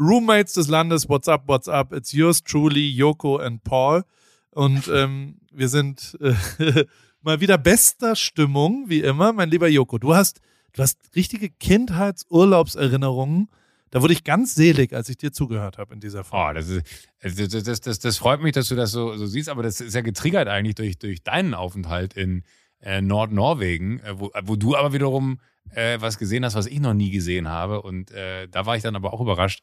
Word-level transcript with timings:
Roommates 0.00 0.54
des 0.54 0.68
Landes, 0.68 1.10
what's 1.10 1.28
up, 1.28 1.42
what's 1.46 1.68
up? 1.68 1.92
It's 1.92 2.12
yours 2.12 2.42
truly, 2.42 2.90
Yoko 2.90 3.36
and 3.36 3.62
Paul. 3.62 4.04
Und 4.50 4.88
ähm, 4.88 5.36
wir 5.52 5.68
sind 5.68 6.16
äh, 6.20 6.86
mal 7.22 7.40
wieder 7.40 7.58
bester 7.58 8.16
Stimmung, 8.16 8.86
wie 8.88 9.00
immer. 9.00 9.34
Mein 9.34 9.50
lieber 9.50 9.68
Yoko, 9.68 9.98
du 9.98 10.14
hast, 10.14 10.40
du 10.72 10.82
hast 10.82 10.98
richtige 11.14 11.50
Kindheitsurlaubserinnerungen. 11.50 13.50
Da 13.90 14.00
wurde 14.00 14.14
ich 14.14 14.24
ganz 14.24 14.54
selig, 14.54 14.94
als 14.94 15.10
ich 15.10 15.18
dir 15.18 15.32
zugehört 15.32 15.76
habe 15.76 15.92
in 15.92 16.00
dieser 16.00 16.24
Folge. 16.24 16.50
Oh, 16.50 16.54
das, 16.54 16.68
ist, 16.68 16.82
das, 17.22 17.34
das, 17.64 17.80
das, 17.80 17.98
das, 17.98 18.16
freut 18.16 18.40
mich, 18.40 18.52
dass 18.52 18.68
du 18.68 18.76
das 18.76 18.92
so, 18.92 19.14
so 19.16 19.26
siehst, 19.26 19.50
aber 19.50 19.62
das 19.62 19.82
ist 19.82 19.94
ja 19.94 20.00
getriggert 20.00 20.48
eigentlich 20.48 20.76
durch, 20.76 20.98
durch 20.98 21.22
deinen 21.22 21.52
Aufenthalt 21.52 22.14
in 22.14 22.44
äh, 22.80 23.02
Nordnorwegen, 23.02 24.00
äh, 24.00 24.18
wo, 24.18 24.30
wo 24.44 24.56
du 24.56 24.76
aber 24.76 24.94
wiederum 24.94 25.40
äh, 25.74 26.00
was 26.00 26.18
gesehen 26.18 26.44
hast, 26.44 26.54
was 26.54 26.66
ich 26.66 26.80
noch 26.80 26.94
nie 26.94 27.10
gesehen 27.10 27.48
habe. 27.48 27.82
Und 27.82 28.12
äh, 28.12 28.48
da 28.48 28.64
war 28.64 28.76
ich 28.76 28.82
dann 28.82 28.96
aber 28.96 29.12
auch 29.12 29.20
überrascht. 29.20 29.62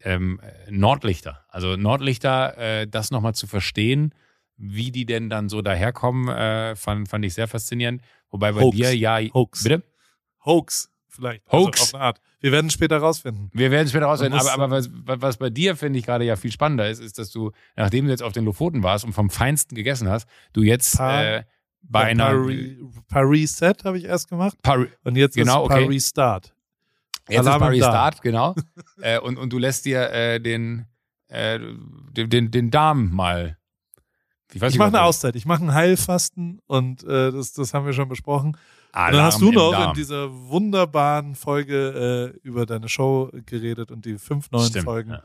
Ähm, 0.00 0.40
Nordlichter. 0.68 1.44
Also 1.48 1.76
Nordlichter, 1.76 2.56
äh, 2.58 2.86
das 2.88 3.10
nochmal 3.10 3.34
zu 3.34 3.46
verstehen, 3.46 4.14
wie 4.56 4.90
die 4.90 5.06
denn 5.06 5.30
dann 5.30 5.48
so 5.48 5.62
daherkommen, 5.62 6.28
äh, 6.28 6.74
fand, 6.76 7.08
fand 7.08 7.24
ich 7.24 7.34
sehr 7.34 7.48
faszinierend. 7.48 8.02
Wobei 8.30 8.52
bei 8.52 8.60
Hoax. 8.62 8.76
dir 8.76 8.96
ja. 8.96 9.18
Hoax. 9.34 9.62
Bitte? 9.64 9.82
Hoax, 10.44 10.90
vielleicht. 11.08 11.44
Hoax. 11.52 11.80
Also 11.80 11.82
auf 11.90 11.94
eine 11.94 12.04
Art. 12.04 12.20
Wir 12.40 12.50
werden 12.50 12.70
später 12.70 12.98
rausfinden. 12.98 13.50
Wir 13.52 13.70
werden 13.70 13.88
später 13.88 14.06
rausfinden. 14.06 14.38
Aber, 14.40 14.52
aber 14.52 14.70
was, 14.70 14.90
was 14.92 15.36
bei 15.36 15.50
dir, 15.50 15.76
finde 15.76 15.98
ich, 16.00 16.04
gerade 16.06 16.24
ja 16.24 16.34
viel 16.34 16.50
spannender 16.50 16.88
ist, 16.90 16.98
ist, 17.00 17.18
dass 17.18 17.30
du, 17.30 17.52
nachdem 17.76 18.06
du 18.06 18.10
jetzt 18.10 18.22
auf 18.22 18.32
den 18.32 18.44
Lofoten 18.44 18.82
warst 18.82 19.04
und 19.04 19.12
vom 19.12 19.30
Feinsten 19.30 19.76
gegessen 19.76 20.08
hast, 20.08 20.26
du 20.52 20.62
jetzt 20.62 20.96
Pa- 20.96 21.22
äh, 21.22 21.44
bei 21.82 22.02
Ja, 22.02 22.06
einer. 22.08 22.24
Paris, 22.30 22.76
Paris 23.08 23.56
Set 23.58 23.84
habe 23.84 23.98
ich 23.98 24.04
erst 24.04 24.28
gemacht. 24.28 24.56
Pari 24.62 24.88
Und 25.04 25.16
jetzt 25.16 25.36
Genau, 25.36 25.64
ist 25.66 25.70
okay. 25.72 25.84
Paris 25.84 26.08
Start. 26.08 26.54
Jetzt 27.28 27.40
ist 27.40 27.46
Alarm 27.46 27.60
Paris 27.60 27.80
da. 27.80 27.90
Start, 27.90 28.22
genau. 28.22 28.54
äh, 29.00 29.18
und, 29.20 29.38
und 29.38 29.52
du 29.52 29.58
lässt 29.58 29.84
dir 29.84 30.10
äh, 30.10 30.40
den, 30.40 30.86
äh, 31.28 31.58
den, 31.58 32.30
den, 32.30 32.50
den 32.50 32.70
Darm 32.70 33.10
mal. 33.12 33.56
Ich, 34.52 34.62
Ich 34.62 34.76
mache 34.78 34.88
eine 34.88 35.02
Auszeit. 35.02 35.34
Ich 35.36 35.46
mache 35.46 35.64
ein 35.64 35.72
Heilfasten 35.72 36.60
und 36.66 37.04
äh, 37.04 37.32
das, 37.32 37.52
das 37.52 37.72
haben 37.74 37.86
wir 37.86 37.92
schon 37.94 38.08
besprochen. 38.08 38.56
Alarm 38.92 39.08
Und 39.08 39.16
dann 39.16 39.24
hast 39.26 39.40
du 39.40 39.52
noch 39.52 39.72
Darm. 39.72 39.88
in 39.90 39.94
dieser 39.94 40.30
wunderbaren 40.30 41.34
Folge 41.34 42.32
äh, 42.34 42.38
über 42.46 42.66
deine 42.66 42.88
Show 42.90 43.30
geredet 43.46 43.90
und 43.90 44.04
die 44.04 44.18
fünf 44.18 44.50
neuen 44.50 44.68
Stimmt, 44.68 44.84
Folgen 44.84 45.10
ja. 45.12 45.22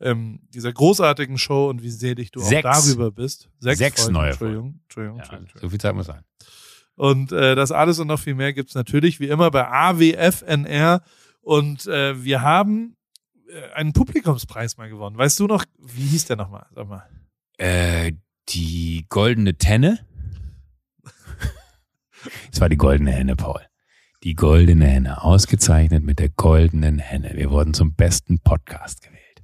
ähm, 0.00 0.40
dieser 0.52 0.72
großartigen 0.72 1.38
Show 1.38 1.68
und 1.70 1.82
wie 1.84 1.90
selig 1.90 2.32
du 2.32 2.40
Sechs. 2.40 2.66
auch 2.66 2.72
darüber 2.84 3.12
bist. 3.12 3.48
Sechs, 3.60 3.78
Sechs 3.78 4.00
Folgen, 4.02 4.14
neue 4.14 4.30
Entschuldigung, 4.30 4.80
Entschuldigung, 4.82 5.16
Ja, 5.18 5.22
Entschuldigung, 5.22 5.42
Entschuldigung. 5.44 5.60
so 5.60 5.70
viel 5.70 5.80
Zeit 5.80 5.94
muss 5.94 6.06
sein. 6.06 6.24
Und 6.96 7.30
äh, 7.30 7.54
das 7.54 7.70
alles 7.70 8.00
und 8.00 8.08
noch 8.08 8.18
viel 8.18 8.34
mehr 8.34 8.52
gibt's 8.52 8.74
natürlich 8.74 9.20
wie 9.20 9.28
immer 9.28 9.50
bei 9.52 9.68
AWFNR. 9.68 11.02
Und 11.44 11.86
äh, 11.86 12.24
wir 12.24 12.40
haben 12.40 12.96
äh, 13.48 13.72
einen 13.74 13.92
Publikumspreis 13.92 14.78
mal 14.78 14.88
gewonnen. 14.88 15.16
Weißt 15.16 15.38
du 15.38 15.46
noch, 15.46 15.64
wie 15.78 16.06
hieß 16.06 16.24
der 16.24 16.36
nochmal? 16.36 16.66
Sag 16.74 16.88
mal. 16.88 17.06
Äh, 17.58 18.12
die 18.48 19.06
goldene 19.08 19.56
Tenne. 19.56 20.06
Es 22.50 22.58
war 22.60 22.70
die 22.70 22.78
goldene 22.78 23.12
Henne, 23.12 23.36
Paul. 23.36 23.60
Die 24.22 24.34
goldene 24.34 24.86
Henne, 24.86 25.22
ausgezeichnet 25.22 26.02
mit 26.02 26.18
der 26.18 26.30
goldenen 26.30 26.98
Henne. 26.98 27.32
Wir 27.34 27.50
wurden 27.50 27.74
zum 27.74 27.94
besten 27.94 28.38
Podcast 28.38 29.02
gewählt. 29.02 29.42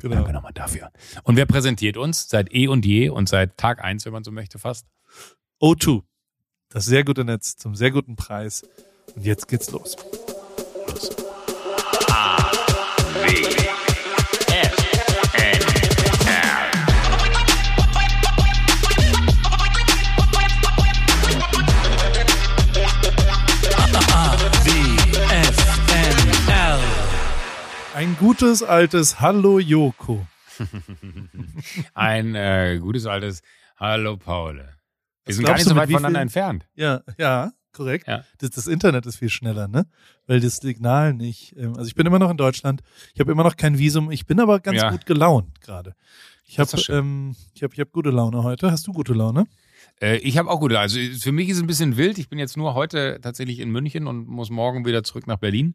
Genau. 0.00 0.16
Danke 0.16 0.34
nochmal 0.34 0.52
dafür. 0.52 0.90
Und 1.22 1.36
wer 1.36 1.46
präsentiert 1.46 1.96
uns 1.96 2.28
seit 2.28 2.52
eh 2.52 2.68
und 2.68 2.84
je 2.84 3.08
und 3.08 3.30
seit 3.30 3.56
Tag 3.56 3.82
eins, 3.82 4.04
wenn 4.04 4.12
man 4.12 4.24
so 4.24 4.30
möchte, 4.30 4.58
fast? 4.58 4.86
O2. 5.62 6.02
Das 6.68 6.84
sehr 6.84 7.04
gute 7.04 7.24
Netz 7.24 7.56
zum 7.56 7.74
sehr 7.74 7.90
guten 7.90 8.16
Preis. 8.16 8.68
Und 9.14 9.24
jetzt 9.24 9.48
geht's 9.48 9.70
los. 9.70 9.96
Los. 10.86 11.27
Ein 27.98 28.16
gutes 28.16 28.62
altes 28.62 29.18
Hallo 29.18 29.58
Joko. 29.58 30.24
Ein 31.94 32.36
äh, 32.36 32.78
gutes 32.80 33.06
altes 33.06 33.42
Hallo, 33.76 34.16
Paul. 34.16 34.68
Wir 35.24 35.34
sind 35.34 35.44
gar 35.44 35.54
nicht 35.54 35.64
so 35.64 35.74
weit 35.74 35.90
voneinander 35.90 36.20
entfernt. 36.20 36.68
Ja, 36.76 37.02
ja, 37.18 37.50
korrekt. 37.72 38.06
Ja. 38.06 38.22
Das, 38.38 38.50
das 38.50 38.68
Internet 38.68 39.04
ist 39.04 39.16
viel 39.16 39.30
schneller, 39.30 39.66
ne? 39.66 39.84
Weil 40.28 40.38
das 40.38 40.58
Signal 40.58 41.12
nicht. 41.12 41.56
Ähm, 41.56 41.76
also 41.76 41.88
ich 41.88 41.96
bin 41.96 42.06
immer 42.06 42.20
noch 42.20 42.30
in 42.30 42.36
Deutschland. 42.36 42.82
Ich 43.14 43.18
habe 43.18 43.32
immer 43.32 43.42
noch 43.42 43.56
kein 43.56 43.78
Visum. 43.78 44.12
Ich 44.12 44.26
bin 44.26 44.38
aber 44.38 44.60
ganz 44.60 44.80
Ja. 44.80 44.92
gut 44.92 45.04
gelaunt 45.04 45.60
gerade. 45.60 45.96
Ich 46.44 46.60
habe 46.60 46.70
ähm, 46.90 47.34
ich 47.52 47.64
habe 47.64 47.74
ich 47.74 47.80
habe 47.80 47.90
gute 47.90 48.10
Laune 48.10 48.44
heute. 48.44 48.70
Hast 48.70 48.86
du 48.86 48.92
gute 48.92 49.12
Laune? 49.12 49.48
Äh, 50.00 50.18
ich 50.18 50.38
habe 50.38 50.48
auch 50.50 50.60
gute. 50.60 50.78
Also 50.78 51.00
für 51.18 51.32
mich 51.32 51.48
ist 51.48 51.56
es 51.56 51.64
ein 51.64 51.66
bisschen 51.66 51.96
wild. 51.96 52.18
Ich 52.18 52.28
bin 52.28 52.38
jetzt 52.38 52.56
nur 52.56 52.74
heute 52.74 53.18
tatsächlich 53.20 53.58
in 53.58 53.70
München 53.70 54.06
und 54.06 54.28
muss 54.28 54.50
morgen 54.50 54.86
wieder 54.86 55.02
zurück 55.02 55.26
nach 55.26 55.38
Berlin. 55.38 55.74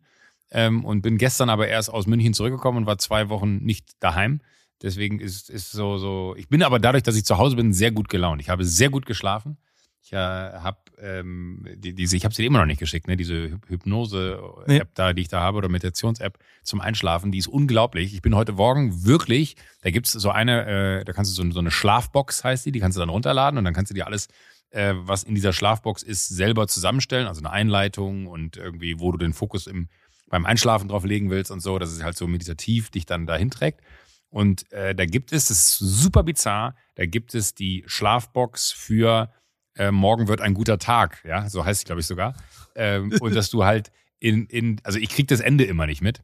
Ähm, 0.55 0.85
und 0.85 1.01
bin 1.01 1.17
gestern 1.17 1.49
aber 1.49 1.67
erst 1.67 1.89
aus 1.91 2.05
München 2.05 2.33
zurückgekommen 2.35 2.77
und 2.79 2.85
war 2.85 2.99
zwei 2.99 3.27
Wochen 3.29 3.57
nicht 3.57 3.89
daheim. 3.99 4.39
Deswegen 4.83 5.19
ist 5.19 5.49
ist 5.49 5.71
so 5.71 5.97
so. 5.97 6.35
Ich 6.37 6.47
bin 6.47 6.61
aber 6.61 6.77
dadurch, 6.77 7.03
dass 7.03 7.15
ich 7.15 7.25
zu 7.25 7.37
Hause 7.39 7.55
bin, 7.55 7.73
sehr 7.73 7.91
gut 7.91 8.07
gelaunt. 8.07 8.39
Ich 8.41 8.49
habe 8.49 8.63
sehr 8.63 8.89
gut 8.89 9.05
geschlafen. 9.05 9.57
Ich 10.03 10.13
äh, 10.13 10.17
habe 10.17 10.77
ähm, 11.01 11.65
die, 11.77 11.93
diese, 11.95 12.15
ich 12.17 12.25
habe 12.25 12.35
sie 12.35 12.43
dir 12.43 12.47
immer 12.49 12.59
noch 12.59 12.65
nicht 12.65 12.79
geschickt, 12.79 13.07
ne? 13.07 13.15
Diese 13.17 13.33
Hy- 13.33 13.59
Hypnose-App 13.69 14.67
Nee. 14.67 14.81
da, 14.93 15.13
die 15.13 15.21
ich 15.21 15.29
da 15.29 15.39
habe 15.39 15.57
oder 15.57 15.69
Meditations-App 15.69 16.37
zum 16.63 16.81
Einschlafen. 16.81 17.31
Die 17.31 17.37
ist 17.37 17.47
unglaublich. 17.47 18.13
Ich 18.13 18.21
bin 18.21 18.35
heute 18.35 18.51
Morgen 18.53 19.05
wirklich. 19.05 19.55
Da 19.81 19.89
gibt's 19.91 20.11
so 20.11 20.29
eine, 20.29 20.99
äh, 20.99 21.05
da 21.05 21.13
kannst 21.13 21.31
du 21.31 21.41
so, 21.43 21.49
so 21.51 21.59
eine 21.59 21.71
Schlafbox 21.71 22.43
heißt 22.43 22.65
die, 22.65 22.71
die 22.73 22.79
kannst 22.79 22.97
du 22.97 22.99
dann 22.99 23.09
runterladen 23.09 23.57
und 23.57 23.63
dann 23.65 23.73
kannst 23.73 23.89
du 23.91 23.95
dir 23.95 24.05
alles 24.05 24.27
äh, 24.71 24.93
was 24.97 25.23
in 25.23 25.35
dieser 25.35 25.53
Schlafbox 25.53 26.03
ist, 26.03 26.27
selber 26.29 26.67
zusammenstellen, 26.67 27.27
also 27.27 27.39
eine 27.41 27.51
Einleitung 27.51 28.27
und 28.27 28.57
irgendwie, 28.57 28.99
wo 28.99 29.11
du 29.11 29.17
den 29.19 29.33
Fokus 29.33 29.67
im, 29.67 29.87
beim 30.33 30.47
Einschlafen 30.47 30.87
drauf 30.87 31.05
legen 31.05 31.29
willst 31.29 31.51
und 31.51 31.59
so, 31.59 31.77
dass 31.77 31.91
es 31.91 32.01
halt 32.01 32.17
so 32.17 32.25
meditativ 32.25 32.89
dich 32.89 33.05
dann 33.05 33.27
dahin 33.27 33.51
trägt. 33.51 33.81
Und 34.29 34.71
äh, 34.71 34.95
da 34.95 35.05
gibt 35.05 35.31
es, 35.31 35.45
das 35.45 35.59
ist 35.59 35.77
super 35.77 36.23
bizarr, 36.23 36.75
da 36.95 37.05
gibt 37.05 37.35
es 37.35 37.53
die 37.53 37.83
Schlafbox 37.85 38.71
für 38.71 39.31
äh, 39.75 39.91
morgen 39.91 40.27
wird 40.27 40.41
ein 40.41 40.55
guter 40.55 40.79
Tag, 40.79 41.23
ja, 41.23 41.47
so 41.51 41.63
heißt 41.63 41.81
es, 41.81 41.85
glaube 41.85 42.01
ich, 42.01 42.07
sogar. 42.07 42.33
Ähm, 42.73 43.13
und 43.21 43.35
dass 43.35 43.51
du 43.51 43.63
halt 43.63 43.91
in, 44.17 44.47
in, 44.47 44.81
also 44.83 44.97
ich 44.97 45.09
krieg 45.09 45.27
das 45.27 45.39
Ende 45.39 45.65
immer 45.65 45.85
nicht 45.85 46.01
mit, 46.01 46.23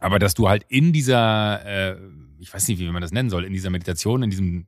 aber 0.00 0.18
dass 0.18 0.34
du 0.34 0.48
halt 0.48 0.64
in 0.66 0.92
dieser, 0.92 1.64
äh, 1.64 1.96
ich 2.40 2.52
weiß 2.52 2.66
nicht, 2.66 2.80
wie 2.80 2.90
man 2.90 3.02
das 3.02 3.12
nennen 3.12 3.30
soll, 3.30 3.44
in 3.44 3.52
dieser 3.52 3.70
Meditation, 3.70 4.24
in 4.24 4.30
diesem 4.30 4.66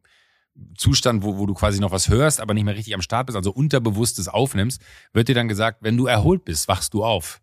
Zustand, 0.77 1.25
wo, 1.25 1.39
wo 1.39 1.47
du 1.47 1.55
quasi 1.55 1.81
noch 1.81 1.91
was 1.91 2.09
hörst, 2.09 2.41
aber 2.41 2.55
nicht 2.55 2.65
mehr 2.65 2.77
richtig 2.77 2.95
am 2.95 3.03
Start 3.03 3.27
bist, 3.27 3.37
also 3.37 3.51
unterbewusstes 3.51 4.29
aufnimmst, 4.29 4.81
wird 5.13 5.27
dir 5.27 5.35
dann 5.35 5.49
gesagt, 5.49 5.79
wenn 5.83 5.97
du 5.97 6.07
erholt 6.07 6.45
bist, 6.45 6.69
wachst 6.69 6.95
du 6.95 7.03
auf. 7.03 7.41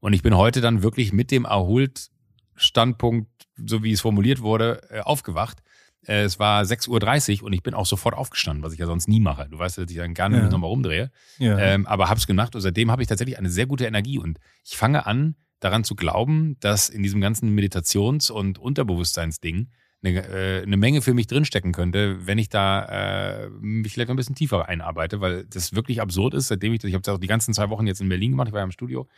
Und 0.00 0.12
ich 0.12 0.22
bin 0.22 0.36
heute 0.36 0.60
dann 0.60 0.82
wirklich 0.82 1.12
mit 1.12 1.30
dem 1.30 1.44
Erholt-Standpunkt, 1.44 3.28
so 3.66 3.82
wie 3.82 3.92
es 3.92 4.00
formuliert 4.00 4.40
wurde, 4.40 4.80
äh, 4.90 5.00
aufgewacht. 5.00 5.58
Äh, 6.06 6.22
es 6.22 6.38
war 6.38 6.62
6.30 6.62 7.40
Uhr 7.40 7.46
und 7.46 7.52
ich 7.52 7.62
bin 7.62 7.74
auch 7.74 7.86
sofort 7.86 8.14
aufgestanden, 8.14 8.62
was 8.64 8.72
ich 8.72 8.78
ja 8.78 8.86
sonst 8.86 9.08
nie 9.08 9.20
mache. 9.20 9.48
Du 9.50 9.58
weißt, 9.58 9.78
dass 9.78 9.90
ich 9.90 9.96
dann 9.96 10.14
gerne 10.14 10.38
Ja. 10.38 10.48
nochmal 10.48 10.70
rumdrehe. 10.70 11.10
Ja. 11.38 11.58
Ähm, 11.58 11.86
aber 11.86 12.08
hab's 12.08 12.26
gemacht 12.26 12.54
und 12.54 12.60
seitdem 12.60 12.90
habe 12.90 13.02
ich 13.02 13.08
tatsächlich 13.08 13.38
eine 13.38 13.50
sehr 13.50 13.66
gute 13.66 13.86
Energie 13.86 14.18
und 14.18 14.38
ich 14.64 14.76
fange 14.76 15.06
an, 15.06 15.34
daran 15.60 15.82
zu 15.82 15.96
glauben, 15.96 16.56
dass 16.60 16.88
in 16.88 17.02
diesem 17.02 17.20
ganzen 17.20 17.52
Meditations- 17.52 18.30
und 18.30 18.58
Unterbewusstseinsding 18.60 19.68
eine, 20.04 20.28
äh, 20.28 20.62
eine 20.62 20.76
Menge 20.76 21.02
für 21.02 21.12
mich 21.14 21.26
drinstecken 21.26 21.72
könnte, 21.72 22.24
wenn 22.24 22.38
ich 22.38 22.48
da 22.48 22.84
äh, 23.46 23.48
mich 23.60 23.92
vielleicht 23.92 24.10
ein 24.10 24.16
bisschen 24.16 24.36
tiefer 24.36 24.68
einarbeite, 24.68 25.20
weil 25.20 25.44
das 25.46 25.74
wirklich 25.74 26.00
absurd 26.00 26.34
ist, 26.34 26.46
seitdem 26.46 26.72
ich, 26.72 26.84
ich 26.84 26.94
habe 26.94 27.02
das 27.02 27.16
auch 27.16 27.18
die 27.18 27.26
ganzen 27.26 27.52
zwei 27.52 27.68
Wochen 27.70 27.88
jetzt 27.88 28.00
in 28.00 28.08
Berlin 28.08 28.30
gemacht, 28.30 28.46
ich 28.46 28.52
war 28.52 28.60
ja 28.60 28.64
im 28.64 28.70
Studio 28.70 29.08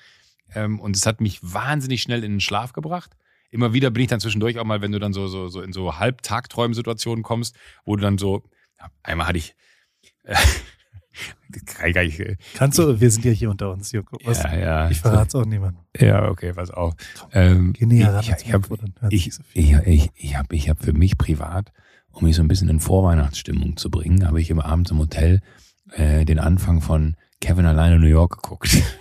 ähm, 0.54 0.80
und 0.80 0.96
es 0.96 1.06
hat 1.06 1.20
mich 1.20 1.40
wahnsinnig 1.42 2.02
schnell 2.02 2.24
in 2.24 2.32
den 2.32 2.40
Schlaf 2.40 2.72
gebracht. 2.72 3.16
Immer 3.50 3.72
wieder 3.72 3.90
bin 3.90 4.02
ich 4.02 4.08
dann 4.08 4.20
zwischendurch 4.20 4.58
auch 4.58 4.64
mal, 4.64 4.80
wenn 4.80 4.92
du 4.92 4.98
dann 4.98 5.12
so, 5.12 5.26
so, 5.26 5.48
so 5.48 5.60
in 5.60 5.72
so 5.72 5.98
Halbtagträumsituationen 5.98 7.22
kommst, 7.22 7.56
wo 7.84 7.96
du 7.96 8.02
dann 8.02 8.16
so, 8.16 8.44
ja, 8.78 8.86
einmal 9.02 9.26
hatte 9.26 9.38
ich, 9.38 9.54
äh, 10.24 10.36
äh, 11.82 12.36
Kannst 12.54 12.78
du, 12.78 13.00
wir 13.00 13.10
sind 13.10 13.24
ja 13.24 13.32
hier 13.32 13.50
unter 13.50 13.72
uns, 13.72 13.90
Joko. 13.92 14.18
Was? 14.24 14.42
ja, 14.42 14.56
ja, 14.56 14.90
Ich 14.90 15.00
verrate 15.00 15.28
es 15.28 15.34
auch 15.34 15.44
niemandem. 15.44 15.82
ja, 15.98 16.28
okay, 16.28 16.52
pass 16.52 16.70
auf. 16.70 16.94
Ähm, 17.32 17.72
Geh 17.72 17.86
näher 17.86 18.14
ran 18.14 18.20
ich, 18.22 18.30
ich, 18.46 18.52
hab, 18.52 18.68
hört 18.68 19.12
ich, 19.12 19.34
so 19.34 19.42
ich, 19.52 19.72
ich, 19.72 20.10
ich 20.14 20.36
habe 20.36 20.54
ich 20.54 20.68
hab 20.68 20.82
für 20.82 20.92
mich 20.92 21.18
privat, 21.18 21.72
um 22.12 22.24
mich 22.24 22.36
so 22.36 22.42
ein 22.42 22.48
bisschen 22.48 22.68
in 22.68 22.78
Vorweihnachtsstimmung 22.80 23.76
zu 23.76 23.90
bringen, 23.90 24.26
habe 24.26 24.40
ich 24.40 24.50
immer 24.50 24.64
abends 24.64 24.90
im 24.92 24.98
Hotel 24.98 25.40
äh, 25.92 26.24
den 26.24 26.38
Anfang 26.38 26.80
von 26.80 27.16
Kevin 27.40 27.66
alleine 27.66 27.96
in 27.96 28.00
New 28.02 28.06
York 28.06 28.42
geguckt. 28.42 28.82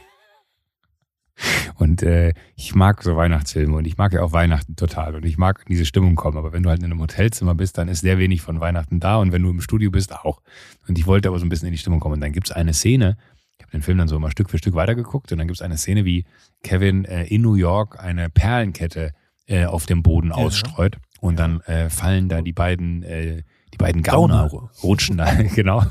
Und 1.80 2.04
äh, 2.04 2.34
ich 2.56 2.76
mag 2.76 3.02
so 3.04 3.16
Weihnachtsfilme 3.16 3.76
und 3.78 3.86
ich 3.88 3.98
mag 3.98 4.12
ja 4.12 4.22
auch 4.22 4.34
Weihnachten 4.34 4.76
total 4.76 5.16
und 5.16 5.26
ich 5.26 5.38
mag 5.38 5.62
in 5.66 5.72
diese 5.72 5.86
Stimmung 5.86 6.16
kommen. 6.16 6.38
Aber 6.38 6.52
wenn 6.52 6.62
du 6.62 6.70
halt 6.70 6.80
in 6.80 6.86
einem 6.86 7.00
Hotelzimmer 7.00 7.56
bist, 7.56 7.78
dann 7.78 7.88
ist 7.88 8.02
sehr 8.02 8.18
wenig 8.18 8.42
von 8.42 8.60
Weihnachten 8.60 9.00
da 9.00 9.16
und 9.18 9.32
wenn 9.32 9.42
du 9.42 9.50
im 9.50 9.62
Studio 9.62 9.90
bist, 9.90 10.14
auch. 10.14 10.42
Und 10.90 10.98
ich 11.00 11.08
wollte 11.08 11.30
aber 11.30 11.40
so 11.40 11.46
ein 11.46 11.50
bisschen 11.50 11.68
in 11.68 11.72
die 11.72 11.78
Stimmung 11.78 12.02
kommen. 12.02 12.16
Und 12.16 12.22
dann 12.22 12.34
gibt's 12.34 12.52
eine 12.52 12.74
Szene, 12.74 13.16
ich 13.58 13.64
habe 13.64 13.72
den 13.72 13.82
Film 13.82 13.98
dann 13.98 14.10
so 14.10 14.20
mal 14.20 14.30
Stück 14.32 14.50
für 14.50 14.58
Stück 14.58 14.76
weitergeguckt 14.76 15.32
und 15.32 15.38
dann 15.38 15.48
gibt's 15.48 15.62
eine 15.62 15.78
Szene, 15.78 16.04
wie 16.04 16.26
Kevin 16.64 17.06
äh, 17.06 17.24
in 17.26 17.42
New 17.44 17.56
York 17.56 17.98
eine 18.04 18.30
Perlenkette 18.30 19.14
äh, 19.48 19.66
auf 19.66 19.86
dem 19.86 20.04
Boden 20.04 20.30
Ja. 20.30 20.36
ausstreut. 20.36 20.98
Und 21.22 21.40
Ja. 21.40 21.48
dann 21.48 21.62
äh, 21.62 21.90
fallen 21.90 22.28
da 22.28 22.42
die 22.42 22.54
beiden, 22.54 23.04
äh, 23.04 23.44
die 23.74 23.78
beiden 23.78 24.04
Gauner, 24.04 24.50
Gauner. 24.50 24.70
rutschen 24.84 25.16
da, 25.18 25.32
genau, 25.56 25.84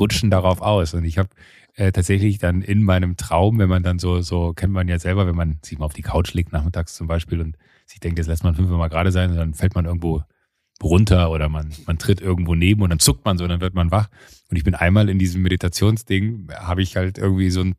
rutschen 0.00 0.30
darauf 0.30 0.60
aus. 0.62 0.94
Und 0.94 1.04
ich 1.04 1.18
habe 1.18 1.28
äh, 1.74 1.92
tatsächlich 1.92 2.38
dann 2.38 2.62
in 2.62 2.82
meinem 2.82 3.16
Traum, 3.16 3.58
wenn 3.58 3.68
man 3.68 3.82
dann 3.82 3.98
so, 3.98 4.20
so 4.20 4.52
kennt 4.52 4.72
man 4.72 4.88
ja 4.88 4.98
selber, 4.98 5.26
wenn 5.26 5.36
man 5.36 5.58
sich 5.62 5.78
mal 5.78 5.86
auf 5.86 5.94
die 5.94 6.02
Couch 6.02 6.34
legt, 6.34 6.52
nachmittags 6.52 6.94
zum 6.94 7.06
Beispiel, 7.06 7.40
und 7.40 7.56
sich 7.86 8.00
denkt, 8.00 8.18
jetzt 8.18 8.28
lässt 8.28 8.44
man 8.44 8.54
fünfmal 8.54 8.78
mal 8.78 8.88
gerade 8.88 9.12
sein, 9.12 9.30
und 9.30 9.36
dann 9.36 9.54
fällt 9.54 9.74
man 9.74 9.86
irgendwo 9.86 10.22
runter 10.82 11.30
oder 11.30 11.48
man, 11.48 11.72
man 11.86 11.98
tritt 11.98 12.20
irgendwo 12.20 12.54
neben 12.54 12.82
und 12.82 12.90
dann 12.90 12.98
zuckt 12.98 13.24
man 13.24 13.38
so 13.38 13.44
und 13.44 13.50
dann 13.50 13.60
wird 13.60 13.74
man 13.74 13.90
wach. 13.90 14.08
Und 14.50 14.56
ich 14.56 14.64
bin 14.64 14.74
einmal 14.74 15.08
in 15.08 15.18
diesem 15.18 15.42
Meditationsding, 15.42 16.48
habe 16.54 16.82
ich 16.82 16.96
halt 16.96 17.18
irgendwie 17.18 17.50
so 17.50 17.60
einen 17.60 17.74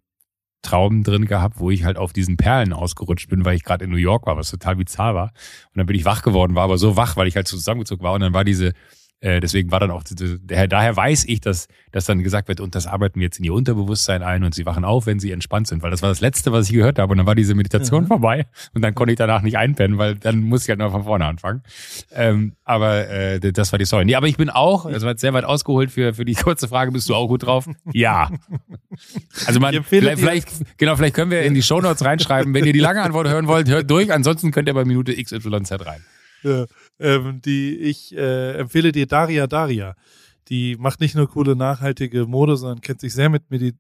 Traum 0.62 1.04
drin 1.04 1.26
gehabt, 1.26 1.60
wo 1.60 1.70
ich 1.70 1.84
halt 1.84 1.98
auf 1.98 2.14
diesen 2.14 2.38
Perlen 2.38 2.72
ausgerutscht 2.72 3.30
bin, 3.30 3.44
weil 3.44 3.56
ich 3.56 3.64
gerade 3.64 3.84
in 3.84 3.92
New 3.92 3.98
York 3.98 4.26
war, 4.26 4.38
was 4.38 4.50
total 4.50 4.78
bizarr 4.78 5.14
war. 5.14 5.34
Und 5.74 5.78
dann 5.78 5.86
bin 5.86 5.98
ich 5.98 6.06
wach 6.06 6.22
geworden, 6.22 6.56
war 6.56 6.64
aber 6.64 6.78
so 6.78 6.96
wach, 6.96 7.18
weil 7.18 7.28
ich 7.28 7.36
halt 7.36 7.48
so 7.48 7.58
zusammengezogen 7.58 8.04
war. 8.04 8.14
Und 8.14 8.22
dann 8.22 8.34
war 8.34 8.46
diese, 8.46 8.74
äh, 9.24 9.40
deswegen 9.40 9.72
war 9.72 9.80
dann 9.80 9.90
auch, 9.90 10.04
daher, 10.44 10.68
daher 10.68 10.98
weiß 10.98 11.24
ich, 11.26 11.40
dass, 11.40 11.70
dass 11.94 12.04
dann 12.06 12.24
gesagt 12.24 12.50
wird, 12.50 12.60
und 12.60 12.76
das 12.76 12.88
arbeiten 12.88 13.22
wir 13.22 13.28
jetzt 13.28 13.40
in 13.40 13.46
ihr 13.46 13.54
Unterbewusstsein 13.54 14.22
ein 14.22 14.44
und 14.44 14.54
sie 14.54 14.66
wachen 14.66 14.84
auf, 14.84 15.06
wenn 15.06 15.20
sie 15.20 15.32
entspannt 15.32 15.68
sind, 15.68 15.82
weil 15.82 15.92
das 15.92 16.02
war 16.02 16.10
das 16.10 16.20
Letzte, 16.20 16.52
was 16.52 16.68
ich 16.68 16.74
gehört 16.74 17.00
habe. 17.00 17.12
Und 17.12 17.20
dann 17.20 17.26
war 17.26 17.34
diese 17.36 17.56
Meditation 17.56 18.04
Mhm. 18.04 18.08
vorbei 18.08 18.48
und 18.74 18.82
dann 18.82 18.94
konnte 18.96 19.14
ich 19.14 19.18
danach 19.18 19.42
nicht 19.42 19.58
einpennen, 19.58 19.98
weil 19.98 20.16
dann 20.16 20.42
muss 20.42 20.64
ich 20.64 20.70
halt 20.70 20.80
noch 20.80 20.92
von 20.92 21.06
vorne 21.06 21.26
anfangen. 21.26 21.64
Ähm, 22.12 22.54
aber 22.66 23.08
äh, 23.10 23.40
das 23.40 23.72
war 23.72 23.80
die 23.80 23.86
Story. 23.86 24.04
Nee, 24.04 24.16
aber 24.16 24.28
ich 24.28 24.36
bin 24.36 24.50
auch, 24.50 24.92
das 24.92 25.04
war 25.04 25.12
jetzt 25.12 25.22
sehr 25.22 25.34
weit 25.34 25.46
ausgeholt 25.46 25.90
für, 25.90 26.14
für 26.14 26.26
die 26.26 26.34
kurze 26.36 26.68
Frage, 26.68 26.92
bist 26.92 27.08
du 27.08 27.16
auch 27.16 27.28
gut 27.28 27.44
drauf? 27.46 27.70
Ja. 27.94 28.30
Also 29.46 29.60
man, 29.62 29.84
vielleicht, 29.84 30.20
vielleicht, 30.20 30.50
genau, 30.78 30.96
vielleicht 30.98 31.16
können 31.16 31.32
wir 31.32 31.44
in 31.44 31.54
die 31.54 31.64
Shownotes 31.64 32.04
reinschreiben, 32.04 32.54
wenn 32.54 32.66
ihr 32.66 32.74
die 32.74 32.80
lange 32.80 33.02
Antwort 33.02 33.30
hören 33.30 33.48
wollt, 33.48 33.70
hört 33.70 33.90
durch, 33.90 34.12
ansonsten 34.12 34.52
könnt 34.52 34.68
ihr 34.68 34.74
bei 34.74 34.84
Minute 34.84 35.16
XYZ 35.16 35.72
rein. 35.86 36.02
Ja, 36.44 36.66
ähm, 37.00 37.42
die 37.42 37.78
ich 37.78 38.16
äh, 38.16 38.54
empfehle 38.54 38.92
dir 38.92 39.08
Daria 39.08 39.48
Daria. 39.48 39.96
Die 40.50 40.76
macht 40.78 41.00
nicht 41.00 41.16
nur 41.16 41.30
coole 41.30 41.56
nachhaltige 41.56 42.26
Mode, 42.26 42.58
sondern 42.58 42.82
kennt 42.82 43.02
sich 43.02 43.14
sehr 43.14 43.30
mit 43.30 43.50
Medi 43.50 43.74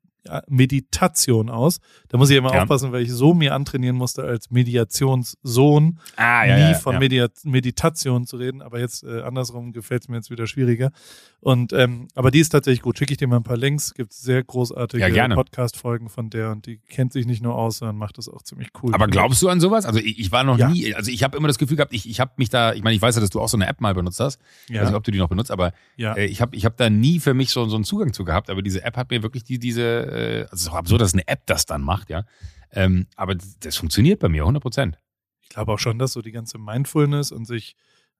Meditation 0.47 1.49
aus. 1.49 1.79
Da 2.09 2.17
muss 2.17 2.29
ich 2.29 2.37
immer 2.37 2.53
Ja. 2.53 2.61
aufpassen, 2.61 2.91
weil 2.91 3.03
ich 3.03 3.11
so 3.11 3.33
mir 3.33 3.53
antrainieren 3.53 3.95
musste 3.95 4.23
als 4.23 4.51
Mediationssohn, 4.51 5.99
Ah, 6.15 6.45
nie 6.45 6.75
von 6.75 6.97
Media 6.99 7.27
Meditation 7.43 8.25
zu 8.25 8.37
reden. 8.37 8.61
Aber 8.61 8.79
jetzt 8.79 9.03
äh, 9.03 9.21
andersrum 9.21 9.71
gefällt 9.73 10.03
es 10.03 10.09
mir 10.09 10.15
jetzt 10.17 10.29
wieder 10.29 10.47
schwieriger. 10.47 10.91
Und 11.39 11.73
ähm, 11.73 12.07
aber 12.15 12.31
die 12.31 12.39
ist 12.39 12.49
tatsächlich 12.49 12.81
gut. 12.81 12.97
Schicke 12.97 13.11
ich 13.11 13.17
dir 13.17 13.27
mal 13.27 13.35
ein 13.37 13.43
paar 13.43 13.57
Links. 13.57 13.93
Gibt 13.93 14.13
sehr 14.13 14.43
großartige 14.43 15.09
Ja. 15.13 15.27
Podcast-Folgen 15.27 16.07
von 16.07 16.29
der 16.29 16.51
und 16.51 16.65
die 16.65 16.77
kennt 16.77 17.11
sich 17.11 17.25
nicht 17.25 17.43
nur 17.43 17.55
aus, 17.55 17.79
sondern 17.79 17.97
macht 17.97 18.17
das 18.17 18.29
auch 18.29 18.43
ziemlich 18.43 18.69
cool. 18.81 18.93
Aber 18.93 19.07
glaubst 19.07 19.41
du 19.41 19.49
an 19.49 19.59
sowas? 19.59 19.85
Also 19.85 19.99
ich, 19.99 20.19
ich 20.19 20.31
war 20.31 20.45
noch 20.45 20.57
Ja. 20.57 20.69
nie, 20.69 20.93
also 20.95 21.11
ich 21.11 21.21
habe 21.23 21.35
immer 21.37 21.47
das 21.49 21.57
Gefühl 21.57 21.75
gehabt, 21.75 21.93
ich, 21.93 22.09
ich 22.09 22.21
habe 22.21 22.31
mich 22.37 22.49
da, 22.49 22.73
ich 22.73 22.81
meine, 22.81 22.95
ich 22.95 23.01
weiß 23.01 23.15
ja, 23.15 23.21
dass 23.21 23.29
du 23.29 23.41
auch 23.41 23.49
so 23.49 23.57
eine 23.57 23.67
App 23.67 23.81
mal 23.81 23.93
benutzt 23.93 24.21
hast. 24.21 24.39
Ich 24.67 24.75
ja, 24.75 24.81
weiß 24.81 24.89
nicht, 24.89 24.95
ob 24.97 25.03
du 25.03 25.11
die 25.11 25.17
noch 25.17 25.27
benutzt, 25.27 25.51
aber 25.51 25.73
ja. 25.97 26.13
äh, 26.13 26.25
ich 26.25 26.39
habe 26.41 26.55
ich 26.55 26.63
hab 26.63 26.77
da 26.77 26.89
nie 26.89 27.19
für 27.19 27.33
mich 27.33 27.49
so, 27.51 27.67
so 27.67 27.75
einen 27.75 27.83
Zugang 27.83 28.13
zu 28.13 28.23
gehabt. 28.23 28.49
Aber 28.49 28.61
diese 28.61 28.83
App 28.83 28.95
hat 28.95 29.09
mir 29.11 29.21
wirklich 29.21 29.43
die, 29.43 29.59
diese, 29.59 30.05
äh, 30.13 30.41
also 30.43 30.55
es 30.55 30.61
ist 30.63 30.69
absurd, 30.69 31.01
dass 31.01 31.13
eine 31.13 31.27
App 31.27 31.45
das 31.45 31.65
dann 31.65 31.81
macht, 31.81 32.09
ja. 32.09 32.25
Ähm, 32.71 33.07
aber 33.15 33.35
das, 33.35 33.77
funktioniert 33.77 34.19
bei 34.19 34.29
mir 34.29 34.43
100 34.43 34.61
Prozent. 34.61 34.97
ich 35.41 35.49
glaube 35.49 35.71
auch 35.71 35.79
schon, 35.79 35.99
dass 35.99 36.13
so 36.13 36.21
die 36.21 36.31
ganze 36.31 36.57
Mindfulness 36.57 37.31
und 37.31 37.45
sich, 37.45 37.75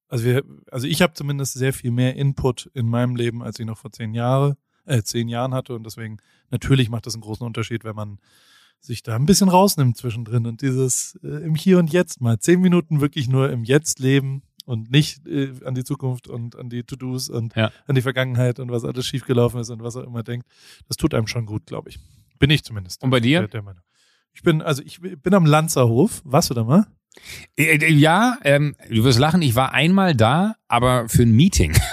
also 0.08 0.26
wir, 0.26 0.44
also 0.72 0.88
ich 0.88 1.02
habe 1.02 1.14
zumindest 1.14 1.54
sehr 1.54 1.74
viel 1.74 1.92
mehr 1.92 2.16
Input 2.16 2.70
in 2.74 2.88
meinem 2.88 3.16
Leben, 3.16 3.42
als 3.42 3.60
ich 3.60 3.66
noch 3.66 3.78
vor 3.78 3.92
zehn 3.92 4.14
Jahre, 4.14 4.58
äh, 4.86 5.02
zehn 5.02 5.28
Jahren 5.28 5.54
hatte 5.54 5.74
und 5.74 5.86
deswegen 5.86 6.18
natürlich 6.52 6.90
macht 6.90 7.08
das 7.08 7.16
einen 7.16 7.22
großen 7.22 7.46
Unterschied, 7.46 7.84
wenn 7.84 7.96
man 7.96 8.20
sich 8.80 9.02
da 9.02 9.16
ein 9.16 9.26
bisschen 9.26 9.50
rausnimmt 9.50 9.98
zwischendrin 9.98 10.46
und 10.46 10.62
dieses 10.62 11.18
äh, 11.24 11.28
im 11.28 11.56
Hier 11.56 11.80
und 11.80 11.92
Jetzt 11.92 12.22
mal 12.22 12.38
zehn 12.40 12.60
Minuten 12.62 13.02
wirklich 13.02 13.28
nur 13.28 13.50
im 13.50 13.64
Jetzt 13.64 14.00
leben 14.00 14.44
und 14.66 14.92
nicht 14.92 15.26
äh, 15.28 15.52
an 15.66 15.76
die 15.76 15.84
Zukunft 15.84 16.28
und 16.28 16.56
an 16.58 16.70
die 16.70 16.84
To-Dos 16.84 17.30
und 17.30 17.56
Ja. 17.56 17.72
an 17.88 17.96
die 17.96 18.02
Vergangenheit 18.02 18.60
und 18.60 18.72
was 18.72 18.84
alles 18.86 19.06
schiefgelaufen 19.06 19.60
ist 19.60 19.70
und 19.70 19.84
was 19.84 19.96
er 19.96 20.04
immer 20.06 20.24
denkt. 20.24 20.48
Das 20.88 20.98
tut 20.98 21.14
einem 21.14 21.28
schon 21.28 21.46
gut, 21.46 21.66
glaube 21.66 21.90
ich. 21.90 22.00
Bin 22.40 22.50
ich 22.50 22.64
zumindest. 22.64 23.02
Und 23.04 23.10
bei 23.10 23.20
dir? 23.20 23.48
Ich 24.34 24.42
bin, 24.42 24.62
also 24.62 24.82
ich 24.84 25.00
bin 25.02 25.34
am 25.34 25.46
Lanzerhof. 25.46 26.22
Warst 26.26 26.50
du 26.50 26.54
da 26.54 26.64
mal? 26.64 26.88
Äh, 27.56 27.76
äh, 27.78 27.92
Ja, 27.92 28.38
ähm, 28.44 28.76
du 28.90 29.04
wirst 29.04 29.20
lachen, 29.20 29.42
ich 29.44 29.54
war 29.56 29.74
einmal 29.74 30.16
da, 30.16 30.56
aber 30.68 31.08
für 31.10 31.24
ein 31.24 31.32
Meeting. 31.32 31.74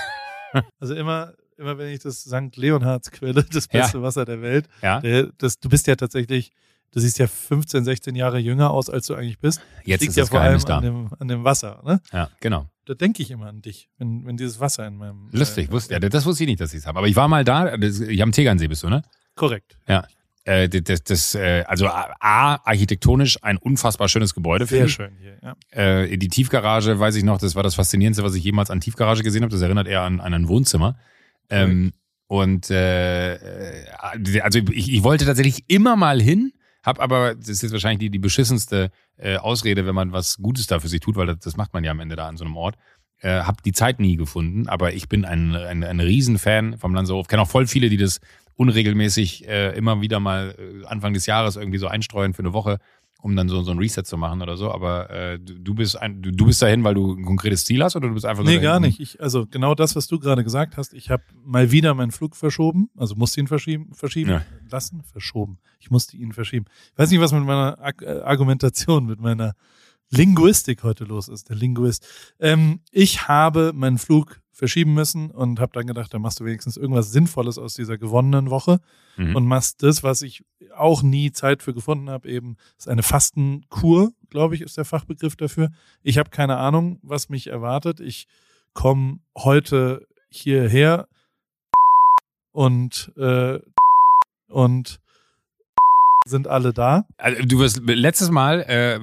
Also 0.80 0.94
immer, 0.96 1.34
immer 1.58 1.78
wenn 1.78 1.90
ich 1.92 2.00
das 2.00 2.22
St. 2.22 2.56
Leonhards 2.56 3.12
Quelle, 3.12 3.44
das 3.52 3.68
Ja. 3.72 3.82
beste 3.82 4.02
Wasser 4.02 4.24
der 4.24 4.42
Welt, 4.42 4.68
Ja, 4.82 5.00
der, 5.00 5.30
das, 5.38 5.60
du 5.60 5.68
bist 5.68 5.86
ja 5.86 5.94
tatsächlich, 5.94 6.50
du 6.92 7.00
siehst 7.00 7.18
ja 7.18 7.26
15, 7.26 7.84
16 7.84 8.14
Jahre 8.14 8.38
jünger 8.38 8.70
aus, 8.70 8.90
als 8.90 9.06
du 9.06 9.14
eigentlich 9.14 9.38
bist. 9.38 9.60
jetzt 9.84 10.00
Liegt 10.00 10.10
ist 10.10 10.16
ja 10.16 10.26
vor 10.26 10.40
allem 10.40 10.58
Geheimnis 10.58 10.64
da. 10.64 10.76
an 10.78 10.82
dem, 10.82 11.10
an 11.18 11.28
dem 11.28 11.44
Wasser, 11.44 11.82
ne? 11.84 12.00
Ja, 12.12 12.30
genau. 12.40 12.66
Da 12.86 12.94
denke 12.94 13.22
ich 13.22 13.30
immer 13.30 13.46
an 13.46 13.62
dich, 13.62 13.88
wenn, 13.98 14.26
wenn 14.26 14.36
dieses 14.36 14.58
Wasser 14.58 14.86
in 14.86 14.96
meinem. 14.96 15.28
Lustig, 15.32 15.68
äh, 15.68 15.72
wusste, 15.72 15.94
ja, 15.94 16.00
das 16.00 16.26
wusste 16.26 16.44
ich 16.44 16.48
nicht, 16.48 16.60
dass 16.60 16.72
ich 16.72 16.80
es 16.80 16.86
habe. 16.86 16.98
Aber 16.98 17.08
ich 17.08 17.16
war 17.16 17.28
mal 17.28 17.44
da, 17.44 17.76
das, 17.76 18.00
ich 18.00 18.22
am 18.22 18.32
Tegernsee 18.32 18.68
bist 18.68 18.82
du, 18.82 18.88
ne? 18.88 19.02
Korrekt. 19.36 19.76
Äh, 20.44 20.68
das, 20.68 21.04
das, 21.04 21.34
äh, 21.34 21.64
also 21.66 21.86
A, 21.86 22.54
architektonisch 22.64 23.42
ein 23.42 23.58
unfassbar 23.58 24.08
schönes 24.08 24.34
Gebäude. 24.34 24.66
Sehr 24.66 24.78
finde 24.78 24.86
ich. 24.88 24.94
schön 24.94 25.16
hier, 25.20 25.38
ja. 25.42 26.00
Äh, 26.02 26.16
die 26.16 26.28
Tiefgarage, 26.28 26.98
weiß 26.98 27.14
ich 27.16 27.24
noch, 27.24 27.38
das 27.38 27.54
war 27.54 27.62
das 27.62 27.74
Faszinierendste, 27.74 28.24
was 28.24 28.34
ich 28.34 28.42
jemals 28.42 28.70
an 28.70 28.80
Tiefgarage 28.80 29.22
gesehen 29.22 29.42
habe. 29.42 29.52
Das 29.52 29.60
erinnert 29.60 29.86
eher 29.86 30.02
an, 30.02 30.20
an 30.20 30.32
ein 30.32 30.48
Wohnzimmer. 30.48 30.96
Ähm, 31.50 31.92
und 32.26 32.70
äh, 32.70 33.34
äh, 33.34 34.40
also 34.40 34.60
ich, 34.70 34.92
ich 34.92 35.02
wollte 35.02 35.26
tatsächlich 35.26 35.64
immer 35.68 35.96
mal 35.96 36.22
hin, 36.22 36.52
hab 36.82 37.00
aber, 37.00 37.34
das 37.34 37.48
ist 37.48 37.62
jetzt 37.62 37.72
wahrscheinlich 37.72 38.00
die, 38.00 38.10
die 38.10 38.18
beschissenste 38.18 38.90
äh, 39.16 39.36
Ausrede, 39.36 39.86
wenn 39.86 39.94
man 39.94 40.12
was 40.12 40.38
Gutes 40.38 40.66
da 40.66 40.80
für 40.80 40.88
sich 40.88 41.00
tut, 41.00 41.16
weil 41.16 41.26
das, 41.26 41.38
das 41.40 41.56
macht 41.56 41.72
man 41.74 41.84
ja 41.84 41.90
am 41.90 42.00
Ende 42.00 42.16
da 42.16 42.28
an 42.28 42.36
so 42.36 42.44
einem 42.44 42.56
Ort. 42.56 42.76
Äh, 43.22 43.42
hab 43.42 43.62
die 43.62 43.72
Zeit 43.72 44.00
nie 44.00 44.16
gefunden, 44.16 44.66
aber 44.66 44.94
ich 44.94 45.08
bin 45.08 45.26
ein, 45.26 45.54
ein, 45.54 45.84
ein 45.84 46.00
Riesenfan 46.00 46.78
vom 46.78 46.94
Lanzerhof. 46.94 47.28
Kenne 47.28 47.42
auch 47.42 47.48
voll 47.48 47.66
viele, 47.66 47.90
die 47.90 47.98
das 47.98 48.20
unregelmäßig 48.56 49.46
äh, 49.46 49.76
immer 49.76 50.00
wieder 50.00 50.20
mal 50.20 50.54
äh, 50.58 50.86
Anfang 50.86 51.12
des 51.12 51.26
Jahres 51.26 51.56
irgendwie 51.56 51.78
so 51.78 51.86
einstreuen 51.86 52.32
für 52.32 52.42
eine 52.42 52.52
Woche, 52.52 52.78
um 53.22 53.36
dann 53.36 53.48
so, 53.48 53.62
so 53.62 53.70
ein 53.70 53.78
Reset 53.78 54.02
zu 54.04 54.16
machen 54.16 54.40
oder 54.42 54.56
so. 54.56 54.72
Aber 54.72 55.10
äh, 55.10 55.38
du, 55.38 55.74
bist 55.74 56.00
ein, 56.00 56.22
du, 56.22 56.46
bist 56.46 56.62
dahin, 56.62 56.84
weil 56.84 56.94
du 56.94 57.14
ein 57.14 57.24
konkretes 57.24 57.64
Ziel 57.64 57.82
hast 57.82 57.96
oder 57.96 58.08
du 58.08 58.14
bist 58.14 58.26
einfach 58.26 58.44
so 58.44 58.50
Nee, 58.50 58.58
gar 58.60 58.80
nicht. 58.80 59.00
Ich, 59.00 59.20
also 59.20 59.46
genau 59.46 59.74
das, 59.74 59.96
was 59.96 60.06
du 60.06 60.18
gerade 60.18 60.44
gesagt 60.44 60.76
hast. 60.76 60.94
Ich 60.94 61.10
habe 61.10 61.22
mal 61.44 61.70
wieder 61.70 61.94
meinen 61.94 62.10
Flug 62.10 62.36
verschoben, 62.36 62.90
also 62.96 63.14
musste 63.16 63.40
ihn 63.40 63.46
verschieben, 63.46 63.92
verschieben 63.92 64.30
Ja. 64.30 64.42
lassen, 64.70 65.02
verschoben. 65.02 65.58
Ich 65.78 65.90
musste 65.90 66.16
ihn 66.16 66.32
verschieben. 66.32 66.66
Ich 66.92 66.98
weiß 66.98 67.10
nicht, 67.10 67.20
was 67.20 67.32
mit 67.32 67.44
meiner 67.44 67.76
äh, 68.00 68.20
Argumentation, 68.22 69.06
mit 69.06 69.20
meiner 69.20 69.54
Linguistik 70.10 70.82
heute 70.82 71.04
los 71.04 71.28
ist, 71.28 71.48
der 71.48 71.56
Linguist. 71.56 72.06
Ähm, 72.40 72.80
ich 72.90 73.28
habe 73.28 73.72
meinen 73.74 73.98
Flug 73.98 74.40
verschieben 74.52 74.92
müssen 74.92 75.30
und 75.30 75.58
habe 75.60 75.72
dann 75.72 75.86
gedacht, 75.86 76.12
da 76.12 76.18
machst 76.18 76.40
du 76.40 76.44
wenigstens 76.44 76.76
irgendwas 76.76 77.12
Sinnvolles 77.12 77.56
aus 77.58 77.74
dieser 77.74 77.96
gewonnenen 77.96 78.50
Woche 78.50 78.80
Mhm. 79.16 79.36
und 79.36 79.46
machst 79.46 79.82
das, 79.82 80.02
was 80.02 80.22
ich 80.22 80.42
auch 80.76 81.02
nie 81.02 81.32
Zeit 81.32 81.62
für 81.62 81.72
gefunden 81.74 82.10
habe, 82.10 82.28
eben 82.28 82.56
ist 82.78 82.88
eine 82.88 83.02
Fastenkur, 83.02 84.12
glaube 84.28 84.54
ich, 84.54 84.60
ist 84.60 84.76
der 84.76 84.84
Fachbegriff 84.84 85.36
dafür. 85.36 85.70
Ich 86.02 86.18
habe 86.18 86.30
keine 86.30 86.56
Ahnung, 86.58 86.98
was 87.02 87.28
mich 87.28 87.46
erwartet. 87.48 88.00
Ich 88.00 88.26
komme 88.74 89.20
heute 89.36 90.06
hierher 90.28 91.08
und 92.52 93.12
äh, 93.16 93.58
und 94.48 95.00
sind 96.26 96.48
alle 96.48 96.72
da. 96.72 97.06
Also, 97.18 97.42
du 97.46 97.58
wirst 97.58 97.80
letztes 97.84 98.30
Mal 98.30 98.60
äh, 98.68 98.98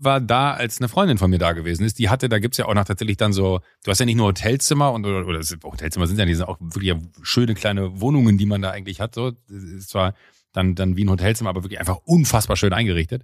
war 0.00 0.20
da, 0.20 0.52
als 0.52 0.78
eine 0.80 0.88
Freundin 0.88 1.18
von 1.18 1.30
mir 1.30 1.38
da 1.38 1.52
gewesen 1.52 1.84
ist. 1.84 1.98
Die 1.98 2.08
hatte, 2.08 2.28
da 2.28 2.38
gibt's 2.38 2.58
ja 2.58 2.66
auch 2.66 2.74
noch 2.74 2.84
tatsächlich 2.84 3.16
dann 3.16 3.32
so, 3.32 3.60
du 3.84 3.90
hast 3.90 4.00
ja 4.00 4.06
nicht 4.06 4.16
nur 4.16 4.26
Hotelzimmer 4.28 4.92
und 4.92 5.06
oder, 5.06 5.26
oder 5.26 5.38
es- 5.38 5.56
Hotelzimmer 5.62 6.06
sind 6.06 6.18
ja, 6.18 6.24
die 6.24 6.34
sind 6.34 6.46
auch 6.46 6.58
wirklich 6.60 6.88
ja 6.88 6.96
schöne 7.22 7.54
kleine 7.54 8.00
Wohnungen, 8.00 8.36
die 8.36 8.46
man 8.46 8.60
da 8.60 8.70
eigentlich 8.70 9.00
hat. 9.00 9.14
So, 9.14 9.30
das 9.30 9.62
ist 9.62 9.90
zwar 9.90 10.14
dann, 10.52 10.74
dann 10.74 10.96
wie 10.96 11.04
ein 11.04 11.10
Hotelzimmer, 11.10 11.50
aber 11.50 11.62
wirklich 11.62 11.80
einfach 11.80 11.98
unfassbar 12.04 12.56
schön 12.56 12.72
eingerichtet. 12.72 13.22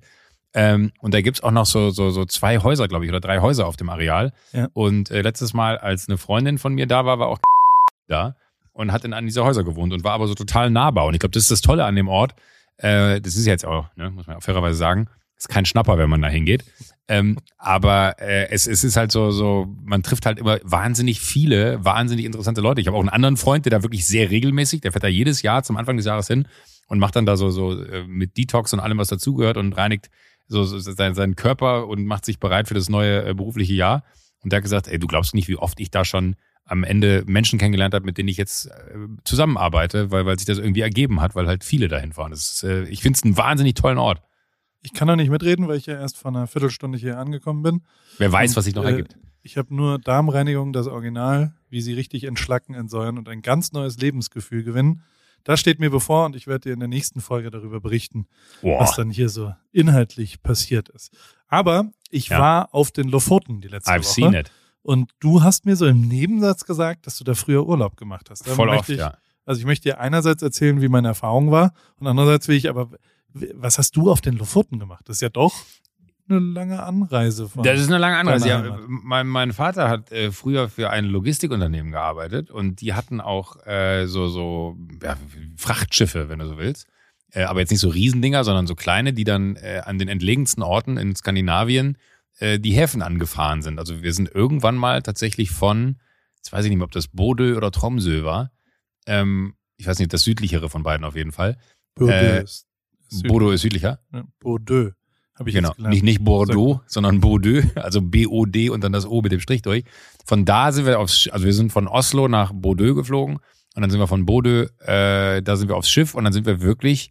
Ähm, 0.53 0.93
und 1.01 1.15
da 1.15 1.21
gibt's 1.21 1.43
auch 1.43 1.53
noch 1.53 1.67
so, 1.67 1.91
so, 1.91 2.11
so 2.11 2.25
zwei 2.25 2.59
Häuser, 2.59 2.89
glaube 2.89 3.05
ich, 3.05 3.11
oder 3.11 3.21
drei 3.21 3.41
Häuser 3.41 3.67
auf 3.67 3.77
dem 3.77 3.89
Areal. 3.89 4.33
Ja. 4.53 4.69
Und 4.73 5.11
äh, 5.11 5.23
letztes 5.23 5.55
Mal, 5.55 5.79
als 5.79 6.09
eine 6.09 6.19
Freundin 6.19 6.59
von 6.59 6.75
mir 6.75 6.87
da 6.87 7.05
war, 7.05 7.19
war 7.19 7.29
auch 7.29 7.39
da 8.09 8.37
und 8.73 8.93
hat 8.93 9.05
in 9.05 9.13
einem 9.13 9.27
dieser 9.27 9.45
Häuser 9.45 9.63
gewohnt 9.63 9.93
und 9.93 10.03
war 10.03 10.13
aber 10.13 10.27
so 10.27 10.35
total 10.35 10.71
nahbar. 10.71 11.07
Und 11.07 11.15
ich 11.15 11.21
glaube, 11.21 11.33
das 11.33 11.45
ist 11.45 11.51
das 11.51 11.61
Tolle 11.61 11.85
an 11.85 11.95
dem 11.95 12.09
Ort. 12.09 12.35
Äh, 12.79 13.21
das 13.21 13.37
ist 13.37 13.47
jetzt 13.47 13.65
auch, 13.65 13.95
ne, 13.97 14.11
muss 14.11 14.27
man 14.27 14.37
auch 14.37 14.43
fairerweise 14.43 14.77
sagen, 14.77 15.09
ist 15.41 15.49
kein 15.49 15.65
Schnapper, 15.65 15.99
wenn 15.99 16.11
man 16.11 16.23
da 16.23 16.29
hingeht. 16.29 16.65
Ähm, 17.09 17.39
aber 17.59 18.21
äh, 18.21 18.51
es, 18.51 18.67
es 18.67 18.85
ist 18.85 18.97
halt 18.97 19.11
so, 19.11 19.31
so, 19.31 19.67
man 19.83 20.03
trifft 20.03 20.27
halt 20.27 20.39
immer 20.39 20.59
wahnsinnig 20.63 21.21
viele, 21.21 21.85
wahnsinnig 21.85 22.25
interessante 22.25 22.61
Leute. 22.61 22.81
Ich 22.81 22.87
habe 22.87 22.97
auch 22.97 23.01
einen 23.01 23.09
anderen 23.09 23.37
Freund, 23.37 23.65
der 23.65 23.71
da 23.71 23.83
wirklich 23.83 24.07
sehr 24.07 24.31
regelmäßig, 24.31 24.83
der 24.83 24.93
fährt 24.93 25.03
da 25.03 25.09
jedes 25.09 25.43
Jahr 25.43 25.63
zum 25.65 25.77
Anfang 25.77 25.97
des 25.97 26.07
Jahres 26.07 26.29
hin 26.29 26.47
und 26.87 26.99
macht 26.99 27.17
dann 27.17 27.27
da 27.27 27.37
so, 27.37 27.51
so 27.51 27.83
äh, 27.83 28.05
mit 28.07 28.37
Detox 28.37 28.73
und 28.75 28.81
allem, 28.81 28.99
was 28.99 29.09
dazugehört 29.09 29.57
und 29.57 29.73
reinigt 29.73 30.11
so, 30.47 30.65
so 30.65 30.79
seinen, 30.79 31.15
seinen 31.15 31.37
Körper 31.37 31.89
und 31.89 32.05
macht 32.05 32.25
sich 32.25 32.39
bereit 32.39 32.69
für 32.69 32.75
das 32.75 32.89
neue 32.89 33.25
äh, 33.25 33.35
berufliche 33.35 33.73
Jahr. 33.73 34.05
Und 34.43 34.53
der 34.53 34.59
hat 34.59 34.65
gesagt, 34.65 34.89
ey, 34.89 34.99
du 34.99 35.07
glaubst 35.07 35.35
nicht, 35.35 35.49
wie 35.49 35.57
oft 35.57 35.81
ich 35.81 35.91
da 35.91 36.05
schon 36.05 36.37
am 36.65 36.85
Ende 36.85 37.25
Menschen 37.27 37.59
kennengelernt 37.59 37.95
habe, 37.95 38.05
mit 38.05 38.19
denen 38.19 38.29
ich 38.29 38.37
jetzt 38.37 38.67
äh, 38.67 38.71
zusammenarbeite, 39.25 40.11
weil, 40.11 40.27
weil 40.27 40.39
sich 40.39 40.47
das 40.47 40.59
irgendwie 40.59 40.83
ergeben 40.83 41.21
hat, 41.21 41.35
weil 41.35 41.47
halt 41.47 41.65
viele 41.65 41.89
dahin 41.89 42.13
fahren. 42.13 42.31
Das 42.31 42.53
ist, 42.53 42.65
äh, 42.65 42.85
ich 42.85 43.03
finde 43.03 43.17
es 43.17 43.25
einen 43.25 43.37
wahnsinnig 43.37 43.75
tollen 43.75 43.99
Ort. 43.99 44.23
Ich 44.83 44.93
kann 44.95 45.09
noch 45.09 45.17
nicht 45.17 45.31
mitreden, 45.31 45.69
weil 45.69 45.77
ich 45.77 45.87
ja 45.87 45.95
erst 45.95 46.17
vor 46.17 46.31
einer 46.31 46.47
Viertelstunde 46.47 46.99
hier 46.99 47.19
angekommen 47.19 47.63
bin. 47.63 47.83
Wer 48.19 48.33
weiß, 48.33 48.51
Und, 48.53 48.57
was 48.57 48.65
sich 48.65 48.75
noch 48.75 48.85
äh, 48.85 48.91
ergibt. 48.93 49.17
Ich 49.43 49.57
habe 49.57 49.75
nur 49.75 49.99
Darmreinigung, 49.99 50.73
das 50.73 50.87
Original, 50.87 51.55
wie 51.71 51.81
sie 51.81 51.95
richtig 51.95 52.25
entschlacken, 52.25 52.75
entsäuern 52.75 53.19
und 53.19 53.29
ein 53.29 53.43
ganz 53.43 53.73
neues 53.73 53.99
Lebensgefühl 53.99 54.63
gewinnen. 54.65 55.03
Das 55.45 55.59
steht 55.61 55.81
mir 55.81 55.91
bevor 55.91 56.27
und 56.27 56.37
ich 56.37 56.47
werde 56.47 56.69
dir 56.69 56.73
in 56.75 56.81
der 56.81 56.89
nächsten 56.89 57.21
Folge 57.23 57.51
darüber 57.51 57.81
berichten, 57.81 58.27
was 58.61 58.91
Boah, 58.91 58.97
dann 58.97 59.11
hier 59.11 59.31
so 59.31 59.55
inhaltlich 59.73 60.43
passiert 60.43 60.91
ist. 60.91 61.17
Aber 61.49 61.91
ich 62.11 62.29
Ja. 62.29 62.39
war 62.39 62.75
auf 62.75 62.91
den 62.91 63.09
Lofoten 63.09 63.63
die 63.63 63.69
letzte 63.69 63.91
I've 63.91 63.99
Woche. 64.05 64.13
seen 64.13 64.35
it. 64.35 64.51
Und 64.83 65.13
du 65.21 65.43
hast 65.43 65.65
mir 65.67 65.77
so 65.77 65.87
im 65.87 66.03
Nebensatz 66.09 66.65
gesagt, 66.65 67.07
dass 67.07 67.17
du 67.19 67.25
da 67.25 67.35
früher 67.35 67.67
Urlaub 67.67 67.97
gemacht 67.97 68.29
hast. 68.31 68.47
Voll 68.49 68.69
oft, 68.69 68.89
ich, 68.91 68.99
ja. 68.99 69.15
Also 69.47 69.61
ich 69.61 69.67
möchte 69.67 69.89
dir 69.89 69.99
einerseits 70.01 70.43
erzählen, 70.43 70.81
wie 70.83 70.89
meine 70.89 71.09
Erfahrung 71.09 71.51
war 71.51 71.73
und 71.99 72.07
andererseits 72.07 72.47
will 72.49 72.57
ich 72.57 72.69
aber, 72.69 72.91
was 73.55 73.79
hast 73.79 73.97
du 73.97 74.11
auf 74.11 74.21
den 74.21 74.37
Lofoten 74.37 74.79
gemacht? 74.79 75.09
Das 75.09 75.17
ist 75.17 75.21
ja 75.23 75.29
doch 75.29 75.55
eine 76.29 76.39
lange 76.39 76.83
Anreise 76.83 77.49
von. 77.49 77.63
Das 77.65 77.81
ist 77.81 77.89
eine 77.89 77.99
lange 77.99 78.17
Anreise. 78.17 78.49
Ja, 78.49 78.79
mein, 78.89 79.27
mein 79.27 79.53
Vater 79.53 79.89
hat 79.89 80.13
äh, 80.13 80.31
früher 80.31 80.69
für 80.69 80.91
ein 80.91 81.07
Logistikunternehmen 81.07 81.91
gearbeitet 81.91 82.51
und 82.51 82.81
die 82.81 82.95
hatten 82.95 83.21
auch 83.21 83.57
äh, 83.67 84.07
so, 84.07 84.29
so 84.29 84.77
ja, 85.03 85.17
Frachtschiffe, 85.57 86.29
wenn 86.29 86.39
du 86.39 86.47
so 86.47 86.57
willst. 86.59 86.87
Äh, 87.33 87.45
aber 87.45 87.61
jetzt 87.61 87.71
nicht 87.71 87.81
so 87.81 87.89
Riesendinger, 87.89 88.45
sondern 88.45 88.67
so 88.67 88.75
kleine, 88.77 89.13
die 89.13 89.25
dann 89.25 89.57
äh, 89.57 89.83
an 89.85 89.99
den 89.99 90.09
entlegensten 90.09 90.63
Orten 90.63 90.97
in 90.99 91.15
Skandinavien 91.17 91.99
äh, 92.39 92.59
die 92.61 92.73
Häfen 92.73 93.03
angefahren 93.03 93.63
sind. 93.63 93.79
Also 93.79 94.03
wir 94.03 94.13
sind 94.13 94.29
irgendwann 94.33 94.77
mal 94.77 95.03
tatsächlich 95.03 95.51
von, 95.51 95.97
jetzt 96.37 96.53
weiß 96.53 96.65
ich 96.65 96.71
nicht 96.71 96.79
mehr, 96.79 96.85
ob 96.87 96.93
das 96.93 97.09
Bodø 97.09 97.57
oder 97.57 97.71
Tromsø 97.73 98.23
war. 98.25 98.53
Ähm, 99.07 99.55
ich 99.77 99.87
weiß 99.87 99.99
nicht, 99.99 100.13
das 100.13 100.23
südlichere 100.23 100.69
von 100.71 100.83
beiden 100.85 101.05
auf 101.05 101.17
jeden 101.17 101.33
Fall. 101.33 101.57
Bordeaux. 101.97 102.13
äh, 102.15 102.43
ist- 102.45 102.67
ist 103.11 103.27
Bordeaux 103.27 103.51
ist 103.51 103.63
südlicher. 103.63 104.01
Ja, 104.13 104.25
Bordeaux. 104.39 104.93
Habe 105.41 105.49
ich 105.49 105.57
Genau, 105.57 105.73
nicht, 105.79 106.03
nicht 106.03 106.23
Bordeaux, 106.23 106.83
sondern 106.87 107.21
Bordeaux, 107.21 107.63
also 107.77 108.03
B-O-D 108.03 108.69
und 108.69 108.85
dann 108.85 108.93
das 108.93 109.07
O 109.07 109.23
mit 109.23 109.33
dem 109.33 109.41
Strich 109.41 109.63
durch. 109.63 109.85
Von 110.27 110.45
da 110.45 110.71
sind 110.71 110.85
wir 110.85 111.01
aufs, 111.01 111.29
also 111.29 111.47
wir 111.47 111.55
sind 111.55 111.73
von 111.73 111.89
Oslo 111.89 112.29
nach 112.29 112.53
Bordeaux 112.55 112.95
geflogen 112.95 113.39
und 113.75 113.81
dann 113.81 113.91
sind 113.91 114.01
wir 114.01 114.07
von 114.07 114.27
Bordeaux, 114.27 114.69
äh, 114.81 115.41
da 115.41 115.57
sind 115.57 115.69
wir 115.69 115.77
aufs 115.77 115.89
Schiff 115.89 116.15
und 116.15 116.25
dann 116.25 116.35
sind 116.35 116.45
wir 116.45 116.61
wirklich, 116.61 117.11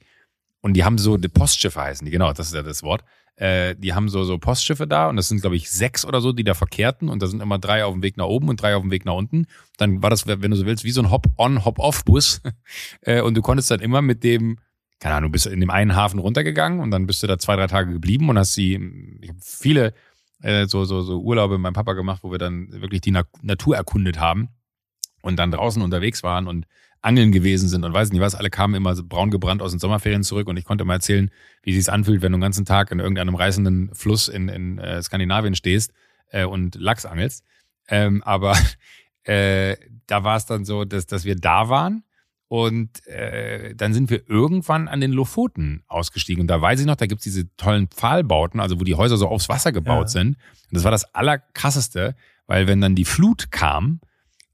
und 0.61 0.73
die 0.73 0.83
haben 0.83 0.99
so, 0.99 1.17
die 1.17 1.27
Postschiffe 1.27 1.81
heißen 1.81 2.05
die, 2.05 2.11
genau, 2.11 2.31
das 2.31 2.47
ist 2.47 2.53
ja 2.53 2.61
das 2.61 2.83
Wort. 2.83 3.03
Äh, 3.35 3.75
die 3.75 3.93
haben 3.93 4.09
so, 4.09 4.23
so 4.25 4.37
Postschiffe 4.37 4.85
da 4.85 5.09
und 5.09 5.15
das 5.15 5.29
sind, 5.29 5.41
glaube 5.41 5.55
ich, 5.55 5.71
sechs 5.71 6.05
oder 6.05 6.21
so, 6.21 6.31
die 6.31 6.43
da 6.43 6.53
verkehrten 6.53 7.09
und 7.09 7.23
da 7.23 7.27
sind 7.27 7.41
immer 7.41 7.57
drei 7.57 7.83
auf 7.83 7.93
dem 7.93 8.03
Weg 8.03 8.15
nach 8.17 8.25
oben 8.25 8.49
und 8.49 8.61
drei 8.61 8.75
auf 8.75 8.83
dem 8.83 8.91
Weg 8.91 9.05
nach 9.05 9.13
unten. 9.13 9.47
Dann 9.77 10.03
war 10.03 10.11
das, 10.11 10.27
wenn 10.27 10.51
du 10.51 10.57
so 10.57 10.65
willst, 10.65 10.83
wie 10.83 10.91
so 10.91 11.01
ein 11.01 11.09
Hop-on, 11.09 11.65
Hop-off-Bus. 11.65 12.41
äh, 13.01 13.21
und 13.21 13.35
du 13.35 13.41
konntest 13.41 13.71
dann 13.71 13.79
immer 13.79 14.01
mit 14.01 14.23
dem, 14.23 14.59
keine 14.99 15.15
Ahnung, 15.15 15.29
du 15.29 15.33
bist 15.33 15.47
in 15.47 15.59
dem 15.59 15.69
einen 15.69 15.95
Hafen 15.95 16.19
runtergegangen 16.19 16.79
und 16.79 16.91
dann 16.91 17.07
bist 17.07 17.23
du 17.23 17.27
da 17.27 17.37
zwei, 17.37 17.55
drei 17.55 17.67
Tage 17.67 17.91
geblieben 17.91 18.29
und 18.29 18.37
hast 18.37 18.53
sie, 18.53 18.73
ich 19.21 19.29
habe 19.29 19.39
viele 19.41 19.93
äh, 20.41 20.65
so, 20.67 20.85
so, 20.85 21.01
so 21.01 21.21
Urlaube 21.21 21.55
mit 21.55 21.63
meinem 21.63 21.73
Papa 21.73 21.93
gemacht, 21.93 22.19
wo 22.23 22.31
wir 22.31 22.37
dann 22.37 22.69
wirklich 22.81 23.01
die 23.01 23.11
Na 23.11 23.23
Natur 23.41 23.75
erkundet 23.75 24.19
haben 24.19 24.49
und 25.21 25.37
dann 25.37 25.51
draußen 25.51 25.81
unterwegs 25.81 26.23
waren 26.23 26.47
und 26.47 26.65
angeln 27.01 27.31
gewesen 27.31 27.69
sind 27.69 27.85
und 27.85 27.93
weiß 27.93 28.11
nicht 28.11 28.21
was, 28.21 28.35
alle 28.35 28.49
kamen 28.49 28.75
immer 28.75 28.93
so 28.93 29.03
braun 29.05 29.31
gebrannt 29.31 29.61
aus 29.61 29.71
den 29.71 29.79
Sommerferien 29.79 30.23
zurück 30.23 30.47
und 30.47 30.57
ich 30.57 30.65
konnte 30.65 30.83
mal 30.83 30.95
erzählen, 30.95 31.31
wie 31.63 31.73
sich's 31.73 31.87
anfühlt, 31.87 32.21
wenn 32.21 32.33
du 32.33 32.37
den 32.37 32.41
ganzen 32.41 32.65
Tag 32.65 32.91
in 32.91 32.99
irgendeinem 32.99 33.35
reißenden 33.35 33.95
Fluss 33.95 34.27
in, 34.27 34.49
in 34.49 34.79
äh, 34.79 35.01
Skandinavien 35.01 35.55
stehst 35.55 35.93
äh, 36.31 36.43
und 36.43 36.75
Lachs 36.75 37.05
angelst. 37.05 37.45
Ähm, 37.87 38.21
aber 38.23 38.57
äh, 39.23 39.77
da 40.07 40.23
war 40.25 40.35
es 40.35 40.45
dann 40.45 40.65
so, 40.65 40.83
dass, 40.83 41.05
dass 41.05 41.23
wir 41.23 41.35
da 41.35 41.69
waren 41.69 42.03
und 42.49 43.05
äh, 43.07 43.75
dann 43.75 43.93
sind 43.93 44.09
wir 44.09 44.27
irgendwann 44.27 44.87
an 44.87 44.99
den 45.01 45.11
Lofoten 45.11 45.83
ausgestiegen. 45.87 46.41
Und 46.41 46.47
da 46.47 46.59
weiß 46.59 46.79
ich 46.79 46.87
noch, 46.87 46.95
da 46.95 47.05
gibt's 47.05 47.23
diese 47.23 47.55
tollen 47.57 47.87
Pfahlbauten, 47.87 48.59
also 48.59 48.79
wo 48.79 48.83
die 48.83 48.95
Häuser 48.95 49.17
so 49.17 49.27
aufs 49.27 49.49
Wasser 49.49 49.71
gebaut 49.71 50.05
Ja. 50.05 50.07
sind. 50.07 50.29
Und 50.29 50.37
das 50.73 50.83
war 50.83 50.89
das 50.91 51.13
Allerkrasseste, 51.13 52.15
weil 52.47 52.65
wenn 52.67 52.81
dann 52.81 52.95
die 52.95 53.05
Flut 53.05 53.51
kam, 53.51 54.01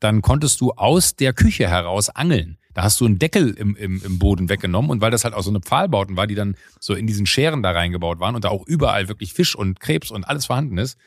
dann 0.02 0.22
konntest 0.22 0.60
du 0.60 0.74
aus 0.74 1.16
der 1.16 1.32
Küche 1.34 1.70
heraus 1.70 2.10
angeln. 2.10 2.58
Da 2.74 2.84
hast 2.84 3.00
du 3.00 3.06
einen 3.06 3.18
Deckel 3.18 3.52
im, 3.52 3.78
im, 3.78 4.02
im 4.04 4.20
Boden 4.20 4.50
weggenommen 4.50 4.92
und 4.92 5.00
weil 5.00 5.10
das 5.10 5.24
halt 5.24 5.34
auch 5.34 5.44
so 5.44 5.50
eine 5.50 5.62
Pfahlbauten 5.62 6.18
war, 6.18 6.28
die 6.28 6.36
dann 6.36 6.58
so 6.82 6.94
in 6.96 7.08
diesen 7.08 7.26
Scheren 7.26 7.64
da 7.64 7.72
reingebaut 7.72 8.20
waren 8.20 8.36
und 8.36 8.44
da 8.44 8.50
auch 8.50 8.68
überall 8.68 9.08
wirklich 9.08 9.34
Fisch 9.34 9.56
und 9.56 9.80
Krebs 9.80 10.12
und 10.12 10.26
alles 10.26 10.48
vorhanden 10.48 10.78
ist, 10.78 10.98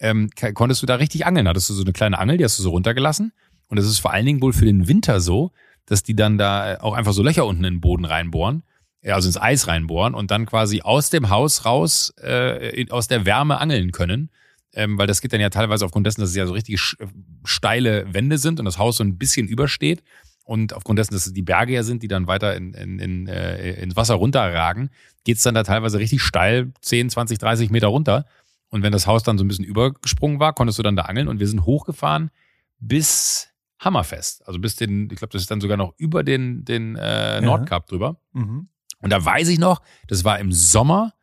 ähm, 0.00 0.30
konntest 0.54 0.80
du 0.80 0.86
da 0.86 0.94
richtig 0.94 1.26
angeln. 1.26 1.44
Da 1.44 1.50
hattest 1.50 1.68
du 1.68 1.74
so 1.74 1.82
eine 1.84 1.92
kleine 1.92 2.18
Angel, 2.18 2.38
die 2.38 2.44
hast 2.44 2.58
du 2.58 2.62
so 2.62 2.70
runtergelassen. 2.70 3.32
Und 3.68 3.76
das 3.76 3.84
ist 3.84 3.98
vor 3.98 4.14
allen 4.14 4.24
Dingen 4.24 4.40
wohl 4.40 4.54
für 4.54 4.64
den 4.64 4.88
Winter 4.88 5.20
so, 5.20 5.52
dass 5.88 6.02
die 6.02 6.14
dann 6.14 6.38
da 6.38 6.78
auch 6.80 6.94
einfach 6.94 7.12
so 7.12 7.22
Löcher 7.22 7.46
unten 7.46 7.64
in 7.64 7.74
den 7.74 7.80
Boden 7.80 8.04
reinbohren, 8.04 8.62
äh, 9.02 9.10
also 9.12 9.28
ins 9.28 9.40
Eis 9.40 9.66
reinbohren 9.66 10.14
und 10.14 10.30
dann 10.30 10.46
quasi 10.46 10.82
aus 10.82 11.10
dem 11.10 11.30
Haus 11.30 11.64
raus, 11.64 12.12
äh, 12.22 12.86
aus 12.90 13.08
der 13.08 13.24
Wärme 13.26 13.58
angeln 13.58 13.92
können. 13.92 14.30
Ähm, 14.74 14.98
weil 14.98 15.06
das 15.06 15.22
geht 15.22 15.32
dann 15.32 15.40
ja 15.40 15.48
teilweise 15.48 15.84
aufgrund 15.86 16.06
dessen, 16.06 16.20
dass 16.20 16.30
es 16.30 16.36
ja 16.36 16.46
so 16.46 16.52
richtig 16.52 16.76
sch- 16.78 16.96
steile 17.44 18.12
Wände 18.12 18.36
sind 18.36 18.58
und 18.60 18.66
das 18.66 18.76
Haus 18.78 18.98
so 18.98 19.04
ein 19.04 19.16
bisschen 19.16 19.48
übersteht. 19.48 20.02
Und 20.44 20.72
aufgrund 20.74 20.98
dessen, 20.98 21.14
dass 21.14 21.26
es 21.26 21.32
die 21.32 21.42
Berge 21.42 21.72
ja 21.72 21.82
sind, 21.82 22.02
die 22.02 22.08
dann 22.08 22.26
weiter 22.26 22.54
in, 22.54 22.74
in, 22.74 22.98
in, 22.98 23.26
äh, 23.28 23.72
ins 23.82 23.96
Wasser 23.96 24.14
runterragen, 24.14 24.90
geht's 25.24 25.42
dann 25.42 25.54
da 25.54 25.62
teilweise 25.62 25.98
richtig 25.98 26.22
steil, 26.22 26.72
10, 26.82 27.10
20, 27.10 27.38
30 27.38 27.70
Meter 27.70 27.88
runter. 27.88 28.24
Und 28.70 28.82
wenn 28.82 28.92
das 28.92 29.06
Haus 29.06 29.22
dann 29.22 29.38
so 29.38 29.44
ein 29.44 29.48
bisschen 29.48 29.64
übergesprungen 29.64 30.38
war, 30.38 30.52
konntest 30.54 30.78
du 30.78 30.82
dann 30.82 30.96
da 30.96 31.02
angeln 31.02 31.28
und 31.28 31.40
wir 31.40 31.48
sind 31.48 31.64
hochgefahren 31.64 32.30
bis 32.78 33.48
Hammerfest. 33.78 34.46
Also 34.46 34.58
bis 34.58 34.76
den, 34.76 35.08
ich 35.10 35.18
glaube, 35.18 35.32
das 35.32 35.42
ist 35.42 35.50
dann 35.50 35.60
sogar 35.60 35.76
noch 35.76 35.94
über 35.96 36.24
den, 36.24 36.64
den 36.64 36.96
äh, 36.96 37.40
Nordkap 37.40 37.86
drüber. 37.86 38.20
Mhm. 38.32 38.68
Und 39.00 39.10
da 39.10 39.24
weiß 39.24 39.48
ich 39.48 39.58
noch, 39.58 39.82
das 40.08 40.24
war 40.24 40.38
im 40.38 40.52
Sommer. 40.52 41.14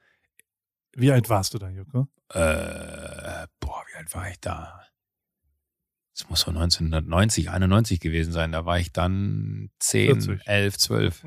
Wie 0.93 1.11
alt 1.11 1.29
warst 1.29 1.53
du 1.53 1.57
da, 1.57 1.69
Joko? 1.69 2.07
Äh, 2.29 3.47
boah, 3.59 3.83
wie 3.91 3.97
alt 3.97 4.13
war 4.13 4.29
ich 4.29 4.39
da? 4.39 4.81
Das 6.13 6.29
muss 6.29 6.41
so 6.41 6.51
1990, 6.51 7.49
91 7.49 7.99
gewesen 7.99 8.31
sein. 8.31 8.53
Da 8.53 8.65
war 8.65 8.79
ich 8.79 8.93
dann 8.93 9.69
10, 9.79 10.21
40. 10.21 10.47
11, 10.47 10.77
12. 10.77 11.25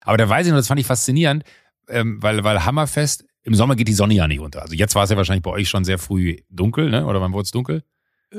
Aber 0.00 0.16
da 0.18 0.28
weiß 0.28 0.46
ich 0.46 0.52
noch, 0.52 0.58
das 0.58 0.68
fand 0.68 0.80
ich 0.80 0.86
faszinierend, 0.86 1.44
ähm, 1.88 2.22
weil, 2.22 2.44
weil 2.44 2.64
Hammerfest, 2.64 3.24
im 3.48 3.54
Sommer 3.54 3.74
geht 3.76 3.88
die 3.88 3.92
Sonne 3.94 4.14
ja 4.14 4.28
nicht 4.28 4.40
unter. 4.40 4.62
Also 4.62 4.74
jetzt 4.74 4.94
war 4.94 5.04
es 5.04 5.10
ja 5.10 5.16
wahrscheinlich 5.16 5.42
bei 5.42 5.50
euch 5.50 5.68
schon 5.68 5.84
sehr 5.84 5.98
früh 5.98 6.36
dunkel, 6.50 6.90
ne? 6.90 7.04
Oder 7.06 7.20
wann 7.20 7.32
wurde 7.32 7.44
es 7.44 7.50
dunkel? 7.50 7.82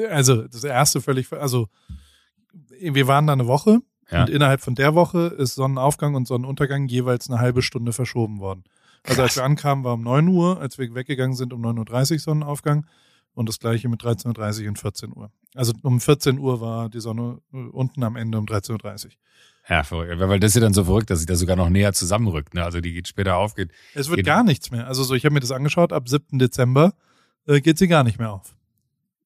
Also 0.09 0.43
das 0.47 0.63
erste 0.63 1.01
völlig, 1.01 1.31
also 1.33 1.67
wir 2.79 3.07
waren 3.07 3.27
da 3.27 3.33
eine 3.33 3.47
Woche 3.47 3.79
Ja. 4.11 4.21
und 4.21 4.29
innerhalb 4.29 4.61
von 4.61 4.75
der 4.75 4.95
Woche 4.95 5.27
ist 5.37 5.55
Sonnenaufgang 5.55 6.15
und 6.15 6.27
Sonnenuntergang 6.27 6.87
jeweils 6.87 7.29
eine 7.29 7.39
halbe 7.39 7.61
Stunde 7.61 7.91
verschoben 7.93 8.39
worden. 8.39 8.63
Also 9.03 9.21
als 9.21 9.35
wir 9.35 9.43
ankamen, 9.43 9.83
war 9.83 9.93
um 9.93 10.01
9 10.03 10.27
Uhr, 10.27 10.59
als 10.61 10.77
wir 10.77 10.93
weggegangen 10.93 11.35
sind, 11.35 11.53
um 11.53 11.65
9.30 11.65 12.13
Uhr 12.13 12.19
Sonnenaufgang 12.19 12.85
und 13.33 13.47
das 13.49 13.59
gleiche 13.59 13.87
mit 13.89 14.01
13.30 14.03 14.63
Uhr 14.63 14.69
und 14.69 14.79
14 14.79 15.13
Uhr. 15.15 15.31
Also 15.55 15.73
um 15.83 15.99
14 16.01 16.37
Uhr 16.39 16.59
war 16.61 16.89
die 16.89 16.99
Sonne 16.99 17.39
äh, 17.53 17.57
unten 17.57 18.03
am 18.03 18.15
Ende 18.15 18.37
um 18.37 18.45
13.30 18.45 19.05
Uhr. 19.05 19.11
Ja, 19.69 19.83
verrückt. 19.83 20.19
Weil 20.19 20.39
das 20.39 20.49
ist 20.51 20.55
ja 20.55 20.61
dann 20.61 20.73
so 20.73 20.83
verrückt, 20.83 21.09
dass 21.11 21.19
sich 21.19 21.27
das 21.27 21.39
sogar 21.39 21.55
noch 21.55 21.69
näher 21.69 21.93
zusammenrückt. 21.93 22.53
Ne? 22.55 22.63
Also 22.63 22.81
die 22.81 22.91
geht 22.93 23.07
später 23.07 23.35
auf, 23.38 23.53
geht. 23.55 23.71
Es 23.93 24.07
wird 24.09 24.17
Geht- 24.17 24.25
gar 24.25 24.43
nichts 24.43 24.71
mehr. 24.71 24.88
Also 24.88 25.03
so, 25.03 25.13
ich 25.13 25.25
habe 25.25 25.33
mir 25.33 25.39
das 25.41 25.51
angeschaut, 25.51 25.93
ab 25.93 26.09
7. 26.09 26.39
Dezember 26.39 26.93
äh, 27.45 27.61
geht 27.61 27.77
sie 27.77 27.88
gar 27.88 28.03
nicht 28.03 28.17
mehr 28.19 28.31
auf. 28.33 28.55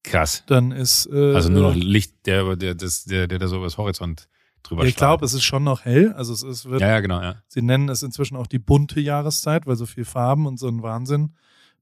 Krass. 0.02 0.44
Dann 0.46 0.70
ist 0.70 1.06
äh, 1.10 1.34
Also 1.34 1.48
nur 1.48 1.62
noch 1.62 1.74
Licht, 1.74 2.26
der, 2.26 2.56
der, 2.56 2.74
das, 2.74 3.04
der, 3.04 3.26
der 3.26 3.38
da 3.38 3.48
so 3.48 3.56
übers 3.56 3.78
Horizont 3.78 4.28
drüber 4.62 4.84
ich 4.84 4.92
strahlt. 4.94 5.10
glaube, 5.20 5.24
es 5.24 5.32
ist 5.32 5.44
schon 5.44 5.64
noch 5.64 5.84
hell. 5.86 6.12
Also 6.12 6.34
es 6.34 6.42
ist, 6.42 6.66
wird 6.66 6.82
Ja, 6.82 6.88
ja, 6.88 7.00
genau, 7.00 7.22
ja. 7.22 7.36
Sie 7.48 7.62
nennen 7.62 7.88
es 7.88 8.02
inzwischen 8.02 8.36
auch 8.36 8.46
die 8.46 8.58
bunte 8.58 9.00
Jahreszeit, 9.00 9.66
weil 9.66 9.76
so 9.76 9.86
viel 9.86 10.04
Farben 10.04 10.46
und 10.46 10.58
so 10.58 10.68
ein 10.68 10.82
Wahnsinn 10.82 11.34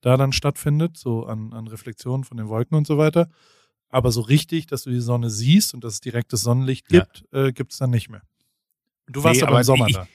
da 0.02 0.16
dann 0.16 0.32
stattfindet, 0.32 0.96
so 0.96 1.26
an, 1.26 1.52
an 1.52 1.66
Reflexionen 1.68 2.24
von 2.24 2.36
den 2.36 2.48
Wolken 2.48 2.76
und 2.76 2.86
so 2.86 2.96
weiter. 2.98 3.28
Aber 3.88 4.10
so 4.10 4.20
richtig, 4.20 4.66
dass 4.66 4.84
du 4.84 4.90
die 4.90 5.00
Sonne 5.00 5.30
siehst 5.30 5.74
und 5.74 5.84
dass 5.84 5.94
es 5.94 6.00
direktes 6.00 6.42
Sonnenlicht 6.42 6.90
Ja. 6.92 7.00
gibt, 7.00 7.24
äh, 7.32 7.52
gibt 7.52 7.72
es 7.72 7.78
dann 7.78 7.90
nicht 7.90 8.08
mehr. 8.08 8.22
Du 9.12 9.22
warst 9.24 9.40
Nee, 9.40 9.46
aber 9.46 9.58
im 9.58 9.64
Sommer 9.64 9.86
ich- 9.88 9.94
da. 9.94 10.06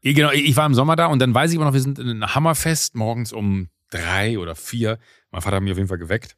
Ich, 0.00 0.14
genau, 0.14 0.30
ich 0.30 0.56
war 0.56 0.64
im 0.66 0.74
Sommer 0.74 0.94
da 0.94 1.06
und 1.06 1.18
dann 1.18 1.34
weiß 1.34 1.50
ich 1.50 1.56
aber 1.58 1.64
noch, 1.66 1.72
wir 1.74 1.80
sind 1.80 1.98
in 1.98 2.08
einem 2.08 2.34
Hammerfest 2.34 2.94
morgens 2.94 3.32
um 3.32 3.68
drei 3.90 4.38
oder 4.38 4.54
vier. 4.54 4.98
Mein 5.32 5.42
Vater 5.42 5.56
hat 5.56 5.62
mich 5.62 5.72
auf 5.72 5.78
jeden 5.78 5.88
Fall 5.88 5.98
geweckt. 5.98 6.36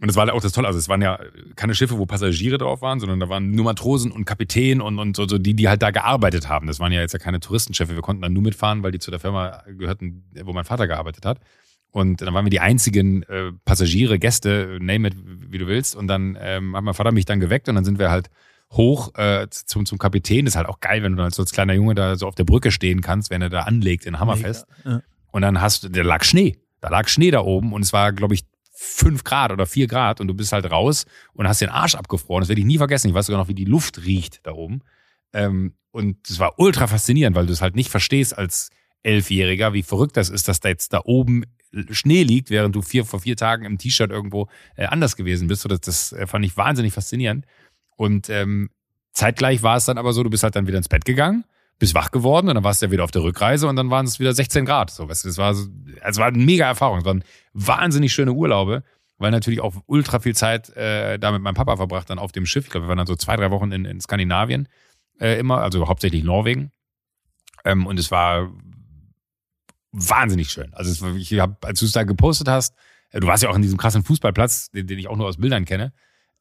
Und 0.00 0.06
das 0.06 0.16
war 0.16 0.32
auch 0.32 0.40
das 0.40 0.52
Tolle. 0.52 0.66
Also 0.68 0.78
es 0.78 0.88
waren 0.88 1.02
ja 1.02 1.18
keine 1.56 1.74
Schiffe, 1.74 1.98
wo 1.98 2.06
Passagiere 2.06 2.56
drauf 2.56 2.80
waren, 2.82 3.00
sondern 3.00 3.18
da 3.20 3.28
waren 3.28 3.50
nur 3.50 3.64
Matrosen 3.64 4.12
und 4.12 4.24
Kapitän 4.24 4.80
und, 4.80 4.98
und 4.98 5.16
so, 5.16 5.26
so 5.28 5.36
die, 5.38 5.54
die 5.54 5.68
halt 5.68 5.82
da 5.82 5.90
gearbeitet 5.90 6.48
haben. 6.48 6.68
Das 6.68 6.78
waren 6.80 6.92
ja 6.92 7.00
jetzt 7.00 7.12
ja 7.12 7.18
keine 7.18 7.40
Touristenschiffe. 7.40 7.94
Wir 7.94 8.00
konnten 8.00 8.22
dann 8.22 8.32
nur 8.32 8.42
mitfahren, 8.44 8.82
weil 8.82 8.92
die 8.92 8.98
zu 9.00 9.10
der 9.10 9.20
Firma 9.20 9.62
gehörten, 9.66 10.24
wo 10.44 10.52
mein 10.52 10.64
Vater 10.64 10.86
gearbeitet 10.86 11.26
hat. 11.26 11.40
Und 11.90 12.22
dann 12.22 12.32
waren 12.32 12.46
wir 12.46 12.50
die 12.50 12.60
einzigen 12.60 13.24
äh, 13.24 13.52
Passagiere, 13.64 14.18
Gäste, 14.20 14.78
name 14.80 15.08
it, 15.08 15.16
wie 15.50 15.58
du 15.58 15.66
willst. 15.66 15.96
Und 15.96 16.06
dann 16.06 16.38
ähm, 16.40 16.76
hat 16.76 16.84
mein 16.84 16.94
Vater 16.94 17.10
mich 17.12 17.24
dann 17.24 17.40
geweckt 17.40 17.68
und 17.68 17.74
dann 17.74 17.84
sind 17.84 17.98
wir 17.98 18.10
halt 18.10 18.30
hoch 18.72 19.14
äh, 19.16 19.48
zum, 19.50 19.86
zum 19.86 19.98
Kapitän. 19.98 20.46
Ist 20.46 20.56
halt 20.56 20.68
auch 20.68 20.80
geil, 20.80 21.02
wenn 21.02 21.12
du 21.12 21.22
dann 21.22 21.30
so 21.30 21.42
als 21.42 21.52
kleiner 21.52 21.74
Junge 21.74 21.94
da 21.94 22.16
so 22.16 22.26
auf 22.26 22.34
der 22.34 22.44
Brücke 22.44 22.70
stehen 22.70 23.00
kannst, 23.00 23.30
wenn 23.30 23.42
er 23.42 23.50
da 23.50 23.62
anlegt 23.62 24.06
in 24.06 24.18
Hammerfest. 24.18 24.66
Ja. 24.84 25.02
Und 25.32 25.42
dann 25.42 25.60
hast 25.60 25.84
du, 25.84 25.88
da 25.88 26.02
lag 26.02 26.24
Schnee. 26.24 26.58
Da 26.80 26.88
lag 26.88 27.08
Schnee 27.08 27.30
da 27.30 27.40
oben 27.40 27.72
und 27.72 27.82
es 27.82 27.92
war, 27.92 28.12
glaube 28.12 28.34
ich, 28.34 28.44
fünf 28.72 29.24
Grad 29.24 29.52
oder 29.52 29.66
vier 29.66 29.86
Grad 29.86 30.20
und 30.20 30.28
du 30.28 30.34
bist 30.34 30.52
halt 30.52 30.70
raus 30.70 31.04
und 31.34 31.46
hast 31.46 31.60
den 31.60 31.68
Arsch 31.68 31.94
abgefroren. 31.94 32.40
Das 32.40 32.48
werde 32.48 32.60
ich 32.60 32.66
nie 32.66 32.78
vergessen. 32.78 33.08
Ich 33.08 33.14
weiß 33.14 33.26
sogar 33.26 33.38
noch, 33.38 33.48
wie 33.48 33.54
die 33.54 33.66
Luft 33.66 34.04
riecht 34.06 34.40
da 34.44 34.52
oben. 34.52 34.80
Ähm, 35.34 35.74
und 35.90 36.16
es 36.28 36.38
war 36.38 36.58
ultra 36.58 36.86
faszinierend, 36.86 37.36
weil 37.36 37.46
du 37.46 37.52
es 37.52 37.60
halt 37.60 37.76
nicht 37.76 37.90
verstehst 37.90 38.36
als 38.36 38.70
Elfjähriger, 39.02 39.72
wie 39.72 39.82
verrückt 39.82 40.16
das 40.16 40.30
ist, 40.30 40.48
dass 40.48 40.60
da 40.60 40.70
jetzt 40.70 40.92
da 40.92 41.02
oben 41.04 41.44
Schnee 41.90 42.22
liegt, 42.22 42.50
während 42.50 42.74
du 42.74 42.82
vier, 42.82 43.04
vor 43.04 43.20
vier 43.20 43.36
Tagen 43.36 43.64
im 43.64 43.78
T-Shirt 43.78 44.10
irgendwo 44.10 44.48
äh, 44.76 44.86
anders 44.86 45.16
gewesen 45.16 45.46
bist. 45.46 45.62
So, 45.62 45.68
das, 45.68 45.80
das 45.80 46.12
äh, 46.12 46.26
fand 46.26 46.44
ich 46.44 46.56
wahnsinnig 46.56 46.92
faszinierend. 46.92 47.44
Und 48.00 48.30
ähm, 48.30 48.70
zeitgleich 49.12 49.62
war 49.62 49.76
es 49.76 49.84
dann 49.84 49.98
aber 49.98 50.14
so, 50.14 50.22
du 50.22 50.30
bist 50.30 50.42
halt 50.42 50.56
dann 50.56 50.66
wieder 50.66 50.78
ins 50.78 50.88
Bett 50.88 51.04
gegangen, 51.04 51.44
bist 51.78 51.94
wach 51.94 52.10
geworden 52.10 52.48
und 52.48 52.54
dann 52.54 52.64
warst 52.64 52.80
du 52.80 52.86
ja 52.86 52.92
wieder 52.92 53.04
auf 53.04 53.10
der 53.10 53.22
Rückreise 53.22 53.68
und 53.68 53.76
dann 53.76 53.90
waren 53.90 54.06
es 54.06 54.18
wieder 54.18 54.32
16 54.32 54.64
Grad. 54.64 54.90
So, 54.90 55.06
weißt 55.06 55.24
du, 55.24 55.28
das 55.28 55.36
war, 55.36 55.50
es 55.50 56.16
war 56.16 56.28
eine 56.28 56.38
mega 56.38 56.66
Erfahrung. 56.66 57.00
Es 57.00 57.04
waren 57.04 57.22
wahnsinnig 57.52 58.10
schöne 58.10 58.32
Urlaube, 58.32 58.84
weil 59.18 59.32
natürlich 59.32 59.60
auch 59.60 59.74
ultra 59.84 60.18
viel 60.18 60.34
Zeit 60.34 60.70
äh, 60.76 61.18
da 61.18 61.30
mit 61.30 61.42
meinem 61.42 61.52
Papa 61.52 61.76
verbracht 61.76 62.08
dann 62.08 62.18
auf 62.18 62.32
dem 62.32 62.46
Schiff. 62.46 62.64
Ich 62.64 62.70
glaube, 62.70 62.86
wir 62.86 62.88
waren 62.88 62.96
dann 62.96 63.06
so 63.06 63.16
zwei, 63.16 63.36
drei 63.36 63.50
Wochen 63.50 63.70
in, 63.70 63.84
in 63.84 64.00
Skandinavien 64.00 64.66
äh, 65.20 65.38
immer, 65.38 65.58
also 65.58 65.86
hauptsächlich 65.86 66.24
Norwegen. 66.24 66.72
Ähm, 67.66 67.86
und 67.86 67.98
es 67.98 68.10
war 68.10 68.50
wahnsinnig 69.92 70.48
schön. 70.48 70.72
Also 70.72 70.90
es, 70.90 71.16
ich 71.16 71.38
hab, 71.38 71.62
als 71.66 71.80
du 71.80 71.84
es 71.84 71.92
da 71.92 72.04
gepostet 72.04 72.48
hast, 72.48 72.74
äh, 73.10 73.20
du 73.20 73.26
warst 73.26 73.42
ja 73.42 73.50
auch 73.50 73.56
in 73.56 73.62
diesem 73.62 73.76
krassen 73.76 74.04
Fußballplatz, 74.04 74.70
den, 74.70 74.86
den 74.86 74.98
ich 74.98 75.08
auch 75.08 75.18
nur 75.18 75.26
aus 75.26 75.36
Bildern 75.36 75.66
kenne. 75.66 75.92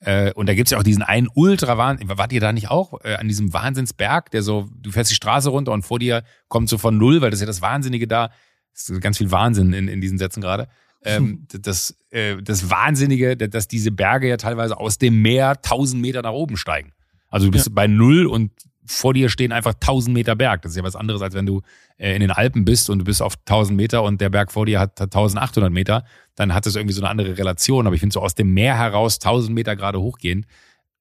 Äh, 0.01 0.31
und 0.33 0.47
da 0.47 0.53
gibt's 0.53 0.71
ja 0.71 0.77
auch 0.77 0.83
diesen 0.83 1.03
einen 1.03 1.27
ultra 1.33 1.77
Wahnsinn. 1.77 2.09
Wart 2.09 2.31
ihr 2.31 2.39
da 2.39 2.53
nicht 2.53 2.69
auch 2.69 3.03
äh, 3.03 3.15
an 3.15 3.27
diesem 3.27 3.53
Wahnsinnsberg, 3.53 4.31
der 4.31 4.41
so, 4.41 4.69
du 4.77 4.91
fährst 4.91 5.11
die 5.11 5.15
Straße 5.15 5.49
runter 5.49 5.71
und 5.73 5.83
vor 5.83 5.99
dir 5.99 6.23
kommt 6.47 6.69
so 6.69 6.77
von 6.77 6.97
null, 6.97 7.21
weil 7.21 7.31
das 7.31 7.39
ist 7.39 7.41
ja 7.41 7.47
das 7.47 7.61
Wahnsinnige 7.61 8.07
da. 8.07 8.31
Das 8.73 8.89
ist 8.89 9.01
ganz 9.01 9.17
viel 9.17 9.31
Wahnsinn 9.31 9.73
in, 9.73 9.87
in 9.87 9.99
diesen 9.99 10.17
Sätzen 10.17 10.41
gerade. 10.41 10.69
Ähm, 11.03 11.47
das, 11.61 11.97
äh, 12.11 12.41
das 12.41 12.69
Wahnsinnige, 12.69 13.35
dass 13.35 13.67
diese 13.67 13.91
Berge 13.91 14.29
ja 14.29 14.37
teilweise 14.37 14.77
aus 14.77 14.97
dem 14.97 15.21
Meer 15.21 15.61
tausend 15.61 16.01
Meter 16.01 16.21
nach 16.21 16.31
oben 16.31 16.55
steigen. 16.55 16.93
Also 17.27 17.47
du 17.47 17.51
bist 17.51 17.67
ja. 17.67 17.73
bei 17.75 17.87
null 17.87 18.25
und 18.25 18.51
vor 18.89 19.13
dir 19.13 19.29
stehen 19.29 19.51
einfach 19.51 19.75
1000 19.75 20.13
Meter 20.13 20.35
Berg. 20.35 20.63
Das 20.63 20.71
ist 20.71 20.77
ja 20.77 20.83
was 20.83 20.95
anderes, 20.95 21.21
als 21.21 21.35
wenn 21.35 21.45
du 21.45 21.61
äh, 21.97 22.15
in 22.15 22.21
den 22.21 22.31
Alpen 22.31 22.65
bist 22.65 22.89
und 22.89 22.99
du 22.99 23.05
bist 23.05 23.21
auf 23.21 23.35
1000 23.37 23.77
Meter 23.77 24.01
und 24.01 24.19
der 24.19 24.29
Berg 24.29 24.51
vor 24.51 24.65
dir 24.65 24.79
hat 24.79 24.99
1800 24.99 25.71
Meter. 25.71 26.05
Dann 26.35 26.53
hat 26.53 26.65
das 26.65 26.75
irgendwie 26.75 26.93
so 26.93 27.01
eine 27.01 27.09
andere 27.09 27.37
Relation. 27.37 27.85
Aber 27.85 27.93
ich 27.93 27.99
finde 27.99 28.13
so 28.13 28.21
aus 28.21 28.33
dem 28.33 28.53
Meer 28.53 28.77
heraus 28.77 29.15
1000 29.15 29.53
Meter 29.53 29.75
gerade 29.75 30.01
hochgehen, 30.01 30.47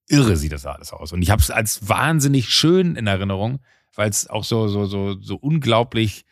irre 0.07 0.37
sieht 0.37 0.53
das 0.53 0.67
alles 0.67 0.93
aus. 0.93 1.13
Und 1.13 1.23
ich 1.23 1.31
habe 1.31 1.41
es 1.41 1.51
als 1.51 1.89
wahnsinnig 1.89 2.51
schön 2.51 2.95
in 2.95 3.07
Erinnerung, 3.07 3.61
weil 3.95 4.11
es 4.11 4.29
auch 4.29 4.45
so, 4.45 4.69
so, 4.69 4.85
so, 4.85 5.19
so 5.21 5.37
unglaublich, 5.37 6.25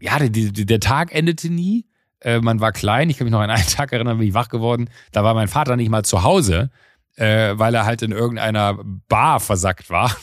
ja, 0.00 0.18
der, 0.18 0.30
der 0.30 0.80
Tag 0.80 1.12
endete 1.12 1.50
nie. 1.50 1.86
Äh, 2.20 2.40
man 2.40 2.60
war 2.60 2.70
klein. 2.70 3.10
Ich 3.10 3.18
kann 3.18 3.24
mich 3.24 3.32
noch 3.32 3.40
an 3.40 3.50
einen 3.50 3.66
Tag 3.66 3.92
erinnern, 3.92 4.18
bin 4.18 4.28
ich 4.28 4.34
wach 4.34 4.48
geworden. 4.48 4.88
Da 5.10 5.24
war 5.24 5.34
mein 5.34 5.48
Vater 5.48 5.76
nicht 5.76 5.90
mal 5.90 6.04
zu 6.04 6.22
Hause 6.22 6.70
äh, 7.16 7.58
weil 7.58 7.74
er 7.74 7.84
halt 7.84 8.02
in 8.02 8.12
irgendeiner 8.12 8.78
Bar 9.08 9.40
versackt 9.40 9.90
war. 9.90 10.16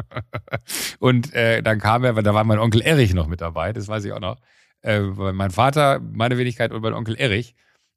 und 0.98 1.32
äh, 1.34 1.62
dann 1.62 1.78
kam 1.78 2.04
er, 2.04 2.16
weil 2.16 2.22
da 2.22 2.34
war 2.34 2.44
mein 2.44 2.58
Onkel 2.58 2.80
Erich 2.80 3.14
noch 3.14 3.26
mit 3.26 3.40
dabei, 3.40 3.72
das 3.72 3.88
weiß 3.88 4.04
ich 4.04 4.12
auch 4.12 4.20
noch. 4.20 4.38
Äh, 4.82 5.00
mein 5.00 5.50
Vater, 5.50 6.00
meine 6.00 6.38
Wenigkeit 6.38 6.72
und 6.72 6.82
mein 6.82 6.94
Onkel 6.94 7.16
Erich. 7.16 7.54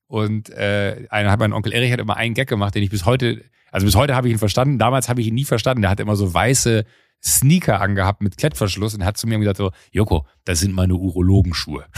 Und 0.07 0.49
äh, 0.49 1.05
einer, 1.09 1.37
mein 1.37 1.53
Onkel 1.53 1.71
Erich 1.71 1.91
hat 1.91 1.99
immer 1.99 2.17
einen 2.17 2.33
Gag 2.33 2.49
gemacht, 2.49 2.73
den 2.73 2.83
ich 2.83 2.89
bis 2.89 3.05
heute, 3.05 3.43
also 3.71 3.85
bis 3.85 3.95
heute 3.95 4.15
habe 4.15 4.27
ich 4.27 4.33
ihn 4.33 4.39
verstanden. 4.39 4.79
Damals 4.79 5.07
habe 5.07 5.21
ich 5.21 5.27
ihn 5.27 5.35
nie 5.35 5.45
verstanden. 5.45 5.83
Der 5.83 5.91
hat 5.91 5.99
immer 5.99 6.15
so 6.15 6.33
weiße 6.33 6.85
Sneaker 7.23 7.79
angehabt 7.79 8.21
mit 8.21 8.37
Klettverschluss 8.37 8.95
und 8.95 9.05
hat 9.05 9.17
zu 9.17 9.27
mir 9.27 9.37
gesagt 9.37 9.57
so, 9.57 9.71
Joko, 9.91 10.25
das 10.45 10.61
sind 10.61 10.73
meine 10.73 10.95
Urologenschuhe. 10.95 11.85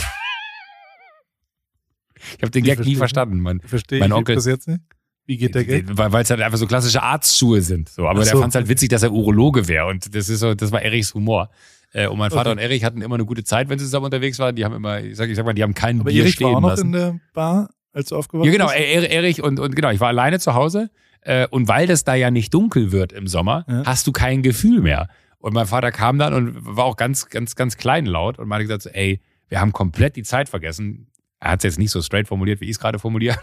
ich 2.16 2.42
habe 2.42 2.52
den 2.52 2.66
Gag 2.66 2.80
nie 2.80 2.96
verstanden. 2.96 3.40
Mein, 3.40 3.62
verstehe 3.62 4.00
mein 4.00 4.12
Onkel, 4.12 4.34
ich 4.34 4.40
das 4.40 4.46
jetzt 4.46 4.68
nicht? 4.68 4.82
Wie 5.32 5.38
geht 5.38 5.56
der 5.56 5.64
Gag? 5.64 5.86
Weil 5.88 6.24
es 6.24 6.30
halt 6.30 6.42
einfach 6.42 6.58
so 6.58 6.68
klassische 6.68 7.02
Arztschuhe 7.02 7.62
sind. 7.62 7.88
So. 7.88 8.06
Aber 8.06 8.22
so. 8.26 8.32
der 8.32 8.42
fand 8.42 8.52
es 8.52 8.56
halt 8.56 8.68
witzig, 8.68 8.90
dass 8.90 9.02
er 9.02 9.14
Urologe 9.14 9.70
wäre. 9.70 9.86
Und 9.86 10.14
das 10.14 10.28
ist 10.28 10.42
so, 10.42 10.54
das 10.54 10.74
war 10.74 10.82
Erichs 10.82 11.14
Humor. 11.14 11.50
Äh, 11.94 12.08
und 12.08 12.18
mein 12.18 12.32
Vater 12.32 12.50
okay. 12.50 12.52
und 12.52 12.58
Erich 12.58 12.84
hatten 12.84 13.02
immer 13.02 13.16
eine 13.16 13.24
gute 13.24 13.46
Zeit, 13.46 13.70
wenn 13.70 13.80
sie 13.80 13.86
zusammen 13.86 14.08
unterwegs 14.08 14.40
waren. 14.40 14.58
Die 14.58 14.66
haben 14.66 14.76
immer, 14.76 15.00
ich 15.00 15.16
sag, 15.16 15.30
ich 15.30 15.38
sag 15.38 15.46
mal, 15.46 15.54
die 15.54 15.64
haben 15.64 15.74
keinen 15.74 16.02
Aber 16.02 16.10
Bier 16.10 16.24
Erich 16.24 16.34
stehen 16.34 16.48
war 16.48 16.58
auch 16.58 16.62
noch 16.62 16.70
lassen. 16.72 16.88
in 16.88 16.92
der 16.92 17.20
Bar, 17.34 17.70
als 17.94 18.10
du 18.10 18.18
aufgewacht 18.18 18.44
bist? 18.44 18.58
Ja, 18.58 18.66
genau. 18.68 18.78
Bist? 18.78 19.10
Erich 19.10 19.42
und, 19.42 19.58
und 19.62 19.74
genau, 19.74 19.90
ich 19.90 20.02
war 20.02 20.10
alleine 20.10 20.42
zu 20.42 20.54
Hause. 20.54 20.90
Äh, 21.22 21.48
und 21.48 21.70
weil 21.70 21.88
das 21.88 22.04
da 22.04 22.14
ja 22.14 22.30
nicht 22.30 22.54
dunkel 22.54 22.92
wird 22.92 23.14
im 23.14 23.28
Sommer, 23.28 23.64
ja. 23.70 23.84
hast 23.86 24.06
du 24.06 24.12
kein 24.12 24.44
Gefühl 24.44 24.82
mehr. 24.82 25.08
Und 25.38 25.54
mein 25.54 25.66
Vater 25.66 25.94
kam 25.94 26.20
dann 26.20 26.34
und 26.34 26.58
war 26.76 26.84
auch 26.84 26.98
ganz, 26.98 27.30
ganz, 27.30 27.56
ganz 27.56 27.78
kleinlaut 27.78 28.38
und 28.38 28.50
meinte 28.50 28.66
gesagt 28.66 28.82
so, 28.82 28.90
ey, 28.90 29.22
wir 29.48 29.62
haben 29.62 29.72
komplett 29.72 30.18
die 30.18 30.24
Zeit 30.24 30.50
vergessen. 30.50 31.08
Er 31.40 31.52
hat 31.52 31.60
es 31.60 31.64
jetzt 31.64 31.80
nicht 31.80 31.92
so 31.92 32.02
straight 32.02 32.28
formuliert, 32.28 32.60
wie 32.60 32.66
ich 32.66 32.72
es 32.72 32.80
gerade 32.80 33.00
formuliere. 33.00 33.38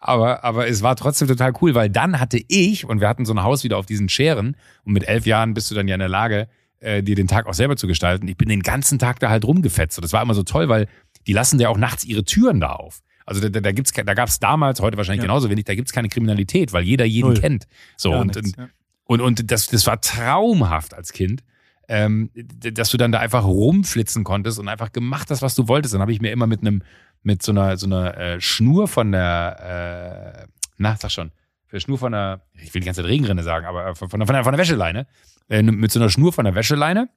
Aber, 0.00 0.44
aber 0.44 0.68
es 0.68 0.82
war 0.82 0.96
trotzdem 0.96 1.28
total 1.28 1.52
cool, 1.60 1.74
weil 1.74 1.90
dann 1.90 2.20
hatte 2.20 2.40
ich, 2.48 2.84
und 2.84 3.00
wir 3.00 3.08
hatten 3.08 3.24
so 3.24 3.34
ein 3.34 3.42
Haus 3.42 3.64
wieder 3.64 3.78
auf 3.78 3.86
diesen 3.86 4.08
Scheren, 4.08 4.56
und 4.84 4.92
mit 4.92 5.08
elf 5.08 5.26
Jahren 5.26 5.54
bist 5.54 5.70
du 5.70 5.74
dann 5.74 5.88
ja 5.88 5.94
in 5.94 6.00
der 6.00 6.08
Lage, 6.08 6.48
äh, 6.80 7.02
dir 7.02 7.16
den 7.16 7.26
Tag 7.26 7.46
auch 7.46 7.54
selber 7.54 7.76
zu 7.76 7.86
gestalten. 7.86 8.28
Ich 8.28 8.36
bin 8.36 8.48
den 8.48 8.62
ganzen 8.62 8.98
Tag 8.98 9.18
da 9.20 9.30
halt 9.30 9.44
rumgefetzt. 9.44 9.98
Und 9.98 10.02
das 10.02 10.12
war 10.12 10.22
immer 10.22 10.34
so 10.34 10.42
toll, 10.42 10.68
weil 10.68 10.86
die 11.26 11.32
lassen 11.32 11.58
ja 11.58 11.68
auch 11.68 11.78
nachts 11.78 12.04
ihre 12.04 12.24
Türen 12.24 12.60
da 12.60 12.72
auf. 12.72 13.00
Also 13.26 13.48
da, 13.48 13.60
da, 13.60 13.72
gibt's, 13.72 13.92
da 13.92 14.14
gab 14.14 14.28
es 14.28 14.38
damals, 14.38 14.80
heute 14.80 14.98
wahrscheinlich 14.98 15.22
ja. 15.22 15.28
genauso 15.28 15.48
wenig, 15.48 15.64
da 15.64 15.74
gibt's 15.74 15.92
keine 15.92 16.08
Kriminalität, 16.08 16.72
weil 16.72 16.84
jeder 16.84 17.06
jeden 17.06 17.28
Null. 17.28 17.40
kennt. 17.40 17.66
So 17.96 18.10
Gar 18.10 18.20
und, 18.20 18.34
nichts, 18.34 18.52
ja. 18.56 18.68
und, 19.04 19.20
und 19.22 19.50
das, 19.50 19.66
das 19.66 19.86
war 19.86 20.00
traumhaft 20.00 20.92
als 20.92 21.12
Kind, 21.12 21.42
ähm, 21.88 22.30
dass 22.34 22.90
du 22.90 22.98
dann 22.98 23.12
da 23.12 23.20
einfach 23.20 23.44
rumflitzen 23.44 24.24
konntest 24.24 24.58
und 24.58 24.68
einfach 24.68 24.92
gemacht 24.92 25.30
hast, 25.30 25.40
was 25.40 25.54
du 25.54 25.68
wolltest. 25.68 25.94
Dann 25.94 26.02
habe 26.02 26.12
ich 26.12 26.20
mir 26.20 26.32
immer 26.32 26.46
mit 26.46 26.60
einem 26.60 26.82
mit 27.24 27.42
so 27.42 27.52
einer, 27.52 27.76
so 27.76 27.86
einer 27.86 28.16
äh, 28.16 28.40
Schnur 28.40 28.86
von 28.86 29.10
der, 29.10 30.46
äh, 30.46 30.46
na, 30.76 30.96
sag 30.96 31.10
schon, 31.10 31.32
Schnur 31.72 31.98
von 31.98 32.12
der, 32.12 32.42
ich 32.54 32.72
will 32.72 32.80
die 32.80 32.86
ganze 32.86 33.02
Zeit 33.02 33.10
Regenrinne 33.10 33.42
sagen, 33.42 33.66
aber 33.66 33.96
von, 33.96 34.08
von, 34.08 34.20
der, 34.20 34.26
von 34.26 34.52
der 34.52 34.58
Wäscheleine, 34.58 35.06
äh, 35.48 35.62
mit 35.62 35.90
so 35.90 35.98
einer 35.98 36.10
Schnur 36.10 36.32
von 36.32 36.44
der 36.44 36.54
Wäscheleine 36.54 37.08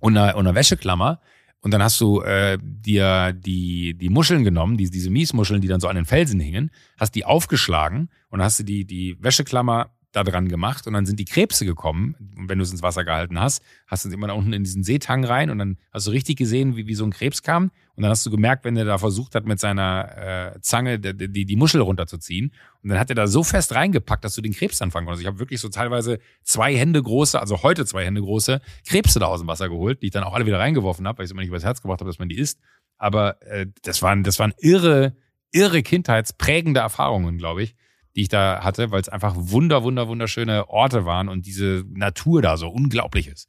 und 0.00 0.16
einer, 0.16 0.36
und 0.36 0.46
einer 0.46 0.54
Wäscheklammer. 0.54 1.20
Und 1.62 1.72
dann 1.72 1.82
hast 1.82 2.00
du 2.00 2.22
äh, 2.22 2.58
dir 2.60 3.32
die, 3.32 3.94
die 3.94 4.08
Muscheln 4.08 4.44
genommen, 4.44 4.76
die, 4.76 4.88
diese 4.90 5.10
Miesmuscheln, 5.10 5.60
die 5.60 5.68
dann 5.68 5.80
so 5.80 5.88
an 5.88 5.96
den 5.96 6.06
Felsen 6.06 6.40
hingen, 6.40 6.70
hast 6.98 7.14
die 7.14 7.24
aufgeschlagen 7.24 8.10
und 8.30 8.42
hast 8.42 8.60
du 8.60 8.64
die, 8.64 8.84
die 8.84 9.16
Wäscheklammer 9.20 9.90
da 10.12 10.24
dran 10.24 10.48
gemacht 10.48 10.86
und 10.86 10.92
dann 10.92 11.06
sind 11.06 11.20
die 11.20 11.24
Krebse 11.24 11.64
gekommen. 11.64 12.16
Und 12.36 12.48
wenn 12.48 12.58
du 12.58 12.64
es 12.64 12.72
ins 12.72 12.82
Wasser 12.82 13.04
gehalten 13.04 13.38
hast, 13.38 13.62
hast 13.86 14.04
du 14.04 14.08
es 14.08 14.14
immer 14.14 14.26
da 14.26 14.32
unten 14.32 14.52
in 14.52 14.64
diesen 14.64 14.82
Seetang 14.82 15.24
rein 15.24 15.50
und 15.50 15.58
dann 15.58 15.78
hast 15.92 16.06
du 16.06 16.10
richtig 16.10 16.36
gesehen, 16.36 16.76
wie, 16.76 16.86
wie 16.86 16.94
so 16.94 17.04
ein 17.04 17.12
Krebs 17.12 17.42
kam. 17.42 17.70
Und 17.94 18.02
dann 18.02 18.10
hast 18.10 18.26
du 18.26 18.30
gemerkt, 18.30 18.64
wenn 18.64 18.76
er 18.76 18.84
da 18.84 18.98
versucht 18.98 19.34
hat, 19.34 19.46
mit 19.46 19.60
seiner 19.60 20.54
äh, 20.56 20.60
Zange 20.62 20.98
die, 20.98 21.30
die, 21.30 21.44
die 21.44 21.56
Muschel 21.56 21.80
runterzuziehen. 21.80 22.52
Und 22.82 22.88
dann 22.88 22.98
hat 22.98 23.10
er 23.10 23.14
da 23.14 23.28
so 23.28 23.44
fest 23.44 23.74
reingepackt, 23.74 24.24
dass 24.24 24.34
du 24.34 24.42
den 24.42 24.52
Krebs 24.52 24.82
anfangen 24.82 25.06
konntest. 25.06 25.22
Ich 25.22 25.28
habe 25.28 25.38
wirklich 25.38 25.60
so 25.60 25.68
teilweise 25.68 26.18
zwei 26.42 26.76
Hände 26.76 27.00
große, 27.00 27.38
also 27.38 27.62
heute 27.62 27.86
zwei 27.86 28.04
Hände 28.04 28.20
große, 28.20 28.60
Krebse 28.88 29.20
da 29.20 29.26
aus 29.26 29.40
dem 29.40 29.48
Wasser 29.48 29.68
geholt, 29.68 30.02
die 30.02 30.06
ich 30.06 30.12
dann 30.12 30.24
auch 30.24 30.34
alle 30.34 30.46
wieder 30.46 30.58
reingeworfen 30.58 31.06
habe, 31.06 31.18
weil 31.18 31.24
ich 31.24 31.28
es 31.28 31.32
immer 31.32 31.42
nicht 31.42 31.50
übers 31.50 31.64
Herz 31.64 31.82
gebracht 31.82 32.00
habe, 32.00 32.10
dass 32.10 32.18
man 32.18 32.28
die 32.28 32.38
isst. 32.38 32.58
Aber 32.98 33.40
äh, 33.42 33.66
das 33.82 34.02
waren, 34.02 34.24
das 34.24 34.40
waren 34.40 34.54
irre, 34.58 35.14
irre 35.52 35.82
kindheitsprägende 35.82 36.80
Erfahrungen, 36.80 37.38
glaube 37.38 37.62
ich 37.62 37.76
die 38.16 38.22
ich 38.22 38.28
da 38.28 38.62
hatte, 38.62 38.90
weil 38.90 39.00
es 39.00 39.08
einfach 39.08 39.34
wunder, 39.36 39.82
wunder, 39.82 40.08
wunderschöne 40.08 40.68
Orte 40.68 41.04
waren 41.04 41.28
und 41.28 41.46
diese 41.46 41.84
Natur 41.88 42.42
da 42.42 42.56
so 42.56 42.68
unglaublich 42.68 43.28
ist. 43.28 43.48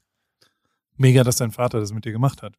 Mega, 0.98 1.24
dass 1.24 1.38
dein 1.38 1.52
Vater 1.52 1.80
das 1.80 1.94
mit 1.94 2.06
dir 2.06 2.12
gemacht 2.12 2.44
hat. 2.44 2.56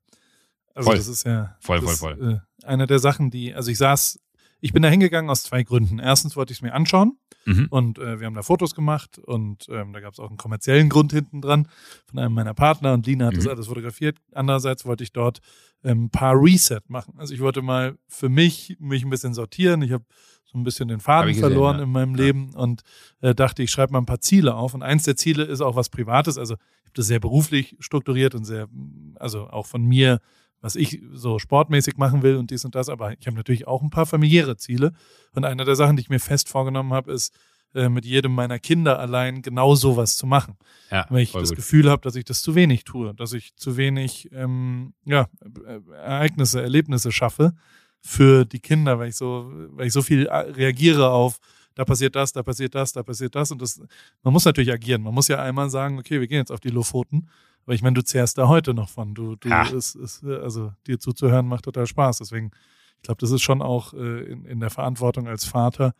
Also 0.74 0.88
voll. 0.88 0.96
das 0.96 1.06
ist 1.06 1.24
ja 1.24 1.56
voll, 1.60 1.80
voll, 1.82 1.96
voll. 1.96 2.42
Äh, 2.62 2.66
eine 2.66 2.86
der 2.86 2.98
Sachen, 2.98 3.30
die, 3.30 3.54
also 3.54 3.70
ich 3.70 3.78
saß, 3.78 4.18
ich 4.60 4.72
bin 4.72 4.82
da 4.82 4.88
hingegangen 4.88 5.30
aus 5.30 5.42
zwei 5.42 5.64
Gründen. 5.64 5.98
Erstens 5.98 6.36
wollte 6.36 6.52
ich 6.52 6.58
es 6.58 6.62
mir 6.62 6.72
anschauen 6.72 7.18
mhm. 7.44 7.66
und 7.70 7.98
äh, 7.98 8.20
wir 8.20 8.26
haben 8.26 8.34
da 8.34 8.42
Fotos 8.42 8.74
gemacht 8.74 9.18
und 9.18 9.66
ähm, 9.68 9.92
da 9.92 10.00
gab 10.00 10.12
es 10.12 10.20
auch 10.20 10.28
einen 10.28 10.38
kommerziellen 10.38 10.88
Grund 10.88 11.12
hinten 11.12 11.40
dran 11.40 11.68
von 12.06 12.18
einem 12.18 12.32
meiner 12.32 12.54
Partner 12.54 12.94
und 12.94 13.06
Lina 13.06 13.26
hat 13.26 13.34
mhm. 13.34 13.38
das 13.38 13.48
alles 13.48 13.66
fotografiert. 13.66 14.18
Andererseits 14.32 14.84
wollte 14.86 15.04
ich 15.04 15.12
dort 15.12 15.40
ähm, 15.84 16.04
ein 16.04 16.10
paar 16.10 16.34
Reset 16.36 16.80
machen. 16.88 17.14
Also 17.18 17.34
ich 17.34 17.40
wollte 17.40 17.60
mal 17.60 17.98
für 18.06 18.28
mich 18.28 18.76
mich 18.78 19.04
ein 19.04 19.10
bisschen 19.10 19.34
sortieren. 19.34 19.82
Ich 19.82 19.92
habe 19.92 20.04
so 20.52 20.58
ein 20.58 20.64
bisschen 20.64 20.88
den 20.88 21.00
Faden 21.00 21.28
gesehen, 21.28 21.40
verloren 21.40 21.78
ja. 21.78 21.84
in 21.84 21.90
meinem 21.90 22.14
ja. 22.16 22.24
Leben 22.24 22.54
und 22.54 22.82
äh, 23.20 23.34
dachte, 23.34 23.62
ich 23.62 23.70
schreibe 23.70 23.92
mal 23.92 24.00
ein 24.00 24.06
paar 24.06 24.20
Ziele 24.20 24.54
auf. 24.54 24.74
Und 24.74 24.82
eins 24.82 25.04
der 25.04 25.16
Ziele 25.16 25.44
ist 25.44 25.60
auch 25.60 25.76
was 25.76 25.88
Privates. 25.88 26.36
Also 26.38 26.54
ich 26.54 26.86
habe 26.86 26.94
das 26.94 27.06
sehr 27.06 27.20
beruflich 27.20 27.76
strukturiert 27.80 28.34
und 28.34 28.44
sehr, 28.44 28.68
also 29.16 29.48
auch 29.48 29.66
von 29.66 29.82
mir, 29.82 30.20
was 30.60 30.76
ich 30.76 31.02
so 31.12 31.38
sportmäßig 31.38 31.96
machen 31.96 32.22
will 32.22 32.36
und 32.36 32.50
dies 32.50 32.64
und 32.64 32.74
das. 32.74 32.88
Aber 32.88 33.12
ich 33.18 33.26
habe 33.26 33.36
natürlich 33.36 33.66
auch 33.66 33.82
ein 33.82 33.90
paar 33.90 34.06
familiäre 34.06 34.56
Ziele. 34.56 34.92
Und 35.34 35.44
eine 35.44 35.64
der 35.64 35.74
Sachen, 35.74 35.96
die 35.96 36.02
ich 36.02 36.10
mir 36.10 36.20
fest 36.20 36.48
vorgenommen 36.48 36.92
habe, 36.92 37.12
ist, 37.12 37.34
äh, 37.74 37.88
mit 37.88 38.04
jedem 38.04 38.34
meiner 38.34 38.58
Kinder 38.58 38.98
allein 38.98 39.40
genau 39.40 39.74
sowas 39.74 40.16
zu 40.16 40.26
machen. 40.26 40.58
Ja, 40.90 41.06
Weil 41.08 41.22
ich 41.22 41.32
das 41.32 41.48
gut. 41.48 41.56
Gefühl 41.56 41.88
habe, 41.88 42.02
dass 42.02 42.16
ich 42.16 42.26
das 42.26 42.42
zu 42.42 42.54
wenig 42.54 42.84
tue, 42.84 43.14
dass 43.14 43.32
ich 43.32 43.56
zu 43.56 43.78
wenig 43.78 44.30
ähm, 44.32 44.92
ja, 45.06 45.28
äh, 45.66 45.80
Ereignisse, 45.94 46.60
Erlebnisse 46.60 47.10
schaffe 47.10 47.54
für 48.02 48.44
die 48.44 48.60
Kinder, 48.60 48.98
weil 48.98 49.08
ich 49.08 49.16
so, 49.16 49.50
weil 49.70 49.86
ich 49.86 49.92
so 49.92 50.02
viel 50.02 50.26
äh, 50.26 50.36
reagiere 50.36 51.10
auf, 51.10 51.38
da 51.74 51.84
passiert 51.84 52.16
das, 52.16 52.32
da 52.32 52.42
passiert 52.42 52.74
das, 52.74 52.92
da 52.92 53.02
passiert 53.02 53.34
das. 53.34 53.50
Und 53.50 53.62
das, 53.62 53.80
man 54.22 54.32
muss 54.32 54.44
natürlich 54.44 54.72
agieren. 54.72 55.02
Man 55.02 55.14
muss 55.14 55.28
ja 55.28 55.42
einmal 55.42 55.70
sagen, 55.70 55.98
okay, 55.98 56.20
wir 56.20 56.26
gehen 56.26 56.38
jetzt 56.38 56.52
auf 56.52 56.60
die 56.60 56.68
Lofoten. 56.68 57.28
Aber 57.64 57.74
ich 57.74 57.82
meine, 57.82 57.94
du 57.94 58.04
zehrst 58.04 58.36
da 58.38 58.48
heute 58.48 58.74
noch 58.74 58.88
von. 58.88 59.14
Du, 59.14 59.36
du 59.36 59.48
ja. 59.48 59.62
ist, 59.68 59.94
ist, 59.94 60.24
also 60.24 60.72
dir 60.86 60.98
zuzuhören 60.98 61.46
macht 61.46 61.64
total 61.64 61.86
Spaß. 61.86 62.18
Deswegen, 62.18 62.50
ich 62.96 63.02
glaube, 63.02 63.20
das 63.20 63.30
ist 63.30 63.42
schon 63.42 63.62
auch 63.62 63.94
äh, 63.94 64.24
in, 64.24 64.44
in 64.44 64.60
der 64.60 64.70
Verantwortung 64.70 65.28
als 65.28 65.44
Vater, 65.44 65.94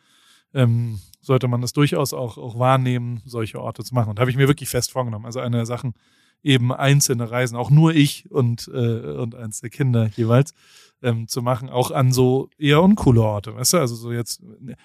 ähm, 0.53 0.99
sollte 1.21 1.49
man 1.49 1.61
das 1.61 1.73
durchaus 1.73 2.13
auch, 2.13 2.37
auch 2.37 2.59
wahrnehmen, 2.59 3.23
solche 3.25 3.61
Orte 3.61 3.85
zu 3.85 3.95
machen. 3.95 4.11
Und 4.11 4.21
habe 4.21 4.31
ich 4.31 4.37
mir 4.37 4.49
wirklich 4.49 4.69
fest 4.69 4.91
vorgenommen. 4.91 5.25
Also 5.25 5.41
eine 5.41 5.57
der 5.57 5.67
Sachen, 5.67 5.95
eben 6.43 6.73
einzelne 6.73 7.31
Reisen, 7.31 7.57
auch 7.57 7.71
nur 7.71 7.95
ich 7.95 8.31
und, 8.31 8.71
äh, 8.73 9.01
und 9.01 9.35
eins 9.35 9.61
der 9.61 9.71
Kinder 9.71 10.11
jeweils, 10.17 10.55
ähm, 11.03 11.29
zu 11.29 11.43
machen, 11.43 11.69
auch 11.69 11.91
an 11.91 12.13
so 12.13 12.49
eher 12.59 12.83
uncoole 12.83 13.23
Orte, 13.23 13.55
weißt 13.55 13.75
du? 13.75 13.79
Also 13.79 13.95
so 13.95 14.13
jetzt, 14.13 14.43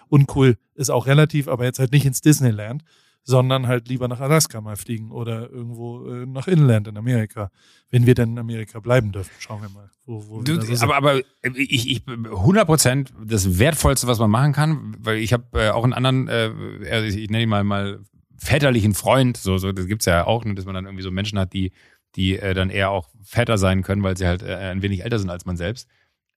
uncool 0.10 0.58
ist 0.76 0.90
auch 0.90 1.06
relativ, 1.06 1.48
aber 1.48 1.66
jetzt 1.66 1.80
halt 1.80 1.92
nicht 1.92 2.06
ins 2.06 2.22
Disneyland, 2.22 2.84
sondern 3.24 3.68
halt 3.68 3.90
lieber 3.90 4.08
nach 4.08 4.22
Alaska 4.22 4.62
mal 4.62 4.78
fliegen 4.78 5.12
oder 5.12 5.50
irgendwo 5.50 6.08
äh, 6.08 6.26
nach 6.26 6.48
Inland 6.48 6.88
in 6.88 6.98
Amerika, 6.98 7.52
wenn 7.90 8.06
wir 8.06 8.16
denn 8.16 8.32
in 8.32 8.40
Amerika 8.40 8.80
bleiben 8.80 9.12
dürfen. 9.12 9.32
Schauen 9.40 9.62
wir 9.62 9.70
mal, 9.70 9.92
wo, 10.06 10.28
wo 10.30 10.42
du, 10.42 10.62
so 10.62 10.86
aber, 10.86 10.96
aber 10.96 11.20
ich, 11.56 11.90
ich 11.90 12.08
100 12.08 12.66
Prozent 12.66 13.14
das 13.22 13.60
Wertvollste, 13.60 14.08
was 14.08 14.18
man 14.20 14.32
machen 14.32 14.54
kann, 14.54 14.96
weil 15.00 15.18
ich 15.18 15.34
habe 15.34 15.44
äh, 15.54 15.70
auch 15.70 15.84
einen 15.84 15.94
anderen, 15.94 16.30
äh, 16.30 17.06
ich 17.06 17.30
nenne 17.30 17.44
ihn 17.44 17.50
mal 17.50 17.66
mal 17.66 18.00
väterlichen 18.38 18.94
Freund, 18.94 19.38
so 19.38 19.58
so 19.58 19.72
das 19.72 19.88
gibt's 19.88 20.06
ja 20.06 20.26
auch, 20.26 20.46
ne, 20.46 20.56
dass 20.56 20.66
man 20.66 20.76
dann 20.76 20.86
irgendwie 20.86 21.04
so 21.04 21.12
Menschen 21.12 21.40
hat, 21.40 21.54
die 21.54 21.72
die 22.16 22.38
äh, 22.38 22.54
dann 22.54 22.70
eher 22.70 22.90
auch 22.90 23.10
Väter 23.24 23.58
sein 23.58 23.84
können, 23.84 24.04
weil 24.04 24.18
sie 24.18 24.26
halt 24.26 24.42
äh, 24.42 24.56
ein 24.56 24.82
wenig 24.82 25.04
älter 25.04 25.20
sind 25.20 25.30
als 25.30 25.46
man 25.46 25.58
selbst. 25.58 25.88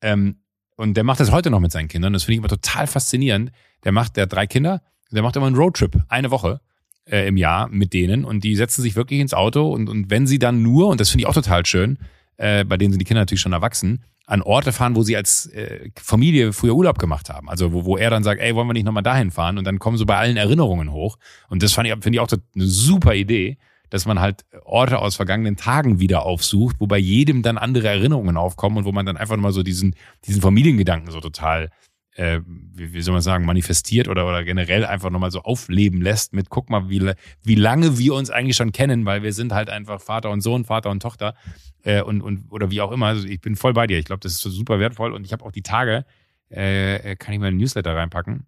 Ähm, 0.03 0.37
und 0.77 0.95
der 0.95 1.05
macht 1.05 1.21
das 1.21 1.31
heute 1.31 1.51
noch 1.51 1.61
mit 1.61 1.73
seinen 1.73 1.89
Kindern. 1.89 2.13
Das 2.13 2.25
finde 2.25 2.35
ich 2.35 2.39
immer 2.39 2.49
total 2.49 2.87
faszinierend. 2.87 3.53
Der 3.85 3.93
macht, 3.93 4.17
der 4.17 4.23
hat 4.23 4.33
drei 4.33 4.47
Kinder, 4.47 4.83
der 5.11 5.23
macht 5.23 5.37
immer 5.37 5.47
einen 5.47 5.57
Roadtrip, 5.57 6.03
eine 6.09 6.31
Woche 6.31 6.61
äh, 7.05 7.27
im 7.27 7.37
Jahr 7.37 7.69
mit 7.69 7.93
denen 7.93 8.25
und 8.25 8.45
die 8.45 8.57
setzen 8.57 8.83
sich 8.83 8.97
wirklich 8.97 9.21
ins 9.21 9.35
Auto 9.35 9.73
und, 9.73 9.89
und 9.89 10.11
wenn 10.11 10.27
sie 10.27 10.39
dann 10.39 10.63
nur, 10.63 10.89
und 10.89 11.01
das 11.01 11.11
finde 11.11 11.23
ich 11.23 11.27
auch 11.27 11.35
total 11.35 11.67
schön, 11.67 11.99
äh, 12.41 12.65
bei 12.65 12.77
denen 12.79 12.93
sind 12.93 13.01
die 13.01 13.05
Kinder 13.05 13.21
natürlich 13.21 13.43
schon 13.43 13.53
erwachsen, 13.53 14.03
an 14.27 14.43
Orte 14.43 14.73
fahren, 14.73 14.97
wo 14.97 15.03
sie 15.03 15.17
als 15.17 15.47
äh, 15.47 15.91
Familie 16.01 16.53
früher 16.53 16.75
Urlaub 16.75 16.99
gemacht 16.99 17.29
haben. 17.29 17.51
Also 17.51 17.73
wo, 17.73 17.85
wo 17.85 17.97
er 17.97 18.11
dann 18.11 18.25
sagt, 18.25 18.41
ey, 18.41 18.55
wollen 18.55 18.69
wir 18.69 18.73
nicht 18.73 18.87
nochmal 18.87 19.03
dahin 19.03 19.31
fahren? 19.31 19.59
Und 19.59 19.65
dann 19.65 19.79
kommen 19.79 19.99
so 19.99 20.07
bei 20.07 20.17
allen 20.17 20.37
Erinnerungen 20.37 20.91
hoch. 20.91 21.19
Und 21.49 21.63
das 21.63 21.75
finde 21.75 22.01
ich 22.07 22.21
auch 22.21 22.29
eine 22.29 22.67
super 22.67 23.15
Idee, 23.15 23.59
dass 23.91 24.07
man 24.07 24.21
halt 24.21 24.45
Orte 24.65 25.01
aus 25.01 25.17
vergangenen 25.17 25.57
Tagen 25.57 26.01
wieder 26.01 26.23
aufsucht, 26.23 26.77
wo 26.79 26.87
bei 26.87 26.99
jedem 26.99 27.43
dann 27.43 27.59
andere 27.59 27.89
Erinnerungen 27.89 28.37
aufkommen 28.37 28.79
und 28.79 28.85
wo 28.85 28.93
man 28.93 29.05
dann 29.05 29.17
einfach 29.17 29.37
mal 29.37 29.53
so 29.53 29.63
diesen, 29.63 29.97
diesen 30.25 30.41
Familiengedanken 30.41 31.11
so 31.11 31.21
total 31.21 31.71
äh, 32.15 32.41
wie, 32.47 32.93
wie 32.93 33.03
soll 33.03 33.13
man 33.13 33.23
sagen, 33.23 33.45
manifestiert 33.45 34.09
oder, 34.09 34.27
oder 34.27 34.45
generell 34.45 34.85
einfach 34.85 35.11
nochmal 35.11 35.31
so 35.31 35.41
aufleben 35.43 36.03
lässt 36.03 36.33
mit, 36.33 36.51
guck 36.51 36.69
mal, 36.69 36.89
wie, 36.89 37.13
wie 37.43 37.55
lange 37.55 37.99
wir 37.99 38.15
uns 38.15 38.31
eigentlich 38.31 38.57
schon 38.57 38.73
kennen, 38.73 39.05
weil 39.07 39.23
wir 39.23 39.33
sind 39.33 39.53
halt 39.53 39.71
einfach 39.71 40.01
Vater 40.01 40.31
und 40.31 40.41
Sohn, 40.41 40.65
Vater 40.65 40.91
und 40.91 41.01
Tochter 41.01 41.35
äh, 41.83 42.03
und, 42.03 42.23
und 42.23 42.51
oder 42.51 42.71
wie 42.71 42.81
auch 42.81 42.93
immer. 42.93 43.07
Also 43.07 43.27
ich 43.27 43.41
bin 43.41 43.57
voll 43.57 43.73
bei 43.73 43.87
dir. 43.87 43.99
Ich 43.99 44.05
glaube, 44.05 44.21
das 44.21 44.33
ist 44.33 44.41
super 44.41 44.79
wertvoll 44.79 45.13
und 45.13 45.25
ich 45.25 45.33
habe 45.33 45.45
auch 45.45 45.53
die 45.53 45.63
Tage, 45.63 46.05
äh, 46.49 47.17
kann 47.17 47.35
ich 47.35 47.41
mal 47.41 47.49
ein 47.49 47.57
Newsletter 47.57 47.95
reinpacken, 47.95 48.47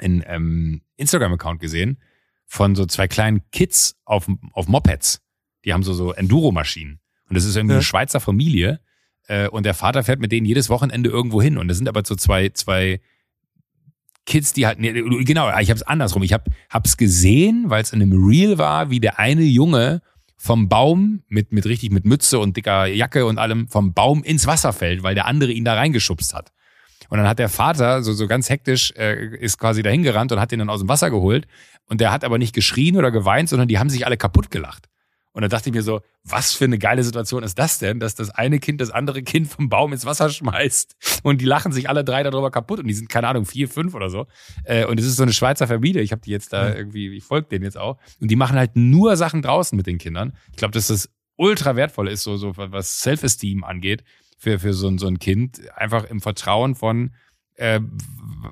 in 0.00 0.24
ähm, 0.26 0.82
Instagram-Account 0.96 1.60
gesehen 1.60 1.98
von 2.46 2.74
so 2.74 2.84
zwei 2.84 3.06
kleinen 3.06 3.42
Kids 3.52 3.96
auf, 4.04 4.28
auf 4.52 4.66
Mopeds. 4.66 5.22
Die 5.64 5.72
haben 5.72 5.84
so, 5.84 5.94
so 5.94 6.12
Enduro-Maschinen. 6.12 6.98
Und 7.28 7.36
das 7.36 7.44
ist 7.44 7.54
irgendwie 7.54 7.74
ja. 7.74 7.78
eine 7.78 7.84
Schweizer 7.84 8.18
Familie 8.18 8.80
äh, 9.28 9.48
und 9.48 9.64
der 9.64 9.74
Vater 9.74 10.02
fährt 10.02 10.18
mit 10.18 10.32
denen 10.32 10.46
jedes 10.46 10.68
Wochenende 10.68 11.10
irgendwo 11.10 11.40
hin. 11.40 11.58
Und 11.58 11.68
das 11.68 11.76
sind 11.76 11.88
aber 11.88 12.02
so 12.04 12.16
zwei, 12.16 12.48
zwei 12.48 13.00
Kids, 14.26 14.52
die 14.52 14.66
halt, 14.66 14.80
nee, 14.80 14.92
genau, 15.24 15.48
ich 15.60 15.70
habe 15.70 15.76
es 15.76 15.82
andersrum. 15.82 16.24
Ich 16.24 16.32
habe 16.32 16.50
hab's 16.68 16.96
gesehen, 16.96 17.64
weil 17.68 17.82
es 17.82 17.92
in 17.92 18.02
einem 18.02 18.26
Reel 18.26 18.58
war, 18.58 18.90
wie 18.90 18.98
der 18.98 19.20
eine 19.20 19.42
Junge 19.42 20.02
vom 20.42 20.70
Baum 20.70 21.22
mit, 21.28 21.52
mit 21.52 21.66
richtig 21.66 21.92
mit 21.92 22.06
Mütze 22.06 22.38
und 22.38 22.56
dicker 22.56 22.86
Jacke 22.86 23.26
und 23.26 23.36
allem 23.36 23.68
vom 23.68 23.92
Baum 23.92 24.22
ins 24.22 24.46
Wasser 24.46 24.72
fällt, 24.72 25.02
weil 25.02 25.14
der 25.14 25.26
andere 25.26 25.52
ihn 25.52 25.66
da 25.66 25.74
reingeschubst 25.74 26.32
hat. 26.32 26.50
Und 27.10 27.18
dann 27.18 27.28
hat 27.28 27.38
der 27.38 27.50
Vater 27.50 28.02
so, 28.02 28.14
so 28.14 28.26
ganz 28.26 28.48
hektisch, 28.48 28.90
äh, 28.96 29.36
ist 29.36 29.58
quasi 29.58 29.82
dahin 29.82 30.02
gerannt 30.02 30.32
und 30.32 30.40
hat 30.40 30.50
ihn 30.50 30.60
dann 30.60 30.70
aus 30.70 30.80
dem 30.80 30.88
Wasser 30.88 31.10
geholt. 31.10 31.46
Und 31.84 32.00
der 32.00 32.10
hat 32.10 32.24
aber 32.24 32.38
nicht 32.38 32.54
geschrien 32.54 32.96
oder 32.96 33.10
geweint, 33.10 33.50
sondern 33.50 33.68
die 33.68 33.78
haben 33.78 33.90
sich 33.90 34.06
alle 34.06 34.16
kaputt 34.16 34.50
gelacht. 34.50 34.88
Und 35.32 35.42
dann 35.42 35.50
dachte 35.50 35.68
ich 35.68 35.74
mir 35.74 35.82
so, 35.82 36.00
was 36.24 36.52
für 36.52 36.64
eine 36.64 36.78
geile 36.78 37.04
Situation 37.04 37.44
ist 37.44 37.58
das 37.58 37.78
denn, 37.78 38.00
dass 38.00 38.16
das 38.16 38.30
eine 38.30 38.58
Kind 38.58 38.80
das 38.80 38.90
andere 38.90 39.22
Kind 39.22 39.48
vom 39.48 39.68
Baum 39.68 39.92
ins 39.92 40.04
Wasser 40.04 40.28
schmeißt 40.28 41.20
und 41.22 41.40
die 41.40 41.44
lachen 41.44 41.70
sich 41.70 41.88
alle 41.88 42.04
drei 42.04 42.22
darüber 42.24 42.50
kaputt 42.50 42.80
und 42.80 42.88
die 42.88 42.94
sind, 42.94 43.08
keine 43.08 43.28
Ahnung, 43.28 43.46
vier, 43.46 43.68
fünf 43.68 43.94
oder 43.94 44.10
so. 44.10 44.26
Äh, 44.64 44.86
und 44.86 44.98
es 44.98 45.06
ist 45.06 45.16
so 45.16 45.22
eine 45.22 45.32
Schweizer 45.32 45.68
Familie, 45.68 46.02
ich 46.02 46.10
habe 46.10 46.22
die 46.22 46.30
jetzt 46.30 46.52
da 46.52 46.74
irgendwie, 46.74 47.16
ich 47.16 47.24
folge 47.24 47.48
denen 47.48 47.64
jetzt 47.64 47.78
auch. 47.78 47.98
Und 48.20 48.30
die 48.30 48.36
machen 48.36 48.58
halt 48.58 48.74
nur 48.74 49.16
Sachen 49.16 49.40
draußen 49.42 49.76
mit 49.76 49.86
den 49.86 49.98
Kindern. 49.98 50.32
Ich 50.50 50.56
glaube, 50.56 50.72
dass 50.72 50.88
das 50.88 51.08
ultra 51.36 51.76
wertvoll 51.76 52.08
ist, 52.08 52.24
so, 52.24 52.36
so 52.36 52.56
was 52.56 53.00
Self-Esteem 53.00 53.62
angeht, 53.62 54.02
für, 54.36 54.58
für 54.58 54.72
so, 54.72 54.88
ein 54.88 54.98
so 54.98 55.06
ein 55.06 55.18
Kind. 55.18 55.60
Einfach 55.76 56.04
im 56.04 56.20
Vertrauen 56.20 56.74
von, 56.74 57.14
äh, 57.54 57.80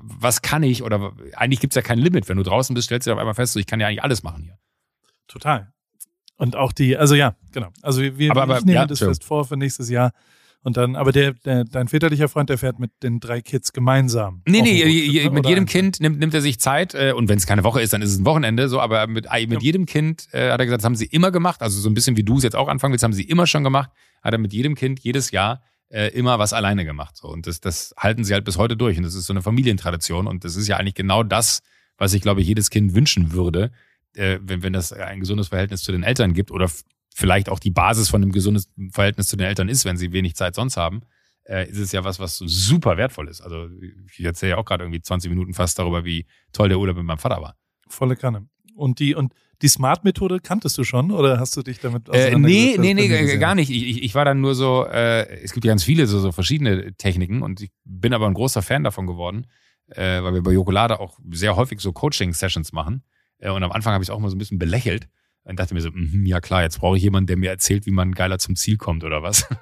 was 0.01 0.41
kann 0.41 0.63
ich 0.63 0.81
oder 0.83 1.13
eigentlich 1.35 1.59
gibt's 1.59 1.75
ja 1.75 1.81
kein 1.81 1.99
Limit. 1.99 2.29
Wenn 2.29 2.37
du 2.37 2.43
draußen 2.43 2.73
bist, 2.73 2.85
stellst 2.85 3.07
du 3.07 3.11
auf 3.11 3.19
einmal 3.19 3.33
fest, 3.33 3.53
so, 3.53 3.59
ich 3.59 3.67
kann 3.67 3.79
ja 3.79 3.87
eigentlich 3.87 4.03
alles 4.03 4.23
machen 4.23 4.43
hier. 4.43 4.57
Total. 5.27 5.73
Und 6.39 6.55
auch 6.55 6.71
die, 6.71 6.97
also 6.97 7.13
ja, 7.13 7.35
genau. 7.51 7.67
Also 7.81 8.01
wir, 8.01 8.31
aber, 8.31 8.43
aber, 8.43 8.57
ich 8.57 8.65
nehme 8.65 8.75
ja, 8.75 8.85
das 8.87 8.99
fest 8.99 9.23
vor 9.23 9.45
für 9.45 9.57
nächstes 9.57 9.89
Jahr. 9.89 10.11
Und 10.61 10.75
dann, 10.75 10.95
aber 10.95 11.11
der, 11.11 11.33
der, 11.33 11.63
dein 11.63 11.87
väterlicher 11.87 12.27
Freund, 12.27 12.49
der 12.49 12.57
fährt 12.57 12.79
mit 12.79 12.91
den 13.01 13.19
drei 13.19 13.41
Kids 13.41 13.71
gemeinsam. 13.71 14.41
Nee, 14.45 14.61
nee, 14.61 14.81
Roadtrip, 14.81 15.33
mit 15.33 15.45
jedem 15.45 15.65
Kind 15.65 16.01
nimmt, 16.01 16.19
nimmt 16.19 16.33
er 16.33 16.41
sich 16.41 16.59
Zeit, 16.59 16.95
äh, 16.95 17.13
und 17.13 17.29
wenn 17.29 17.37
es 17.37 17.45
keine 17.45 17.63
Woche 17.63 17.81
ist, 17.81 17.93
dann 17.93 18.01
ist 18.01 18.11
es 18.11 18.19
ein 18.19 18.25
Wochenende, 18.25 18.67
so, 18.67 18.81
aber 18.81 19.07
mit, 19.07 19.25
mit 19.31 19.51
ja. 19.51 19.59
jedem 19.59 19.85
Kind, 19.85 20.27
äh, 20.33 20.51
hat 20.51 20.59
er 20.59 20.65
gesagt, 20.65 20.81
das 20.81 20.85
haben 20.85 20.97
sie 20.97 21.05
immer 21.05 21.31
gemacht, 21.31 21.61
also 21.61 21.79
so 21.79 21.89
ein 21.89 21.93
bisschen 21.93 22.17
wie 22.17 22.23
du 22.23 22.37
es 22.37 22.43
jetzt 22.43 22.57
auch 22.57 22.67
anfangen 22.67 22.91
willst, 22.91 23.03
haben 23.03 23.13
sie 23.13 23.23
immer 23.23 23.47
schon 23.47 23.63
gemacht, 23.63 23.89
hat 24.21 24.33
er 24.33 24.37
mit 24.37 24.51
jedem 24.51 24.75
Kind 24.75 24.99
jedes 24.99 25.31
Jahr 25.31 25.61
äh, 25.89 26.07
immer 26.09 26.39
was 26.39 26.53
alleine 26.53 26.85
gemacht. 26.85 27.17
So. 27.17 27.27
Und 27.27 27.47
das, 27.47 27.61
das 27.61 27.93
halten 27.97 28.23
sie 28.23 28.33
halt 28.33 28.45
bis 28.45 28.57
heute 28.57 28.77
durch. 28.77 28.97
Und 28.97 29.03
das 29.03 29.15
ist 29.15 29.25
so 29.25 29.33
eine 29.33 29.41
Familientradition. 29.41 30.27
Und 30.27 30.43
das 30.45 30.55
ist 30.55 30.67
ja 30.67 30.77
eigentlich 30.77 30.95
genau 30.95 31.23
das, 31.23 31.61
was 31.97 32.13
ich, 32.13 32.21
glaube 32.21 32.41
ich, 32.41 32.47
jedes 32.47 32.69
Kind 32.69 32.93
wünschen 32.93 33.31
würde, 33.33 33.71
äh, 34.15 34.39
wenn, 34.41 34.63
wenn 34.63 34.73
das 34.73 34.93
ein 34.93 35.19
gesundes 35.19 35.49
Verhältnis 35.49 35.83
zu 35.83 35.91
den 35.91 36.03
Eltern 36.03 36.33
gibt 36.33 36.51
oder 36.51 36.69
vielleicht 37.13 37.49
auch 37.49 37.59
die 37.59 37.71
Basis 37.71 38.09
von 38.09 38.21
einem 38.21 38.31
gesunden 38.31 38.91
Verhältnis 38.91 39.27
zu 39.27 39.35
den 39.35 39.47
Eltern 39.47 39.69
ist, 39.69 39.85
wenn 39.85 39.97
sie 39.97 40.11
wenig 40.11 40.35
Zeit 40.35 40.55
sonst 40.55 40.77
haben, 40.77 41.01
äh, 41.43 41.69
ist 41.69 41.79
es 41.79 41.91
ja 41.91 42.03
was, 42.03 42.19
was 42.19 42.37
super 42.37 42.97
wertvoll 42.97 43.27
ist. 43.27 43.41
Also 43.41 43.67
ich 44.15 44.23
erzähle 44.23 44.51
ja 44.51 44.57
auch 44.57 44.65
gerade 44.65 44.83
irgendwie 44.83 45.01
20 45.01 45.29
Minuten 45.29 45.53
fast 45.53 45.79
darüber, 45.79 46.05
wie 46.05 46.25
toll 46.53 46.69
der 46.69 46.79
Urlaub 46.79 46.95
mit 46.95 47.05
meinem 47.05 47.17
Vater 47.17 47.41
war. 47.41 47.55
Volle 47.87 48.15
Kanne. 48.15 48.47
Und 48.75 48.99
die, 48.99 49.15
und 49.15 49.33
die 49.61 49.67
Smart-Methode 49.67 50.39
kanntest 50.39 50.77
du 50.77 50.83
schon 50.83 51.11
oder 51.11 51.39
hast 51.39 51.57
du 51.57 51.63
dich 51.63 51.79
damit 51.79 52.07
äh, 52.09 52.37
Nee, 52.37 52.77
nee, 52.79 52.93
nee, 52.93 53.37
gar 53.37 53.55
nicht. 53.55 53.69
Ich, 53.69 53.83
ich, 53.83 54.03
ich 54.03 54.15
war 54.15 54.23
dann 54.23 54.39
nur 54.39 54.55
so, 54.55 54.85
äh, 54.85 55.27
es 55.41 55.51
gibt 55.51 55.65
ja 55.65 55.71
ganz 55.71 55.83
viele 55.83 56.07
so, 56.07 56.19
so 56.19 56.31
verschiedene 56.31 56.93
Techniken 56.93 57.41
und 57.41 57.61
ich 57.61 57.71
bin 57.83 58.13
aber 58.13 58.27
ein 58.27 58.33
großer 58.33 58.61
Fan 58.61 58.83
davon 58.83 59.05
geworden, 59.05 59.47
äh, 59.87 60.23
weil 60.23 60.35
wir 60.35 60.43
bei 60.43 60.51
Jokolade 60.51 60.99
auch 60.99 61.17
sehr 61.31 61.57
häufig 61.57 61.81
so 61.81 61.91
Coaching-Sessions 61.91 62.71
machen. 62.71 63.03
Äh, 63.39 63.49
und 63.49 63.63
am 63.63 63.71
Anfang 63.71 63.93
habe 63.93 64.03
ich 64.03 64.09
es 64.09 64.13
auch 64.13 64.19
mal 64.19 64.29
so 64.29 64.35
ein 64.35 64.39
bisschen 64.39 64.59
belächelt 64.59 65.07
und 65.43 65.59
dachte 65.59 65.73
mir 65.73 65.81
so, 65.81 65.89
mm, 65.91 66.25
ja 66.25 66.39
klar, 66.39 66.63
jetzt 66.63 66.79
brauche 66.79 66.97
ich 66.97 67.03
jemanden, 67.03 67.27
der 67.27 67.37
mir 67.37 67.49
erzählt, 67.49 67.85
wie 67.85 67.91
man 67.91 68.13
geiler 68.13 68.39
zum 68.39 68.55
Ziel 68.55 68.77
kommt 68.77 69.03
oder 69.03 69.23
was. 69.23 69.47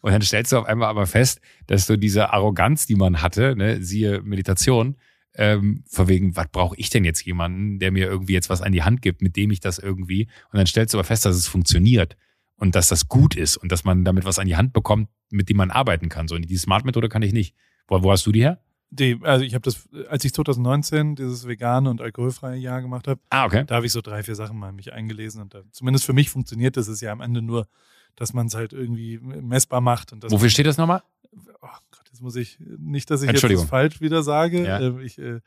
Und 0.00 0.12
dann 0.12 0.22
stellst 0.22 0.52
du 0.52 0.58
auf 0.58 0.66
einmal 0.66 0.88
aber 0.88 1.06
fest, 1.06 1.40
dass 1.66 1.86
du 1.86 1.96
diese 1.96 2.32
Arroganz, 2.32 2.86
die 2.86 2.94
man 2.94 3.20
hatte, 3.20 3.56
ne, 3.56 3.82
siehe 3.82 4.22
Meditation, 4.22 4.96
ähm, 5.34 5.82
vor 5.88 6.08
wegen, 6.08 6.36
was 6.36 6.48
brauche 6.48 6.76
ich 6.76 6.90
denn 6.90 7.04
jetzt 7.04 7.24
jemanden, 7.24 7.78
der 7.78 7.90
mir 7.92 8.06
irgendwie 8.06 8.32
jetzt 8.32 8.50
was 8.50 8.62
an 8.62 8.72
die 8.72 8.82
Hand 8.82 9.02
gibt, 9.02 9.22
mit 9.22 9.36
dem 9.36 9.50
ich 9.50 9.60
das 9.60 9.78
irgendwie, 9.78 10.28
und 10.52 10.58
dann 10.58 10.66
stellst 10.66 10.94
du 10.94 10.98
aber 10.98 11.04
fest, 11.04 11.24
dass 11.24 11.36
es 11.36 11.48
funktioniert 11.48 12.16
und 12.56 12.74
dass 12.74 12.88
das 12.88 13.08
gut 13.08 13.36
ist 13.36 13.56
und 13.56 13.72
dass 13.72 13.84
man 13.84 14.04
damit 14.04 14.24
was 14.24 14.38
an 14.38 14.46
die 14.46 14.56
Hand 14.56 14.72
bekommt, 14.72 15.08
mit 15.30 15.48
dem 15.48 15.56
man 15.56 15.70
arbeiten 15.70 16.08
kann. 16.08 16.28
So, 16.28 16.34
und 16.34 16.48
die 16.48 16.56
Smart-Methode 16.56 17.08
kann 17.08 17.22
ich 17.22 17.32
nicht. 17.32 17.54
Wo, 17.86 18.02
wo 18.02 18.12
hast 18.12 18.26
du 18.26 18.32
die 18.32 18.42
her? 18.42 18.60
Die, 18.92 19.18
also 19.22 19.44
ich 19.44 19.54
habe 19.54 19.62
das, 19.62 19.88
als 20.08 20.24
ich 20.24 20.34
2019 20.34 21.14
dieses 21.14 21.46
vegane 21.46 21.88
und 21.88 22.00
alkoholfreie 22.00 22.58
Jahr 22.58 22.82
gemacht 22.82 23.06
habe, 23.06 23.20
ah, 23.30 23.44
okay. 23.44 23.64
da 23.64 23.76
habe 23.76 23.86
ich 23.86 23.92
so 23.92 24.00
drei, 24.00 24.22
vier 24.24 24.34
Sachen 24.34 24.58
mal 24.58 24.72
mich 24.72 24.92
eingelesen 24.92 25.40
und 25.42 25.54
da, 25.54 25.62
zumindest 25.70 26.04
für 26.04 26.12
mich 26.12 26.28
funktioniert 26.28 26.76
das 26.76 26.88
ist 26.88 27.00
ja 27.00 27.12
am 27.12 27.20
Ende 27.20 27.40
nur, 27.40 27.68
dass 28.16 28.32
man 28.32 28.48
es 28.48 28.54
halt 28.54 28.72
irgendwie 28.72 29.18
messbar 29.18 29.80
macht. 29.80 30.12
Und 30.12 30.28
Wofür 30.30 30.50
steht 30.50 30.66
das 30.66 30.76
nochmal? 30.76 31.02
Oh 31.32 31.68
Gott, 31.90 32.06
jetzt 32.10 32.20
muss 32.20 32.34
ich 32.34 32.58
nicht, 32.58 33.10
dass 33.10 33.22
ich 33.22 33.30
jetzt 33.30 33.44
das 33.44 33.64
falsch 33.64 34.00
wieder 34.00 34.22
sage. 34.22 34.66
Ja. 34.66 34.80
Ähm, 34.80 35.00
ich 35.00 35.18
äh, 35.18 35.40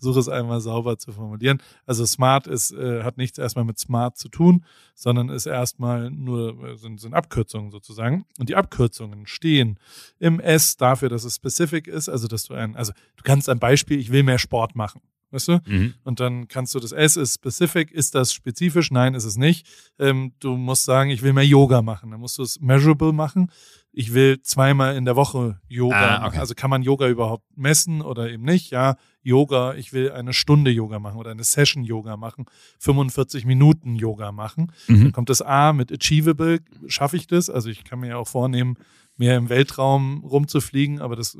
versuche 0.00 0.20
es 0.20 0.28
einmal 0.28 0.60
sauber 0.60 0.98
zu 0.98 1.12
formulieren. 1.12 1.62
Also 1.86 2.04
Smart 2.06 2.46
ist, 2.46 2.72
äh, 2.72 3.02
hat 3.02 3.18
nichts 3.18 3.38
erstmal 3.38 3.64
mit 3.64 3.78
Smart 3.78 4.16
zu 4.16 4.28
tun, 4.28 4.64
sondern 4.94 5.28
ist 5.28 5.46
erstmal 5.46 6.10
nur, 6.10 6.58
äh, 6.64 6.76
sind, 6.76 7.00
sind 7.00 7.14
Abkürzungen 7.14 7.70
sozusagen. 7.70 8.24
Und 8.38 8.48
die 8.48 8.56
Abkürzungen 8.56 9.26
stehen 9.26 9.78
im 10.18 10.40
S 10.40 10.76
dafür, 10.76 11.08
dass 11.08 11.24
es 11.24 11.36
specific 11.36 11.86
ist, 11.86 12.08
also 12.08 12.26
dass 12.26 12.44
du 12.44 12.54
ein, 12.54 12.76
also 12.76 12.92
du 13.16 13.22
kannst 13.22 13.48
ein 13.48 13.58
Beispiel, 13.58 13.98
ich 13.98 14.10
will 14.10 14.22
mehr 14.22 14.38
Sport 14.38 14.74
machen. 14.74 15.02
Weißt 15.32 15.46
du? 15.46 15.60
Mhm. 15.64 15.94
Und 16.02 16.18
dann 16.18 16.48
kannst 16.48 16.74
du 16.74 16.80
das 16.80 16.90
S 16.90 17.16
ist 17.16 17.34
specific, 17.34 17.92
ist 17.92 18.16
das 18.16 18.32
spezifisch? 18.32 18.90
Nein, 18.90 19.14
ist 19.14 19.24
es 19.24 19.36
nicht. 19.36 19.64
Ähm, 20.00 20.32
du 20.40 20.56
musst 20.56 20.82
sagen, 20.82 21.10
ich 21.10 21.22
will 21.22 21.32
mehr 21.32 21.46
Yoga 21.46 21.82
machen. 21.82 22.10
Dann 22.10 22.18
musst 22.18 22.38
du 22.38 22.42
es 22.42 22.60
measurable 22.60 23.12
machen 23.12 23.48
ich 23.92 24.14
will 24.14 24.40
zweimal 24.42 24.96
in 24.96 25.04
der 25.04 25.16
Woche 25.16 25.60
Yoga 25.68 26.18
ah, 26.18 26.26
okay. 26.26 26.38
Also 26.38 26.54
kann 26.54 26.70
man 26.70 26.82
Yoga 26.82 27.08
überhaupt 27.08 27.44
messen 27.56 28.02
oder 28.02 28.30
eben 28.30 28.44
nicht? 28.44 28.70
Ja, 28.70 28.96
Yoga, 29.22 29.74
ich 29.74 29.92
will 29.92 30.12
eine 30.12 30.32
Stunde 30.32 30.70
Yoga 30.70 30.98
machen 30.98 31.18
oder 31.18 31.30
eine 31.30 31.44
Session 31.44 31.84
Yoga 31.84 32.16
machen, 32.16 32.46
45 32.78 33.44
Minuten 33.44 33.96
Yoga 33.96 34.32
machen. 34.32 34.72
Mhm. 34.88 35.02
Dann 35.02 35.12
kommt 35.12 35.30
das 35.30 35.42
A 35.42 35.72
mit 35.72 35.92
Achievable, 35.92 36.60
schaffe 36.86 37.16
ich 37.16 37.26
das? 37.26 37.50
Also 37.50 37.68
ich 37.68 37.84
kann 37.84 38.00
mir 38.00 38.08
ja 38.08 38.16
auch 38.16 38.28
vornehmen, 38.28 38.76
mehr 39.16 39.36
im 39.36 39.50
Weltraum 39.50 40.24
rumzufliegen, 40.24 41.00
aber 41.00 41.14
das 41.14 41.36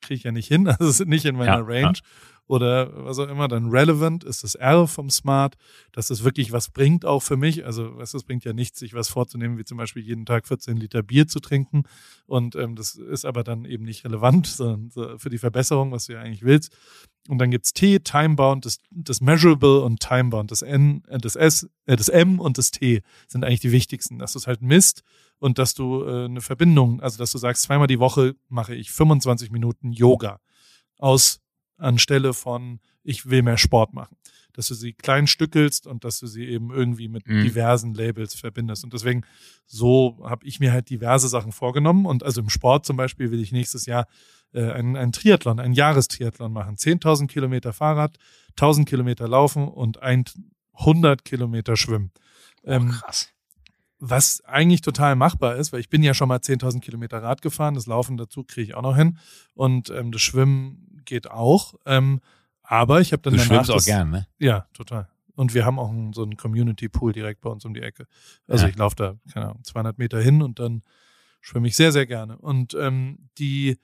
kriege 0.00 0.14
ich 0.14 0.22
ja 0.22 0.32
nicht 0.32 0.48
hin. 0.48 0.68
Also 0.78 1.02
ist 1.02 1.08
nicht 1.08 1.24
in 1.24 1.36
meiner 1.36 1.58
ja, 1.58 1.64
Range. 1.64 1.96
Ja. 1.96 2.02
Oder 2.46 3.04
was 3.04 3.18
auch 3.18 3.28
immer, 3.28 3.48
dann 3.48 3.70
relevant 3.70 4.22
ist 4.22 4.44
das 4.44 4.54
R 4.54 4.86
vom 4.86 5.10
Smart, 5.10 5.56
dass 5.92 6.10
es 6.10 6.22
wirklich 6.22 6.52
was 6.52 6.70
bringt 6.70 7.04
auch 7.04 7.22
für 7.22 7.36
mich. 7.36 7.64
Also 7.64 7.98
es 8.00 8.22
bringt 8.22 8.44
ja 8.44 8.52
nichts, 8.52 8.78
sich 8.78 8.94
was 8.94 9.08
vorzunehmen, 9.08 9.58
wie 9.58 9.64
zum 9.64 9.78
Beispiel 9.78 10.02
jeden 10.02 10.26
Tag 10.26 10.46
14 10.46 10.76
Liter 10.76 11.02
Bier 11.02 11.26
zu 11.26 11.40
trinken. 11.40 11.84
Und 12.26 12.54
ähm, 12.54 12.76
das 12.76 12.94
ist 12.94 13.24
aber 13.24 13.42
dann 13.42 13.64
eben 13.64 13.84
nicht 13.84 14.04
relevant, 14.04 14.46
sondern 14.46 14.90
so 14.90 15.18
für 15.18 15.30
die 15.30 15.38
Verbesserung, 15.38 15.90
was 15.90 16.06
du 16.06 16.12
ja 16.12 16.20
eigentlich 16.20 16.44
willst. 16.44 16.72
Und 17.28 17.38
dann 17.38 17.50
gibt's 17.50 17.72
T, 17.72 17.98
Timebound, 17.98 18.64
das, 18.64 18.78
das 18.90 19.20
Measurable 19.20 19.80
und 19.80 19.98
Timebound, 19.98 20.52
das 20.52 20.62
N, 20.62 21.02
äh, 21.08 21.18
das 21.18 21.34
S, 21.34 21.68
äh, 21.86 21.96
das 21.96 22.08
M 22.08 22.38
und 22.38 22.58
das 22.58 22.70
T 22.70 23.02
sind 23.26 23.44
eigentlich 23.44 23.60
die 23.60 23.72
wichtigsten, 23.72 24.18
dass 24.18 24.34
du 24.34 24.38
es 24.38 24.46
halt 24.46 24.62
misst 24.62 25.02
und 25.38 25.58
dass 25.58 25.74
du 25.74 26.04
äh, 26.04 26.26
eine 26.26 26.40
Verbindung, 26.40 27.00
also 27.00 27.18
dass 27.18 27.32
du 27.32 27.38
sagst, 27.38 27.62
zweimal 27.62 27.88
die 27.88 27.98
Woche 27.98 28.36
mache 28.48 28.74
ich 28.76 28.92
25 28.92 29.50
Minuten 29.50 29.90
Yoga 29.90 30.38
aus 30.98 31.40
anstelle 31.78 32.32
von 32.34 32.80
ich 33.02 33.30
will 33.30 33.42
mehr 33.42 33.58
Sport 33.58 33.94
machen. 33.94 34.16
Dass 34.52 34.68
du 34.68 34.74
sie 34.74 34.92
klein 34.94 35.26
stückelst 35.26 35.86
und 35.86 36.04
dass 36.04 36.18
du 36.18 36.26
sie 36.26 36.46
eben 36.46 36.70
irgendwie 36.70 37.08
mit 37.08 37.26
mhm. 37.26 37.42
diversen 37.42 37.94
Labels 37.94 38.34
verbindest. 38.34 38.84
Und 38.84 38.92
deswegen, 38.92 39.22
so 39.66 40.18
habe 40.24 40.46
ich 40.46 40.60
mir 40.60 40.72
halt 40.72 40.90
diverse 40.90 41.28
Sachen 41.28 41.52
vorgenommen. 41.52 42.06
Und 42.06 42.22
also 42.22 42.40
im 42.40 42.48
Sport 42.48 42.86
zum 42.86 42.96
Beispiel 42.96 43.30
will 43.30 43.40
ich 43.40 43.52
nächstes 43.52 43.86
Jahr 43.86 44.06
äh, 44.52 44.72
einen, 44.72 44.96
einen 44.96 45.12
Triathlon, 45.12 45.60
einen 45.60 45.74
Jahrestriathlon 45.74 46.52
machen. 46.52 46.76
10.000 46.76 47.26
Kilometer 47.26 47.72
Fahrrad, 47.72 48.16
1.000 48.56 48.86
Kilometer 48.86 49.28
laufen 49.28 49.68
und 49.68 50.00
100 50.02 51.24
Kilometer 51.24 51.76
schwimmen. 51.76 52.10
Oh, 52.62 52.70
ähm, 52.70 52.90
krass. 52.90 53.28
Was 53.98 54.44
eigentlich 54.44 54.82
total 54.82 55.16
machbar 55.16 55.56
ist, 55.56 55.72
weil 55.72 55.80
ich 55.80 55.88
bin 55.88 56.02
ja 56.02 56.12
schon 56.12 56.28
mal 56.28 56.38
10.000 56.38 56.80
Kilometer 56.80 57.22
Rad 57.22 57.40
gefahren, 57.40 57.74
das 57.74 57.86
Laufen 57.86 58.16
dazu 58.16 58.44
kriege 58.44 58.70
ich 58.70 58.74
auch 58.74 58.82
noch 58.82 58.96
hin 58.96 59.18
und 59.54 59.88
ähm, 59.90 60.12
das 60.12 60.20
Schwimmen 60.20 60.85
geht 61.06 61.30
auch. 61.30 61.74
Ähm, 61.86 62.20
aber 62.62 63.00
ich 63.00 63.12
habe 63.12 63.22
dann 63.22 63.32
du 63.32 63.38
danach 63.38 63.48
schwimmst 63.48 63.70
das, 63.70 63.82
auch 63.82 63.86
gern, 63.86 64.10
ne? 64.10 64.26
Ja, 64.38 64.66
total. 64.74 65.08
Und 65.34 65.54
wir 65.54 65.64
haben 65.64 65.78
auch 65.78 65.90
einen, 65.90 66.12
so 66.12 66.22
einen 66.22 66.36
Community 66.36 66.88
Pool 66.88 67.12
direkt 67.12 67.42
bei 67.42 67.50
uns 67.50 67.64
um 67.64 67.74
die 67.74 67.82
Ecke. 67.82 68.06
Also 68.48 68.64
ja. 68.64 68.70
ich 68.70 68.76
laufe 68.76 68.96
da, 68.96 69.14
keine 69.32 69.46
Ahnung, 69.46 69.64
200 69.64 69.98
Meter 69.98 70.20
hin 70.20 70.42
und 70.42 70.58
dann 70.58 70.82
schwimme 71.40 71.68
ich 71.68 71.76
sehr, 71.76 71.92
sehr 71.92 72.06
gerne. 72.06 72.38
Und 72.38 72.74
ähm, 72.74 73.28
die 73.38 73.78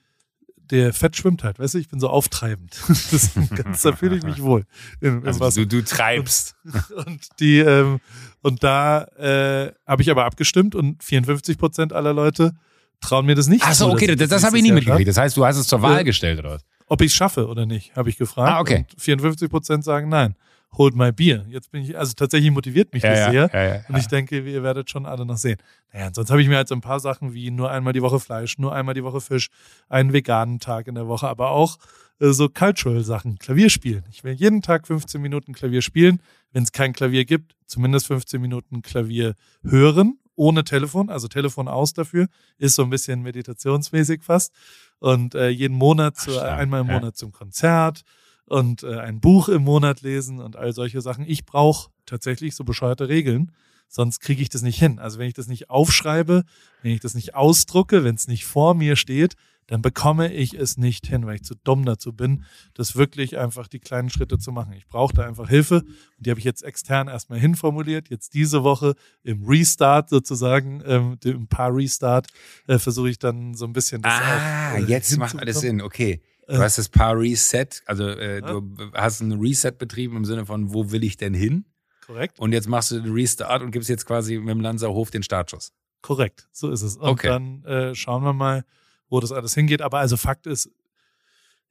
der 0.69 0.93
Fett 0.93 1.15
schwimmt 1.15 1.43
halt, 1.43 1.59
weißt 1.59 1.73
du, 1.73 1.77
ich 1.77 1.89
bin 1.89 1.99
so 1.99 2.09
auftreibend. 2.09 2.75
Ganz, 3.55 3.81
da 3.81 3.93
fühle 3.93 4.15
ich 4.15 4.23
mich 4.23 4.41
wohl. 4.41 4.65
Im, 5.01 5.23
im 5.25 5.41
also 5.41 5.49
du, 5.49 5.67
du 5.67 5.83
treibst. 5.83 6.55
Und, 6.63 6.91
und 7.07 7.27
die, 7.39 7.59
ähm, 7.59 7.99
und 8.41 8.63
da 8.63 9.03
äh, 9.17 9.73
habe 9.85 10.01
ich 10.01 10.09
aber 10.09 10.25
abgestimmt 10.25 10.73
und 10.75 11.03
54 11.03 11.57
Prozent 11.57 11.93
aller 11.93 12.13
Leute 12.13 12.53
trauen 13.01 13.25
mir 13.25 13.35
das 13.35 13.47
nicht. 13.47 13.63
Ach 13.65 13.73
so, 13.73 13.91
okay, 13.91 14.07
das, 14.07 14.17
das, 14.17 14.29
das 14.29 14.43
habe 14.45 14.57
ich 14.57 14.63
nie 14.63 14.71
mitgekriegt. 14.71 15.07
Das 15.07 15.17
heißt, 15.17 15.35
du 15.35 15.45
hast 15.45 15.57
es 15.57 15.67
zur 15.67 15.81
Wahl 15.81 15.99
äh, 15.99 16.03
gestellt, 16.03 16.39
oder 16.39 16.51
was? 16.51 16.65
Ob 16.93 17.01
ich 17.01 17.07
es 17.07 17.15
schaffe 17.15 17.47
oder 17.47 17.65
nicht, 17.65 17.95
habe 17.95 18.09
ich 18.09 18.17
gefragt. 18.17 18.51
Ah, 18.51 18.59
okay. 18.59 18.85
Und 18.91 19.01
54 19.01 19.49
Prozent 19.49 19.83
sagen 19.83 20.09
nein 20.09 20.35
hold 20.77 20.95
my 20.95 21.11
beer. 21.11 21.45
Jetzt 21.49 21.71
bin 21.71 21.83
ich, 21.83 21.97
also 21.97 22.13
tatsächlich 22.13 22.51
motiviert 22.51 22.93
mich 22.93 23.03
ja, 23.03 23.09
das 23.09 23.19
ja, 23.19 23.31
sehr. 23.31 23.49
Ja, 23.53 23.81
und 23.87 23.97
ich 23.97 24.07
denke, 24.07 24.39
ihr 24.39 24.63
werdet 24.63 24.89
schon 24.89 25.05
alle 25.05 25.25
noch 25.25 25.37
sehen. 25.37 25.57
Naja, 25.91 26.09
sonst 26.13 26.31
habe 26.31 26.41
ich 26.41 26.47
mir 26.47 26.57
halt 26.57 26.67
so 26.67 26.75
ein 26.75 26.81
paar 26.81 26.99
Sachen 26.99 27.33
wie 27.33 27.51
nur 27.51 27.71
einmal 27.71 27.93
die 27.93 28.01
Woche 28.01 28.19
Fleisch, 28.19 28.57
nur 28.57 28.73
einmal 28.73 28.95
die 28.95 29.03
Woche 29.03 29.21
Fisch, 29.21 29.49
einen 29.89 30.13
veganen 30.13 30.59
Tag 30.59 30.87
in 30.87 30.95
der 30.95 31.07
Woche, 31.07 31.27
aber 31.27 31.51
auch 31.51 31.77
äh, 32.19 32.29
so 32.31 32.49
cultural 32.49 33.03
Sachen, 33.03 33.37
Klavier 33.37 33.69
spielen. 33.69 34.03
Ich 34.09 34.23
will 34.23 34.33
jeden 34.33 34.61
Tag 34.61 34.87
15 34.87 35.21
Minuten 35.21 35.53
Klavier 35.53 35.81
spielen. 35.81 36.21
Wenn 36.51 36.63
es 36.63 36.71
kein 36.71 36.93
Klavier 36.93 37.25
gibt, 37.25 37.55
zumindest 37.65 38.07
15 38.07 38.41
Minuten 38.41 38.81
Klavier 38.81 39.35
hören, 39.63 40.19
ohne 40.35 40.63
Telefon, 40.63 41.09
also 41.09 41.27
Telefon 41.27 41.67
aus 41.67 41.93
dafür, 41.93 42.27
ist 42.57 42.75
so 42.75 42.83
ein 42.83 42.89
bisschen 42.89 43.21
meditationsmäßig 43.21 44.23
fast. 44.23 44.53
Und 44.99 45.35
äh, 45.35 45.49
jeden 45.49 45.77
Monat, 45.77 46.17
zu, 46.17 46.39
Ach, 46.39 46.57
einmal 46.57 46.81
im 46.81 46.87
Monat 46.87 47.17
zum 47.17 47.31
Konzert 47.31 48.03
und 48.45 48.83
äh, 48.83 48.99
ein 48.99 49.19
Buch 49.19 49.49
im 49.49 49.63
Monat 49.63 50.01
lesen 50.01 50.39
und 50.39 50.55
all 50.55 50.73
solche 50.73 51.01
Sachen. 51.01 51.25
Ich 51.27 51.45
brauche 51.45 51.91
tatsächlich 52.05 52.55
so 52.55 52.63
bescheuerte 52.63 53.09
Regeln, 53.09 53.51
sonst 53.93 54.21
kriege 54.21 54.41
ich 54.41 54.49
das 54.49 54.63
nicht 54.63 54.79
hin. 54.79 54.97
Also 54.97 55.19
wenn 55.19 55.27
ich 55.27 55.35
das 55.35 55.47
nicht 55.47 55.69
aufschreibe, 55.69 56.43
wenn 56.81 56.91
ich 56.91 56.99
das 56.99 57.13
nicht 57.13 57.35
ausdrucke, 57.35 58.03
wenn 58.03 58.15
es 58.15 58.27
nicht 58.27 58.45
vor 58.45 58.73
mir 58.73 58.95
steht, 58.95 59.35
dann 59.67 59.81
bekomme 59.81 60.33
ich 60.33 60.55
es 60.55 60.77
nicht 60.77 61.07
hin, 61.07 61.25
weil 61.25 61.35
ich 61.35 61.43
zu 61.43 61.55
dumm 61.63 61.85
dazu 61.85 62.11
bin, 62.11 62.43
das 62.73 62.95
wirklich 62.95 63.37
einfach 63.37 63.67
die 63.67 63.79
kleinen 63.79 64.09
Schritte 64.09 64.37
zu 64.37 64.51
machen. 64.51 64.73
Ich 64.73 64.87
brauche 64.87 65.13
da 65.13 65.25
einfach 65.25 65.47
Hilfe 65.47 65.83
und 66.17 66.25
die 66.25 66.31
habe 66.31 66.39
ich 66.39 66.43
jetzt 66.43 66.63
extern 66.63 67.07
erstmal 67.07 67.39
hinformuliert. 67.39 68.09
Jetzt 68.09 68.33
diese 68.33 68.63
Woche 68.63 68.95
im 69.23 69.45
Restart 69.45 70.09
sozusagen, 70.09 70.81
ähm, 70.85 71.17
im 71.23 71.47
Paar 71.47 71.73
Restart, 71.73 72.27
äh, 72.67 72.79
versuche 72.79 73.11
ich 73.11 73.19
dann 73.19 73.53
so 73.53 73.65
ein 73.65 73.73
bisschen 73.73 74.01
das 74.01 74.13
Ah, 74.13 74.73
auch, 74.73 74.77
äh, 74.79 74.81
jetzt 74.85 75.15
macht 75.17 75.37
alles 75.37 75.61
Sinn, 75.61 75.81
okay. 75.81 76.21
Du 76.47 76.57
hast 76.57 76.77
das 76.77 76.89
Paar 76.89 77.17
Reset, 77.17 77.67
also 77.85 78.05
äh, 78.09 78.41
ja. 78.41 78.41
du 78.41 78.91
hast 78.93 79.21
ein 79.21 79.31
Reset 79.33 79.71
betrieben 79.77 80.17
im 80.17 80.25
Sinne 80.25 80.45
von, 80.45 80.73
wo 80.73 80.91
will 80.91 81.03
ich 81.05 81.15
denn 81.15 81.33
hin? 81.33 81.65
Korrekt. 82.05 82.39
Und 82.39 82.51
jetzt 82.51 82.67
machst 82.67 82.91
du 82.91 82.99
den 82.99 83.13
Restart 83.13 83.61
und 83.61 83.71
gibst 83.71 83.89
jetzt 83.89 84.05
quasi 84.05 84.37
mit 84.37 84.49
dem 84.49 84.61
Lanzerhof 84.61 85.11
den 85.11 85.23
Startschuss. 85.23 85.73
Korrekt, 86.01 86.47
so 86.51 86.69
ist 86.69 86.81
es. 86.81 86.97
Und 86.97 87.07
okay. 87.07 87.27
dann 87.27 87.63
äh, 87.63 87.95
schauen 87.95 88.23
wir 88.23 88.33
mal, 88.33 88.65
wo 89.09 89.19
das 89.19 89.31
alles 89.31 89.53
hingeht. 89.53 89.81
Aber 89.81 89.99
also 89.99 90.17
Fakt 90.17 90.47
ist, 90.47 90.69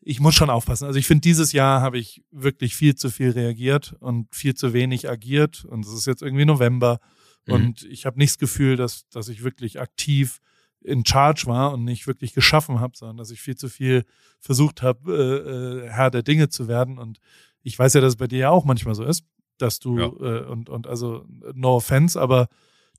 ich 0.01 0.21
muss 0.21 0.35
schon 0.35 0.51
aufpassen. 0.51 0.87
Also 0.87 0.99
ich 0.99 1.07
finde, 1.07 1.21
dieses 1.21 1.53
Jahr 1.53 1.81
habe 1.81 1.99
ich 1.99 2.25
wirklich 2.31 2.75
viel 2.75 2.95
zu 2.95 3.11
viel 3.11 3.31
reagiert 3.31 3.95
und 4.01 4.35
viel 4.35 4.55
zu 4.55 4.73
wenig 4.73 5.09
agiert. 5.09 5.65
Und 5.65 5.85
es 5.85 5.93
ist 5.93 6.07
jetzt 6.07 6.23
irgendwie 6.23 6.45
November. 6.45 6.99
Mhm. 7.47 7.55
Und 7.55 7.83
ich 7.85 8.07
habe 8.07 8.19
nicht 8.19 8.33
das 8.33 8.39
Gefühl, 8.39 8.77
dass, 8.77 9.09
dass 9.11 9.29
ich 9.29 9.45
wirklich 9.45 9.81
aktiv 9.81 10.41
in 10.81 11.05
Charge 11.05 11.45
war 11.47 11.73
und 11.73 11.85
nicht 11.85 12.07
wirklich 12.07 12.35
geschaffen 12.35 12.81
habe, 12.81 12.97
sondern 12.97 13.17
dass 13.17 13.31
ich 13.31 13.41
viel 13.41 13.57
zu 13.57 13.69
viel 13.69 14.05
versucht 14.41 14.83
habe, 14.83 15.13
äh, 15.13 15.87
äh, 15.87 15.91
Herr 15.91 16.11
der 16.11 16.23
Dinge 16.23 16.49
zu 16.49 16.69
werden. 16.69 16.99
Und 16.99 17.21
ich 17.63 17.79
weiß 17.79 17.95
ja, 17.95 18.01
dass 18.01 18.15
es 18.15 18.17
bei 18.17 18.27
dir 18.27 18.39
ja 18.39 18.51
auch 18.51 18.65
manchmal 18.65 18.95
so 18.95 19.05
ist, 19.05 19.25
dass 19.63 19.79
du 19.79 19.99
ja. 19.99 20.07
äh, 20.07 20.45
und 20.45 20.69
und 20.69 20.87
also 20.87 21.25
no 21.55 21.77
offense, 21.77 22.21
aber 22.21 22.49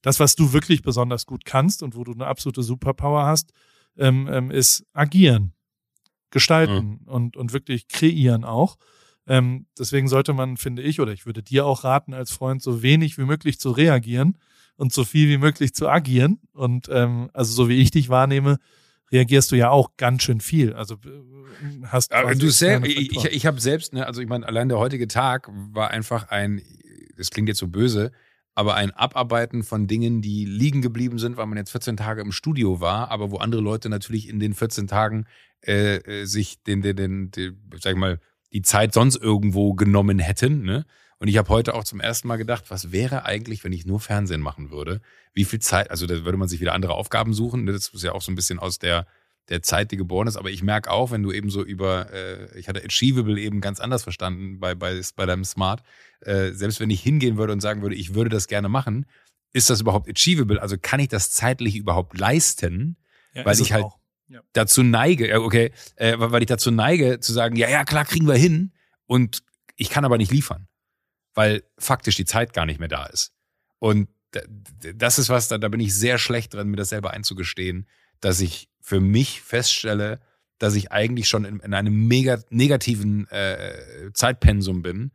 das, 0.01 0.19
was 0.19 0.35
du 0.35 0.53
wirklich 0.53 0.81
besonders 0.81 1.25
gut 1.25 1.45
kannst 1.45 1.83
und 1.83 1.95
wo 1.95 2.03
du 2.03 2.13
eine 2.13 2.27
absolute 2.27 2.63
Superpower 2.63 3.25
hast, 3.25 3.53
ähm, 3.97 4.27
ähm, 4.31 4.51
ist 4.51 4.85
agieren, 4.93 5.53
gestalten 6.29 7.01
mhm. 7.01 7.07
und 7.07 7.37
und 7.37 7.53
wirklich 7.53 7.87
kreieren 7.87 8.43
auch. 8.43 8.77
Ähm, 9.25 9.67
deswegen 9.77 10.07
sollte 10.07 10.33
man, 10.33 10.57
finde 10.57 10.81
ich, 10.81 10.99
oder 10.99 11.13
ich 11.13 11.25
würde 11.25 11.43
dir 11.43 11.65
auch 11.65 11.83
raten 11.83 12.13
als 12.13 12.31
Freund, 12.31 12.61
so 12.61 12.81
wenig 12.81 13.17
wie 13.17 13.23
möglich 13.23 13.59
zu 13.59 13.71
reagieren 13.71 14.37
und 14.75 14.91
so 14.91 15.05
viel 15.05 15.29
wie 15.29 15.37
möglich 15.37 15.73
zu 15.73 15.87
agieren. 15.87 16.39
Und 16.51 16.89
ähm, 16.91 17.29
also 17.33 17.53
so 17.53 17.69
wie 17.69 17.81
ich 17.81 17.91
dich 17.91 18.09
wahrnehme, 18.09 18.57
reagierst 19.13 19.51
du 19.51 19.55
ja 19.55 19.69
auch 19.69 19.95
ganz 19.95 20.23
schön 20.23 20.41
viel. 20.41 20.73
Also 20.73 20.95
äh, 20.95 21.85
hast 21.85 22.11
Aber 22.11 22.35
du 22.35 22.49
selbst, 22.49 22.89
ich, 22.89 23.23
ich, 23.23 23.45
habe 23.45 23.61
selbst, 23.61 23.93
ne, 23.93 24.05
also 24.05 24.21
ich 24.21 24.27
meine, 24.27 24.45
allein 24.47 24.67
der 24.67 24.79
heutige 24.79 25.07
Tag 25.07 25.49
war 25.71 25.91
einfach 25.91 26.29
ein, 26.29 26.61
das 27.15 27.29
klingt 27.29 27.47
jetzt 27.47 27.59
so 27.59 27.67
böse, 27.67 28.11
aber 28.55 28.75
ein 28.75 28.91
Abarbeiten 28.91 29.63
von 29.63 29.87
Dingen, 29.87 30.21
die 30.21 30.45
liegen 30.45 30.81
geblieben 30.81 31.19
sind, 31.19 31.37
weil 31.37 31.45
man 31.45 31.57
jetzt 31.57 31.71
14 31.71 31.97
Tage 31.97 32.21
im 32.21 32.31
Studio 32.31 32.81
war, 32.81 33.09
aber 33.11 33.31
wo 33.31 33.37
andere 33.37 33.61
Leute 33.61 33.89
natürlich 33.89 34.27
in 34.27 34.39
den 34.39 34.53
14 34.53 34.87
Tagen 34.87 35.25
äh, 35.65 35.95
äh, 35.97 36.25
sich 36.25 36.61
den, 36.63 36.81
den, 36.81 36.95
den, 36.95 37.31
den, 37.31 37.57
sag 37.79 37.93
ich 37.93 37.99
mal, 37.99 38.19
die 38.51 38.61
Zeit 38.61 38.93
sonst 38.93 39.15
irgendwo 39.15 39.73
genommen 39.73 40.19
hätten, 40.19 40.63
ne? 40.63 40.85
Und 41.23 41.29
ich 41.29 41.37
habe 41.37 41.47
heute 41.47 41.73
auch 41.73 41.85
zum 41.85 42.01
ersten 42.01 42.27
Mal 42.27 42.35
gedacht, 42.35 42.65
was 42.67 42.91
wäre 42.91 43.23
eigentlich, 43.23 43.63
wenn 43.63 43.71
ich 43.71 43.85
nur 43.85 44.01
Fernsehen 44.01 44.41
machen 44.41 44.71
würde? 44.71 44.99
Wie 45.33 45.45
viel 45.45 45.59
Zeit, 45.59 45.89
also 45.89 46.05
da 46.05 46.25
würde 46.25 46.37
man 46.37 46.49
sich 46.49 46.59
wieder 46.59 46.73
andere 46.73 46.95
Aufgaben 46.95 47.33
suchen. 47.33 47.65
Das 47.65 47.87
ist 47.87 48.03
ja 48.03 48.11
auch 48.11 48.21
so 48.21 48.29
ein 48.29 48.35
bisschen 48.35 48.59
aus 48.59 48.77
der, 48.77 49.07
der 49.47 49.61
Zeit, 49.61 49.91
die 49.91 49.95
geboren 49.95 50.27
ist. 50.27 50.35
Aber 50.35 50.51
ich 50.51 50.63
merke 50.63 50.91
auch, 50.91 51.11
wenn 51.11 51.23
du 51.23 51.31
eben 51.31 51.49
so 51.49 51.63
über, 51.63 52.11
äh, 52.11 52.59
ich 52.59 52.67
hatte 52.67 52.83
Achievable 52.83 53.39
eben 53.39 53.61
ganz 53.61 53.79
anders 53.79 54.03
verstanden 54.03 54.59
bei, 54.59 54.75
bei, 54.75 54.99
bei 55.15 55.25
deinem 55.25 55.45
Smart. 55.45 55.81
Äh, 56.19 56.51
selbst 56.51 56.81
wenn 56.81 56.89
ich 56.89 57.01
hingehen 57.01 57.37
würde 57.37 57.53
und 57.53 57.61
sagen 57.61 57.81
würde, 57.83 57.95
ich 57.95 58.13
würde 58.15 58.29
das 58.29 58.49
gerne 58.49 58.67
machen, 58.67 59.05
ist 59.53 59.69
das 59.69 59.79
überhaupt 59.79 60.09
achievable? 60.09 60.61
Also 60.61 60.75
kann 60.77 60.99
ich 60.99 61.07
das 61.07 61.31
zeitlich 61.31 61.77
überhaupt 61.77 62.19
leisten? 62.19 62.97
Ja, 63.33 63.45
weil 63.45 63.61
ich 63.61 63.71
halt 63.71 63.85
ja. 64.27 64.41
dazu 64.51 64.83
neige, 64.83 65.41
okay, 65.41 65.71
äh, 65.95 66.15
weil 66.17 66.41
ich 66.41 66.49
dazu 66.49 66.69
neige 66.69 67.21
zu 67.21 67.31
sagen, 67.31 67.55
ja, 67.55 67.69
ja, 67.69 67.85
klar, 67.85 68.03
kriegen 68.03 68.27
wir 68.27 68.35
hin. 68.35 68.73
Und 69.05 69.41
ich 69.77 69.89
kann 69.89 70.03
aber 70.03 70.17
nicht 70.17 70.33
liefern 70.33 70.67
weil 71.33 71.63
faktisch 71.77 72.15
die 72.15 72.25
Zeit 72.25 72.53
gar 72.53 72.65
nicht 72.65 72.79
mehr 72.79 72.89
da 72.89 73.05
ist. 73.05 73.33
Und 73.79 74.07
das 74.95 75.19
ist 75.19 75.29
was, 75.29 75.47
da, 75.47 75.57
da 75.57 75.67
bin 75.67 75.79
ich 75.79 75.95
sehr 75.95 76.17
schlecht 76.17 76.53
drin, 76.53 76.69
mir 76.69 76.77
das 76.77 76.89
selber 76.89 77.11
einzugestehen, 77.11 77.87
dass 78.19 78.39
ich 78.39 78.69
für 78.81 78.99
mich 78.99 79.41
feststelle, 79.41 80.19
dass 80.57 80.75
ich 80.75 80.91
eigentlich 80.91 81.27
schon 81.27 81.45
in, 81.45 81.59
in 81.59 81.73
einem 81.73 82.07
mega 82.07 82.39
negativen 82.49 83.27
äh, 83.29 84.11
Zeitpensum 84.13 84.81
bin 84.81 85.11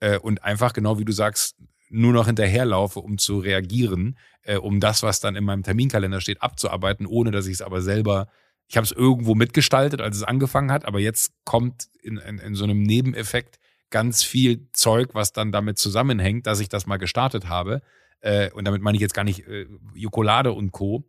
äh, 0.00 0.18
und 0.18 0.44
einfach 0.44 0.72
genau 0.72 0.98
wie 0.98 1.04
du 1.04 1.12
sagst, 1.12 1.56
nur 1.90 2.12
noch 2.12 2.26
hinterherlaufe, 2.26 3.00
um 3.00 3.18
zu 3.18 3.38
reagieren, 3.38 4.16
äh, 4.42 4.56
um 4.56 4.80
das, 4.80 5.02
was 5.02 5.20
dann 5.20 5.36
in 5.36 5.44
meinem 5.44 5.62
Terminkalender 5.62 6.20
steht, 6.20 6.40
abzuarbeiten, 6.40 7.06
ohne 7.06 7.30
dass 7.30 7.46
ich 7.46 7.54
es 7.54 7.62
aber 7.62 7.82
selber, 7.82 8.28
ich 8.66 8.76
habe 8.76 8.84
es 8.84 8.92
irgendwo 8.92 9.34
mitgestaltet, 9.34 10.00
als 10.00 10.16
es 10.16 10.22
angefangen 10.22 10.72
hat, 10.72 10.86
aber 10.86 11.00
jetzt 11.00 11.32
kommt 11.44 11.88
in, 12.02 12.16
in, 12.16 12.38
in 12.38 12.54
so 12.54 12.64
einem 12.64 12.82
Nebeneffekt 12.82 13.58
ganz 13.92 14.24
viel 14.24 14.68
Zeug, 14.72 15.10
was 15.14 15.32
dann 15.32 15.52
damit 15.52 15.78
zusammenhängt, 15.78 16.48
dass 16.48 16.58
ich 16.58 16.68
das 16.68 16.86
mal 16.86 16.96
gestartet 16.96 17.48
habe. 17.48 17.82
Äh, 18.20 18.50
und 18.50 18.64
damit 18.64 18.82
meine 18.82 18.96
ich 18.96 19.02
jetzt 19.02 19.14
gar 19.14 19.22
nicht 19.22 19.46
äh, 19.46 19.68
Jokolade 19.94 20.50
und 20.50 20.72
Co., 20.72 21.04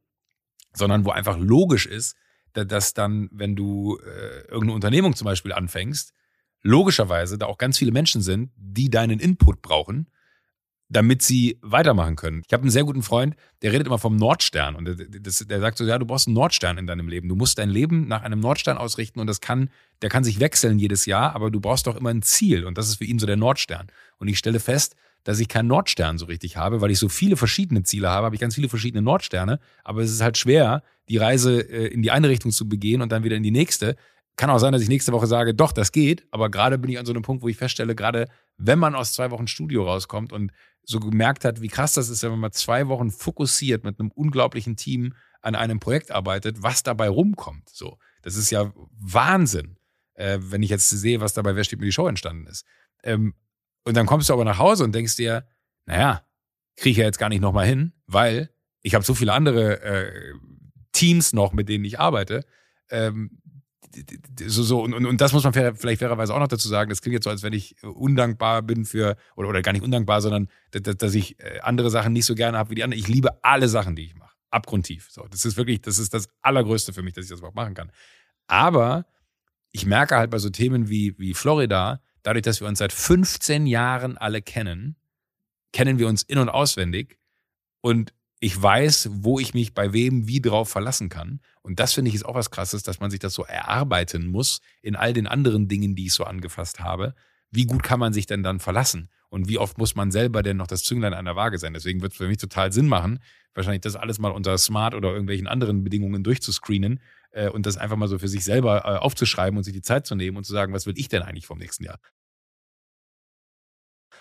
sondern 0.73 1.05
wo 1.05 1.09
einfach 1.09 1.37
logisch 1.37 1.87
ist, 1.87 2.15
dass 2.53 2.93
dann, 2.93 3.29
wenn 3.31 3.55
du 3.55 3.97
äh, 3.97 4.41
irgendeine 4.41 4.73
Unternehmung 4.73 5.15
zum 5.15 5.25
Beispiel 5.25 5.53
anfängst, 5.53 6.13
logischerweise 6.61 7.37
da 7.37 7.47
auch 7.47 7.57
ganz 7.57 7.77
viele 7.77 7.91
Menschen 7.91 8.21
sind, 8.21 8.51
die 8.55 8.89
deinen 8.89 9.19
Input 9.19 9.61
brauchen, 9.61 10.07
damit 10.89 11.21
sie 11.21 11.57
weitermachen 11.61 12.15
können. 12.15 12.43
Ich 12.45 12.53
habe 12.53 12.61
einen 12.61 12.69
sehr 12.69 12.83
guten 12.83 13.01
Freund, 13.01 13.35
der 13.61 13.71
redet 13.71 13.87
immer 13.87 13.97
vom 13.97 14.15
Nordstern 14.15 14.75
und 14.75 14.85
der, 14.85 14.95
der 14.95 15.59
sagt 15.59 15.77
so, 15.77 15.85
ja, 15.85 15.97
du 15.97 16.05
brauchst 16.05 16.27
einen 16.27 16.35
Nordstern 16.35 16.77
in 16.77 16.87
deinem 16.87 17.07
Leben. 17.07 17.29
Du 17.29 17.35
musst 17.35 17.57
dein 17.57 17.69
Leben 17.69 18.07
nach 18.07 18.21
einem 18.21 18.39
Nordstern 18.39 18.77
ausrichten 18.77 19.19
und 19.19 19.27
das 19.27 19.41
kann, 19.41 19.69
der 20.01 20.09
kann 20.09 20.23
sich 20.23 20.39
wechseln 20.39 20.79
jedes 20.79 21.05
Jahr, 21.05 21.35
aber 21.35 21.49
du 21.49 21.59
brauchst 21.59 21.87
doch 21.87 21.95
immer 21.95 22.09
ein 22.09 22.21
Ziel 22.21 22.65
und 22.65 22.77
das 22.77 22.89
ist 22.89 22.97
für 22.97 23.05
ihn 23.05 23.19
so 23.19 23.25
der 23.25 23.37
Nordstern. 23.37 23.87
Und 24.19 24.27
ich 24.27 24.37
stelle 24.37 24.59
fest, 24.59 24.95
dass 25.23 25.39
ich 25.39 25.47
keinen 25.47 25.67
Nordstern 25.67 26.17
so 26.17 26.25
richtig 26.25 26.57
habe, 26.57 26.81
weil 26.81 26.91
ich 26.91 26.99
so 26.99 27.09
viele 27.09 27.37
verschiedene 27.37 27.83
Ziele 27.83 28.09
habe, 28.09 28.25
habe 28.25 28.35
ich 28.35 28.41
ganz 28.41 28.55
viele 28.55 28.69
verschiedene 28.69 29.01
Nordsterne, 29.01 29.59
aber 29.83 30.01
es 30.01 30.11
ist 30.11 30.21
halt 30.21 30.37
schwer, 30.37 30.83
die 31.09 31.17
Reise 31.17 31.61
äh, 31.61 31.87
in 31.87 32.01
die 32.01 32.11
eine 32.11 32.29
Richtung 32.29 32.51
zu 32.51 32.67
begehen 32.67 33.01
und 33.01 33.11
dann 33.11 33.23
wieder 33.23 33.35
in 33.35 33.43
die 33.43 33.51
nächste. 33.51 33.95
Kann 34.35 34.49
auch 34.49 34.59
sein, 34.59 34.73
dass 34.73 34.81
ich 34.81 34.89
nächste 34.89 35.11
Woche 35.11 35.27
sage, 35.27 35.53
doch, 35.53 35.71
das 35.71 35.91
geht, 35.91 36.25
aber 36.31 36.49
gerade 36.49 36.77
bin 36.77 36.91
ich 36.91 36.99
an 36.99 37.05
so 37.05 37.13
einem 37.13 37.21
Punkt, 37.21 37.43
wo 37.43 37.47
ich 37.47 37.57
feststelle, 37.57 37.95
gerade 37.95 38.27
wenn 38.57 38.79
man 38.79 38.95
aus 38.95 39.13
zwei 39.13 39.31
Wochen 39.31 39.47
Studio 39.47 39.85
rauskommt 39.85 40.31
und 40.31 40.51
so 40.83 40.99
gemerkt 40.99 41.45
hat, 41.45 41.61
wie 41.61 41.69
krass 41.69 41.93
das 41.93 42.09
ist, 42.09 42.23
wenn 42.23 42.31
man 42.31 42.39
mal 42.39 42.51
zwei 42.51 42.87
Wochen 42.87 43.11
fokussiert 43.11 43.83
mit 43.83 43.99
einem 43.99 44.11
unglaublichen 44.11 44.75
Team 44.75 45.13
an 45.41 45.55
einem 45.55 45.79
Projekt 45.79 46.11
arbeitet, 46.11 46.61
was 46.61 46.83
dabei 46.83 47.09
rumkommt. 47.09 47.69
So, 47.69 47.97
das 48.21 48.35
ist 48.35 48.49
ja 48.49 48.73
Wahnsinn, 48.99 49.77
äh, 50.15 50.39
wenn 50.41 50.63
ich 50.63 50.69
jetzt 50.69 50.89
sehe, 50.89 51.21
was 51.21 51.33
dabei 51.33 51.55
Wer 51.55 51.63
steht 51.63 51.79
mir 51.79 51.85
die 51.85 51.91
Show 51.91 52.07
entstanden 52.07 52.47
ist. 52.47 52.65
Ähm, 53.03 53.33
und 53.85 53.97
dann 53.97 54.05
kommst 54.05 54.29
du 54.29 54.33
aber 54.33 54.45
nach 54.45 54.59
Hause 54.59 54.83
und 54.83 54.93
denkst 54.93 55.15
dir, 55.15 55.45
naja, 55.85 56.25
kriege 56.77 56.91
ich 56.91 56.97
ja 56.97 57.05
jetzt 57.05 57.19
gar 57.19 57.29
nicht 57.29 57.41
nochmal 57.41 57.67
hin, 57.67 57.93
weil 58.07 58.49
ich 58.81 58.95
habe 58.95 59.05
so 59.05 59.13
viele 59.13 59.33
andere 59.33 59.81
äh, 59.81 60.33
Teams 60.91 61.33
noch, 61.33 61.53
mit 61.53 61.69
denen 61.69 61.85
ich 61.85 61.99
arbeite. 61.99 62.45
Ähm, 62.89 63.41
so, 64.47 64.63
so, 64.63 64.81
und, 64.81 64.93
und, 64.93 65.21
das 65.21 65.33
muss 65.33 65.43
man 65.43 65.53
vielleicht 65.53 65.99
fairerweise 65.99 66.33
auch 66.33 66.39
noch 66.39 66.47
dazu 66.47 66.67
sagen. 66.67 66.89
Das 66.89 67.01
klingt 67.01 67.13
jetzt 67.13 67.23
so, 67.23 67.29
als 67.29 67.43
wenn 67.43 67.53
ich 67.53 67.75
undankbar 67.83 68.61
bin 68.61 68.85
für, 68.85 69.15
oder, 69.35 69.49
oder 69.49 69.61
gar 69.61 69.73
nicht 69.73 69.83
undankbar, 69.83 70.21
sondern 70.21 70.49
dass, 70.71 70.97
dass 70.97 71.15
ich 71.15 71.39
äh, 71.39 71.59
andere 71.61 71.89
Sachen 71.89 72.13
nicht 72.13 72.25
so 72.25 72.35
gerne 72.35 72.57
habe 72.57 72.71
wie 72.71 72.75
die 72.75 72.83
anderen. 72.83 72.99
Ich 72.99 73.07
liebe 73.07 73.43
alle 73.43 73.67
Sachen, 73.67 73.95
die 73.95 74.05
ich 74.05 74.15
mache. 74.15 74.35
Abgrundtief. 74.49 75.09
So, 75.09 75.27
das 75.29 75.45
ist 75.45 75.57
wirklich, 75.57 75.81
das 75.81 75.97
ist 75.97 76.13
das 76.13 76.27
Allergrößte 76.41 76.93
für 76.93 77.01
mich, 77.01 77.13
dass 77.13 77.25
ich 77.25 77.29
das 77.29 77.39
überhaupt 77.39 77.55
machen 77.55 77.73
kann. 77.73 77.91
Aber 78.47 79.05
ich 79.71 79.85
merke 79.85 80.15
halt 80.15 80.31
bei 80.31 80.37
so 80.37 80.49
Themen 80.49 80.89
wie, 80.89 81.17
wie 81.17 81.33
Florida, 81.33 82.01
dadurch, 82.21 82.43
dass 82.43 82.61
wir 82.61 82.67
uns 82.67 82.79
seit 82.79 82.93
15 82.93 83.65
Jahren 83.65 84.17
alle 84.17 84.41
kennen, 84.41 84.95
kennen 85.71 85.99
wir 85.99 86.07
uns 86.07 86.23
in- 86.23 86.37
und 86.37 86.49
auswendig. 86.49 87.19
Und 87.81 88.13
ich 88.43 88.61
weiß, 88.61 89.09
wo 89.13 89.39
ich 89.39 89.53
mich 89.53 89.73
bei 89.73 89.93
wem 89.93 90.27
wie 90.27 90.41
drauf 90.41 90.67
verlassen 90.67 91.07
kann. 91.07 91.39
Und 91.61 91.79
das 91.79 91.93
finde 91.93 92.09
ich 92.09 92.15
ist 92.15 92.25
auch 92.25 92.35
was 92.35 92.51
Krasses, 92.51 92.83
dass 92.83 92.99
man 92.99 93.09
sich 93.09 93.21
das 93.21 93.33
so 93.33 93.45
erarbeiten 93.45 94.27
muss 94.27 94.59
in 94.81 94.97
all 94.97 95.13
den 95.13 95.27
anderen 95.27 95.69
Dingen, 95.69 95.95
die 95.95 96.07
ich 96.07 96.13
so 96.13 96.25
angefasst 96.25 96.81
habe. 96.81 97.15
Wie 97.51 97.65
gut 97.65 97.83
kann 97.83 98.01
man 98.01 98.11
sich 98.11 98.25
denn 98.25 98.43
dann 98.43 98.59
verlassen? 98.59 99.09
Und 99.29 99.47
wie 99.47 99.59
oft 99.59 99.77
muss 99.77 99.95
man 99.95 100.11
selber 100.11 100.43
denn 100.43 100.57
noch 100.57 100.67
das 100.67 100.83
Zünglein 100.83 101.13
an 101.13 101.23
der 101.23 101.37
Waage 101.37 101.57
sein? 101.57 101.73
Deswegen 101.73 102.01
wird 102.01 102.11
es 102.11 102.17
für 102.17 102.27
mich 102.27 102.37
total 102.37 102.73
Sinn 102.73 102.87
machen, 102.87 103.19
wahrscheinlich 103.53 103.79
das 103.79 103.95
alles 103.95 104.19
mal 104.19 104.31
unter 104.31 104.57
Smart 104.57 104.93
oder 104.93 105.11
irgendwelchen 105.11 105.47
anderen 105.47 105.85
Bedingungen 105.85 106.21
durchzuscreenen 106.25 106.99
äh, 107.31 107.47
und 107.47 107.65
das 107.65 107.77
einfach 107.77 107.95
mal 107.95 108.09
so 108.09 108.19
für 108.19 108.27
sich 108.27 108.43
selber 108.43 108.83
äh, 108.83 108.97
aufzuschreiben 108.97 109.55
und 109.57 109.63
sich 109.63 109.73
die 109.73 109.81
Zeit 109.81 110.05
zu 110.05 110.15
nehmen 110.15 110.35
und 110.35 110.43
zu 110.43 110.51
sagen, 110.51 110.73
was 110.73 110.85
will 110.85 110.95
ich 110.97 111.07
denn 111.07 111.21
eigentlich 111.21 111.45
vom 111.45 111.59
nächsten 111.59 111.85
Jahr? 111.85 111.97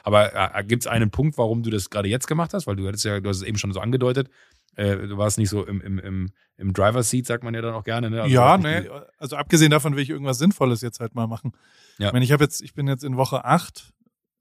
Aber 0.03 0.35
äh, 0.35 0.65
gibt 0.65 0.85
es 0.85 0.87
einen 0.87 1.11
Punkt, 1.11 1.38
warum 1.38 1.62
du 1.62 1.71
das 1.71 1.91
gerade 1.91 2.09
jetzt 2.09 2.27
gemacht 2.27 2.55
hast? 2.55 2.67
Weil 2.67 2.77
du 2.77 2.87
hattest 2.87 3.05
ja, 3.05 3.21
du 3.21 3.29
hast 3.29 3.38
es 3.38 3.43
eben 3.43 3.59
schon 3.59 3.73
so 3.73 3.81
angedeutet, 3.81 4.29
äh, 4.77 4.97
du 4.97 5.19
warst 5.19 5.38
nicht 5.38 5.51
so 5.51 5.65
im, 5.65 5.81
im, 5.81 5.99
im, 5.99 6.31
im 6.57 6.73
Driver 6.73 7.03
Seat, 7.03 7.27
sagt 7.27 7.45
man 7.45 7.55
ja 7.55 7.61
dann 7.61 7.75
auch 7.75 7.85
gerne. 7.85 8.11
Ne? 8.11 8.23
Also 8.23 8.35
ja, 8.35 8.57
ne, 8.59 9.07
also 9.19 9.37
abgesehen 9.37 9.71
davon 9.71 9.95
will 9.95 10.03
ich 10.03 10.11
irgendwas 10.11 10.38
Sinnvolles 10.38 10.81
jetzt 10.81 11.01
halt 11.01 11.15
mal 11.15 11.27
machen. 11.27 11.53
Ja. 11.99 12.09
Ich 12.09 12.12
meine, 12.12 12.25
ich 12.25 12.33
habe 12.33 12.45
jetzt, 12.45 12.62
ich 12.62 12.75
bin 12.75 12.88
jetzt 12.88 13.05
in 13.05 13.17
Woche 13.17 13.45
acht, 13.45 13.93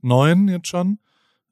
neun 0.02 0.47
jetzt 0.47 0.67
schon. 0.67 1.00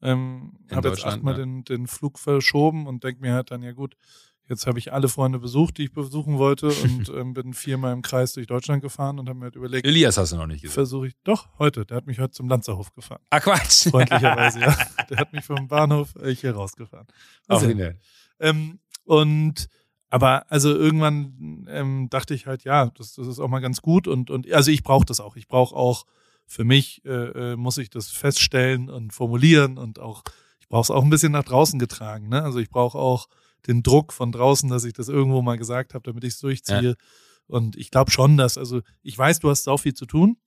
Ähm, 0.02 0.54
habe 0.72 0.90
jetzt 0.90 1.06
achtmal 1.06 1.34
ja. 1.34 1.42
den, 1.42 1.66
den 1.66 1.88
Flug 1.88 2.20
verschoben 2.20 2.88
und 2.88 3.04
denke 3.04 3.20
mir 3.22 3.34
halt 3.34 3.52
dann, 3.52 3.64
ja 3.64 3.74
gut, 3.74 3.96
Jetzt 4.50 4.66
habe 4.66 4.80
ich 4.80 4.92
alle 4.92 5.08
Freunde 5.10 5.38
besucht, 5.38 5.78
die 5.78 5.84
ich 5.84 5.94
besuchen 5.94 6.40
wollte 6.40 6.70
und 6.70 7.10
ähm, 7.16 7.36
bin 7.36 7.54
viermal 7.54 7.94
im 7.94 8.02
Kreis 8.02 8.34
durch 8.34 8.48
Deutschland 8.48 8.82
gefahren 8.82 9.20
und 9.20 9.30
habe 9.30 9.38
mir 9.38 9.46
halt 9.46 9.56
überlegt. 9.56 9.86
Elias 9.86 10.18
hast 10.18 10.32
du 10.32 10.38
noch 10.38 10.48
nicht 10.48 10.64
gesehen. 10.64 10.74
Versuche 10.74 11.08
ich 11.08 11.14
doch 11.24 11.48
heute. 11.60 11.86
Der 11.86 11.98
hat 11.98 12.08
mich 12.08 12.20
heute 12.20 12.32
zum 12.32 12.50
Lanzerhof 12.50 12.92
gefahren. 12.94 13.22
Ach 13.30 13.42
Quatsch. 13.42 13.90
Freundlicherweise, 13.90 14.60
ja. 14.60 14.76
Der 15.10 15.18
hat 15.18 15.34
mich 15.34 15.46
vom 15.46 15.68
Bahnhof 15.68 16.16
äh, 16.16 16.34
hier 16.34 16.56
rausgefahren. 16.56 17.06
Auch 17.48 17.62
also, 17.62 17.72
ähm, 18.40 18.80
und 19.06 19.68
aber 20.10 20.52
also 20.52 20.76
irgendwann 20.76 21.68
ähm, 21.70 22.08
dachte 22.10 22.34
ich 22.34 22.48
halt, 22.48 22.64
ja, 22.64 22.88
das, 22.88 23.14
das 23.14 23.28
ist 23.28 23.40
auch 23.40 23.48
mal 23.48 23.60
ganz 23.60 23.82
gut 23.84 24.08
und 24.08 24.32
und 24.32 24.52
also 24.52 24.72
ich 24.72 24.82
brauche 24.82 25.06
das 25.06 25.20
auch. 25.20 25.36
Ich 25.36 25.48
brauche 25.48 25.76
auch 25.76 26.06
für 26.48 26.64
mich 26.64 27.06
äh, 27.06 27.52
äh, 27.52 27.56
muss 27.56 27.78
ich 27.78 27.92
das 27.92 28.10
feststellen 28.10 28.90
und 28.90 29.14
formulieren 29.14 29.78
und 29.78 30.00
auch 30.00 30.24
ich 30.60 30.68
brauche 30.68 30.82
es 30.82 30.92
auch 30.92 31.04
ein 31.04 31.12
bisschen 31.12 31.34
nach 31.34 31.44
draußen 31.44 31.78
getragen. 31.78 32.30
Ne? 32.30 32.42
Also 32.42 32.58
ich 32.58 32.72
brauche 32.72 32.98
auch 32.98 33.28
den 33.68 33.84
Druck 33.84 34.14
von 34.14 34.32
draußen, 34.32 34.70
dass 34.70 34.84
ich 34.84 34.94
das 34.94 35.10
irgendwo 35.10 35.42
mal 35.42 35.58
gesagt 35.58 35.94
habe, 35.94 36.04
damit 36.04 36.24
ich 36.24 36.34
es 36.34 36.40
durchziehe. 36.40 36.82
Ja. 36.82 36.96
Und 37.48 37.76
ich 37.76 37.92
glaube 37.92 38.12
schon, 38.12 38.38
dass, 38.38 38.58
also 38.58 38.82
ich 39.02 39.18
weiß, 39.18 39.40
du 39.40 39.50
hast 39.50 39.64
sau 39.64 39.78
viel 39.78 39.94
zu 39.94 40.06
tun, 40.06 40.38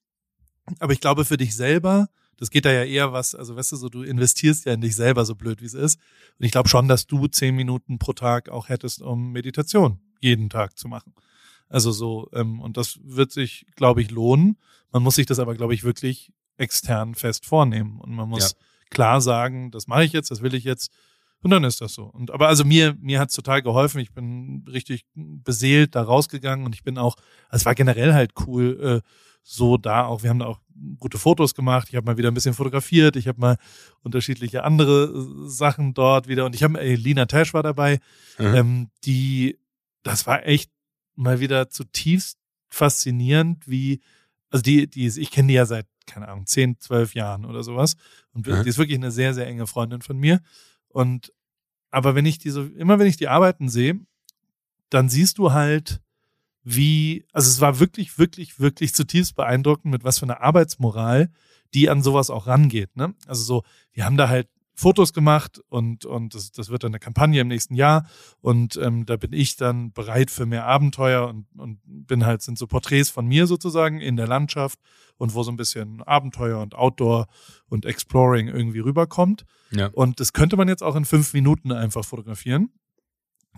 aber 0.79 0.93
ich 0.93 1.01
glaube 1.01 1.25
für 1.25 1.37
dich 1.37 1.55
selber, 1.55 2.09
das 2.37 2.51
geht 2.51 2.65
da 2.65 2.73
ja 2.73 2.85
eher 2.85 3.13
was, 3.13 3.35
also 3.35 3.57
weißt 3.57 3.73
du, 3.73 3.77
so 3.77 3.89
du 3.89 4.03
investierst 4.03 4.65
ja 4.65 4.73
in 4.73 4.81
dich 4.81 4.97
selber, 4.97 5.25
so 5.25 5.35
blöd 5.35 5.61
wie 5.61 5.67
es 5.67 5.75
ist. 5.75 5.99
Und 6.39 6.47
ich 6.47 6.53
glaube 6.53 6.69
schon, 6.69 6.89
dass 6.89 7.07
du 7.07 7.27
zehn 7.27 7.55
Minuten 7.55 7.99
pro 7.99 8.13
Tag 8.13 8.49
auch 8.49 8.69
hättest, 8.69 9.03
um 9.03 9.33
Meditation 9.33 10.01
jeden 10.21 10.51
Tag 10.51 10.79
zu 10.79 10.89
machen. 10.89 11.15
Also 11.69 11.91
so, 11.91 12.29
ähm, 12.33 12.61
und 12.61 12.77
das 12.77 12.99
wird 13.03 13.33
sich, 13.33 13.67
glaube 13.77 14.03
ich, 14.03 14.11
lohnen. 14.11 14.59
Man 14.91 15.03
muss 15.03 15.17
sich 15.17 15.27
das 15.27 15.39
aber, 15.39 15.55
glaube 15.55 15.75
ich, 15.75 15.85
wirklich 15.85 16.33
extern 16.57 17.15
fest 17.15 17.47
vornehmen. 17.47 18.01
Und 18.01 18.15
man 18.15 18.29
muss 18.29 18.53
ja. 18.53 18.59
klar 18.91 19.21
sagen, 19.21 19.71
das 19.71 19.87
mache 19.87 20.05
ich 20.05 20.13
jetzt, 20.13 20.31
das 20.31 20.43
will 20.43 20.55
ich 20.55 20.65
jetzt. 20.65 20.93
Und 21.43 21.51
dann 21.51 21.65
ist 21.65 21.81
das 21.81 21.95
so. 21.95 22.05
Und 22.05 22.31
aber 22.31 22.49
also 22.49 22.65
mir 22.65 22.97
mir 23.01 23.19
hat's 23.19 23.35
total 23.35 23.63
geholfen. 23.63 24.01
Ich 24.01 24.13
bin 24.13 24.65
richtig 24.69 25.05
beseelt 25.15 25.95
da 25.97 26.03
rausgegangen 26.03 26.65
und 26.65 26.75
ich 26.75 26.85
bin 26.85 26.99
auch, 26.99 27.17
also 27.49 27.63
es 27.63 27.67
war 27.67 27.75
generell 27.75 28.15
halt 28.15 28.33
cool, 28.47 29.03
äh, 29.03 29.09
so 29.43 29.77
da 29.77 30.07
auch. 30.07 30.23
Wir 30.23 30.31
haben 30.31 30.39
da 30.39 30.47
auch 30.47 30.61
gute 30.99 31.19
Fotos 31.19 31.55
gemacht. 31.55 31.89
Ich 31.91 31.97
habe 31.97 32.07
mal 32.07 32.17
wieder 32.17 32.31
ein 32.31 32.35
bisschen 32.35 32.55
fotografiert. 32.55 33.17
Ich 33.17 33.27
habe 33.27 33.41
mal 33.41 33.57
unterschiedliche 34.03 34.65
andere 34.65 35.05
äh, 35.05 35.49
Sachen 35.49 35.95
dort 35.95 36.29
wieder 36.29 36.47
und 36.47 36.55
ich 36.55 36.63
habe 36.63 36.81
äh, 36.81 36.95
Lina 36.95 37.27
Tash 37.27 37.53
war 37.55 37.63
dabei, 37.63 37.99
mhm. 38.39 38.55
ähm, 38.55 38.91
die 39.05 39.59
das 40.05 40.27
war 40.27 40.47
echt 40.47 40.71
mal 41.15 41.41
wieder 41.41 41.69
zutiefst 41.69 42.39
faszinierend, 42.69 43.69
wie 43.69 44.01
also 44.51 44.63
die 44.63 44.89
die 44.89 45.07
ich 45.07 45.31
kenne 45.31 45.49
die 45.49 45.55
ja 45.55 45.67
seit 45.67 45.87
keine 46.07 46.29
Ahnung 46.29 46.47
zehn, 46.47 46.79
zwölf 46.79 47.15
Jahren 47.15 47.45
oder 47.45 47.63
sowas 47.63 47.97
und 48.33 48.47
mhm. 48.47 48.63
die 48.63 48.69
ist 48.69 48.79
wirklich 48.79 48.99
eine 48.99 49.11
sehr 49.11 49.35
sehr 49.35 49.47
enge 49.47 49.67
Freundin 49.67 50.03
von 50.03 50.19
mir 50.19 50.41
und 50.93 51.33
aber 51.91 52.15
wenn 52.15 52.27
ich 52.27 52.39
diese, 52.39 52.63
immer 52.77 52.99
wenn 52.99 53.07
ich 53.07 53.17
die 53.17 53.29
Arbeiten 53.29 53.69
sehe, 53.69 54.01
dann 54.89 55.09
siehst 55.09 55.39
du 55.39 55.53
halt, 55.53 56.01
wie, 56.65 57.27
also 57.33 57.51
es 57.51 57.61
war 57.61 57.81
wirklich, 57.81 58.19
wirklich, 58.19 58.61
wirklich 58.61 58.95
zutiefst 58.95 59.35
beeindruckend, 59.35 59.93
mit 59.93 60.05
was 60.05 60.19
für 60.19 60.25
einer 60.25 60.41
Arbeitsmoral 60.41 61.31
die 61.75 61.89
an 61.89 62.03
sowas 62.03 62.31
auch 62.31 62.47
rangeht. 62.47 62.97
Ne? 62.97 63.15
Also 63.27 63.43
so, 63.43 63.63
wir 63.93 64.05
haben 64.05 64.17
da 64.17 64.29
halt 64.29 64.49
Fotos 64.75 65.13
gemacht 65.13 65.61
und, 65.69 66.05
und 66.05 66.35
das, 66.35 66.51
das 66.51 66.71
wird 66.71 66.85
dann 66.85 66.93
eine 66.93 66.99
Kampagne 66.99 67.41
im 67.41 67.49
nächsten 67.49 67.75
Jahr 67.75 68.07
und 68.41 68.77
ähm, 68.77 69.05
da 69.05 69.17
bin 69.17 69.33
ich 69.33 69.57
dann 69.57 69.93
bereit 69.93 70.31
für 70.31 70.47
mehr 70.47 70.67
Abenteuer 70.67 71.29
und, 71.29 71.47
und 71.57 71.81
bin 71.85 72.25
halt, 72.25 72.43
sind 72.43 72.59
so 72.59 72.67
Porträts 72.67 73.11
von 73.11 73.27
mir 73.27 73.47
sozusagen 73.47 74.01
in 74.01 74.17
der 74.17 74.27
Landschaft 74.27 74.79
und 75.19 75.35
wo 75.35 75.43
so 75.43 75.53
ein 75.53 75.57
bisschen 75.57 76.03
Abenteuer 76.03 76.61
und 76.61 76.75
Outdoor 76.75 77.27
und 77.69 77.85
Exploring 77.85 78.49
irgendwie 78.49 78.81
rüberkommt. 78.81 79.45
Ja. 79.71 79.89
Und 79.93 80.21
das 80.21 80.33
könnte 80.33 80.57
man 80.57 80.69
jetzt 80.69 80.83
auch 80.83 80.97
in 80.97 81.05
fünf 81.05 81.33
Minuten 81.35 81.71
einfach 81.71 82.05
fotografieren. 82.05 82.71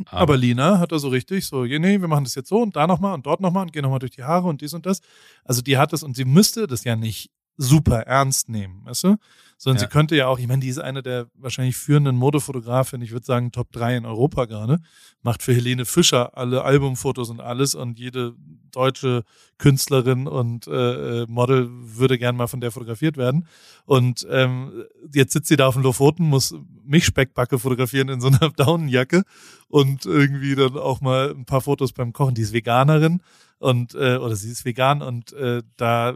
Aber, 0.07 0.21
Aber 0.21 0.37
Lina 0.37 0.81
hat 0.81 0.91
da 0.91 0.99
so 0.99 1.09
richtig 1.09 1.47
so, 1.47 1.65
nee, 1.65 2.01
wir 2.01 2.09
machen 2.09 2.25
das 2.25 2.35
jetzt 2.35 2.49
so 2.49 2.61
und 2.61 2.75
da 2.75 2.87
nochmal 2.87 3.15
und 3.15 3.27
dort 3.27 3.41
nochmal 3.41 3.63
und 3.63 3.73
gehen 3.73 3.83
nochmal 3.83 4.01
durch 4.01 4.11
die 4.11 4.25
Haare 4.25 4.49
und 4.49 4.61
dies 4.61 4.75
und 4.75 4.87
das. 4.87 5.01
Also 5.45 5.63
die 5.63 5.79
hat 5.79 5.93
das 5.93 6.03
und 6.03 6.17
sie 6.17 6.25
müsste 6.25 6.67
das 6.67 6.83
ja 6.83 6.97
nicht 6.97 7.31
super 7.57 8.01
ernst 8.01 8.49
nehmen, 8.49 8.85
weißt 8.85 9.05
du? 9.05 9.17
Sondern 9.57 9.81
ja. 9.81 9.87
sie 9.87 9.93
könnte 9.93 10.17
ja 10.17 10.27
auch, 10.27 10.39
ich 10.39 10.47
meine, 10.47 10.61
die 10.61 10.69
ist 10.69 10.79
eine 10.79 11.03
der 11.03 11.29
wahrscheinlich 11.35 11.77
führenden 11.77 12.17
Modefotografin, 12.17 13.03
ich 13.03 13.13
würde 13.13 13.25
sagen 13.25 13.53
Top 13.53 13.71
3 13.73 13.99
in 13.99 14.07
Europa 14.07 14.47
gerade, 14.47 14.81
macht 15.23 15.43
für 15.43 15.55
Helene 15.55 15.85
Fischer 15.85 16.37
alle 16.37 16.65
Albumfotos 16.65 17.31
und 17.31 17.41
alles 17.41 17.75
und 17.75 17.99
jede 17.99 18.35
deutsche 18.75 19.25
Künstlerin 19.59 20.27
und 20.27 20.67
äh, 20.67 21.23
äh 21.23 21.27
Model 21.29 21.69
würde 21.71 22.19
gern 22.19 22.37
mal 22.37 22.47
von 22.47 22.61
der 22.61 22.71
fotografiert 22.71 23.17
werden. 23.17 23.47
Und 23.85 24.27
ähm, 24.31 24.85
jetzt 25.13 25.33
sitzt 25.33 25.49
sie 25.49 25.57
da 25.57 25.69
auf 25.69 25.75
dem 25.75 25.83
Lofoten, 25.83 26.25
muss 26.25 26.55
mich 26.85 27.05
Speckbacke 27.05 27.59
fotografieren 27.59 28.09
in 28.09 28.21
so 28.21 28.29
einer 28.29 28.51
Daunenjacke 28.57 29.23
und 29.69 30.07
irgendwie 30.07 30.55
dann 30.55 30.77
auch 30.77 31.01
mal 31.01 31.31
ein 31.31 31.45
paar 31.45 31.61
Fotos 31.61 31.93
beim 31.93 32.13
Kochen. 32.13 32.35
Die 32.35 32.43
ist 32.43 32.53
Veganerin 32.53 33.21
und 33.59 33.95
äh, 33.95 34.17
oder 34.17 34.37
sie 34.37 34.51
ist 34.51 34.65
vegan 34.65 35.01
und 35.01 35.33
äh, 35.33 35.63
da 35.77 36.15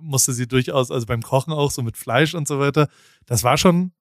musste 0.00 0.32
sie 0.32 0.48
durchaus, 0.48 0.90
also 0.90 1.06
beim 1.06 1.22
Kochen 1.22 1.52
auch 1.52 1.70
so 1.70 1.82
mit 1.82 1.96
Fleisch 1.96 2.34
und 2.34 2.48
so 2.48 2.58
weiter, 2.58 2.88
das 3.26 3.44
war 3.44 3.56
schon 3.56 3.92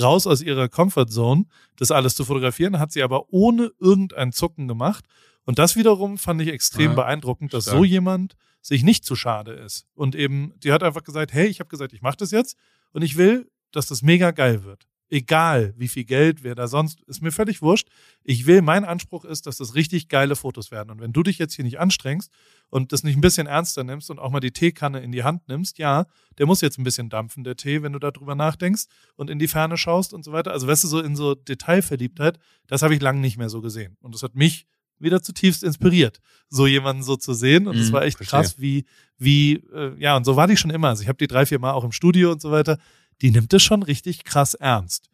raus 0.00 0.26
aus 0.26 0.40
ihrer 0.40 0.68
Comfortzone, 0.68 1.46
das 1.76 1.90
alles 1.90 2.14
zu 2.14 2.24
fotografieren, 2.24 2.78
hat 2.78 2.92
sie 2.92 3.02
aber 3.02 3.32
ohne 3.32 3.70
irgendein 3.80 4.32
Zucken 4.32 4.68
gemacht. 4.68 5.04
Und 5.44 5.58
das 5.58 5.76
wiederum 5.76 6.18
fand 6.18 6.40
ich 6.40 6.48
extrem 6.48 6.90
ja, 6.90 6.94
beeindruckend, 6.94 7.52
dass 7.52 7.64
stark. 7.64 7.78
so 7.78 7.84
jemand 7.84 8.34
sich 8.60 8.82
nicht 8.82 9.04
zu 9.04 9.14
schade 9.14 9.52
ist. 9.52 9.86
Und 9.94 10.14
eben, 10.14 10.54
die 10.60 10.72
hat 10.72 10.82
einfach 10.82 11.04
gesagt, 11.04 11.32
hey, 11.32 11.46
ich 11.46 11.60
habe 11.60 11.68
gesagt, 11.68 11.92
ich 11.92 12.02
mache 12.02 12.16
das 12.16 12.30
jetzt 12.30 12.56
und 12.92 13.02
ich 13.02 13.16
will, 13.16 13.50
dass 13.72 13.86
das 13.86 14.02
mega 14.02 14.30
geil 14.30 14.64
wird. 14.64 14.86
Egal, 15.10 15.74
wie 15.76 15.88
viel 15.88 16.04
Geld, 16.04 16.42
wer 16.42 16.54
da 16.54 16.66
sonst, 16.66 17.02
ist 17.02 17.22
mir 17.22 17.30
völlig 17.30 17.60
wurscht. 17.60 17.88
Ich 18.22 18.46
will, 18.46 18.62
mein 18.62 18.86
Anspruch 18.86 19.26
ist, 19.26 19.46
dass 19.46 19.58
das 19.58 19.74
richtig 19.74 20.08
geile 20.08 20.34
Fotos 20.34 20.70
werden. 20.70 20.90
Und 20.90 21.00
wenn 21.00 21.12
du 21.12 21.22
dich 21.22 21.38
jetzt 21.38 21.54
hier 21.54 21.64
nicht 21.64 21.78
anstrengst 21.78 22.32
und 22.70 22.90
das 22.90 23.04
nicht 23.04 23.16
ein 23.16 23.20
bisschen 23.20 23.46
ernster 23.46 23.84
nimmst 23.84 24.10
und 24.10 24.18
auch 24.18 24.30
mal 24.30 24.40
die 24.40 24.50
Teekanne 24.50 25.00
in 25.00 25.12
die 25.12 25.22
Hand 25.22 25.46
nimmst, 25.46 25.78
ja, 25.78 26.06
der 26.38 26.46
muss 26.46 26.62
jetzt 26.62 26.78
ein 26.78 26.84
bisschen 26.84 27.10
dampfen, 27.10 27.44
der 27.44 27.54
Tee, 27.54 27.82
wenn 27.82 27.92
du 27.92 27.98
darüber 27.98 28.34
nachdenkst 28.34 28.86
und 29.14 29.28
in 29.28 29.38
die 29.38 29.46
Ferne 29.46 29.76
schaust 29.76 30.14
und 30.14 30.24
so 30.24 30.32
weiter. 30.32 30.52
Also, 30.52 30.66
weißt 30.66 30.84
du, 30.84 30.88
so 30.88 31.00
in 31.00 31.16
so 31.16 31.34
Detailverliebtheit, 31.34 32.38
das 32.66 32.80
habe 32.82 32.94
ich 32.94 33.02
lange 33.02 33.20
nicht 33.20 33.36
mehr 33.36 33.50
so 33.50 33.60
gesehen. 33.60 33.98
Und 34.00 34.14
das 34.14 34.22
hat 34.22 34.34
mich 34.34 34.66
wieder 34.98 35.22
zutiefst 35.22 35.62
inspiriert, 35.62 36.20
so 36.48 36.66
jemanden 36.66 37.02
so 37.02 37.16
zu 37.16 37.34
sehen. 37.34 37.66
Und 37.66 37.76
es 37.76 37.88
mhm, 37.88 37.92
war 37.92 38.02
echt 38.02 38.16
verstehe. 38.16 38.40
krass, 38.40 38.58
wie, 38.58 38.84
wie, 39.18 39.62
äh, 39.74 39.94
ja, 39.98 40.16
und 40.16 40.24
so 40.24 40.36
war 40.36 40.46
die 40.46 40.56
schon 40.56 40.70
immer. 40.70 40.88
Also 40.88 41.02
ich 41.02 41.08
habe 41.08 41.18
die 41.18 41.26
drei, 41.26 41.46
vier 41.46 41.58
Mal 41.58 41.72
auch 41.72 41.84
im 41.84 41.92
Studio 41.92 42.32
und 42.32 42.40
so 42.40 42.50
weiter. 42.50 42.78
Die 43.22 43.30
nimmt 43.30 43.52
es 43.52 43.62
schon 43.62 43.82
richtig 43.82 44.24
krass 44.24 44.54
ernst. 44.54 45.08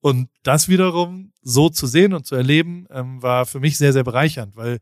Und 0.00 0.30
das 0.42 0.68
wiederum 0.68 1.32
so 1.42 1.68
zu 1.68 1.86
sehen 1.86 2.14
und 2.14 2.26
zu 2.26 2.34
erleben, 2.34 2.86
ähm, 2.90 3.22
war 3.22 3.46
für 3.46 3.60
mich 3.60 3.76
sehr, 3.76 3.92
sehr 3.92 4.04
bereichernd, 4.04 4.56
weil 4.56 4.80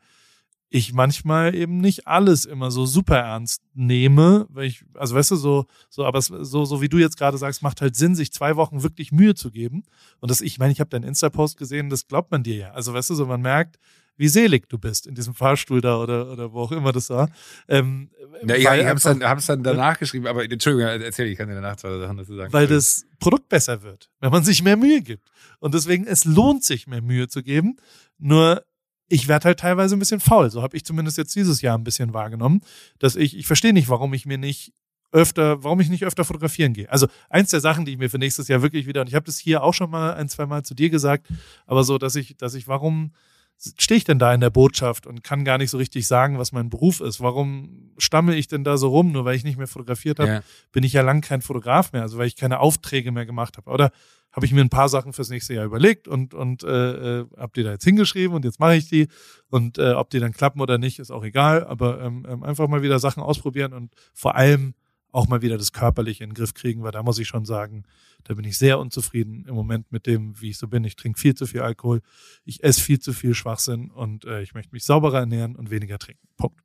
ich 0.70 0.93
manchmal 0.93 1.55
eben 1.55 1.78
nicht 1.78 2.07
alles 2.07 2.45
immer 2.45 2.70
so 2.70 2.84
super 2.84 3.16
ernst 3.16 3.62
nehme, 3.72 4.47
weil 4.51 4.66
ich, 4.66 4.84
also 4.95 5.14
weißt 5.14 5.30
du, 5.30 5.36
so, 5.36 5.64
so, 5.89 6.05
aber 6.05 6.20
so, 6.20 6.64
so 6.64 6.82
wie 6.82 6.91
du 6.91 6.99
jetzt 6.99 7.16
gerade 7.16 7.39
sagst, 7.39 7.62
macht 7.62 7.80
halt 7.80 7.97
Sinn, 7.97 8.14
sich 8.14 8.32
zwei 8.32 8.57
Wochen 8.57 8.82
wirklich 8.82 9.11
Mühe 9.11 9.34
zu 9.34 9.51
geben. 9.51 9.84
Und 10.20 10.30
das, 10.30 10.43
ich 10.43 10.59
meine, 10.59 10.72
ich 10.72 10.80
habe 10.80 10.91
deinen 10.91 11.05
Insta-Post 11.05 11.57
gesehen, 11.57 11.89
das 11.89 12.07
glaubt 12.07 12.30
man 12.30 12.43
dir 12.43 12.57
ja. 12.57 12.70
Also 12.72 12.93
weißt 12.93 13.11
du, 13.11 13.14
so 13.14 13.24
man 13.26 13.41
merkt, 13.41 13.78
wie 14.19 14.29
selig 14.29 14.69
du 14.69 14.79
bist 14.79 15.07
in 15.07 15.14
diesem 15.14 15.35
Fahrstuhl 15.35 15.81
da 15.81 15.99
oder, 15.99 16.31
oder 16.31 16.53
wo 16.53 16.61
auch 16.61 16.73
immer 16.73 16.93
das 16.93 17.09
war. 17.09 17.31
Ähm, 17.69 18.11
ja, 18.47 18.57
ja, 18.57 18.77
ich 18.77 18.85
habe 18.85 18.97
es 18.97 19.05
dann, 19.05 19.25
hab's 19.25 19.47
dann 19.47 19.62
danach 19.62 19.99
geschrieben, 19.99 20.27
aber 20.27 20.45
Entschuldigung, 20.45 20.87
erzähl, 20.87 21.29
ich 21.29 21.39
kann 21.39 21.49
dir 21.49 21.55
danach 21.55 21.77
zwei 21.77 21.97
Sachen 21.99 22.16
dazu 22.16 22.37
sagen. 22.37 22.53
Weil 22.53 22.66
das 22.66 23.07
Produkt 23.19 23.49
besser 23.49 23.83
wird, 23.83 24.11
wenn 24.21 24.31
man 24.31 24.45
sich 24.45 24.62
mehr 24.62 24.77
Mühe 24.77 25.01
gibt. 25.01 25.31
Und 25.61 25.75
deswegen, 25.75 26.07
es 26.07 26.25
lohnt 26.25 26.64
sich, 26.64 26.87
mehr 26.87 27.01
Mühe 27.01 27.29
zu 27.29 27.43
geben. 27.43 27.77
Nur 28.19 28.64
ich 29.09 29.29
werde 29.29 29.47
halt 29.47 29.61
teilweise 29.61 29.97
ein 29.97 29.99
bisschen 29.99 30.21
faul. 30.21 30.51
So 30.51 30.62
habe 30.62 30.77
ich 30.77 30.85
zumindest 30.85 31.16
jetzt 31.16 31.35
dieses 31.35 31.62
Jahr 31.62 31.79
ein 31.79 31.85
bisschen 31.85 32.12
wahrgenommen, 32.12 32.61
dass 32.99 33.16
ich, 33.16 33.37
ich 33.37 33.47
verstehe 33.47 33.73
nicht, 33.73 33.89
warum 33.89 34.12
ich 34.14 34.27
mir 34.27 34.39
nicht 34.39 34.75
öfter, 35.11 35.64
warum 35.64 35.81
ich 35.81 35.89
nicht 35.89 36.05
öfter 36.05 36.25
fotografieren 36.25 36.75
gehe. 36.75 36.91
Also 36.91 37.09
eins 37.31 37.51
der 37.51 37.61
Sachen, 37.61 37.85
die 37.85 37.93
ich 37.93 37.99
mir 37.99 38.11
für 38.11 38.19
nächstes 38.19 38.49
Jahr 38.49 38.62
wirklich 38.62 38.87
wieder, 38.87 39.01
und 39.01 39.09
ich 39.09 39.14
habe 39.14 39.25
das 39.25 39.39
hier 39.39 39.62
auch 39.62 39.73
schon 39.73 39.91
mal 39.91 40.14
ein, 40.14 40.29
zwei 40.29 40.45
Mal 40.45 40.64
zu 40.64 40.75
dir 40.75 40.91
gesagt, 40.91 41.27
aber 41.66 41.85
so, 41.85 41.97
dass 41.97 42.14
ich, 42.14 42.37
dass 42.37 42.55
ich, 42.55 42.69
warum 42.69 43.12
stehe 43.59 43.99
ich 43.99 44.05
denn 44.05 44.19
da 44.19 44.33
in 44.33 44.41
der 44.41 44.51
Botschaft 44.51 45.07
und 45.07 45.25
kann 45.25 45.45
gar 45.45 45.59
nicht 45.59 45.71
so 45.71 45.79
richtig 45.79 46.07
sagen, 46.07 46.39
was 46.39 46.53
mein 46.53 46.71
Beruf 46.71 47.01
ist? 47.01 47.21
Warum 47.21 47.93
stammel 47.99 48.37
ich 48.37 48.47
denn 48.47 48.65
da 48.65 48.77
so 48.77 48.89
rum? 48.89 49.13
Nur 49.13 49.25
weil 49.25 49.35
ich 49.35 49.45
nicht 49.45 49.59
mehr 49.59 49.67
fotografiert 49.67 50.21
habe, 50.21 50.31
ja. 50.31 50.43
bin 50.73 50.85
ich 50.85 50.93
ja 50.93 51.03
lang 51.03 51.21
kein 51.21 51.43
Fotograf 51.43 51.93
mehr, 51.93 52.03
also 52.03 52.19
weil 52.19 52.29
ich 52.29 52.37
keine 52.37 52.61
Aufträge 52.61 53.11
mehr 53.11 53.27
gemacht 53.27 53.57
habe. 53.57 53.71
Oder 53.71 53.91
habe 54.33 54.47
ich 54.47 54.53
mir 54.53 54.61
ein 54.61 54.69
paar 54.69 54.89
Sachen 54.89 55.13
fürs 55.13 55.31
nächste 55.31 55.55
Jahr 55.55 55.65
überlegt 55.65 56.07
und, 56.07 56.35
und 56.35 56.63
äh, 56.63 57.21
äh, 57.21 57.27
habe 57.37 57.53
die 57.57 57.63
da 57.65 57.73
jetzt 57.73 57.85
hingeschrieben 57.85 58.37
und 58.37 58.45
jetzt 58.45 58.61
mache 58.61 58.77
ich 58.77 58.89
die. 58.89 59.09
Und 59.51 59.79
äh, 59.79 59.93
ob 59.93 60.11
die 60.11 60.21
dann 60.21 60.33
klappen 60.33 60.61
oder 60.61 60.79
nicht, 60.79 60.99
ist 60.99 61.11
auch 61.11 61.25
egal. 61.25 61.65
Aber 61.65 62.01
ähm, 62.01 62.27
ähm, 62.29 62.43
einfach 62.45 62.69
mal 62.69 62.83
wieder 62.83 62.99
Sachen 63.01 63.23
ausprobieren 63.23 63.73
und 63.73 63.93
vor 64.15 64.37
allem 64.37 64.75
auch 65.11 65.27
mal 65.27 65.43
wieder 65.43 65.57
das 65.57 65.73
Körperliche 65.73 66.25
in 66.25 66.31
den 66.31 66.35
Griff 66.35 66.55
kriegen, 66.55 66.83
weil 66.83 66.93
da 66.93 67.03
muss 67.03 67.19
ich 67.19 67.29
schon 67.29 67.45
sagen, 67.45 67.85
da 68.25 68.35
bin 68.35 68.45
ich 68.45 68.59
sehr 68.59 68.79
unzufrieden 68.79 69.47
im 69.49 69.55
Moment 69.55 69.91
mit 69.91 70.07
dem, 70.07 70.41
wie 70.41 70.51
ich 70.51 70.59
so 70.59 70.69
bin. 70.69 70.85
Ich 70.85 70.97
trinke 70.97 71.19
viel 71.19 71.35
zu 71.35 71.47
viel 71.47 71.61
Alkohol, 71.61 72.01
ich 72.45 72.63
esse 72.63 72.81
viel 72.81 73.01
zu 73.01 73.13
viel 73.13 73.35
Schwachsinn 73.35 73.91
und 73.91 74.25
äh, 74.25 74.43
ich 74.43 74.55
möchte 74.55 74.73
mich 74.73 74.85
sauberer 74.85 75.21
ernähren 75.21 75.57
und 75.57 75.71
weniger 75.71 75.99
trinken. 75.99 76.29
Punkt. 76.37 76.61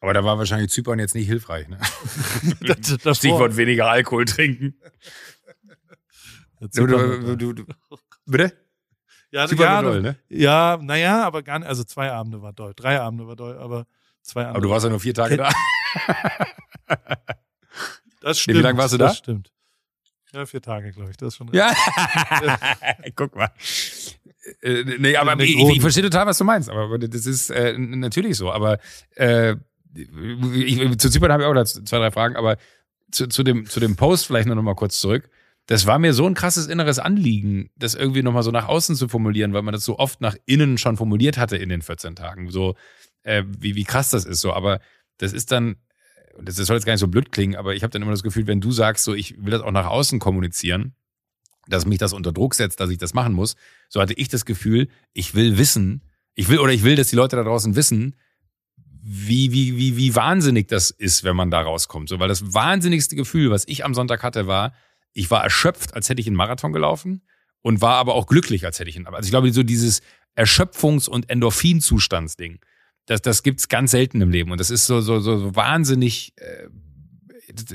Aber 0.00 0.14
da 0.14 0.24
war 0.24 0.38
wahrscheinlich 0.38 0.70
Zypern 0.70 0.98
jetzt 0.98 1.14
nicht 1.14 1.26
hilfreich, 1.26 1.68
ne? 1.68 1.78
Stichwort 3.14 3.56
weniger 3.58 3.90
Alkohol 3.90 4.24
trinken. 4.24 4.74
Du, 6.60 6.86
du, 6.86 7.36
du, 7.36 7.52
du, 7.52 7.64
bitte? 8.26 8.52
Ja, 9.30 9.46
Zypern 9.46 9.64
ja, 9.64 9.82
doll, 9.82 10.02
ne? 10.02 10.16
ja, 10.28 10.78
naja, 10.80 11.24
aber 11.24 11.42
gar 11.42 11.58
nicht, 11.58 11.68
also 11.68 11.84
zwei 11.84 12.10
Abende 12.10 12.40
war 12.40 12.52
doll, 12.52 12.72
drei 12.74 12.98
Abende 12.98 13.26
war 13.26 13.36
doll, 13.36 13.58
aber 13.58 13.86
zwei 14.22 14.42
Abende. 14.42 14.56
Aber 14.56 14.62
du 14.62 14.70
warst 14.70 14.84
ja 14.84 14.90
nur 14.90 15.00
vier 15.00 15.14
Tage 15.14 15.36
da. 15.36 15.50
Das 18.20 18.38
stimmt. 18.38 18.58
Wie 18.58 18.62
lange 18.62 18.78
warst 18.78 18.94
du 18.94 18.98
da? 18.98 19.06
Das 19.06 19.18
stimmt. 19.18 19.50
Ja, 20.32 20.46
vier 20.46 20.62
Tage, 20.62 20.92
glaube 20.92 21.10
ich. 21.10 21.16
Das 21.16 21.28
ist 21.28 21.36
schon 21.36 21.48
Ja. 21.52 21.72
Guck 23.16 23.34
mal. 23.34 23.50
Äh, 24.62 24.84
nee, 24.98 25.16
aber 25.16 25.40
ich, 25.40 25.58
ich, 25.58 25.80
verstehe 25.80 26.04
total, 26.04 26.26
was 26.26 26.38
du 26.38 26.44
meinst. 26.44 26.68
Aber 26.68 26.98
das 26.98 27.26
ist 27.26 27.50
äh, 27.50 27.76
natürlich 27.76 28.36
so. 28.36 28.52
Aber 28.52 28.78
äh, 29.16 29.56
ich, 29.94 30.98
zu 30.98 31.10
Zypern 31.10 31.32
habe 31.32 31.42
ich 31.42 31.48
auch 31.48 31.64
zwei, 31.64 31.98
drei 31.98 32.10
Fragen. 32.10 32.36
Aber 32.36 32.58
zu, 33.10 33.26
zu, 33.26 33.42
dem, 33.42 33.66
zu 33.66 33.80
dem 33.80 33.96
Post 33.96 34.26
vielleicht 34.26 34.46
nur 34.46 34.56
noch 34.56 34.62
mal 34.62 34.76
kurz 34.76 35.00
zurück. 35.00 35.28
Das 35.66 35.86
war 35.86 35.98
mir 35.98 36.14
so 36.14 36.26
ein 36.26 36.34
krasses 36.34 36.66
inneres 36.66 36.98
Anliegen, 36.98 37.70
das 37.76 37.94
irgendwie 37.94 38.22
noch 38.22 38.32
mal 38.32 38.42
so 38.42 38.50
nach 38.50 38.66
außen 38.66 38.96
zu 38.96 39.08
formulieren, 39.08 39.52
weil 39.52 39.62
man 39.62 39.72
das 39.72 39.84
so 39.84 39.98
oft 39.98 40.20
nach 40.20 40.36
innen 40.46 40.78
schon 40.78 40.96
formuliert 40.96 41.38
hatte 41.38 41.56
in 41.56 41.68
den 41.68 41.82
14 41.82 42.16
Tagen. 42.16 42.50
So, 42.50 42.76
äh, 43.22 43.44
wie, 43.46 43.74
wie 43.74 43.84
krass 43.84 44.10
das 44.10 44.24
ist 44.24 44.40
so. 44.40 44.52
Aber 44.52 44.80
das 45.18 45.32
ist 45.32 45.52
dann 45.52 45.76
das 46.42 46.56
soll 46.56 46.76
jetzt 46.76 46.86
gar 46.86 46.92
nicht 46.92 47.00
so 47.00 47.08
blöd 47.08 47.32
klingen, 47.32 47.56
aber 47.56 47.74
ich 47.74 47.82
habe 47.82 47.90
dann 47.90 48.02
immer 48.02 48.10
das 48.10 48.22
Gefühl, 48.22 48.46
wenn 48.46 48.60
du 48.60 48.72
sagst, 48.72 49.04
so 49.04 49.14
ich 49.14 49.36
will 49.42 49.50
das 49.50 49.62
auch 49.62 49.70
nach 49.70 49.86
außen 49.86 50.18
kommunizieren, 50.18 50.94
dass 51.68 51.86
mich 51.86 51.98
das 51.98 52.12
unter 52.12 52.32
Druck 52.32 52.54
setzt, 52.54 52.80
dass 52.80 52.90
ich 52.90 52.98
das 52.98 53.14
machen 53.14 53.32
muss, 53.32 53.56
so 53.88 54.00
hatte 54.00 54.14
ich 54.14 54.28
das 54.28 54.44
Gefühl, 54.44 54.88
ich 55.12 55.34
will 55.34 55.58
wissen, 55.58 56.02
ich 56.34 56.48
will 56.48 56.58
oder 56.58 56.72
ich 56.72 56.82
will, 56.82 56.96
dass 56.96 57.08
die 57.08 57.16
Leute 57.16 57.36
da 57.36 57.42
draußen 57.42 57.76
wissen, 57.76 58.16
wie, 59.02 59.52
wie, 59.52 59.76
wie, 59.76 59.96
wie 59.96 60.14
wahnsinnig 60.14 60.68
das 60.68 60.90
ist, 60.90 61.24
wenn 61.24 61.36
man 61.36 61.50
da 61.50 61.62
rauskommt. 61.62 62.08
So, 62.08 62.18
weil 62.18 62.28
das 62.28 62.52
wahnsinnigste 62.54 63.16
Gefühl, 63.16 63.50
was 63.50 63.66
ich 63.66 63.84
am 63.84 63.94
Sonntag 63.94 64.22
hatte, 64.22 64.46
war, 64.46 64.74
ich 65.12 65.30
war 65.30 65.42
erschöpft, 65.42 65.94
als 65.94 66.08
hätte 66.08 66.20
ich 66.20 66.26
einen 66.26 66.36
Marathon 66.36 66.72
gelaufen 66.72 67.22
und 67.62 67.80
war 67.80 67.96
aber 67.96 68.14
auch 68.14 68.26
glücklich, 68.26 68.64
als 68.64 68.78
hätte 68.78 68.90
ich 68.90 68.96
einen. 68.96 69.06
Also 69.06 69.26
ich 69.26 69.30
glaube, 69.30 69.52
so 69.52 69.62
dieses 69.62 70.02
Erschöpfungs- 70.36 71.08
und 71.08 71.30
Endorphinzustandsding 71.30 72.60
das, 73.10 73.22
das 73.22 73.42
gibt's 73.42 73.68
ganz 73.68 73.90
selten 73.90 74.20
im 74.20 74.30
Leben. 74.30 74.52
Und 74.52 74.60
das 74.60 74.70
ist 74.70 74.86
so, 74.86 75.00
so, 75.00 75.18
so, 75.18 75.36
so 75.36 75.56
wahnsinnig, 75.56 76.32
äh, 76.36 76.68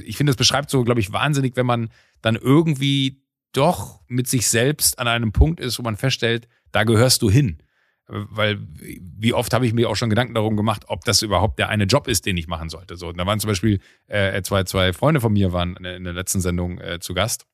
ich 0.05 0.15
finde, 0.15 0.31
das 0.31 0.37
beschreibt 0.37 0.69
so, 0.69 0.81
glaube 0.85 1.01
ich, 1.01 1.11
wahnsinnig, 1.11 1.57
wenn 1.57 1.65
man 1.65 1.89
dann 2.21 2.37
irgendwie 2.37 3.21
doch 3.51 3.99
mit 4.07 4.29
sich 4.29 4.47
selbst 4.47 4.97
an 4.97 5.09
einem 5.09 5.33
Punkt 5.33 5.59
ist, 5.59 5.77
wo 5.77 5.83
man 5.83 5.97
feststellt, 5.97 6.47
da 6.71 6.85
gehörst 6.85 7.21
du 7.21 7.29
hin. 7.29 7.61
Weil 8.07 8.65
wie 8.69 9.33
oft 9.33 9.53
habe 9.53 9.65
ich 9.65 9.73
mir 9.73 9.89
auch 9.89 9.95
schon 9.97 10.09
Gedanken 10.09 10.35
darum 10.35 10.55
gemacht, 10.55 10.83
ob 10.87 11.03
das 11.03 11.21
überhaupt 11.21 11.59
der 11.59 11.67
eine 11.67 11.83
Job 11.83 12.07
ist, 12.07 12.25
den 12.25 12.37
ich 12.37 12.47
machen 12.47 12.69
sollte. 12.69 12.95
So, 12.95 13.11
da 13.11 13.25
waren 13.25 13.39
zum 13.41 13.49
Beispiel 13.49 13.81
äh, 14.07 14.41
zwei, 14.43 14.63
zwei 14.63 14.93
Freunde 14.93 15.19
von 15.19 15.33
mir 15.33 15.51
waren 15.51 15.75
in 15.75 16.05
der 16.05 16.13
letzten 16.13 16.39
Sendung 16.39 16.79
äh, 16.79 16.99
zu 17.01 17.13
Gast. 17.13 17.45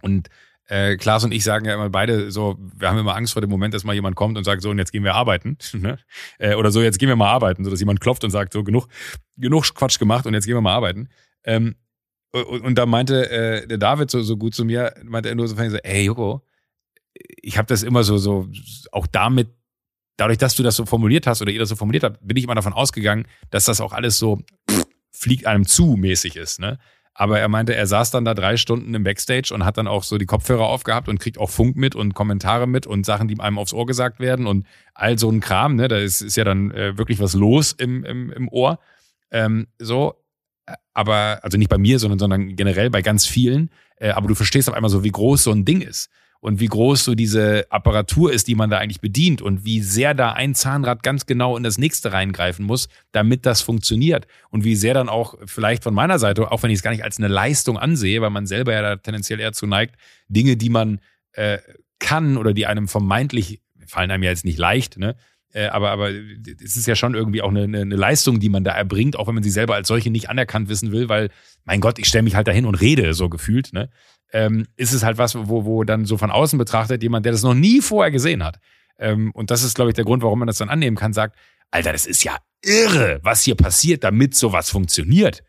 Und 0.00 0.28
äh, 0.66 0.96
Klaas 0.96 1.24
und 1.24 1.32
ich 1.32 1.44
sagen 1.44 1.66
ja 1.66 1.74
immer 1.74 1.90
beide 1.90 2.30
so, 2.30 2.56
wir 2.58 2.88
haben 2.88 2.98
immer 2.98 3.14
Angst 3.14 3.34
vor 3.34 3.42
dem 3.42 3.50
Moment, 3.50 3.74
dass 3.74 3.84
mal 3.84 3.94
jemand 3.94 4.16
kommt 4.16 4.38
und 4.38 4.44
sagt, 4.44 4.62
so, 4.62 4.70
und 4.70 4.78
jetzt 4.78 4.92
gehen 4.92 5.04
wir 5.04 5.14
arbeiten. 5.14 5.58
ne? 5.74 5.98
äh, 6.38 6.54
oder 6.54 6.70
so, 6.70 6.82
jetzt 6.82 6.98
gehen 6.98 7.08
wir 7.08 7.16
mal 7.16 7.30
arbeiten, 7.30 7.64
so 7.64 7.70
dass 7.70 7.80
jemand 7.80 8.00
klopft 8.00 8.24
und 8.24 8.30
sagt, 8.30 8.52
so, 8.52 8.64
genug, 8.64 8.88
genug 9.36 9.74
Quatsch 9.74 9.98
gemacht 9.98 10.26
und 10.26 10.34
jetzt 10.34 10.46
gehen 10.46 10.54
wir 10.54 10.62
mal 10.62 10.74
arbeiten. 10.74 11.08
Ähm, 11.44 11.76
und, 12.32 12.62
und 12.62 12.74
da 12.76 12.86
meinte 12.86 13.30
äh, 13.30 13.66
der 13.66 13.78
David 13.78 14.10
so, 14.10 14.22
so 14.22 14.36
gut 14.36 14.54
zu 14.54 14.64
mir, 14.64 14.94
meinte 15.04 15.28
er 15.28 15.34
nur 15.34 15.46
so, 15.46 15.54
so 15.54 15.76
ey 15.76 16.04
Joko, 16.04 16.42
ich 17.42 17.58
habe 17.58 17.66
das 17.66 17.82
immer 17.82 18.02
so, 18.02 18.18
so, 18.18 18.48
auch 18.90 19.06
damit, 19.06 19.48
dadurch, 20.16 20.38
dass 20.38 20.56
du 20.56 20.62
das 20.62 20.76
so 20.76 20.86
formuliert 20.86 21.26
hast 21.26 21.42
oder 21.42 21.52
ihr 21.52 21.60
das 21.60 21.68
so 21.68 21.76
formuliert 21.76 22.04
habt, 22.04 22.26
bin 22.26 22.36
ich 22.36 22.44
immer 22.44 22.54
davon 22.54 22.72
ausgegangen, 22.72 23.26
dass 23.50 23.66
das 23.66 23.80
auch 23.80 23.92
alles 23.92 24.18
so 24.18 24.40
pff, 24.68 24.84
fliegt 25.12 25.46
einem 25.46 25.66
zu 25.66 25.96
mäßig 25.96 26.36
ist. 26.36 26.58
Ne? 26.58 26.78
Aber 27.14 27.38
er 27.38 27.48
meinte, 27.48 27.74
er 27.74 27.86
saß 27.86 28.10
dann 28.10 28.24
da 28.24 28.34
drei 28.34 28.56
Stunden 28.56 28.92
im 28.94 29.04
Backstage 29.04 29.54
und 29.54 29.64
hat 29.64 29.78
dann 29.78 29.86
auch 29.86 30.02
so 30.02 30.18
die 30.18 30.26
Kopfhörer 30.26 30.66
aufgehabt 30.66 31.08
und 31.08 31.20
kriegt 31.20 31.38
auch 31.38 31.48
Funk 31.48 31.76
mit 31.76 31.94
und 31.94 32.14
Kommentare 32.14 32.66
mit 32.66 32.86
und 32.86 33.06
Sachen, 33.06 33.28
die 33.28 33.38
einem 33.38 33.58
aufs 33.58 33.72
Ohr 33.72 33.86
gesagt 33.86 34.18
werden 34.18 34.48
und 34.48 34.66
all 34.94 35.18
so 35.18 35.30
ein 35.30 35.40
Kram. 35.40 35.76
Ne? 35.76 35.86
Da 35.86 35.98
ist, 35.98 36.20
ist 36.20 36.36
ja 36.36 36.42
dann 36.42 36.72
äh, 36.72 36.98
wirklich 36.98 37.20
was 37.20 37.34
los 37.34 37.72
im, 37.72 38.04
im, 38.04 38.32
im 38.32 38.48
Ohr. 38.48 38.80
Ähm, 39.30 39.68
so, 39.78 40.14
aber, 40.92 41.38
also 41.42 41.56
nicht 41.56 41.70
bei 41.70 41.78
mir, 41.78 42.00
sondern, 42.00 42.18
sondern 42.18 42.56
generell 42.56 42.90
bei 42.90 43.00
ganz 43.00 43.26
vielen. 43.26 43.70
Äh, 43.96 44.10
aber 44.10 44.26
du 44.26 44.34
verstehst 44.34 44.68
auf 44.68 44.74
einmal 44.74 44.90
so, 44.90 45.04
wie 45.04 45.12
groß 45.12 45.44
so 45.44 45.52
ein 45.52 45.64
Ding 45.64 45.82
ist 45.82 46.10
und 46.44 46.60
wie 46.60 46.66
groß 46.66 47.04
so 47.04 47.14
diese 47.14 47.64
Apparatur 47.70 48.30
ist, 48.30 48.48
die 48.48 48.54
man 48.54 48.68
da 48.68 48.76
eigentlich 48.76 49.00
bedient 49.00 49.40
und 49.40 49.64
wie 49.64 49.80
sehr 49.80 50.12
da 50.12 50.32
ein 50.32 50.54
Zahnrad 50.54 51.02
ganz 51.02 51.24
genau 51.24 51.56
in 51.56 51.62
das 51.62 51.78
nächste 51.78 52.12
reingreifen 52.12 52.66
muss, 52.66 52.90
damit 53.12 53.46
das 53.46 53.62
funktioniert 53.62 54.26
und 54.50 54.62
wie 54.62 54.76
sehr 54.76 54.92
dann 54.92 55.08
auch 55.08 55.36
vielleicht 55.46 55.82
von 55.82 55.94
meiner 55.94 56.18
Seite, 56.18 56.52
auch 56.52 56.62
wenn 56.62 56.70
ich 56.70 56.76
es 56.76 56.82
gar 56.82 56.90
nicht 56.90 57.02
als 57.02 57.16
eine 57.16 57.28
Leistung 57.28 57.78
ansehe, 57.78 58.20
weil 58.20 58.28
man 58.28 58.46
selber 58.46 58.74
ja 58.74 58.82
da 58.82 58.96
tendenziell 58.96 59.40
eher 59.40 59.54
zu 59.54 59.66
neigt, 59.66 59.94
Dinge, 60.28 60.58
die 60.58 60.68
man 60.68 61.00
äh, 61.32 61.60
kann 61.98 62.36
oder 62.36 62.52
die 62.52 62.66
einem 62.66 62.88
vermeintlich 62.88 63.62
fallen 63.86 64.10
einem 64.10 64.22
ja 64.22 64.28
jetzt 64.28 64.44
nicht 64.44 64.58
leicht, 64.58 64.98
ne? 64.98 65.16
Äh, 65.54 65.68
aber, 65.68 65.92
aber 65.92 66.10
es 66.10 66.76
ist 66.76 66.86
ja 66.86 66.96
schon 66.96 67.14
irgendwie 67.14 67.40
auch 67.40 67.50
eine, 67.50 67.62
eine 67.62 67.96
Leistung, 67.96 68.38
die 68.38 68.50
man 68.50 68.64
da 68.64 68.72
erbringt, 68.72 69.16
auch 69.16 69.28
wenn 69.28 69.34
man 69.34 69.44
sie 69.44 69.50
selber 69.50 69.76
als 69.76 69.88
solche 69.88 70.10
nicht 70.10 70.28
anerkannt 70.28 70.68
wissen 70.68 70.92
will, 70.92 71.08
weil, 71.08 71.30
mein 71.64 71.80
Gott, 71.80 71.98
ich 71.98 72.06
stelle 72.06 72.24
mich 72.24 72.34
halt 72.34 72.48
dahin 72.48 72.66
und 72.66 72.74
rede, 72.74 73.14
so 73.14 73.30
gefühlt, 73.30 73.72
ne? 73.72 73.88
Ähm, 74.32 74.66
ist 74.76 74.92
es 74.92 75.02
halt 75.02 75.18
was, 75.18 75.34
wo, 75.34 75.64
wo 75.64 75.84
dann 75.84 76.04
so 76.04 76.16
von 76.16 76.30
außen 76.30 76.58
betrachtet 76.58 77.02
jemand, 77.02 77.24
der 77.24 77.32
das 77.32 77.42
noch 77.42 77.54
nie 77.54 77.80
vorher 77.80 78.10
gesehen 78.10 78.44
hat, 78.44 78.58
ähm, 78.98 79.32
und 79.32 79.50
das 79.50 79.62
ist, 79.62 79.74
glaube 79.74 79.90
ich, 79.90 79.94
der 79.94 80.04
Grund, 80.04 80.22
warum 80.22 80.38
man 80.38 80.46
das 80.46 80.58
dann 80.58 80.68
annehmen 80.68 80.96
kann, 80.96 81.12
sagt, 81.12 81.36
Alter, 81.70 81.92
das 81.92 82.06
ist 82.06 82.22
ja 82.24 82.36
irre, 82.62 83.20
was 83.22 83.42
hier 83.42 83.56
passiert, 83.56 84.04
damit 84.04 84.34
sowas 84.34 84.70
funktioniert. 84.70 85.42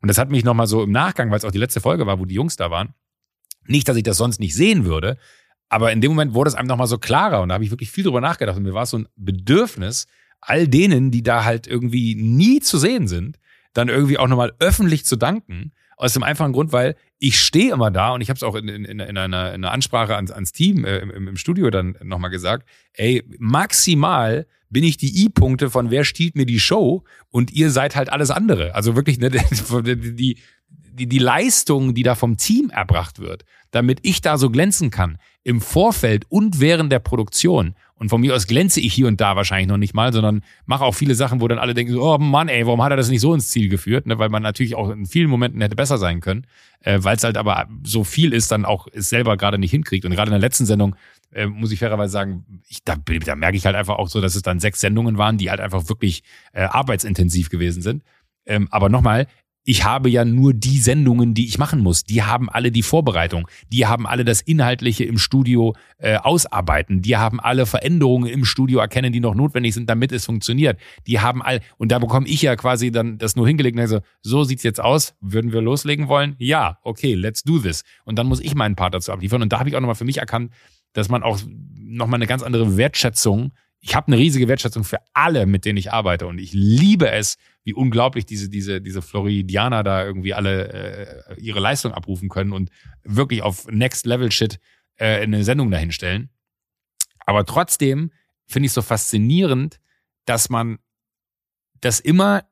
Und 0.00 0.08
das 0.08 0.18
hat 0.18 0.30
mich 0.30 0.44
nochmal 0.44 0.66
so 0.66 0.82
im 0.82 0.92
Nachgang, 0.92 1.30
weil 1.30 1.38
es 1.38 1.44
auch 1.44 1.50
die 1.50 1.58
letzte 1.58 1.80
Folge 1.80 2.06
war, 2.06 2.18
wo 2.18 2.24
die 2.24 2.34
Jungs 2.34 2.56
da 2.56 2.70
waren. 2.70 2.94
Nicht, 3.66 3.88
dass 3.88 3.96
ich 3.96 4.02
das 4.02 4.16
sonst 4.16 4.40
nicht 4.40 4.54
sehen 4.54 4.84
würde, 4.84 5.18
aber 5.68 5.92
in 5.92 6.00
dem 6.00 6.10
Moment 6.10 6.34
wurde 6.34 6.48
es 6.48 6.54
einem 6.54 6.68
nochmal 6.68 6.86
so 6.86 6.98
klarer 6.98 7.42
und 7.42 7.48
da 7.48 7.54
habe 7.54 7.64
ich 7.64 7.70
wirklich 7.70 7.90
viel 7.90 8.04
drüber 8.04 8.20
nachgedacht 8.20 8.56
und 8.56 8.64
mir 8.64 8.74
war 8.74 8.82
es 8.82 8.90
so 8.90 8.98
ein 8.98 9.08
Bedürfnis, 9.16 10.06
all 10.40 10.66
denen, 10.66 11.10
die 11.10 11.22
da 11.22 11.44
halt 11.44 11.66
irgendwie 11.66 12.16
nie 12.16 12.60
zu 12.60 12.78
sehen 12.78 13.06
sind, 13.06 13.38
dann 13.72 13.88
irgendwie 13.88 14.18
auch 14.18 14.26
nochmal 14.26 14.52
öffentlich 14.58 15.04
zu 15.04 15.16
danken. 15.16 15.72
Aus 15.96 16.14
dem 16.14 16.24
einfachen 16.24 16.52
Grund, 16.52 16.72
weil 16.72 16.96
ich 17.22 17.38
stehe 17.38 17.72
immer 17.72 17.92
da 17.92 18.10
und 18.10 18.20
ich 18.20 18.30
habe 18.30 18.36
es 18.36 18.42
auch 18.42 18.56
in, 18.56 18.66
in, 18.66 18.84
in, 18.84 19.00
einer, 19.00 19.54
in 19.54 19.64
einer 19.64 19.70
Ansprache 19.70 20.16
ans, 20.16 20.32
ans 20.32 20.50
Team 20.50 20.84
äh, 20.84 20.98
im, 20.98 21.28
im 21.28 21.36
Studio 21.36 21.70
dann 21.70 21.96
nochmal 22.02 22.30
gesagt, 22.30 22.68
ey, 22.94 23.22
maximal 23.38 24.44
bin 24.70 24.82
ich 24.82 24.96
die 24.96 25.24
I-Punkte 25.24 25.70
von 25.70 25.92
wer 25.92 26.02
stiehlt 26.02 26.34
mir 26.34 26.46
die 26.46 26.58
Show 26.58 27.04
und 27.30 27.52
ihr 27.52 27.70
seid 27.70 27.94
halt 27.94 28.10
alles 28.10 28.32
andere. 28.32 28.74
Also 28.74 28.96
wirklich 28.96 29.20
ne, 29.20 29.30
die, 29.84 30.36
die, 30.68 31.06
die 31.06 31.18
Leistung, 31.18 31.94
die 31.94 32.02
da 32.02 32.16
vom 32.16 32.38
Team 32.38 32.70
erbracht 32.70 33.20
wird, 33.20 33.44
damit 33.70 34.00
ich 34.02 34.20
da 34.20 34.36
so 34.36 34.50
glänzen 34.50 34.90
kann, 34.90 35.16
im 35.44 35.60
Vorfeld 35.60 36.24
und 36.28 36.60
während 36.60 36.92
der 36.92 37.00
Produktion. 37.00 37.74
Und 38.02 38.08
von 38.08 38.20
mir 38.20 38.34
aus 38.34 38.48
glänze 38.48 38.80
ich 38.80 38.92
hier 38.94 39.06
und 39.06 39.20
da 39.20 39.36
wahrscheinlich 39.36 39.68
noch 39.68 39.76
nicht 39.76 39.94
mal, 39.94 40.12
sondern 40.12 40.42
mache 40.66 40.84
auch 40.84 40.94
viele 40.94 41.14
Sachen, 41.14 41.40
wo 41.40 41.46
dann 41.46 41.58
alle 41.58 41.72
denken, 41.72 41.96
oh 41.96 42.18
Mann, 42.18 42.48
ey, 42.48 42.66
warum 42.66 42.82
hat 42.82 42.90
er 42.90 42.96
das 42.96 43.08
nicht 43.08 43.20
so 43.20 43.32
ins 43.32 43.48
Ziel 43.48 43.68
geführt? 43.68 44.06
Ne, 44.06 44.18
weil 44.18 44.28
man 44.28 44.42
natürlich 44.42 44.74
auch 44.74 44.90
in 44.90 45.06
vielen 45.06 45.30
Momenten 45.30 45.60
hätte 45.60 45.76
besser 45.76 45.98
sein 45.98 46.20
können, 46.20 46.46
äh, 46.80 46.98
weil 47.00 47.16
es 47.16 47.22
halt 47.22 47.36
aber 47.36 47.68
so 47.84 48.02
viel 48.02 48.32
ist, 48.32 48.50
dann 48.50 48.64
auch 48.64 48.88
es 48.92 49.08
selber 49.08 49.36
gerade 49.36 49.56
nicht 49.56 49.70
hinkriegt. 49.70 50.04
Und 50.04 50.10
gerade 50.12 50.30
in 50.30 50.32
der 50.32 50.40
letzten 50.40 50.66
Sendung 50.66 50.96
äh, 51.32 51.46
muss 51.46 51.70
ich 51.70 51.78
fairerweise 51.78 52.12
sagen, 52.12 52.44
ich, 52.68 52.82
da, 52.82 52.96
da 52.96 53.36
merke 53.36 53.56
ich 53.56 53.66
halt 53.66 53.76
einfach 53.76 53.96
auch 53.96 54.08
so, 54.08 54.20
dass 54.20 54.34
es 54.34 54.42
dann 54.42 54.58
sechs 54.58 54.80
Sendungen 54.80 55.16
waren, 55.16 55.38
die 55.38 55.50
halt 55.50 55.60
einfach 55.60 55.88
wirklich 55.88 56.24
äh, 56.52 56.62
arbeitsintensiv 56.62 57.50
gewesen 57.50 57.82
sind. 57.82 58.02
Ähm, 58.46 58.66
aber 58.72 58.88
nochmal, 58.88 59.28
ich 59.64 59.84
habe 59.84 60.10
ja 60.10 60.24
nur 60.24 60.54
die 60.54 60.78
Sendungen, 60.78 61.34
die 61.34 61.46
ich 61.46 61.58
machen 61.58 61.80
muss. 61.80 62.04
Die 62.04 62.22
haben 62.22 62.50
alle 62.50 62.72
die 62.72 62.82
Vorbereitung. 62.82 63.48
Die 63.68 63.86
haben 63.86 64.06
alle 64.06 64.24
das 64.24 64.40
Inhaltliche 64.40 65.04
im 65.04 65.18
Studio 65.18 65.74
äh, 65.98 66.16
ausarbeiten. 66.16 67.00
Die 67.00 67.16
haben 67.16 67.38
alle 67.38 67.66
Veränderungen 67.66 68.28
im 68.28 68.44
Studio 68.44 68.80
erkennen, 68.80 69.12
die 69.12 69.20
noch 69.20 69.34
notwendig 69.34 69.74
sind, 69.74 69.88
damit 69.88 70.10
es 70.10 70.26
funktioniert. 70.26 70.78
Die 71.06 71.20
haben 71.20 71.42
all, 71.42 71.60
und 71.78 71.92
da 71.92 72.00
bekomme 72.00 72.26
ich 72.26 72.42
ja 72.42 72.56
quasi 72.56 72.90
dann 72.90 73.18
das 73.18 73.36
nur 73.36 73.46
hingelegt 73.46 73.78
und 73.78 73.86
sage, 73.86 74.04
so 74.20 74.42
sieht's 74.42 74.64
jetzt 74.64 74.80
aus. 74.80 75.14
Würden 75.20 75.52
wir 75.52 75.62
loslegen 75.62 76.08
wollen? 76.08 76.34
Ja, 76.38 76.78
okay, 76.82 77.14
let's 77.14 77.44
do 77.44 77.58
this. 77.58 77.84
Und 78.04 78.18
dann 78.18 78.26
muss 78.26 78.40
ich 78.40 78.54
meinen 78.56 78.74
Part 78.74 78.94
dazu 78.94 79.12
abliefern. 79.12 79.42
Und 79.42 79.52
da 79.52 79.60
habe 79.60 79.68
ich 79.68 79.76
auch 79.76 79.80
nochmal 79.80 79.94
für 79.94 80.04
mich 80.04 80.18
erkannt, 80.18 80.52
dass 80.92 81.08
man 81.08 81.22
auch 81.22 81.38
nochmal 81.78 82.18
eine 82.18 82.26
ganz 82.26 82.42
andere 82.42 82.76
Wertschätzung, 82.76 83.52
ich 83.84 83.96
habe 83.96 84.06
eine 84.06 84.16
riesige 84.16 84.46
Wertschätzung 84.46 84.84
für 84.84 84.98
alle, 85.12 85.44
mit 85.44 85.64
denen 85.64 85.76
ich 85.76 85.92
arbeite. 85.92 86.26
Und 86.28 86.38
ich 86.38 86.52
liebe 86.52 87.10
es, 87.10 87.36
wie 87.64 87.74
unglaublich 87.74 88.26
diese, 88.26 88.48
diese, 88.48 88.80
diese 88.80 89.02
Floridianer 89.02 89.82
da 89.82 90.04
irgendwie 90.04 90.34
alle 90.34 90.68
äh, 91.28 91.40
ihre 91.40 91.60
Leistung 91.60 91.92
abrufen 91.92 92.28
können 92.28 92.52
und 92.52 92.70
wirklich 93.04 93.42
auf 93.42 93.66
Next 93.68 94.06
Level 94.06 94.32
Shit 94.32 94.58
äh, 94.96 95.20
eine 95.20 95.44
Sendung 95.44 95.70
dahinstellen. 95.70 96.30
Aber 97.24 97.44
trotzdem 97.44 98.10
finde 98.46 98.66
ich 98.66 98.72
so 98.72 98.82
faszinierend, 98.82 99.80
dass 100.24 100.50
man 100.50 100.78
das 101.80 102.00
immer 102.00 102.44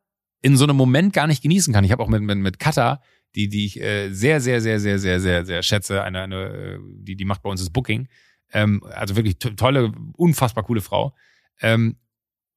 in 0.43 0.57
so 0.57 0.65
einem 0.65 0.77
Moment 0.77 1.13
gar 1.13 1.27
nicht 1.27 1.43
genießen 1.43 1.75
kann. 1.75 1.85
Ich 1.85 1.93
habe 1.93 2.03
auch 2.03 2.09
mit, 2.09 2.23
mit, 2.23 2.39
mit 2.39 2.59
Kata, 2.59 3.03
die, 3.35 3.49
die 3.49 3.67
ich 3.67 3.81
äh, 3.81 4.11
sehr, 4.11 4.41
sehr, 4.41 4.61
sehr, 4.61 4.81
sehr, 4.81 4.99
sehr, 4.99 5.21
sehr, 5.21 5.45
sehr 5.45 5.63
schätze, 5.63 6.03
eine, 6.03 6.23
eine, 6.23 6.81
die, 6.95 7.17
die 7.17 7.25
macht 7.25 7.43
bei 7.43 7.51
uns 7.51 7.61
das 7.61 7.71
Booking. 7.71 8.09
Ähm, 8.53 8.83
also 8.85 9.17
wirklich 9.17 9.39
tolle, 9.39 9.93
unfassbar 10.17 10.65
coole 10.65 10.81
Frau. 10.81 11.15
Ähm, 11.61 11.97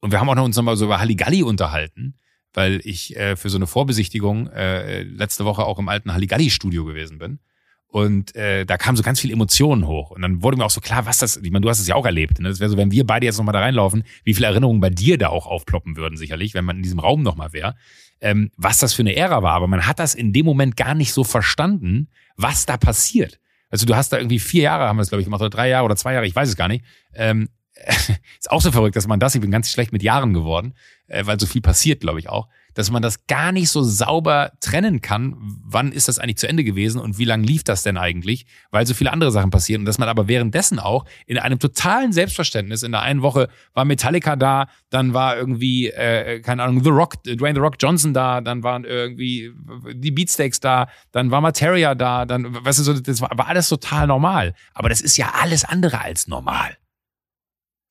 und 0.02 0.12
wir 0.12 0.20
haben 0.20 0.30
auch 0.30 0.36
noch 0.36 0.46
uns 0.46 0.56
nochmal 0.56 0.78
so 0.78 0.86
über 0.86 1.00
Halligalli 1.00 1.44
unterhalten 1.44 2.16
weil 2.54 2.82
ich 2.84 3.16
äh, 3.16 3.36
für 3.36 3.50
so 3.50 3.58
eine 3.58 3.68
Vorbesichtigung 3.68 4.48
äh, 4.48 5.04
letzte 5.04 5.46
Woche 5.46 5.66
auch 5.66 5.80
im 5.80 5.90
alten 5.90 6.14
Halligalli-Studio 6.14 6.86
gewesen 6.86 7.18
bin. 7.18 7.40
Und 7.88 8.36
äh, 8.36 8.66
da 8.66 8.78
kamen 8.78 8.98
so 8.98 9.04
ganz 9.04 9.20
viele 9.20 9.34
Emotionen 9.34 9.86
hoch. 9.86 10.10
Und 10.10 10.24
dann 10.24 10.42
wurde 10.42 10.58
mir 10.58 10.66
auch 10.66 10.72
so 10.72 10.82
klar, 10.82 11.06
was 11.06 11.20
das, 11.20 11.38
ich 11.38 11.52
meine, 11.52 11.62
du 11.62 11.70
hast 11.70 11.80
es 11.80 11.88
ja 11.88 11.94
auch 11.94 12.08
erlebt. 12.08 12.40
Ne? 12.40 12.50
Das 12.50 12.60
wäre 12.60 12.72
so, 12.72 12.76
wenn 12.76 12.90
wir 12.90 13.06
beide 13.06 13.28
jetzt 13.28 13.38
nochmal 13.38 13.54
da 13.54 13.60
reinlaufen, 13.60 14.04
wie 14.24 14.34
viele 14.34 14.48
Erinnerungen 14.48 14.82
bei 14.82 14.90
dir 14.90 15.20
da 15.20 15.30
auch 15.30 15.46
aufploppen 15.46 15.96
würden, 15.96 16.18
sicherlich, 16.18 16.56
wenn 16.56 16.66
man 16.66 16.78
in 16.78 16.82
diesem 16.82 16.98
Raum 16.98 17.22
nochmal 17.22 17.54
wäre. 17.54 17.76
Ähm, 18.20 18.50
was 18.58 18.80
das 18.80 18.94
für 18.94 19.04
eine 19.04 19.16
Ära 19.16 19.44
war. 19.44 19.54
Aber 19.54 19.68
man 19.68 19.86
hat 19.86 20.00
das 20.00 20.16
in 20.16 20.34
dem 20.34 20.44
Moment 20.44 20.76
gar 20.76 20.96
nicht 20.96 21.14
so 21.14 21.24
verstanden, 21.24 22.08
was 22.36 22.66
da 22.66 22.78
passiert. 22.78 23.40
Also 23.70 23.86
du 23.86 23.96
hast 23.96 24.10
da 24.10 24.18
irgendwie 24.18 24.40
vier 24.40 24.64
Jahre, 24.64 24.88
haben 24.88 24.98
wir 24.98 25.04
es, 25.04 25.10
glaube 25.10 25.22
ich, 25.22 25.26
gemacht, 25.26 25.42
oder 25.42 25.52
drei 25.52 25.70
Jahre 25.70 25.86
oder 25.86 25.96
zwei 25.96 26.14
Jahre, 26.14 26.26
ich 26.26 26.36
weiß 26.36 26.50
es 26.50 26.56
gar 26.56 26.68
nicht. 26.68 26.84
Ähm, 27.14 27.50
ist 28.40 28.52
auch 28.52 28.62
so 28.62 28.72
verrückt, 28.72 28.96
dass 28.96 29.08
man 29.08 29.20
das, 29.20 29.36
ich 29.36 29.42
bin 29.42 29.52
ganz 29.52 29.72
schlecht 29.72 29.92
mit 29.92 30.04
Jahren 30.04 30.34
geworden, 30.34 30.74
äh, 31.08 31.26
weil 31.26 31.40
so 31.40 31.46
viel 31.46 31.62
passiert, 31.62 32.02
glaube 32.02 32.20
ich 32.20 32.30
auch, 32.30 32.48
dass 32.74 32.92
man 32.92 33.02
das 33.02 33.28
gar 33.28 33.52
nicht 33.52 33.70
so 33.70 33.84
sauber 33.84 34.54
trennen 34.60 35.02
kann, 35.02 35.36
wann 35.40 35.92
ist 35.92 36.08
das 36.08 36.20
eigentlich 36.20 36.38
zu 36.38 36.48
Ende 36.48 36.64
gewesen 36.64 37.00
und 37.00 37.18
wie 37.18 37.26
lange 37.26 37.46
lief 37.46 37.64
das 37.64 37.84
denn 37.84 37.98
eigentlich, 37.98 38.46
weil 38.72 38.86
so 38.86 38.94
viele 38.94 39.12
andere 39.12 39.32
Sachen 39.32 39.52
passieren 39.52 39.82
und 39.82 39.86
dass 39.86 39.98
man 39.98 40.10
aber 40.10 40.28
währenddessen 40.28 40.80
auch 40.80 41.06
in 41.26 41.38
einem 41.38 41.60
totalen 41.60 42.14
Selbstverständnis, 42.14 42.84
in 42.84 42.92
der 42.92 43.02
einen 43.02 43.22
Woche 43.22 43.50
war 43.74 43.86
Metallica 43.86 44.36
da, 44.36 44.68
dann 44.90 45.14
war 45.14 45.38
irgendwie, 45.38 45.90
äh, 45.90 46.40
keine 46.42 46.64
Ahnung, 46.64 46.84
The 46.84 46.90
Rock, 46.90 47.24
Dwayne 47.24 47.56
The 47.56 47.62
Rock 47.62 47.76
Johnson 47.80 48.14
da, 48.14 48.42
dann 48.42 48.64
waren 48.64 48.86
irgendwie 48.86 49.52
die 49.94 50.12
Beatsteaks 50.12 50.60
da, 50.60 50.88
dann 51.12 51.32
war 51.32 51.42
Materia 51.42 51.96
da, 51.96 52.26
dann, 52.26 52.64
weißt 52.66 52.88
du, 52.88 52.94
das 53.02 53.22
war, 53.22 53.32
war 53.36 53.48
alles 53.48 53.70
total 53.70 54.08
normal. 54.08 54.54
Aber 54.74 54.90
das 54.90 55.02
ist 55.02 55.18
ja 55.18 55.34
alles 55.40 55.64
andere 55.64 56.02
als 56.02 56.28
normal. 56.28 56.78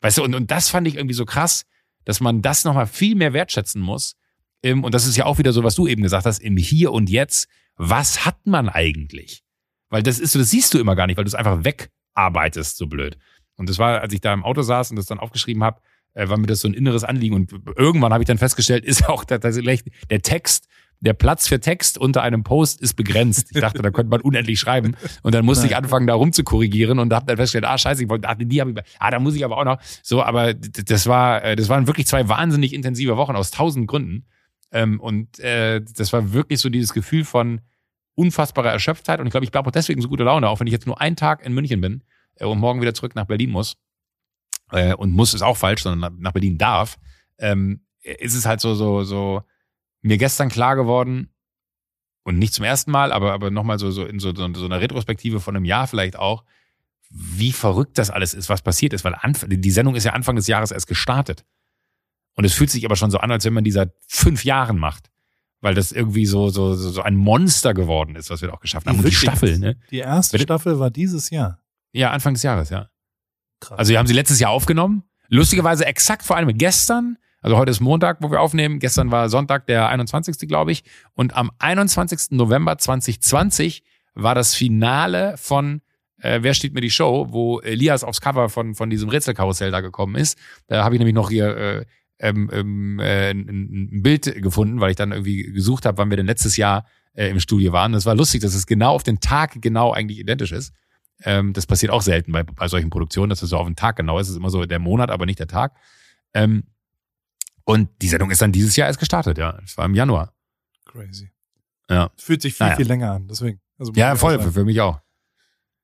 Weißt 0.03 0.19
du, 0.19 0.25
und, 0.25 0.35
und 0.35 0.51
das 0.51 0.69
fand 0.69 0.87
ich 0.87 0.97
irgendwie 0.97 1.15
so 1.15 1.25
krass, 1.25 1.65
dass 2.05 2.21
man 2.21 2.43
das 2.43 2.65
nochmal 2.65 2.87
viel 2.87 3.15
mehr 3.15 3.33
wertschätzen 3.33 3.81
muss. 3.81 4.17
Im, 4.61 4.85
und 4.85 4.95
das 4.95 5.07
ist 5.07 5.17
ja 5.17 5.25
auch 5.25 5.39
wieder 5.39 5.53
so, 5.53 5.65
was 5.65 5.75
du 5.75 5.87
eben 5.87 6.03
gesagt 6.03 6.27
hast, 6.27 6.41
im 6.41 6.57
Hier 6.57 6.93
und 6.93 7.09
Jetzt. 7.09 7.49
Was 7.77 8.27
hat 8.27 8.47
man 8.47 8.69
eigentlich? 8.69 9.43
Weil 9.89 10.03
das 10.03 10.19
ist 10.19 10.33
so, 10.33 10.39
das 10.39 10.51
siehst 10.51 10.75
du 10.75 10.79
immer 10.79 10.97
gar 10.97 11.07
nicht, 11.07 11.17
weil 11.17 11.25
du 11.25 11.29
es 11.29 11.35
einfach 11.35 11.65
wegarbeitest, 11.65 12.77
so 12.77 12.87
blöd. 12.87 13.17
Und 13.57 13.69
das 13.69 13.79
war, 13.79 14.01
als 14.01 14.13
ich 14.13 14.21
da 14.21 14.33
im 14.33 14.45
Auto 14.45 14.63
saß 14.63 14.91
und 14.91 14.97
das 14.97 15.07
dann 15.07 15.19
aufgeschrieben 15.19 15.63
habe, 15.63 15.81
äh, 16.15 16.29
war 16.29 16.39
mir 16.39 16.47
das 16.47 16.61
so 16.61 16.69
ein 16.69 16.75
inneres 16.75 17.05
Anliegen. 17.05 17.35
Und 17.35 17.53
irgendwann 17.77 18.13
habe 18.13 18.23
ich 18.23 18.27
dann 18.27 18.39
festgestellt, 18.39 18.85
ist 18.87 19.09
auch 19.09 19.25
tatsächlich 19.25 19.85
der 20.11 20.23
Text 20.23 20.67
der 21.03 21.15
Platz 21.15 21.49
für 21.49 21.61
Text 21.61 21.99
unter 21.99 22.23
einem 22.23 22.45
Post 22.45 22.81
ist 22.81 22.95
begrenzt. 22.95 23.49
Ich 23.51 23.61
dachte, 23.61 23.83
da 23.83 23.91
könnte 23.91 24.09
man 24.09 24.21
unendlich 24.21 24.61
schreiben. 24.61 24.97
Und 25.23 25.35
dann 25.35 25.45
musste 25.45 25.65
Nein. 25.65 25.73
ich 25.73 25.77
anfangen, 25.77 26.07
da 26.07 26.15
rum 26.15 26.33
zu 26.33 26.45
korrigieren 26.45 27.01
und 27.01 27.13
habe 27.13 27.27
dann 27.27 27.37
festgestellt, 27.37 27.65
ah, 27.65 27.77
scheiße, 27.77 28.05
ich 28.05 28.09
wollte, 28.09 28.29
ach, 28.29 28.37
die 28.39 28.61
habe 28.61 28.71
ich, 28.71 28.79
ah, 29.01 29.11
da 29.11 29.19
muss 29.19 29.35
ich 29.35 29.45
aber 29.45 29.59
auch 29.59 29.65
noch. 29.65 29.79
So, 30.03 30.23
aber 30.23 30.55
das 30.55 31.07
war, 31.09 31.43
äh, 31.43 31.57
das 31.57 31.69
waren 31.69 31.89
wirklich 31.89 32.07
zwei 32.07 32.29
wahnsinnig 32.29 32.73
intensive 32.73 33.17
Wochen 33.17 33.35
aus 33.35 33.51
tausend 33.51 33.89
Gründen. 33.89 34.27
Ähm, 34.71 35.01
und 35.01 35.41
äh, 35.41 35.81
das 35.81 36.13
war 36.13 36.33
wirklich 36.33 36.61
so 36.61 36.69
dieses 36.69 36.93
Gefühl 36.93 37.25
von 37.25 37.61
unfassbarer 38.15 38.71
Erschöpftheit. 38.71 39.19
Und 39.19 39.27
ich 39.27 39.33
glaube, 39.33 39.45
ich 39.45 39.53
habe 39.53 39.69
auch 39.69 39.73
deswegen 39.73 40.01
so 40.01 40.09
gute 40.09 40.23
Laune, 40.23 40.49
auch 40.49 40.61
wenn 40.61 40.69
ich 40.69 40.73
jetzt 40.73 40.87
nur 40.87 41.01
einen 41.01 41.17
Tag 41.17 41.45
in 41.45 41.53
München 41.53 41.81
bin 41.81 42.05
äh, 42.37 42.45
und 42.45 42.59
morgen 42.59 42.81
wieder 42.81 42.95
zurück 42.95 43.17
nach 43.17 43.27
Berlin 43.27 43.51
muss. 43.51 43.77
Äh, 44.71 44.95
und 44.95 45.11
muss 45.13 45.35
ist 45.35 45.43
auch 45.43 45.57
falsch, 45.57 45.83
sondern 45.83 46.21
nach 46.21 46.33
Berlin 46.33 46.59
darf. 46.59 46.97
Ähm, 47.39 47.81
ist 48.03 48.37
es 48.37 48.47
halt 48.47 48.61
so, 48.61 48.75
so, 48.75 49.03
so, 49.03 49.43
mir 50.03 50.19
gestern 50.19 50.49
klar 50.49 50.77
geworden, 50.77 51.33
und 52.25 52.39
nicht 52.39 52.55
zum 52.55 52.65
ersten 52.65 52.91
Mal, 52.91 53.13
aber, 53.13 53.33
aber 53.33 53.51
nochmal 53.51 53.79
so, 53.79 53.91
so 53.91 54.05
in 54.05 54.21
so, 54.21 54.35
so, 54.35 54.53
so 54.55 54.65
einer 54.65 54.81
Retrospektive 54.81 55.41
von 55.41 55.57
einem 55.57 55.65
Jahr 55.65 55.87
vielleicht 55.87 56.17
auch, 56.17 56.45
wie 57.11 57.53
verrückt 57.53 57.99
das 57.99 58.11
alles 58.11 58.33
ist, 58.33 58.49
was 58.49 58.63
passiert 58.63 58.93
ist, 58.93 59.05
weil 59.05 59.15
Anf 59.15 59.45
die 59.49 59.71
Sendung 59.71 59.97
ist 59.97 60.05
ja 60.05 60.13
Anfang 60.13 60.37
des 60.37 60.47
Jahres 60.47 60.71
erst 60.71 60.87
gestartet. 60.87 61.45
Und 62.35 62.45
es 62.45 62.55
fühlt 62.55 62.71
sich 62.71 62.85
aber 62.87 62.97
schon 62.97 63.11
so 63.11 63.19
an, 63.19 63.31
als 63.31 63.45
wenn 63.45 63.53
man 63.53 63.65
die 63.65 63.73
seit 63.73 63.93
fünf 64.07 64.45
Jahren 64.45 64.79
macht. 64.79 65.11
Weil 65.61 65.75
das 65.75 65.93
irgendwie 65.93 66.27
so, 66.27 66.49
so, 66.49 66.75
so 66.75 67.03
ein 67.03 67.15
Monster 67.15 67.75
geworden 67.75 68.17
ist, 68.17 68.31
was 68.31 68.41
wir 68.41 68.53
auch 68.53 68.61
geschafft 68.61 68.87
haben. 68.87 68.99
Und 68.99 69.07
die 69.07 69.13
Staffel, 69.13 69.59
ne? 69.59 69.77
Die 69.91 69.99
erste 69.99 70.37
Bitte? 70.37 70.45
Staffel 70.45 70.79
war 70.81 70.91
dieses 70.91 71.31
Jahr. 71.31 71.61
Ja, 71.93 72.11
Anfang 72.11 72.35
des 72.35 72.43
Jahres, 72.43 72.71
ja. 72.71 72.89
Krass. 73.61 73.79
Also 73.79 73.91
wir 73.91 73.99
haben 73.99 74.07
sie 74.07 74.15
letztes 74.15 74.41
Jahr 74.41 74.51
aufgenommen. 74.51 75.05
Lustigerweise 75.29 75.85
exakt 75.85 76.25
vor 76.25 76.37
allem 76.37 76.57
gestern 76.57 77.19
also 77.43 77.57
heute 77.57 77.71
ist 77.71 77.81
Montag, 77.81 78.19
wo 78.21 78.31
wir 78.31 78.41
aufnehmen. 78.41 78.79
Gestern 78.79 79.11
war 79.11 79.29
Sonntag, 79.29 79.67
der 79.67 79.89
21. 79.89 80.49
glaube 80.49 80.73
ich. 80.73 80.85
Und 81.15 81.37
am 81.37 81.51
21. 81.59 82.31
November 82.31 82.79
2020 82.79 83.83
war 84.15 84.35
das 84.35 84.55
Finale 84.55 85.35
von 85.37 85.83
äh, 86.19 86.39
Wer 86.43 86.55
steht 86.55 86.73
mir 86.73 86.81
die 86.81 86.91
Show, 86.91 87.27
wo 87.31 87.61
Elias 87.61 88.05
aufs 88.05 88.21
Cover 88.21 88.49
von, 88.49 88.75
von 88.75 88.91
diesem 88.91 89.09
Rätselkarussell 89.09 89.73
da 89.73 89.81
gekommen 89.81 90.15
ist. 90.15 90.39
Da 90.69 90.85
habe 90.85 90.95
ich 90.95 91.01
nämlich 91.01 91.15
noch 91.15 91.31
hier 91.31 91.57
äh, 91.57 91.85
ähm, 92.21 92.49
ähm, 92.53 93.01
äh, 93.01 93.33
ein, 93.33 94.03
Bild 94.03 94.41
gefunden, 94.41 94.81
weil 94.81 94.91
ich 94.91 94.97
dann 94.97 95.11
irgendwie 95.11 95.43
gesucht 95.43 95.85
habe, 95.85 95.99
wann 95.99 96.11
wir 96.11 96.17
denn 96.17 96.27
letztes 96.27 96.57
Jahr 96.57 96.87
äh, 97.15 97.29
im 97.29 97.41
Studio 97.41 97.73
waren. 97.73 97.93
Das 97.93 98.07
war 98.07 98.15
lustig, 98.15 98.41
dass 98.43 98.55
es 98.55 98.67
genau 98.67 98.95
auf 98.95 99.03
den 99.03 99.19
Tag 99.19 99.61
genau 99.61 99.93
eigentlich 99.93 100.21
identisch 100.21 100.53
ist. 100.53 100.73
Ähm, 101.25 101.53
das 101.53 101.67
passiert 101.67 101.91
auch 101.91 102.03
selten 102.03 102.31
bei, 102.31 102.45
bei 102.45 102.69
solchen 102.69 102.91
Produktionen, 102.91 103.31
dass 103.31 103.43
es 103.43 103.51
so 103.51 103.57
auf 103.57 103.67
den 103.67 103.77
Tag 103.77 103.97
genau 103.97 104.19
ist. 104.19 104.29
Es 104.29 104.33
ist 104.33 104.39
immer 104.39 104.51
so 104.51 104.65
der 104.65 104.79
Monat, 104.79 105.11
aber 105.11 105.27
nicht 105.27 105.41
der 105.41 105.49
Tag. 105.49 105.75
Ähm, 106.35 106.65
und 107.65 107.89
die 108.01 108.09
Sendung 108.09 108.31
ist 108.31 108.43
dann 108.43 108.53
dieses 108.53 108.77
Jahr 108.77 108.89
erst 108.89 108.99
gestartet, 108.99 109.39
ja. 109.39 109.59
Es 109.65 109.77
war 109.77 109.85
im 109.87 109.95
Januar. 109.95 110.33
Crazy. 110.85 111.31
Ja. 111.89 112.11
Fühlt 112.17 112.43
sich 112.43 112.55
viel, 112.55 112.67
naja. 112.67 112.77
viel 112.77 112.87
länger 112.87 113.13
an, 113.13 113.29
deswegen. 113.29 113.61
Also 113.79 113.93
ja, 113.95 114.15
voll, 114.17 114.41
für, 114.41 114.53
für 114.53 114.65
mich 114.65 114.81
auch. 114.81 115.01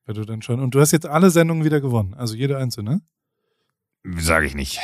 Weil 0.06 0.14
du 0.14 0.24
dann 0.24 0.42
schon. 0.42 0.60
Und 0.60 0.74
du 0.74 0.80
hast 0.80 0.92
jetzt 0.92 1.06
alle 1.06 1.30
Sendungen 1.30 1.64
wieder 1.64 1.80
gewonnen, 1.80 2.14
also 2.14 2.34
jede 2.34 2.56
einzelne? 2.56 3.02
Sage 4.04 4.46
ich 4.46 4.54
nicht. 4.54 4.80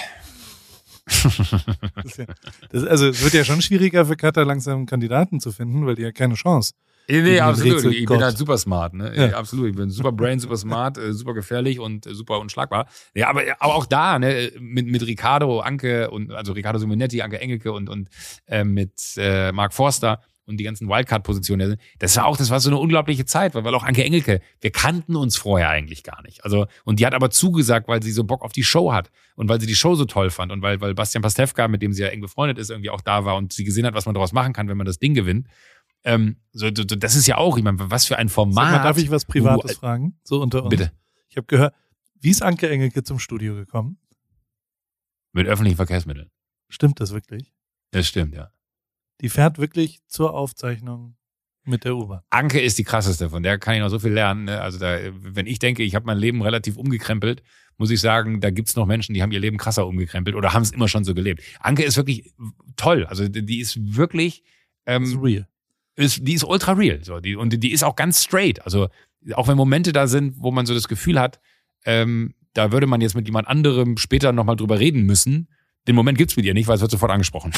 Das 1.07 2.17
ja, 2.17 2.27
das, 2.71 2.85
also 2.85 3.09
es 3.09 3.23
wird 3.23 3.35
ja 3.35 3.45
schon 3.45 3.61
schwieriger 3.61 4.07
für 4.07 4.17
Katar 4.17 4.45
langsam 4.45 4.87
Kandidaten 4.87 5.41
zu 5.41 5.53
finden, 5.53 5.87
weil 5.87 5.97
die 5.97 6.03
ja 6.03 6.13
keine 6.13 6.35
Chance. 6.35 6.73
Nee, 7.09 7.23
nee 7.23 7.41
absolut. 7.41 7.85
Ich 7.85 8.07
bin 8.07 8.23
halt 8.23 8.39
super 8.39 8.59
smart, 8.59 8.95
ne? 8.95 9.13
Ja. 9.15 9.27
Ja. 9.27 9.37
Absolut. 9.37 9.71
Ich 9.71 9.77
bin 9.77 9.91
super 9.91 10.13
brain, 10.13 10.39
super 10.39 10.57
smart, 10.57 10.99
äh, 10.99 11.13
super 11.13 11.35
gefährlich 11.35 11.79
und 11.79 12.07
äh, 12.07 12.15
super 12.15 12.39
unschlagbar. 12.41 12.87
Ja, 13.15 13.29
aber, 13.29 13.43
aber 13.59 13.75
auch 13.75 13.87
da, 13.87 14.19
ne, 14.19 14.53
mit, 14.59 14.87
mit 14.87 15.07
Ricardo, 15.07 15.61
Anke 15.61 16.11
und 16.11 16.33
also 16.33 16.53
Ricardo 16.53 16.79
Simonetti, 16.79 17.23
Anke 17.23 17.41
Engelke 17.41 17.73
und, 17.73 17.89
und 17.89 18.09
äh, 18.47 18.65
mit 18.65 19.01
äh, 19.17 19.53
Mark 19.53 19.75
Forster 19.75 20.21
und 20.47 20.59
die 20.59 20.65
ganzen 20.65 20.89
Wildcard-Positionen. 20.89 21.77
Das 21.99 22.17
war 22.17 22.27
auch, 22.27 22.37
das 22.37 22.51
war 22.51 22.61
so 22.61 22.69
eine 22.69 22.79
unglaubliche 22.79 23.25
Zeit, 23.25 23.55
weil, 23.55 23.65
weil 23.65 23.75
auch 23.75 23.85
Anke 23.85 24.05
Engelke, 24.05 24.41
wir 24.61 24.71
kannten 24.71 25.17
uns 25.17 25.37
vorher 25.37 25.71
eigentlich 25.71 26.03
gar 26.03 26.23
nicht. 26.23 26.45
Also, 26.45 26.67
und 26.85 27.01
die 27.01 27.07
hat 27.07 27.15
aber 27.15 27.31
zugesagt, 27.31 27.89
weil 27.89 28.03
sie 28.03 28.13
so 28.13 28.25
Bock 28.25 28.43
auf 28.43 28.53
die 28.53 28.65
Show 28.65 28.93
hat 28.93 29.11
und 29.37 29.49
weil 29.49 29.61
sie 29.61 29.67
die 29.67 29.75
Show 29.75 29.95
so 29.95 30.05
toll 30.05 30.31
fand 30.31 30.53
und 30.53 30.63
weil, 30.63 30.81
weil 30.81 30.95
Bastian 30.95 31.23
Pastewka, 31.23 31.69
mit 31.69 31.83
dem 31.83 31.93
sie 31.93 32.03
ja 32.03 32.09
eng 32.09 32.21
befreundet 32.21 32.59
ist, 32.59 32.71
irgendwie 32.71 32.91
auch 32.91 33.01
da 33.01 33.25
war 33.25 33.37
und 33.37 33.53
sie 33.53 33.65
gesehen 33.65 33.87
hat, 33.87 33.95
was 33.95 34.07
man 34.07 34.15
daraus 34.15 34.33
machen 34.33 34.53
kann, 34.53 34.69
wenn 34.69 34.77
man 34.77 34.87
das 34.87 34.99
Ding 34.99 35.15
gewinnt. 35.15 35.47
Ähm, 36.05 36.37
so, 36.53 36.67
so, 36.69 36.83
so, 36.89 36.97
das 36.97 37.15
ist 37.17 37.27
ja 37.27 37.39
auch, 37.39 37.57
ich 37.57 37.65
meine, 37.65 37.79
was 37.91 38.05
für 38.07 38.19
ein 38.19 38.29
Format. 38.29 38.73
mal, 38.73 38.83
darf 38.83 38.99
ich 38.99 39.11
was 39.11 39.25
Privates 39.25 39.73
wo- 39.77 39.79
fragen? 39.81 40.19
So 40.23 40.41
unter 40.43 40.63
uns. 40.63 40.71
Bitte. 40.71 40.93
Ich 41.29 41.37
habe 41.37 41.47
gehört, 41.47 41.75
wie 42.21 42.31
ist 42.31 42.43
Anke 42.43 42.69
Engelke 42.71 43.03
zum 43.03 43.19
Studio 43.19 43.55
gekommen? 43.55 43.99
Mit 45.33 45.47
öffentlichen 45.47 45.77
Verkehrsmitteln. 45.77 46.31
Stimmt 46.69 47.01
das 47.01 47.13
wirklich? 47.13 47.53
Das 47.91 48.07
stimmt, 48.07 48.35
ja. 48.35 48.51
Die 49.21 49.29
fährt 49.29 49.59
wirklich 49.59 50.01
zur 50.07 50.35
Aufzeichnung 50.35 51.17
mit 51.65 51.85
der 51.85 51.97
U-Bahn. 51.97 52.21
Anke 52.31 52.61
ist 52.61 52.79
die 52.79 52.85
krasseste, 52.85 53.31
von 53.31 53.43
der 53.43 53.59
kann 53.59 53.75
ich 53.75 53.81
noch 53.81 53.89
so 53.89 53.99
viel 53.99 54.13
lernen. 54.13 54.45
Ne? 54.45 54.61
Also 54.61 54.79
da, 54.79 54.99
wenn 55.13 55.47
ich 55.47 55.59
denke, 55.59 55.83
ich 55.83 55.95
habe 55.95 56.07
mein 56.07 56.19
Leben 56.19 56.43
relativ 56.43 56.77
umgekrempelt, 56.77 57.43
muss 57.79 57.91
ich 57.91 58.01
sagen, 58.01 58.41
da 58.41 58.51
gibt's 58.51 58.77
noch 58.77 58.87
Menschen, 58.87 59.15
die 59.15 59.23
haben 59.23 59.33
ihr 59.33 59.41
Leben 59.41 59.57
krasser 59.57 59.87
umgekrempelt 59.87 60.37
oder 60.37 60.53
haben 60.53 60.63
es 60.63 60.71
immer 60.73 60.89
schon 60.89 61.05
so 61.05 61.15
gelebt. 61.15 61.43
Anke 61.61 61.83
ist 61.85 61.97
wirklich 61.97 62.33
toll. 62.77 63.07
Also 63.07 63.27
die 63.29 63.59
ist 63.61 63.97
wirklich, 63.97 64.45
ähm, 64.87 65.19
real. 65.21 65.49
Ist, 65.97 66.27
die 66.27 66.35
ist 66.35 66.45
ultra 66.45 66.73
real. 66.73 67.03
So. 67.03 67.21
Die, 67.21 67.37
und 67.37 67.51
die 67.63 67.73
ist 67.73 67.85
auch 67.85 67.97
ganz 67.97 68.23
straight. 68.23 68.65
Also 68.65 68.89
auch 69.35 69.49
wenn 69.49 69.57
Momente 69.57 69.93
da 69.93 70.07
sind, 70.07 70.35
wo 70.39 70.51
man 70.51 70.67
so 70.67 70.75
das 70.75 70.89
Gefühl 70.89 71.19
hat, 71.19 71.41
ähm, 71.85 72.35
da 72.53 72.73
würde 72.73 72.87
man 72.87 73.01
jetzt 73.01 73.15
mit 73.15 73.27
jemand 73.27 73.49
anderem 73.49 73.97
später 73.97 74.33
nochmal 74.33 74.57
drüber 74.57 74.79
reden 74.79 75.03
müssen. 75.03 75.49
Den 75.87 75.97
Moment 75.97 76.17
gibt's 76.17 76.37
mit 76.37 76.47
ihr 76.47 76.55
nicht, 76.55 76.67
weil 76.67 76.77
es 76.77 76.81
wird 76.81 76.91
sofort 76.91 77.13
angesprochen. 77.13 77.53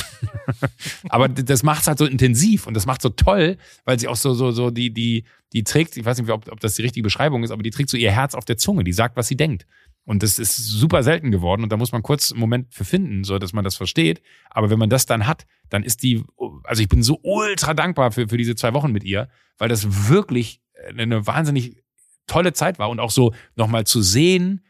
Aber 1.08 1.28
das 1.28 1.62
macht's 1.62 1.86
halt 1.86 1.98
so 1.98 2.06
intensiv 2.06 2.66
und 2.66 2.74
das 2.74 2.86
macht 2.86 3.00
so 3.00 3.10
toll, 3.10 3.56
weil 3.84 4.00
sie 4.00 4.08
auch 4.08 4.16
so, 4.16 4.34
so, 4.34 4.50
so, 4.50 4.70
die, 4.70 4.92
die, 4.92 5.24
die 5.52 5.62
trägt, 5.62 5.96
ich 5.96 6.04
weiß 6.04 6.18
nicht, 6.18 6.30
ob, 6.30 6.50
ob 6.50 6.58
das 6.58 6.74
die 6.74 6.82
richtige 6.82 7.04
Beschreibung 7.04 7.44
ist, 7.44 7.52
aber 7.52 7.62
die 7.62 7.70
trägt 7.70 7.88
so 7.88 7.96
ihr 7.96 8.10
Herz 8.10 8.34
auf 8.34 8.44
der 8.44 8.56
Zunge, 8.56 8.82
die 8.82 8.92
sagt, 8.92 9.16
was 9.16 9.28
sie 9.28 9.36
denkt. 9.36 9.64
Und 10.06 10.22
das 10.22 10.38
ist 10.38 10.56
super 10.56 11.02
selten 11.02 11.32
geworden 11.32 11.64
und 11.64 11.72
da 11.72 11.76
muss 11.76 11.90
man 11.90 12.02
kurz 12.02 12.30
einen 12.30 12.40
Moment 12.40 12.72
für 12.72 12.84
finden, 12.84 13.24
so 13.24 13.40
dass 13.40 13.52
man 13.52 13.64
das 13.64 13.74
versteht. 13.74 14.22
Aber 14.50 14.70
wenn 14.70 14.78
man 14.78 14.88
das 14.88 15.04
dann 15.04 15.26
hat, 15.26 15.46
dann 15.68 15.82
ist 15.82 16.04
die, 16.04 16.24
also 16.62 16.80
ich 16.80 16.88
bin 16.88 17.02
so 17.02 17.18
ultra 17.22 17.74
dankbar 17.74 18.12
für, 18.12 18.28
für 18.28 18.36
diese 18.36 18.54
zwei 18.54 18.72
Wochen 18.72 18.92
mit 18.92 19.02
ihr, 19.02 19.28
weil 19.58 19.68
das 19.68 20.08
wirklich 20.08 20.60
eine 20.96 21.26
wahnsinnig 21.26 21.82
tolle 22.28 22.52
Zeit 22.52 22.78
war 22.78 22.88
und 22.88 23.00
auch 23.00 23.10
so 23.10 23.34
nochmal 23.56 23.84
zu 23.84 24.00
sehen, 24.00 24.64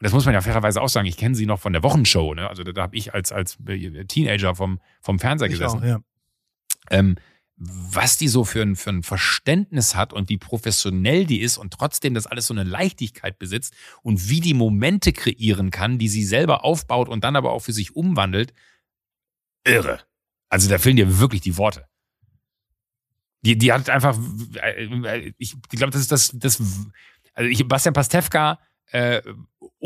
das 0.00 0.12
muss 0.12 0.24
man 0.24 0.34
ja 0.34 0.40
fairerweise 0.40 0.82
auch 0.82 0.88
sagen, 0.88 1.06
ich 1.06 1.16
kenne 1.16 1.36
sie 1.36 1.46
noch 1.46 1.60
von 1.60 1.72
der 1.72 1.82
Wochenshow, 1.82 2.34
ne? 2.34 2.48
Also 2.48 2.64
da, 2.64 2.72
da 2.72 2.82
habe 2.82 2.96
ich 2.96 3.14
als, 3.14 3.32
als 3.32 3.58
Teenager 4.08 4.54
vom, 4.54 4.80
vom 5.00 5.18
Fernseher 5.18 5.46
Ich 5.46 5.52
gesessen 5.52 5.80
auch, 5.80 5.84
ja. 5.84 6.00
ähm, 6.90 7.16
was 7.56 8.18
die 8.18 8.28
so 8.28 8.44
für 8.44 8.60
ein, 8.60 8.76
für 8.76 8.90
ein 8.90 9.02
Verständnis 9.02 9.94
hat 9.94 10.12
und 10.12 10.28
wie 10.28 10.36
professionell 10.36 11.24
die 11.24 11.40
ist 11.40 11.56
und 11.56 11.72
trotzdem 11.72 12.12
das 12.12 12.26
alles 12.26 12.46
so 12.46 12.54
eine 12.54 12.64
Leichtigkeit 12.64 13.38
besitzt 13.38 13.74
und 14.02 14.28
wie 14.28 14.40
die 14.40 14.54
Momente 14.54 15.12
kreieren 15.12 15.70
kann, 15.70 15.98
die 15.98 16.08
sie 16.08 16.24
selber 16.24 16.64
aufbaut 16.64 17.08
und 17.08 17.24
dann 17.24 17.34
aber 17.34 17.52
auch 17.52 17.60
für 17.60 17.72
sich 17.72 17.96
umwandelt. 17.96 18.52
Irre. 19.64 20.00
Also 20.50 20.68
da 20.68 20.78
fehlen 20.78 20.96
dir 20.96 21.18
wirklich 21.18 21.40
die 21.40 21.56
Worte. 21.56 21.88
Die, 23.40 23.56
die 23.56 23.72
hat 23.72 23.88
einfach, 23.88 24.18
äh, 24.60 25.32
ich 25.38 25.56
glaube, 25.70 25.92
das 25.92 26.02
ist 26.02 26.12
das, 26.12 26.32
das, 26.34 26.62
also 27.32 27.48
ich, 27.48 27.66
Bastian 27.66 27.94
Pastewka, 27.94 28.58
äh, 28.90 29.22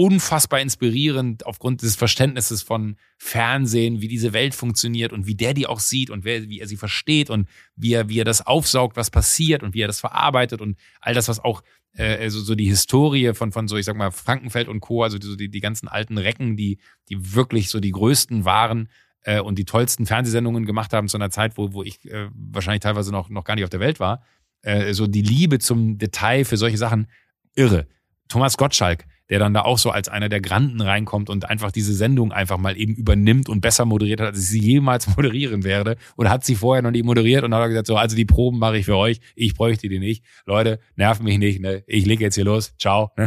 unfassbar 0.00 0.60
inspirierend 0.60 1.44
aufgrund 1.44 1.82
des 1.82 1.94
Verständnisses 1.94 2.62
von 2.62 2.96
Fernsehen, 3.18 4.00
wie 4.00 4.08
diese 4.08 4.32
Welt 4.32 4.54
funktioniert 4.54 5.12
und 5.12 5.26
wie 5.26 5.34
der 5.34 5.52
die 5.52 5.66
auch 5.66 5.78
sieht 5.78 6.08
und 6.08 6.24
wer, 6.24 6.48
wie 6.48 6.58
er 6.58 6.66
sie 6.66 6.78
versteht 6.78 7.28
und 7.28 7.46
wie 7.76 7.92
er, 7.92 8.08
wie 8.08 8.18
er 8.18 8.24
das 8.24 8.46
aufsaugt, 8.46 8.96
was 8.96 9.10
passiert 9.10 9.62
und 9.62 9.74
wie 9.74 9.82
er 9.82 9.88
das 9.88 10.00
verarbeitet 10.00 10.62
und 10.62 10.78
all 11.02 11.12
das, 11.12 11.28
was 11.28 11.44
auch 11.44 11.62
äh, 11.92 12.30
so, 12.30 12.40
so 12.40 12.54
die 12.54 12.64
Historie 12.64 13.34
von, 13.34 13.52
von 13.52 13.68
so, 13.68 13.76
ich 13.76 13.84
sag 13.84 13.94
mal, 13.94 14.10
Frankenfeld 14.10 14.68
und 14.68 14.80
Co., 14.80 15.02
also 15.02 15.18
die, 15.18 15.50
die 15.50 15.60
ganzen 15.60 15.86
alten 15.86 16.16
Recken, 16.16 16.56
die, 16.56 16.78
die 17.10 17.34
wirklich 17.34 17.68
so 17.68 17.78
die 17.78 17.90
größten 17.90 18.46
waren 18.46 18.88
äh, 19.24 19.40
und 19.40 19.58
die 19.58 19.66
tollsten 19.66 20.06
Fernsehsendungen 20.06 20.64
gemacht 20.64 20.94
haben 20.94 21.08
zu 21.08 21.18
einer 21.18 21.28
Zeit, 21.28 21.58
wo, 21.58 21.74
wo 21.74 21.82
ich 21.82 22.10
äh, 22.10 22.30
wahrscheinlich 22.32 22.80
teilweise 22.80 23.12
noch, 23.12 23.28
noch 23.28 23.44
gar 23.44 23.54
nicht 23.54 23.64
auf 23.64 23.70
der 23.70 23.80
Welt 23.80 24.00
war. 24.00 24.22
Äh, 24.62 24.94
so 24.94 25.06
die 25.06 25.20
Liebe 25.20 25.58
zum 25.58 25.98
Detail 25.98 26.46
für 26.46 26.56
solche 26.56 26.78
Sachen, 26.78 27.06
irre. 27.54 27.86
Thomas 28.28 28.56
Gottschalk, 28.56 29.04
der 29.30 29.38
dann 29.38 29.54
da 29.54 29.62
auch 29.62 29.78
so 29.78 29.90
als 29.90 30.08
einer 30.08 30.28
der 30.28 30.40
Granden 30.40 30.80
reinkommt 30.80 31.30
und 31.30 31.48
einfach 31.48 31.70
diese 31.70 31.94
Sendung 31.94 32.32
einfach 32.32 32.58
mal 32.58 32.76
eben 32.76 32.94
übernimmt 32.94 33.48
und 33.48 33.60
besser 33.60 33.84
moderiert 33.84 34.20
hat, 34.20 34.28
als 34.28 34.40
ich 34.40 34.48
sie 34.48 34.60
jemals 34.60 35.06
moderieren 35.16 35.64
werde. 35.64 35.96
Oder 36.16 36.30
hat 36.30 36.44
sie 36.44 36.56
vorher 36.56 36.82
noch 36.82 36.90
nie 36.90 37.02
moderiert 37.02 37.44
und 37.44 37.54
hat 37.54 37.68
gesagt, 37.68 37.86
so, 37.86 37.96
also 37.96 38.16
die 38.16 38.24
Proben 38.24 38.58
mache 38.58 38.78
ich 38.78 38.84
für 38.84 38.96
euch, 38.96 39.20
ich 39.36 39.54
bräuchte 39.54 39.88
die 39.88 40.00
nicht. 40.00 40.24
Leute, 40.44 40.80
nerven 40.96 41.24
mich 41.24 41.38
nicht, 41.38 41.60
ne? 41.60 41.84
ich 41.86 42.04
leg 42.04 42.20
jetzt 42.20 42.34
hier 42.34 42.44
los, 42.44 42.74
ciao. 42.78 43.12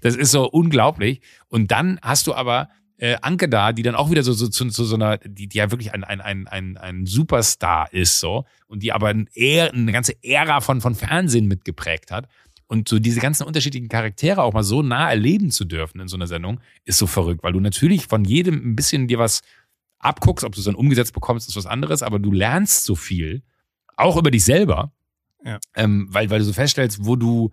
Das 0.00 0.16
ist 0.16 0.30
so 0.30 0.48
unglaublich. 0.48 1.20
Und 1.48 1.70
dann 1.70 1.98
hast 2.02 2.26
du 2.26 2.34
aber 2.34 2.68
äh, 3.02 3.16
Anke 3.20 3.48
da, 3.48 3.72
die 3.72 3.82
dann 3.82 3.96
auch 3.96 4.10
wieder 4.10 4.22
so, 4.22 4.32
so 4.32 4.46
zu, 4.46 4.68
zu 4.68 4.84
so 4.84 4.94
einer, 4.94 5.18
die, 5.18 5.48
die 5.48 5.58
ja 5.58 5.72
wirklich 5.72 5.92
ein, 5.92 6.04
ein, 6.04 6.20
ein, 6.20 6.46
ein, 6.46 6.76
ein 6.76 7.04
Superstar 7.04 7.92
ist, 7.92 8.20
so, 8.20 8.44
und 8.68 8.84
die 8.84 8.92
aber 8.92 9.08
ein, 9.08 9.28
eine 9.36 9.92
ganze 9.92 10.14
Ära 10.22 10.60
von, 10.60 10.80
von 10.80 10.94
Fernsehen 10.94 11.48
mitgeprägt 11.48 12.12
hat. 12.12 12.28
Und 12.72 12.88
so 12.88 12.98
diese 12.98 13.20
ganzen 13.20 13.44
unterschiedlichen 13.44 13.90
Charaktere 13.90 14.42
auch 14.42 14.54
mal 14.54 14.62
so 14.62 14.80
nah 14.80 15.10
erleben 15.10 15.50
zu 15.50 15.66
dürfen 15.66 16.00
in 16.00 16.08
so 16.08 16.16
einer 16.16 16.26
Sendung, 16.26 16.58
ist 16.86 16.96
so 16.96 17.06
verrückt, 17.06 17.42
weil 17.42 17.52
du 17.52 17.60
natürlich 17.60 18.06
von 18.06 18.24
jedem 18.24 18.54
ein 18.72 18.74
bisschen 18.76 19.08
dir 19.08 19.18
was 19.18 19.42
abguckst, 19.98 20.42
ob 20.42 20.54
du 20.54 20.60
es 20.60 20.64
dann 20.64 20.74
umgesetzt 20.74 21.12
bekommst, 21.12 21.50
ist 21.50 21.56
was 21.56 21.66
anderes, 21.66 22.02
aber 22.02 22.18
du 22.18 22.32
lernst 22.32 22.84
so 22.84 22.94
viel, 22.94 23.42
auch 23.98 24.16
über 24.16 24.30
dich 24.30 24.42
selber, 24.44 24.90
Ja. 25.44 25.58
ähm, 25.74 26.06
weil, 26.08 26.30
weil 26.30 26.38
du 26.38 26.46
so 26.46 26.54
feststellst, 26.54 27.04
wo 27.04 27.14
du, 27.14 27.50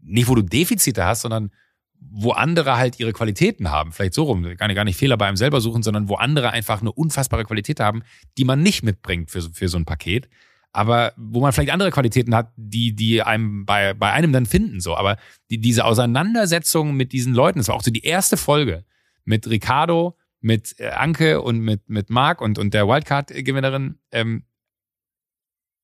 nicht 0.00 0.28
wo 0.28 0.36
du 0.36 0.42
Defizite 0.42 1.04
hast, 1.04 1.22
sondern 1.22 1.50
wo 1.98 2.30
andere 2.30 2.76
halt 2.76 3.00
ihre 3.00 3.12
Qualitäten 3.12 3.68
haben. 3.68 3.90
Vielleicht 3.90 4.14
so 4.14 4.22
rum, 4.22 4.44
gar 4.44 4.68
nicht, 4.68 4.76
gar 4.76 4.84
nicht 4.84 4.96
Fehler 4.96 5.16
bei 5.16 5.26
einem 5.26 5.36
selber 5.36 5.60
suchen, 5.60 5.82
sondern 5.82 6.08
wo 6.08 6.14
andere 6.14 6.50
einfach 6.50 6.82
eine 6.82 6.92
unfassbare 6.92 7.42
Qualität 7.44 7.80
haben, 7.80 8.02
die 8.38 8.44
man 8.44 8.62
nicht 8.62 8.84
mitbringt 8.84 9.32
für, 9.32 9.42
für 9.42 9.66
so 9.68 9.76
ein 9.76 9.86
Paket. 9.86 10.28
Aber 10.72 11.12
wo 11.16 11.40
man 11.40 11.52
vielleicht 11.52 11.70
andere 11.70 11.90
Qualitäten 11.90 12.34
hat, 12.34 12.52
die, 12.56 12.94
die 12.94 13.22
einem 13.22 13.66
bei, 13.66 13.92
bei 13.92 14.12
einem 14.12 14.32
dann 14.32 14.46
finden, 14.46 14.80
so. 14.80 14.96
Aber 14.96 15.18
die, 15.50 15.58
diese 15.58 15.84
Auseinandersetzung 15.84 16.94
mit 16.94 17.12
diesen 17.12 17.34
Leuten, 17.34 17.58
das 17.58 17.68
war 17.68 17.74
auch 17.74 17.82
so 17.82 17.90
die 17.90 18.04
erste 18.04 18.36
Folge 18.36 18.84
mit 19.24 19.48
Ricardo, 19.48 20.16
mit 20.40 20.74
äh, 20.78 20.88
Anke 20.88 21.42
und 21.42 21.60
mit, 21.60 21.88
mit 21.88 22.10
Marc 22.10 22.40
und, 22.40 22.58
und 22.58 22.72
der 22.74 22.88
Wildcard-Gewinnerin, 22.88 23.98
ähm, 24.10 24.44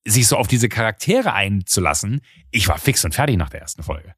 sich 0.04 0.26
so 0.26 0.36
auf 0.36 0.48
diese 0.48 0.68
Charaktere 0.68 1.34
einzulassen. 1.34 2.20
Ich 2.50 2.66
war 2.68 2.78
fix 2.78 3.04
und 3.04 3.14
fertig 3.14 3.36
nach 3.36 3.50
der 3.50 3.60
ersten 3.60 3.82
Folge. 3.82 4.14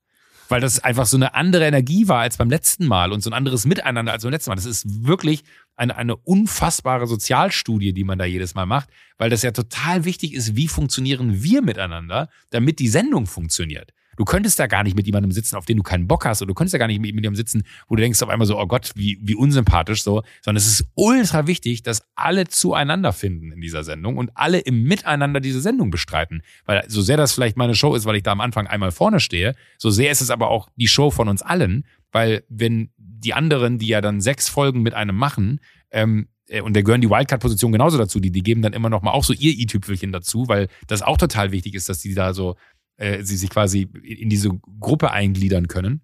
Weil 0.49 0.61
das 0.61 0.83
einfach 0.83 1.07
so 1.07 1.17
eine 1.17 1.35
andere 1.35 1.67
Energie 1.67 2.09
war 2.09 2.21
als 2.21 2.37
beim 2.37 2.51
letzten 2.51 2.87
Mal 2.87 3.13
und 3.13 3.23
so 3.23 3.31
ein 3.31 3.35
anderes 3.35 3.67
Miteinander 3.67 4.13
als 4.13 4.23
beim 4.23 4.33
letzten 4.33 4.51
Mal. 4.51 4.57
Das 4.57 4.67
ist 4.67 5.05
wirklich 5.05 5.45
eine, 5.81 5.97
eine 5.97 6.15
unfassbare 6.15 7.07
Sozialstudie, 7.07 7.95
die 7.95 8.05
man 8.05 8.19
da 8.19 8.27
jedes 8.27 8.55
Mal 8.55 8.67
macht, 8.67 8.91
weil 9.17 9.31
das 9.31 9.43
ja 9.43 9.51
total 9.51 10.05
wichtig 10.05 10.35
ist, 10.35 10.55
wie 10.55 10.69
funktionieren 10.69 11.43
wir 11.43 11.63
miteinander, 11.63 12.29
damit 12.51 12.79
die 12.79 12.89
Sendung 12.89 13.27
funktioniert. 13.27 13.93
Du 14.17 14.27
könntest 14.27 14.59
da 14.59 14.67
gar 14.67 14.83
nicht 14.83 14.95
mit 14.95 15.07
jemandem 15.07 15.33
sitzen, 15.33 15.57
auf 15.57 15.65
den 15.65 15.79
du 15.79 15.83
keinen 15.83 16.07
Bock 16.07 16.27
hast, 16.27 16.43
oder 16.43 16.49
du 16.49 16.55
könntest 16.55 16.75
da 16.75 16.79
gar 16.79 16.89
nicht 16.89 17.01
mit 17.01 17.09
jemandem 17.09 17.35
sitzen, 17.35 17.63
wo 17.89 17.97
du 17.97 18.03
denkst 18.03 18.23
auf 18.23 18.29
einmal 18.29 18.47
so, 18.47 18.61
oh 18.61 18.67
Gott, 18.67 18.91
wie, 18.95 19.19
wie 19.23 19.35
unsympathisch 19.35 20.03
so, 20.03 20.23
sondern 20.43 20.59
es 20.59 20.67
ist 20.67 20.85
ultra 20.95 21.47
wichtig, 21.47 21.83
dass 21.83 22.03
alle 22.15 22.47
zueinander 22.47 23.15
finden 23.15 23.51
in 23.51 23.63
dieser 23.63 23.83
Sendung 23.83 24.19
und 24.19 24.31
alle 24.35 24.59
im 24.59 24.83
Miteinander 24.83 25.41
diese 25.41 25.63
Sendung 25.63 25.91
bestreiten. 25.91 26.43
Weil 26.67 26.85
so 26.89 27.01
sehr 27.01 27.17
das 27.17 27.33
vielleicht 27.33 27.57
meine 27.57 27.75
Show 27.75 27.95
ist, 27.95 28.05
weil 28.05 28.17
ich 28.17 28.23
da 28.23 28.33
am 28.33 28.43
Anfang 28.43 28.67
einmal 28.67 28.91
vorne 28.91 29.21
stehe, 29.21 29.55
so 29.79 29.89
sehr 29.89 30.11
ist 30.11 30.21
es 30.21 30.29
aber 30.29 30.51
auch 30.51 30.69
die 30.77 30.89
Show 30.89 31.11
von 31.11 31.29
uns 31.29 31.41
allen, 31.41 31.87
weil 32.13 32.45
wenn 32.51 32.91
die 33.21 33.35
anderen, 33.35 33.79
die 33.79 33.89
ja 33.89 34.01
dann 34.01 34.21
sechs 34.21 34.49
Folgen 34.49 34.83
mit 34.83 34.95
einem 34.95 35.17
machen, 35.17 35.61
ähm, 35.91 36.29
äh, 36.51 36.61
und 36.61 36.75
da 36.75 36.83
gehören 36.83 37.01
die 37.01 37.11
Wildcard-Positionen 37.11 37.73
genauso 37.73 37.97
dazu, 37.97 38.21
die, 38.21 38.31
die 38.31 38.43
geben 38.43 38.63
dann 38.63 38.73
immer 38.73 38.91
noch 38.91 39.03
mal 39.03 39.13
auch 39.13 39.25
so 39.25 39.33
ihr 39.33 39.53
i-Tüpfelchen 39.53 40.13
dazu, 40.13 40.49
weil 40.49 40.69
das 40.87 41.03
auch 41.03 41.17
total 41.17 41.53
wichtig 41.53 41.75
ist, 41.75 41.89
dass 41.89 42.01
die 42.01 42.15
da 42.15 42.35
so, 42.35 42.57
äh, 42.97 43.23
sie 43.23 43.37
sich 43.37 43.51
quasi 43.51 43.89
in 44.03 44.29
diese 44.29 44.51
Gruppe 44.81 45.11
eingliedern 45.13 45.69
können. 45.69 46.03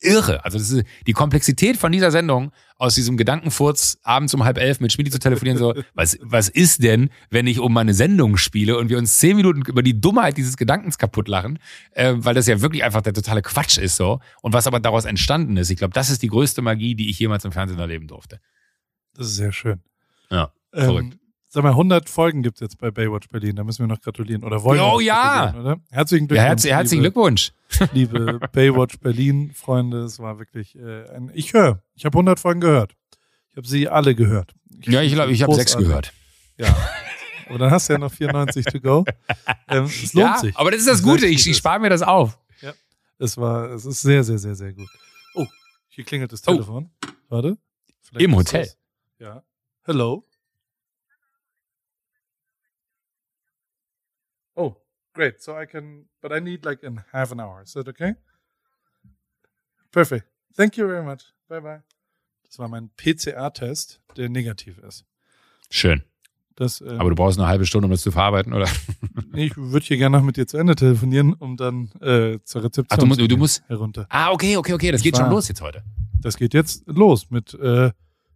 Irre. 0.00 0.44
Also 0.44 0.58
das 0.58 0.70
ist 0.70 0.84
die 1.06 1.12
Komplexität 1.12 1.76
von 1.76 1.92
dieser 1.92 2.10
Sendung, 2.10 2.52
aus 2.76 2.94
diesem 2.94 3.16
Gedankenfurz 3.16 3.98
abends 4.02 4.32
um 4.32 4.44
halb 4.44 4.58
elf 4.58 4.80
mit 4.80 4.92
Schmiedi 4.92 5.10
zu 5.10 5.18
telefonieren, 5.18 5.58
so, 5.58 5.74
was, 5.94 6.18
was 6.22 6.48
ist 6.48 6.82
denn, 6.82 7.10
wenn 7.28 7.46
ich 7.46 7.60
um 7.60 7.72
meine 7.72 7.92
Sendung 7.92 8.36
spiele 8.36 8.78
und 8.78 8.88
wir 8.88 8.98
uns 8.98 9.18
zehn 9.18 9.36
Minuten 9.36 9.62
über 9.62 9.82
die 9.82 10.00
Dummheit 10.00 10.36
dieses 10.36 10.56
Gedankens 10.56 10.96
kaputt 10.96 11.28
lachen, 11.28 11.58
äh, 11.92 12.14
weil 12.16 12.34
das 12.34 12.46
ja 12.46 12.60
wirklich 12.62 12.82
einfach 12.82 13.02
der 13.02 13.12
totale 13.12 13.42
Quatsch 13.42 13.78
ist 13.78 13.96
so. 13.96 14.20
Und 14.42 14.54
was 14.54 14.66
aber 14.66 14.80
daraus 14.80 15.04
entstanden 15.04 15.56
ist, 15.56 15.70
ich 15.70 15.76
glaube, 15.76 15.92
das 15.92 16.08
ist 16.08 16.22
die 16.22 16.28
größte 16.28 16.62
Magie, 16.62 16.94
die 16.94 17.10
ich 17.10 17.18
jemals 17.18 17.44
im 17.44 17.52
Fernsehen 17.52 17.78
erleben 17.78 18.06
durfte. 18.06 18.40
Das 19.14 19.26
ist 19.26 19.36
sehr 19.36 19.52
schön. 19.52 19.80
Ja, 20.30 20.52
verrückt. 20.72 21.14
Ähm, 21.14 21.19
sag 21.52 21.62
mal, 21.64 21.70
100 21.70 22.08
Folgen 22.08 22.42
gibt's 22.42 22.60
jetzt 22.60 22.78
bei 22.78 22.90
Baywatch 22.90 23.28
Berlin. 23.28 23.56
Da 23.56 23.64
müssen 23.64 23.80
wir 23.80 23.86
noch 23.88 24.00
gratulieren. 24.00 24.44
Oder 24.44 24.62
wollen 24.62 24.78
wir 24.78 24.86
Oh, 24.86 24.92
noch 24.94 25.00
ja. 25.00 25.54
Oder? 25.58 25.80
Herzlichen 25.90 26.24
Ja, 26.24 26.28
Glückwunsch. 26.28 26.48
herz, 26.48 26.64
herzlichen 26.64 27.02
liebe, 27.02 27.12
Glückwunsch. 27.12 27.52
Liebe 27.92 28.40
Baywatch 28.52 28.98
Berlin 29.00 29.52
Freunde. 29.52 29.98
Es 30.04 30.18
war 30.20 30.38
wirklich 30.38 30.76
äh, 30.76 31.08
ein, 31.10 31.30
ich 31.34 31.52
höre. 31.52 31.82
Ich 31.94 32.04
habe 32.04 32.14
100 32.16 32.38
Folgen 32.40 32.60
gehört. 32.60 32.94
Ich 33.50 33.56
habe 33.56 33.66
sie 33.66 33.88
alle 33.88 34.14
gehört. 34.14 34.54
Ja, 34.84 35.02
ich 35.02 35.12
glaube, 35.12 35.32
ich 35.32 35.42
habe 35.42 35.54
sechs 35.54 35.76
gehört. 35.76 36.12
Ja. 36.56 36.74
Aber 37.48 37.58
dann 37.58 37.70
hast 37.72 37.88
du 37.88 37.94
ja 37.94 37.98
noch 37.98 38.12
94 38.12 38.64
to 38.66 38.80
go. 38.80 39.04
Ähm, 39.66 39.84
es 39.84 40.12
lohnt 40.14 40.26
ja, 40.26 40.38
sich. 40.38 40.56
aber 40.56 40.70
das 40.70 40.80
ist 40.80 40.88
das 40.88 40.98
Es 40.98 41.02
Gute. 41.02 41.26
Ich, 41.26 41.40
ich 41.46 41.48
es 41.52 41.58
spare 41.58 41.80
mir 41.80 41.90
das 41.90 42.02
auf. 42.02 42.38
Es 43.22 43.36
war, 43.36 43.70
es 43.72 43.84
ist 43.84 44.00
sehr, 44.00 44.24
sehr, 44.24 44.38
sehr, 44.38 44.54
sehr 44.54 44.72
gut. 44.72 44.88
Oh, 45.34 45.46
hier 45.88 46.04
klingelt 46.04 46.32
das 46.32 46.40
Oh. 46.48 46.52
Telefon. 46.52 46.90
Warte. 47.28 47.58
Vielleicht 48.00 48.24
Im 48.24 48.34
Hotel. 48.34 48.62
das- 48.62 48.78
Ja. 49.18 49.42
Hello. 49.84 50.24
Oh, 54.54 54.74
great. 55.20 55.42
So 55.42 55.52
I 55.60 55.66
can, 55.66 56.06
but 56.22 56.32
I 56.32 56.40
need 56.40 56.64
like 56.64 56.82
in 56.82 57.00
half 57.12 57.30
an 57.32 57.40
hour. 57.40 57.62
Is 57.62 57.72
that 57.74 57.86
okay? 57.88 58.14
Perfect. 59.92 60.26
Thank 60.56 60.76
you 60.76 60.86
very 60.86 61.04
much. 61.04 61.22
Bye 61.48 61.60
bye. 61.60 61.82
Das 62.46 62.58
war 62.58 62.68
mein 62.68 62.90
PCR-Test, 62.96 64.00
der 64.16 64.28
negativ 64.28 64.78
ist. 64.78 65.04
Schön. 65.70 66.02
Das, 66.56 66.80
ähm, 66.80 66.98
Aber 67.00 67.10
du 67.10 67.16
brauchst 67.16 67.38
eine 67.38 67.46
halbe 67.48 67.64
Stunde, 67.64 67.86
um 67.86 67.90
das 67.92 68.02
zu 68.02 68.10
verarbeiten, 68.10 68.52
oder? 68.52 68.68
nee, 69.32 69.46
ich 69.46 69.56
würde 69.56 69.86
hier 69.86 69.96
gerne 69.98 70.16
noch 70.18 70.24
mit 70.24 70.36
dir 70.36 70.46
zu 70.46 70.58
Ende 70.58 70.74
telefonieren, 70.74 71.32
um 71.34 71.56
dann 71.56 71.90
äh, 72.00 72.38
zur 72.44 72.64
Rezeption 72.64 72.86
Ach, 72.90 72.98
du 72.98 73.06
musst- 73.06 73.20
du 73.20 73.36
musst- 73.36 73.62
herunter. 73.68 74.06
Ah, 74.10 74.30
okay, 74.32 74.56
okay, 74.56 74.72
okay. 74.74 74.90
Das 74.90 75.02
geht 75.02 75.14
war- 75.14 75.20
schon 75.22 75.30
los 75.30 75.48
jetzt 75.48 75.60
heute. 75.60 75.82
Das 76.20 76.36
geht 76.36 76.52
jetzt 76.54 76.82
los 76.86 77.30
mit, 77.30 77.54
äh, 77.54 77.88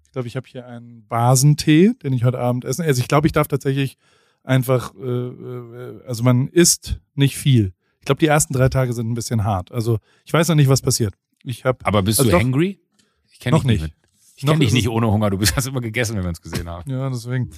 ich 0.05 0.13
glaube, 0.13 0.29
ich 0.29 0.37
habe 0.37 0.47
hier 0.47 0.65
einen 0.67 1.07
Basentee, 1.09 1.93
den 2.03 2.13
ich 2.13 2.25
heute 2.25 2.39
Abend 2.39 2.65
esse. 2.65 2.83
Also 2.85 3.01
ich 3.03 3.09
glaube, 3.09 3.27
ich 3.27 3.33
darf 3.33 3.49
tatsächlich 3.49 3.99
einfach, 4.45 4.95
äh, 4.95 5.01
äh, 5.01 6.03
also 6.07 6.23
man 6.23 6.47
isst 6.49 7.01
nicht 7.15 7.37
viel. 7.37 7.73
Ich 8.01 8.05
glaube, 8.07 8.19
die 8.21 8.27
ersten 8.27 8.53
drei 8.53 8.69
Tage 8.69 8.93
sind 8.93 9.11
ein 9.11 9.15
bisschen 9.15 9.45
hart. 9.45 9.73
Also 9.73 9.99
ich 10.25 10.33
weiß 10.33 10.49
noch 10.49 10.55
nicht, 10.55 10.69
was 10.69 10.83
passiert. 10.83 11.15
Ich 11.43 11.65
habe 11.65 11.79
Aber 11.85 12.03
bist 12.03 12.21
Also 12.21 12.31
du 12.31 12.37
doch- 12.37 12.43
hangry? 12.45 12.81
Ich 13.33 13.41
kenn 13.41 13.53
noch 13.53 13.65
dich 13.65 13.81
nicht. 13.83 13.95
Ich 14.37 14.45
Noch 14.45 14.53
kenne 14.55 14.65
dich 14.65 14.75
nicht 14.75 14.89
ohne 14.89 15.11
Hunger. 15.11 15.31
Du 15.31 15.39
bist, 15.39 15.57
hast 15.57 15.67
immer 15.67 15.81
gegessen, 15.81 16.17
wenn 16.17 16.23
wir 16.25 16.29
uns 16.29 16.41
gesehen 16.43 16.69
haben. 16.69 16.91
Ja, 16.91 17.09
deswegen. 17.09 17.51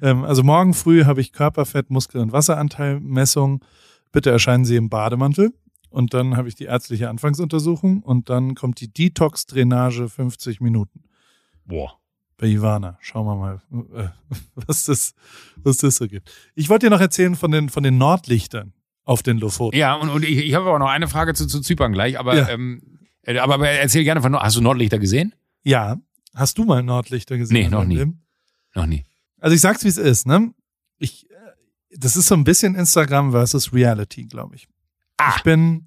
Ähm, 0.00 0.24
also 0.24 0.42
morgen 0.42 0.74
früh 0.74 1.04
habe 1.04 1.20
ich 1.20 1.32
Körperfett, 1.32 1.90
Muskel- 1.90 2.20
und 2.20 2.32
Wasseranteilmessung. 2.32 3.64
Bitte 4.12 4.30
erscheinen 4.30 4.64
Sie 4.64 4.76
im 4.76 4.88
Bademantel. 4.88 5.52
Und 5.90 6.14
dann 6.14 6.36
habe 6.38 6.48
ich 6.48 6.54
die 6.54 6.64
ärztliche 6.64 7.10
Anfangsuntersuchung 7.10 8.02
und 8.02 8.30
dann 8.30 8.54
kommt 8.54 8.80
die 8.80 8.88
Detox-Drainage 8.92 10.08
50 10.08 10.60
Minuten 10.62 11.04
Boah. 11.66 11.98
Bei 12.42 12.48
Ivana. 12.48 12.98
Schauen 13.00 13.24
wir 13.26 13.36
mal, 13.36 13.62
äh, 13.94 14.08
was 14.66 14.84
das, 14.86 15.14
was 15.62 15.76
das 15.76 15.94
so 15.94 16.08
gibt. 16.08 16.28
Ich 16.56 16.68
wollte 16.68 16.86
dir 16.86 16.90
noch 16.90 17.00
erzählen 17.00 17.36
von 17.36 17.52
den, 17.52 17.68
von 17.68 17.84
den 17.84 17.98
Nordlichtern 17.98 18.72
auf 19.04 19.22
den 19.22 19.38
Lofoten. 19.38 19.78
Ja, 19.78 19.94
und, 19.94 20.10
und 20.10 20.24
ich, 20.24 20.38
ich 20.38 20.54
habe 20.54 20.66
aber 20.68 20.80
noch 20.80 20.88
eine 20.88 21.06
Frage 21.06 21.34
zu, 21.34 21.46
zu 21.46 21.60
Zypern 21.60 21.92
gleich. 21.92 22.18
Aber, 22.18 22.36
Ja. 22.36 22.48
ähm, 22.48 22.98
äh, 23.22 23.38
aber, 23.38 23.54
aber 23.54 23.68
erzähl 23.68 24.02
gerne 24.02 24.20
von. 24.22 24.34
Hast 24.36 24.56
du 24.56 24.60
Nordlichter 24.60 24.98
gesehen? 24.98 25.32
Ja. 25.62 25.98
Hast 26.34 26.58
du 26.58 26.64
mal 26.64 26.82
Nordlichter 26.82 27.38
gesehen? 27.38 27.54
Nee, 27.54 27.68
noch 27.68 27.84
nie. 27.84 27.96
Leben? 27.98 28.24
Noch 28.74 28.86
nie. 28.86 29.04
Also 29.38 29.54
ich 29.54 29.60
sag's 29.60 29.84
wie 29.84 29.88
es 29.88 29.96
ist, 29.98 30.26
ne? 30.26 30.52
Ich, 30.98 31.30
äh, 31.30 31.34
das 31.96 32.16
ist 32.16 32.26
so 32.26 32.34
ein 32.34 32.42
bisschen 32.42 32.74
Instagram 32.74 33.30
versus 33.30 33.72
Reality, 33.72 34.24
glaube 34.24 34.56
ich. 34.56 34.66
Ah. 35.16 35.34
Ich 35.36 35.44
bin, 35.44 35.86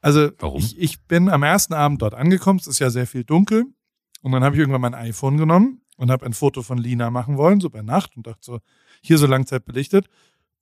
also 0.00 0.30
Warum? 0.38 0.58
Ich, 0.60 0.78
ich 0.78 1.02
bin 1.06 1.28
am 1.28 1.42
ersten 1.42 1.74
Abend 1.74 2.00
dort 2.00 2.14
angekommen. 2.14 2.60
Es 2.60 2.68
ist 2.68 2.78
ja 2.78 2.90
sehr 2.90 3.08
viel 3.08 3.24
dunkel. 3.24 3.64
Und 4.22 4.32
dann 4.32 4.42
habe 4.44 4.56
ich 4.56 4.60
irgendwann 4.60 4.80
mein 4.80 4.94
iPhone 4.94 5.36
genommen 5.36 5.82
und 5.96 6.10
habe 6.10 6.24
ein 6.24 6.32
Foto 6.32 6.62
von 6.62 6.78
Lina 6.78 7.10
machen 7.10 7.36
wollen, 7.36 7.60
so 7.60 7.68
bei 7.70 7.82
Nacht 7.82 8.16
und 8.16 8.26
dachte 8.26 8.40
so, 8.42 8.60
hier 9.02 9.18
so 9.18 9.26
Langzeit 9.26 9.64
belichtet. 9.64 10.08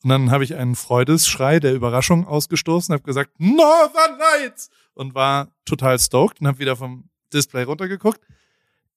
Und 0.03 0.11
dann 0.11 0.31
habe 0.31 0.45
ich 0.45 0.55
einen 0.57 0.75
Freudesschrei 0.77 1.61
der 1.61 1.75
Überraschung 1.75 2.27
ausgestoßen, 2.27 2.93
habe 2.93 3.05
gesagt, 3.05 3.33
Northern 3.39 4.19
Lights! 4.19 4.71
Und 4.95 5.15
war 5.15 5.49
total 5.65 5.99
stoked 5.99 6.41
und 6.41 6.47
habe 6.47 6.59
wieder 6.59 6.75
vom 6.77 7.11
Display 7.33 7.63
runtergeguckt. 7.63 8.21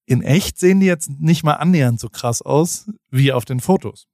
In 0.05 0.21
echt 0.21 0.57
sehen 0.59 0.79
die 0.79 0.85
jetzt 0.85 1.09
nicht 1.19 1.43
mal 1.43 1.53
annähernd 1.53 1.99
so 1.99 2.09
krass 2.09 2.41
aus 2.41 2.89
wie 3.09 3.31
auf 3.31 3.45
den 3.45 3.59
Fotos. 3.59 4.07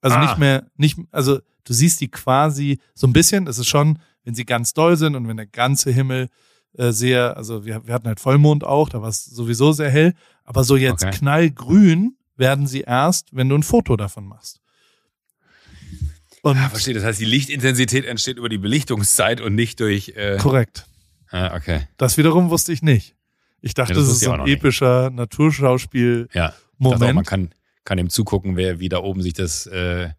Also 0.00 0.16
Ah. 0.16 0.22
nicht 0.22 0.38
mehr, 0.38 0.66
nicht, 0.76 0.98
also 1.10 1.40
du 1.64 1.72
siehst 1.72 2.00
die 2.00 2.08
quasi 2.08 2.80
so 2.94 3.06
ein 3.06 3.12
bisschen, 3.12 3.46
es 3.48 3.58
ist 3.58 3.66
schon, 3.68 3.98
wenn 4.24 4.34
sie 4.34 4.44
ganz 4.44 4.72
doll 4.72 4.96
sind 4.96 5.14
und 5.16 5.26
wenn 5.28 5.36
der 5.36 5.46
ganze 5.46 5.90
Himmel 5.90 6.28
äh, 6.78 6.92
sehr, 6.92 7.36
also 7.36 7.64
wir, 7.66 7.86
wir 7.86 7.92
hatten 7.94 8.06
halt 8.08 8.20
Vollmond 8.20 8.64
auch, 8.64 8.88
da 8.88 9.02
war 9.02 9.08
es 9.08 9.24
sowieso 9.24 9.72
sehr 9.72 9.90
hell, 9.90 10.14
aber 10.44 10.64
so 10.64 10.76
jetzt 10.76 11.04
Okay. 11.04 11.16
knallgrün 11.18 12.16
werden 12.36 12.66
sie 12.66 12.80
erst, 12.82 13.34
wenn 13.36 13.48
du 13.48 13.56
ein 13.56 13.62
Foto 13.62 13.96
davon 13.96 14.26
machst. 14.26 14.60
Und 16.42 16.56
Ja, 16.56 16.68
verstehe. 16.68 16.94
Das 16.94 17.04
heißt, 17.04 17.20
die 17.20 17.24
Lichtintensität 17.24 18.04
entsteht 18.04 18.36
über 18.38 18.48
die 18.48 18.58
Belichtungszeit 18.58 19.40
und 19.40 19.54
nicht 19.54 19.80
durch. 19.80 20.10
Äh, 20.16 20.36
korrekt. 20.40 20.86
ah, 21.30 21.54
okay. 21.56 21.88
Das 21.96 22.16
wiederum 22.16 22.48
wusste 22.50 22.72
ich 22.72 22.80
nicht. 22.82 23.16
Ich 23.60 23.74
dachte, 23.74 23.92
Ja, 23.94 23.98
das 23.98 24.06
das, 24.08 24.16
ist 24.18 24.24
so 24.24 24.30
ein 24.32 24.46
epischer 24.46 25.10
Naturschauspiel-Moment. 25.10 26.32
Ja. 26.34 26.54
Auch, 26.80 27.12
man 27.12 27.24
kann, 27.24 27.50
kann 27.84 27.98
ihm 27.98 28.08
zugucken, 28.08 28.56
wer 28.56 28.78
wie 28.78 28.88
da 28.88 28.98
oben 28.98 29.20
sich 29.20 29.32
das, 29.32 29.66
äh, 29.66 30.10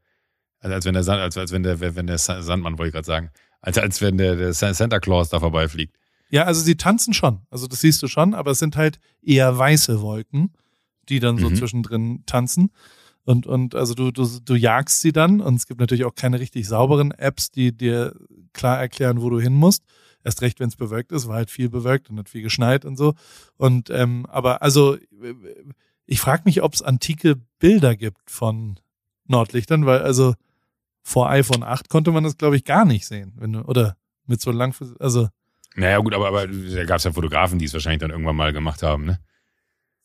also 0.59 0.75
als 0.75 0.85
wenn 0.85 0.93
der 0.93 1.03
Sand, 1.03 1.21
als, 1.21 1.37
als 1.37 1.51
wenn 1.53 1.63
der, 1.63 1.79
wenn 1.79 2.05
der 2.07 2.17
Sa- 2.17 2.41
Sandmann, 2.41 2.77
wollte 2.77 2.89
ich 2.89 2.93
gerade 2.93 3.05
sagen, 3.07 3.29
als, 3.61 3.77
als 3.77 4.01
wenn 4.01 4.17
der, 4.17 4.35
der 4.35 4.53
Sa- 4.53 4.73
Santa 4.73 4.99
Claus 4.99 5.29
da 5.29 5.39
vorbeifliegt. 5.39 5.95
Ja, 6.31 6.43
also 6.43 6.61
sie 6.61 6.75
tanzen 6.75 7.13
schon. 7.13 7.41
Also 7.49 7.67
das 7.67 7.81
siehst 7.81 8.01
du 8.03 8.07
schon, 8.07 8.33
aber 8.33 8.51
es 8.51 8.59
sind 8.59 8.75
halt 8.75 8.99
eher 9.21 9.57
weiße 9.57 10.01
Wolken, 10.01 10.53
die 11.09 11.19
dann 11.19 11.37
so 11.37 11.49
Mhm. 11.49 11.55
zwischendrin 11.55 12.23
tanzen. 12.25 12.71
Und, 13.23 13.45
und 13.47 13.75
also 13.75 13.93
du, 13.93 14.11
du, 14.11 14.27
du 14.43 14.55
jagst 14.55 14.99
sie 15.01 15.11
dann 15.11 15.41
und 15.41 15.55
es 15.55 15.65
gibt 15.67 15.79
natürlich 15.79 16.05
auch 16.05 16.15
keine 16.15 16.39
richtig 16.39 16.67
sauberen 16.67 17.11
Apps, 17.11 17.51
die 17.51 17.75
dir 17.75 18.15
klar 18.53 18.79
erklären, 18.79 19.21
wo 19.21 19.29
du 19.29 19.39
hin 19.39 19.53
musst. 19.53 19.83
Erst 20.23 20.41
recht, 20.41 20.59
wenn 20.59 20.69
es 20.69 20.75
bewölkt 20.75 21.11
ist, 21.11 21.27
war 21.27 21.35
halt 21.35 21.49
viel 21.49 21.69
bewölkt 21.69 22.09
und 22.09 22.17
hat 22.19 22.29
viel 22.29 22.41
geschneit 22.41 22.85
und 22.85 22.97
so. 22.97 23.13
Und 23.57 23.89
ähm, 23.89 24.25
aber 24.27 24.61
also 24.61 24.97
ich 26.05 26.19
frage 26.19 26.43
mich, 26.45 26.61
ob 26.63 26.73
es 26.73 26.81
antike 26.81 27.35
Bilder 27.59 27.95
gibt 27.95 28.29
von 28.31 28.79
Nordlichtern, 29.27 29.85
weil 29.85 30.01
also 30.01 30.33
vor 31.03 31.29
iPhone 31.29 31.63
8 31.63 31.87
konnte 31.89 32.11
man 32.11 32.23
das, 32.23 32.37
glaube 32.37 32.55
ich, 32.55 32.63
gar 32.65 32.83
nicht 32.85 33.05
sehen. 33.05 33.33
Wenn 33.37 33.53
du, 33.53 33.61
oder 33.61 33.95
mit 34.25 34.41
so 34.41 34.51
lang, 34.51 34.75
also 34.99 35.29
Naja, 35.75 35.99
gut, 35.99 36.13
aber, 36.13 36.27
aber 36.27 36.47
da 36.47 36.83
gab 36.85 36.97
es 36.97 37.03
ja 37.03 37.11
Fotografen, 37.11 37.59
die 37.59 37.65
es 37.65 37.73
wahrscheinlich 37.73 37.99
dann 37.99 38.11
irgendwann 38.11 38.35
mal 38.35 38.51
gemacht 38.53 38.83
haben, 38.83 39.05
ne? 39.05 39.19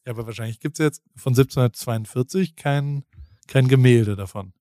Ja, 0.06 0.12
aber 0.12 0.26
wahrscheinlich 0.26 0.60
gibt's 0.60 0.78
jetzt 0.78 1.02
von 1.16 1.32
1742 1.32 2.56
kein, 2.56 3.04
kein 3.48 3.68
Gemälde 3.68 4.16
davon. 4.16 4.52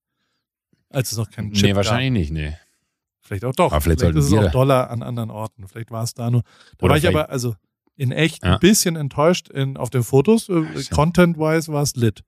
Als 0.90 1.12
es 1.12 1.18
noch 1.18 1.30
keinen 1.30 1.52
Chip 1.54 1.64
nee, 1.70 1.76
wahrscheinlich 1.76 2.12
nicht, 2.12 2.32
nee. 2.32 2.50
Gab. 2.52 2.60
Vielleicht 3.22 3.46
auch 3.46 3.54
doch. 3.56 3.72
Aber 3.72 3.82
vielleicht 3.82 4.00
sollten 4.02 4.18
ist 4.18 4.26
es 4.28 4.34
auch 4.34 4.52
Dollar 4.52 4.90
an 4.90 5.02
anderen 5.02 5.32
Orten. 5.32 5.68
Vielleicht 5.68 5.92
war 5.92 6.04
es 6.04 6.14
da 6.14 6.30
nur. 6.30 6.44
Da 6.78 6.86
Oder 6.86 6.90
war 6.92 6.98
ich 6.98 7.02
vielleicht- 7.04 7.16
aber 7.18 7.30
also 7.30 7.56
in 7.96 8.12
echt 8.12 8.44
Ja. 8.44 8.54
ein 8.56 8.60
bisschen 8.60 8.96
enttäuscht 8.96 9.50
in, 9.50 9.78
auf 9.78 9.90
den 9.90 10.04
Fotos. 10.04 10.50
Äh. 10.50 10.64
Content-wise 10.92 11.72
war 11.72 11.84
es 11.84 11.96
lit. 11.96 12.24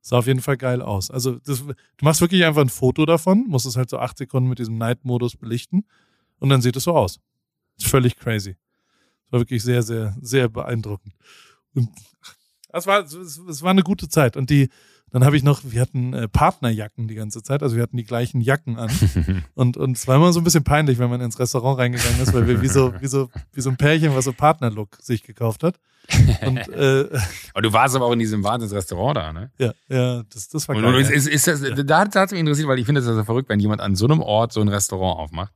Sah 0.00 0.18
auf 0.18 0.26
jeden 0.26 0.40
Fall 0.40 0.56
geil 0.56 0.80
aus. 0.80 1.10
Also 1.10 1.38
das, 1.40 1.64
du 1.66 1.74
machst 2.04 2.20
wirklich 2.20 2.44
einfach 2.44 2.62
ein 2.62 2.68
Foto 2.68 3.04
davon, 3.04 3.44
musst 3.48 3.66
es 3.66 3.76
halt 3.76 3.90
so 3.90 3.98
acht 3.98 4.16
Sekunden 4.16 4.48
mit 4.48 4.58
diesem 4.58 4.78
Night-Modus 4.78 5.36
belichten 5.36 5.84
und 6.38 6.48
dann 6.50 6.62
sieht 6.62 6.76
es 6.76 6.84
so 6.84 6.94
aus. 6.96 7.20
Völlig 7.80 8.16
crazy. 8.16 8.56
Es 9.26 9.32
war 9.32 9.40
wirklich 9.40 9.62
sehr, 9.62 9.82
sehr, 9.82 10.16
sehr 10.20 10.48
beeindruckend. 10.48 11.14
Und 11.74 11.90
es 12.72 12.86
war, 12.86 13.04
es, 13.04 13.62
war 13.62 13.70
eine 13.70 13.82
gute 13.82 14.08
Zeit. 14.08 14.36
Und 14.36 14.50
die, 14.50 14.68
dann 15.10 15.24
habe 15.24 15.36
ich 15.36 15.42
noch, 15.42 15.62
wir 15.64 15.80
hatten 15.80 16.12
äh, 16.12 16.28
Partnerjacken 16.28 17.08
die 17.08 17.14
ganze 17.14 17.42
Zeit, 17.42 17.62
also 17.62 17.76
wir 17.76 17.82
hatten 17.82 17.96
die 17.96 18.04
gleichen 18.04 18.40
Jacken 18.40 18.76
an. 18.76 18.90
Und, 19.54 19.76
und 19.76 19.96
es 19.96 20.06
war 20.06 20.16
immer 20.16 20.32
so 20.32 20.40
ein 20.40 20.44
bisschen 20.44 20.64
peinlich, 20.64 20.98
wenn 20.98 21.10
man 21.10 21.20
ins 21.20 21.38
Restaurant 21.38 21.78
reingegangen 21.78 22.20
ist, 22.20 22.32
weil 22.32 22.46
wir 22.46 22.62
wie 22.62 22.68
so, 22.68 22.92
wie 23.00 23.06
so, 23.06 23.28
wie 23.52 23.60
so 23.60 23.70
ein 23.70 23.76
Pärchen, 23.76 24.14
was 24.14 24.24
so 24.24 24.32
Partnerlook 24.32 24.98
sich 25.00 25.22
gekauft 25.22 25.62
hat. 25.62 25.78
Und 26.46 26.56
äh, 26.68 27.08
Aber 27.52 27.62
du 27.62 27.72
warst 27.72 27.96
aber 27.96 28.06
auch 28.06 28.12
in 28.12 28.18
diesem 28.18 28.44
Wahnsinnsrestaurant 28.44 29.16
da, 29.16 29.32
ne? 29.32 29.50
ja, 29.58 29.72
ja, 29.88 30.22
das, 30.32 30.48
das 30.48 30.68
war 30.68 30.76
Und, 30.76 30.82
geil. 30.82 31.00
ist, 31.00 31.10
ist, 31.10 31.26
ist 31.26 31.46
das, 31.46 31.86
da 31.86 31.98
hat 31.98 32.14
es 32.14 32.30
mich 32.30 32.40
interessiert, 32.40 32.68
weil 32.68 32.78
ich 32.78 32.86
finde 32.86 33.00
es 33.00 33.06
ja 33.06 33.14
so 33.14 33.24
verrückt, 33.24 33.48
wenn 33.48 33.60
jemand 33.60 33.80
an 33.80 33.96
so 33.96 34.04
einem 34.06 34.20
Ort 34.20 34.52
so 34.52 34.60
ein 34.60 34.68
Restaurant 34.68 35.18
aufmacht, 35.18 35.52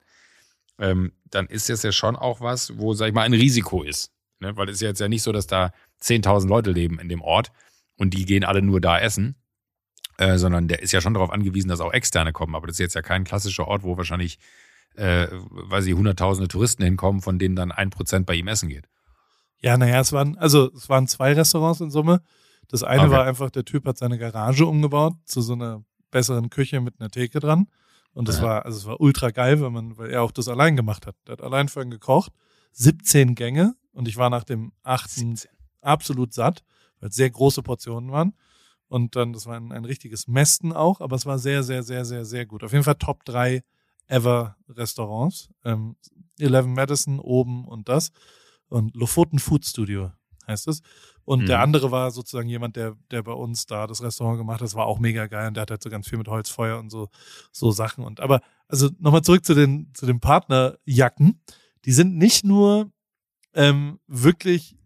ähm, 0.78 1.12
dann 1.24 1.46
ist 1.46 1.68
das 1.68 1.82
ja 1.82 1.92
schon 1.92 2.16
auch 2.16 2.40
was, 2.40 2.78
wo, 2.78 2.94
sag 2.94 3.08
ich 3.08 3.14
mal, 3.14 3.22
ein 3.22 3.34
Risiko 3.34 3.82
ist. 3.82 4.10
Ne? 4.40 4.56
Weil 4.56 4.68
es 4.68 4.76
ist 4.76 4.80
ja 4.82 4.88
jetzt 4.88 5.00
ja 5.00 5.08
nicht 5.08 5.22
so, 5.22 5.32
dass 5.32 5.46
da 5.46 5.70
10.000 6.02 6.48
Leute 6.48 6.70
leben 6.70 6.98
in 6.98 7.08
dem 7.08 7.20
Ort 7.22 7.52
und 7.96 8.14
die 8.14 8.24
gehen 8.24 8.44
alle 8.44 8.62
nur 8.62 8.80
da 8.80 8.98
essen, 8.98 9.36
äh, 10.18 10.38
sondern 10.38 10.68
der 10.68 10.82
ist 10.82 10.92
ja 10.92 11.00
schon 11.00 11.14
darauf 11.14 11.30
angewiesen, 11.30 11.68
dass 11.68 11.80
auch 11.80 11.92
Externe 11.92 12.32
kommen. 12.32 12.54
Aber 12.54 12.66
das 12.66 12.74
ist 12.74 12.80
jetzt 12.80 12.94
ja 12.94 13.02
kein 13.02 13.24
klassischer 13.24 13.68
Ort, 13.68 13.82
wo 13.82 13.96
wahrscheinlich, 13.96 14.38
äh, 14.96 15.28
weiß 15.30 15.86
ich, 15.86 15.94
hunderttausende 15.94 16.48
Touristen 16.48 16.82
hinkommen, 16.82 17.22
von 17.22 17.38
denen 17.38 17.56
dann 17.56 17.72
ein 17.72 17.90
Prozent 17.90 18.26
bei 18.26 18.34
ihm 18.34 18.48
essen 18.48 18.68
geht. 18.68 18.88
Ja, 19.60 19.76
naja, 19.76 20.00
es 20.00 20.12
waren, 20.12 20.36
also 20.38 20.72
es 20.74 20.88
waren 20.88 21.06
zwei 21.06 21.32
Restaurants 21.34 21.80
in 21.80 21.90
Summe. 21.90 22.20
Das 22.68 22.82
eine 22.82 23.02
Okay. 23.02 23.10
war 23.12 23.24
einfach, 23.24 23.50
der 23.50 23.64
Typ 23.64 23.86
hat 23.86 23.96
seine 23.98 24.18
Garage 24.18 24.66
umgebaut 24.66 25.14
zu 25.24 25.40
so 25.40 25.52
einer 25.52 25.84
besseren 26.10 26.50
Küche 26.50 26.80
mit 26.80 27.00
einer 27.00 27.10
Theke 27.10 27.38
dran. 27.38 27.68
Und 28.14 28.28
das 28.28 28.38
Ja. 28.38 28.42
war, 28.44 28.64
also 28.66 28.78
es 28.78 28.86
war 28.86 29.00
ultra 29.00 29.30
geil, 29.30 29.60
weil 29.60 29.70
man, 29.70 29.96
weil 29.96 30.10
er 30.10 30.22
auch 30.22 30.32
das 30.32 30.48
allein 30.48 30.76
gemacht 30.76 31.06
hat. 31.06 31.16
Der 31.26 31.32
hat 31.32 31.42
allein 31.42 31.68
für 31.68 31.82
ihn 31.82 31.90
gekocht. 31.90 32.32
17 32.72 33.34
Gänge 33.34 33.74
und 33.92 34.08
ich 34.08 34.16
war 34.16 34.30
nach 34.30 34.44
dem 34.44 34.72
achten 34.82 35.36
17. 35.36 35.50
absolut 35.80 36.32
satt, 36.32 36.62
weil 37.00 37.08
es 37.10 37.14
sehr 37.16 37.30
große 37.30 37.62
Portionen 37.62 38.10
waren. 38.12 38.34
Und 38.88 39.16
dann, 39.16 39.32
das 39.32 39.46
war 39.46 39.56
ein, 39.56 39.72
ein 39.72 39.84
richtiges 39.86 40.28
Mästen 40.28 40.72
auch, 40.72 41.00
aber 41.00 41.16
es 41.16 41.24
war 41.24 41.38
sehr, 41.38 41.62
sehr, 41.62 41.82
sehr, 41.82 42.04
sehr, 42.04 42.24
sehr 42.26 42.44
gut. 42.46 42.62
Auf 42.62 42.72
jeden 42.72 42.84
Fall 42.84 42.96
Top 42.96 43.24
3 43.24 43.62
ever 44.06 44.56
Restaurants. 44.68 45.48
Ähm, 45.64 45.96
Eleven 46.38 46.74
Madison 46.74 47.18
oben 47.18 47.66
und 47.66 47.88
das. 47.88 48.10
Und 48.68 48.94
Lofoten 48.94 49.38
Food 49.38 49.64
Studio 49.64 50.12
heißt 50.46 50.68
es. 50.68 50.82
Und 51.24 51.42
Mhm. 51.42 51.46
der 51.46 51.60
andere 51.60 51.90
war 51.90 52.10
sozusagen 52.10 52.48
jemand, 52.48 52.76
der, 52.76 52.96
der 53.10 53.22
bei 53.22 53.32
uns 53.32 53.66
da 53.66 53.86
das 53.86 54.02
Restaurant 54.02 54.38
gemacht 54.38 54.56
hat. 54.60 54.66
Das 54.66 54.74
war 54.74 54.86
auch 54.86 54.98
mega 54.98 55.26
geil 55.26 55.48
und 55.48 55.54
der 55.54 55.62
hat 55.62 55.70
halt 55.70 55.82
so 55.82 55.90
ganz 55.90 56.08
viel 56.08 56.18
mit 56.18 56.28
Holzfeuer 56.28 56.78
und 56.78 56.90
so, 56.90 57.08
so 57.52 57.70
Sachen. 57.70 58.04
Und 58.04 58.20
aber, 58.20 58.40
also 58.68 58.88
nochmal 58.98 59.22
zurück 59.22 59.44
zu 59.44 59.54
den, 59.54 59.90
zu 59.94 60.06
den 60.06 60.20
Partnerjacken. 60.20 61.40
Die 61.84 61.92
sind 61.92 62.16
nicht 62.16 62.44
nur 62.44 62.90
ähm, 63.54 63.98
wirklich 64.06 64.76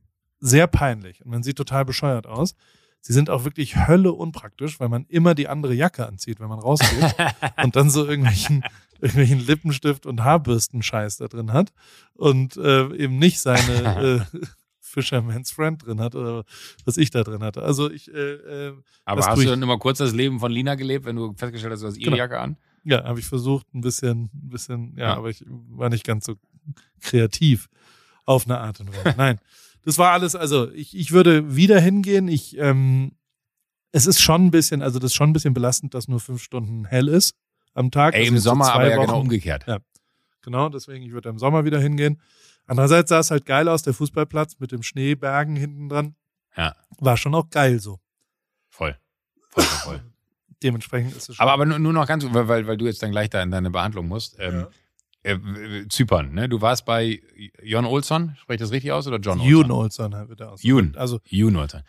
sehr 0.41 0.67
peinlich 0.67 1.25
und 1.25 1.31
man 1.31 1.43
sieht 1.43 1.57
total 1.57 1.85
bescheuert 1.85 2.27
aus. 2.27 2.55
Sie 3.01 3.13
sind 3.13 3.31
auch 3.31 3.45
wirklich 3.45 3.77
Hölle 3.87 4.13
unpraktisch, 4.13 4.81
weil 4.81 4.89
man 4.89 5.05
immer 5.07 5.35
die 5.35 5.47
andere 5.49 5.75
Jacke 5.75 6.07
anzieht, 6.07 6.41
wenn 6.41 6.49
man 6.49 6.59
rausgeht 6.59 7.15
und 7.63 7.77
dann 7.77 7.89
so 7.89 8.05
irgendwelchen, 8.05 8.65
irgendwelchen 9.01 9.39
Lippenstift 9.39 10.07
und 10.07 10.25
Haarbürsten-Scheiß 10.25 11.19
da 11.19 11.29
drin 11.29 11.53
hat 11.53 11.73
und 12.15 12.57
äh, 12.57 12.93
eben 12.97 13.19
nicht 13.19 13.39
seine 13.41 14.27
äh, 14.33 14.47
Fisherman's 14.97 15.51
Friend 15.51 15.85
drin 15.85 16.01
hat 16.01 16.15
oder 16.15 16.45
was 16.87 16.97
ich 16.97 17.11
da 17.11 17.23
drin 17.23 17.43
hatte. 17.43 17.63
Also 17.63 17.91
ich, 17.91 18.13
äh, 18.13 18.69
äh, 18.69 18.73
Aber 19.05 19.27
hast 19.27 19.39
du 19.43 19.47
dann 19.47 19.63
immer 19.63 19.79
kurz 19.79 19.99
das 19.99 20.13
Leben 20.15 20.41
von 20.41 20.51
Lina 20.51 20.75
gelebt, 20.75 21.05
wenn 21.05 21.17
du 21.17 21.35
festgestellt 21.37 21.73
hast, 21.75 21.83
du 21.83 21.87
hast 21.89 21.97
ihre 21.99 22.05
Genau. 22.07 22.17
Jacke 22.17 22.41
an? 22.41 22.57
ja, 22.85 23.05
habe 23.05 23.19
ich 23.21 23.27
versucht, 23.27 23.67
ein 23.75 23.83
bisschen, 23.83 24.31
ein 24.33 24.49
bisschen, 24.49 24.95
ja, 24.97 25.09
Ja. 25.09 25.17
aber 25.17 25.29
ich 25.29 25.45
war 25.49 25.91
nicht 25.91 26.05
ganz 26.05 26.25
so 26.25 26.37
kreativ 27.03 27.69
auf 28.25 28.47
eine 28.47 28.59
Art 28.59 28.81
und 28.81 28.89
Weise. 28.97 29.15
Nein, 29.19 29.39
das 29.85 29.99
war 29.99 30.13
alles. 30.13 30.35
Also 30.35 30.71
ich, 30.73 30.97
ich 30.97 31.13
würde 31.13 31.55
wieder 31.57 31.79
hingehen. 31.81 32.29
Ich, 32.29 32.57
ähm, 32.59 33.13
es 33.93 34.07
ist 34.07 34.21
schon 34.21 34.47
ein 34.47 34.51
bisschen, 34.51 34.83
also 34.83 34.99
das 34.99 35.11
ist 35.13 35.15
schon 35.15 35.31
ein 35.31 35.33
bisschen 35.33 35.53
belastend, 35.55 35.95
dass 35.95 36.09
nur 36.09 36.21
fünf 36.21 36.43
Stunden 36.43 36.85
hell 36.87 37.09
ist 37.09 37.35
am 37.75 37.91
Tag. 37.91 38.15
Ey, 38.15 38.21
Also 38.23 38.33
im 38.33 38.39
so 38.39 38.51
Sommer 38.51 38.65
zwei 38.65 38.73
aber 38.75 38.91
ja 38.91 38.97
Wochen. 38.97 39.07
genau 39.07 39.21
umgekehrt. 39.21 39.65
Ja. 39.67 39.79
Genau, 40.43 40.69
deswegen, 40.69 41.05
ich 41.05 41.13
würde 41.13 41.29
im 41.29 41.39
Sommer 41.39 41.65
wieder 41.65 41.81
hingehen. 41.81 42.21
Andererseits 42.67 43.11
sah 43.11 43.21
es 43.21 43.31
halt 43.31 43.47
geil 43.47 43.69
aus, 43.69 43.83
der 43.83 43.95
Fußballplatz 43.95 44.59
mit 44.59 44.73
dem 44.73 44.83
Schneebergen 44.83 45.57
hinten 45.57 45.89
dran. 45.89 46.17
Ja, 46.57 46.75
War 46.99 47.17
schon 47.17 47.35
auch 47.35 47.49
geil 47.51 47.79
so. 47.79 48.01
voll. 48.69 48.97
Voll, 49.51 49.65
voll, 49.65 49.79
voll. 49.93 50.01
Dementsprechend 50.63 51.15
ist 51.15 51.29
es 51.29 51.37
schon. 51.37 51.43
aber, 51.43 51.53
aber 51.53 51.67
nur, 51.67 51.79
nur 51.79 51.93
noch 51.93 52.07
ganz, 52.07 52.25
weil, 52.31 52.67
weil, 52.67 52.77
du 52.77 52.87
jetzt 52.87 53.03
dann 53.03 53.11
gleich 53.11 53.31
da 53.31 53.43
in 53.43 53.51
deine 53.51 53.71
Behandlung 53.71 54.09
musst. 54.09 54.37
Ähm, 54.39 54.67
äh, 55.23 55.87
Zypern, 55.89 56.33
ne? 56.33 56.49
Du 56.49 56.61
warst 56.61 56.85
bei 56.87 57.21
Jon 57.63 57.85
Olsson, 57.85 58.37
spreche 58.41 58.57
ich 58.57 58.61
das 58.61 58.71
richtig 58.71 58.93
aus 58.93 59.07
oder 59.07 59.19
John 59.19 59.41
Jun 59.41 59.71
Olsson? 59.71 60.15
Olson 60.15 60.29
wird 60.29 60.41
er 60.41 60.53
aus. 60.53 60.63
Jun. 60.63 60.95
Also 60.97 61.21
Jun 61.27 61.57
Olsson. 61.57 61.83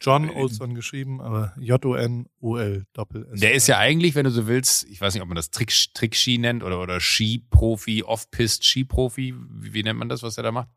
John 0.00 0.28
Äh, 0.28 0.32
Olson 0.34 0.74
geschrieben, 0.74 1.20
aber 1.20 1.54
J-O-N-O-L 1.58 2.84
Doppel 2.92 3.26
S. 3.32 3.40
Der 3.40 3.52
ist 3.54 3.66
ja 3.66 3.78
eigentlich, 3.78 4.14
wenn 4.14 4.24
du 4.24 4.30
so 4.30 4.46
willst, 4.46 4.84
ich 4.88 5.00
weiß 5.00 5.14
nicht, 5.14 5.22
ob 5.22 5.28
man 5.28 5.36
das 5.36 5.50
Trick, 5.50 5.72
Trickski 5.94 6.38
nennt 6.38 6.62
oder, 6.62 6.80
oder 6.80 7.00
Skiprofi, 7.00 8.02
Off-Pist-Skiprofi. 8.02 9.34
Wie, 9.60 9.72
wie 9.74 9.82
nennt 9.82 9.98
man 9.98 10.08
das, 10.08 10.22
was 10.22 10.34
der 10.34 10.44
da 10.44 10.52
macht? 10.52 10.68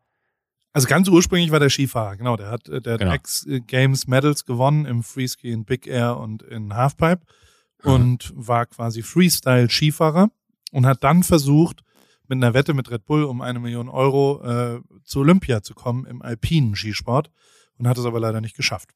Also 0.72 0.88
ganz 0.88 1.08
ursprünglich 1.08 1.50
war 1.52 1.60
der 1.60 1.70
Skifahrer, 1.70 2.16
genau. 2.16 2.36
Der 2.36 2.50
hat, 2.50 2.68
äh, 2.68 2.80
der 2.80 2.98
Genau. 2.98 3.12
hat 3.12 3.20
X-Games 3.20 4.06
Medals 4.08 4.44
gewonnen 4.44 4.86
im 4.86 5.02
Freeski, 5.02 5.50
in 5.52 5.64
Big 5.64 5.86
Air 5.86 6.16
und 6.16 6.42
in 6.42 6.74
Halfpipe 6.74 7.22
Mhm. 7.84 7.90
und 7.92 8.32
war 8.34 8.66
quasi 8.66 9.02
Freestyle-Skifahrer 9.02 10.30
und 10.72 10.86
hat 10.86 11.04
dann 11.04 11.22
versucht, 11.22 11.82
mit 12.26 12.36
einer 12.42 12.54
Wette 12.54 12.72
mit 12.74 12.90
Red 12.90 13.04
Bull 13.04 13.24
um 13.24 13.42
eine 13.42 13.60
Million 13.60 13.88
Euro 13.90 14.42
äh, 14.42 14.80
zu 15.04 15.20
Olympia 15.20 15.62
zu 15.62 15.74
kommen 15.74 16.06
im 16.06 16.22
alpinen 16.22 16.74
Skisport 16.74 17.30
und 17.78 17.88
hat 17.88 17.98
es 17.98 18.04
aber 18.04 18.20
leider 18.20 18.40
nicht 18.40 18.56
geschafft. 18.56 18.90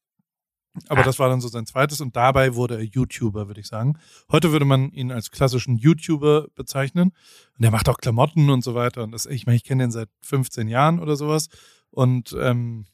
Aber 0.87 1.01
Ah. 1.01 1.03
das 1.03 1.17
war 1.19 1.29
dann 1.29 1.41
so 1.41 1.47
sein 1.47 1.65
zweites 1.65 1.99
und 1.99 2.15
dabei 2.15 2.53
wurde 2.55 2.75
er 2.75 2.83
YouTuber, 2.83 3.47
würde 3.47 3.59
ich 3.59 3.67
sagen. 3.67 3.97
Heute 4.31 4.51
würde 4.51 4.65
man 4.65 4.91
ihn 4.91 5.11
als 5.11 5.31
klassischen 5.31 5.77
YouTuber 5.77 6.47
bezeichnen. 6.55 7.09
Und 7.55 7.61
der 7.63 7.71
macht 7.71 7.89
auch 7.89 7.97
Klamotten 7.97 8.49
und 8.51 8.63
so 8.63 8.75
weiter. 8.75 9.03
Und 9.03 9.11
das, 9.11 9.25
ich 9.25 9.45
meine, 9.47 9.55
ich 9.55 9.63
kenne 9.63 9.83
den 9.83 9.91
seit 9.91 10.09
15 10.21 10.67
Jahren 10.67 10.99
oder 10.99 11.15
sowas 11.15 11.49
und 11.89 12.35
ähm, 12.39 12.85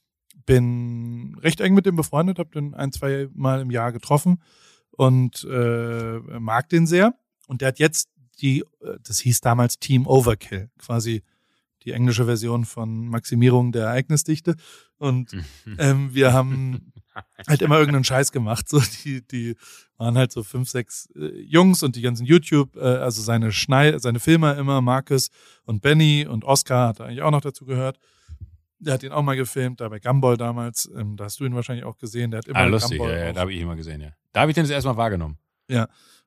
bin 0.46 1.38
recht 1.42 1.60
eng 1.60 1.74
mit 1.74 1.86
dem 1.86 1.96
befreundet, 1.96 2.40
habe 2.40 2.50
den 2.52 2.74
ein, 2.74 2.92
zwei 2.92 3.28
Mal 3.34 3.62
im 3.62 3.72
Jahr 3.72 3.92
getroffen 3.92 4.42
und 4.92 5.44
äh, 5.50 6.20
mag 6.40 6.70
den 6.70 6.88
sehr. 6.88 7.14
Und 7.48 7.62
der 7.62 7.70
hat 7.70 7.80
jetzt 7.80 8.10
die, 8.42 8.62
äh, 8.82 8.98
das 9.04 9.20
hieß 9.20 9.42
damals 9.42 9.80
Team 9.80 10.08
Overkill, 10.08 10.70
quasi 10.78 11.24
die 11.86 11.92
englische 11.92 12.26
Version 12.26 12.66
von 12.66 13.08
Maximierung 13.08 13.72
der 13.72 13.86
Ereignisdichte. 13.86 14.56
Und 14.98 15.32
ähm, 15.78 16.14
wir 16.14 16.34
haben 16.34 16.92
halt 17.48 17.62
immer 17.62 17.78
irgendeinen 17.78 18.04
Scheiß 18.04 18.32
gemacht. 18.32 18.68
So 18.68 18.82
die, 19.04 19.26
die 19.26 19.56
waren 19.98 20.18
halt 20.18 20.32
so 20.32 20.44
fünf, 20.44 20.70
sechs 20.70 21.08
äh, 21.16 21.28
Jungs 21.42 21.84
und 21.84 21.96
die 21.96 22.02
ganzen 22.02 22.26
YouTube, 22.26 22.76
äh, 22.76 22.80
also 22.82 23.22
seine 23.22 23.52
Schnei, 23.52 23.98
seine 24.00 24.20
Filmer 24.20 24.58
immer, 24.58 24.82
Marcus 24.82 25.30
und 25.64 25.82
Benny 25.82 26.28
und 26.28 26.44
Oscar 26.44 26.90
hat 26.90 27.02
eigentlich 27.02 27.22
auch 27.22 27.32
noch 27.32 27.42
dazu 27.42 27.66
gehört. 27.66 27.98
Der 28.80 28.96
hat 28.96 29.04
ihn 29.04 29.14
auch 29.14 29.24
mal 29.24 29.38
gefilmt, 29.38 29.80
da 29.80 29.88
bei 29.88 30.00
Gumball 30.00 30.36
damals. 30.38 30.90
Ähm, 30.96 31.16
da 31.16 31.26
hast 31.26 31.40
du 31.40 31.46
ihn 31.46 31.56
wahrscheinlich 31.56 31.86
auch 31.86 31.98
gesehen. 31.98 32.32
Der 32.32 32.40
hat 32.40 32.48
immer 32.48 32.60
Ah, 32.60 32.66
lustig, 32.66 32.98
Gumball 32.98 33.18
ja, 33.18 33.26
ja, 33.28 33.34
da 33.34 33.42
habe 33.42 33.54
ich 33.54 33.62
ihn 33.62 33.68
mal 33.68 33.76
gesehen, 33.78 34.02
ja. 34.02 34.10
Da 34.34 34.42
habe 34.42 34.52
ich 34.52 34.56
den 34.56 34.64
das 34.66 34.72
erstmal 34.72 34.98
wahrgenommen. 34.98 35.38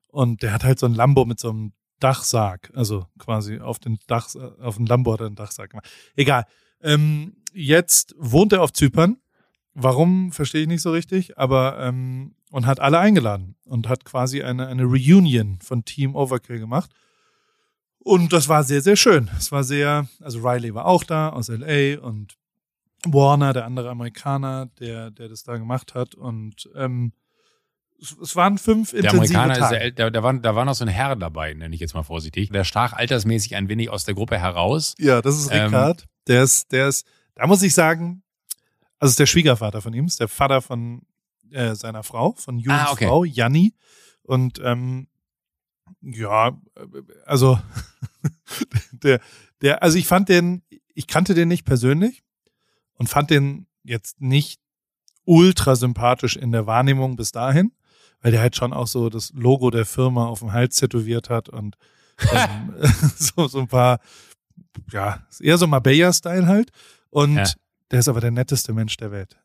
und 0.07 0.41
der 0.41 0.53
hat 0.53 0.63
halt 0.63 0.79
so 0.79 0.87
ein 0.87 0.95
Lambo 0.95 1.25
mit 1.25 1.39
so 1.39 1.51
einem 1.51 1.73
Dachsarg, 1.99 2.71
also 2.75 3.05
quasi 3.17 3.59
auf 3.59 3.79
den 3.79 3.99
Dach, 4.07 4.29
auf 4.59 4.77
den 4.77 4.85
Lambo 4.85 5.13
hat 5.13 5.21
er 5.21 5.27
einen 5.27 5.35
Dachsarg. 5.35 5.73
Egal. 6.15 6.45
Ähm, 6.81 7.35
jetzt 7.53 8.15
wohnt 8.17 8.53
er 8.53 8.61
auf 8.61 8.73
Zypern. 8.73 9.17
Warum, 9.73 10.31
verstehe 10.31 10.61
ich 10.61 10.67
nicht 10.67 10.81
so 10.81 10.91
richtig, 10.91 11.37
aber 11.37 11.79
ähm, 11.79 12.35
und 12.51 12.65
hat 12.65 12.79
alle 12.79 12.99
eingeladen 12.99 13.55
und 13.65 13.87
hat 13.87 14.05
quasi 14.05 14.41
eine, 14.41 14.67
eine 14.67 14.83
Reunion 14.83 15.59
von 15.61 15.85
Team 15.85 16.15
Overkill 16.15 16.59
gemacht. 16.59 16.91
Und 17.99 18.33
das 18.33 18.47
war 18.49 18.63
sehr, 18.63 18.81
sehr 18.81 18.95
schön. 18.95 19.29
Es 19.37 19.51
war 19.51 19.63
sehr, 19.63 20.07
also 20.19 20.39
Riley 20.39 20.73
war 20.73 20.85
auch 20.85 21.03
da 21.03 21.29
aus 21.29 21.49
LA 21.49 21.99
und 21.99 22.35
Warner, 23.05 23.53
der 23.53 23.65
andere 23.65 23.89
Amerikaner, 23.89 24.67
der, 24.79 25.11
der 25.11 25.29
das 25.29 25.43
da 25.43 25.57
gemacht 25.57 25.93
hat. 25.93 26.15
Und 26.15 26.69
ähm, 26.75 27.13
es, 28.01 28.35
waren 28.35 28.57
fünf 28.57 28.91
Der 28.91 28.99
intensive 29.05 29.37
Amerikaner 29.39 29.53
ist 29.53 29.59
Tage. 29.59 29.75
der, 29.75 29.81
El- 29.81 29.91
da, 29.93 30.09
da, 30.09 30.23
war, 30.23 30.33
da 30.33 30.55
war 30.55 30.65
noch 30.65 30.73
so 30.75 30.85
ein 30.85 30.87
Herr 30.89 31.15
dabei, 31.15 31.53
nenne 31.53 31.73
ich 31.75 31.81
jetzt 31.81 31.93
mal 31.93 32.03
vorsichtig. 32.03 32.49
Der 32.49 32.63
stach 32.63 32.93
altersmäßig 32.93 33.55
ein 33.55 33.67
wenig 33.69 33.89
aus 33.89 34.05
der 34.05 34.13
Gruppe 34.15 34.37
heraus. 34.39 34.95
Ja, 34.97 35.21
das 35.21 35.37
ist 35.37 35.49
Ähm, 35.51 35.65
Ricard. 35.67 36.05
der 36.27 36.43
ist, 36.43 36.71
der 36.71 36.87
ist, 36.87 37.05
da 37.35 37.47
muss 37.47 37.61
ich 37.61 37.73
sagen, 37.73 38.23
also 38.99 39.11
ist 39.11 39.19
der 39.19 39.25
Schwiegervater 39.25 39.81
von 39.81 39.93
ihm, 39.93 40.05
ist 40.05 40.19
der 40.19 40.27
Vater 40.27 40.61
von 40.61 41.01
äh, 41.51 41.75
seiner 41.75 42.03
Frau, 42.03 42.33
von 42.33 42.57
Juns 42.59 42.79
Ah, 42.79 42.91
okay. 42.91 43.07
Frau, 43.07 43.23
Janni. 43.23 43.73
Und 44.23 44.59
ähm, 44.63 45.07
ja, 46.01 46.57
also 47.25 47.59
der, 48.91 49.19
der, 49.61 49.81
also 49.83 49.97
ich 49.97 50.07
fand 50.07 50.29
den, 50.29 50.61
ich 50.93 51.07
kannte 51.07 51.33
den 51.33 51.47
nicht 51.47 51.65
persönlich 51.65 52.23
und 52.93 53.07
fand 53.09 53.29
den 53.29 53.67
jetzt 53.83 54.21
nicht 54.21 54.59
ultra 55.25 55.75
sympathisch 55.75 56.35
in 56.35 56.51
der 56.51 56.65
Wahrnehmung 56.67 57.15
bis 57.15 57.31
dahin, 57.31 57.71
weil 58.21 58.31
der 58.31 58.41
halt 58.41 58.55
schon 58.55 58.73
auch 58.73 58.87
so 58.87 59.09
das 59.09 59.31
Logo 59.35 59.69
der 59.69 59.85
Firma 59.85 60.25
auf 60.27 60.39
dem 60.39 60.51
Hals 60.53 60.75
tätowiert 60.77 61.29
hat 61.29 61.49
und 61.49 61.75
ähm, 62.33 62.73
so, 63.17 63.47
so 63.47 63.59
ein 63.59 63.67
paar, 63.67 63.99
ja, 64.91 65.23
eher 65.39 65.57
so 65.57 65.67
Marbella-Style 65.67 66.47
halt. 66.47 66.71
Und 67.09 67.35
Ja. 67.35 67.45
der 67.91 67.99
ist 67.99 68.07
aber 68.09 68.21
der 68.21 68.31
netteste 68.31 68.73
Mensch 68.73 68.97
der 68.97 69.11
Welt. 69.11 69.37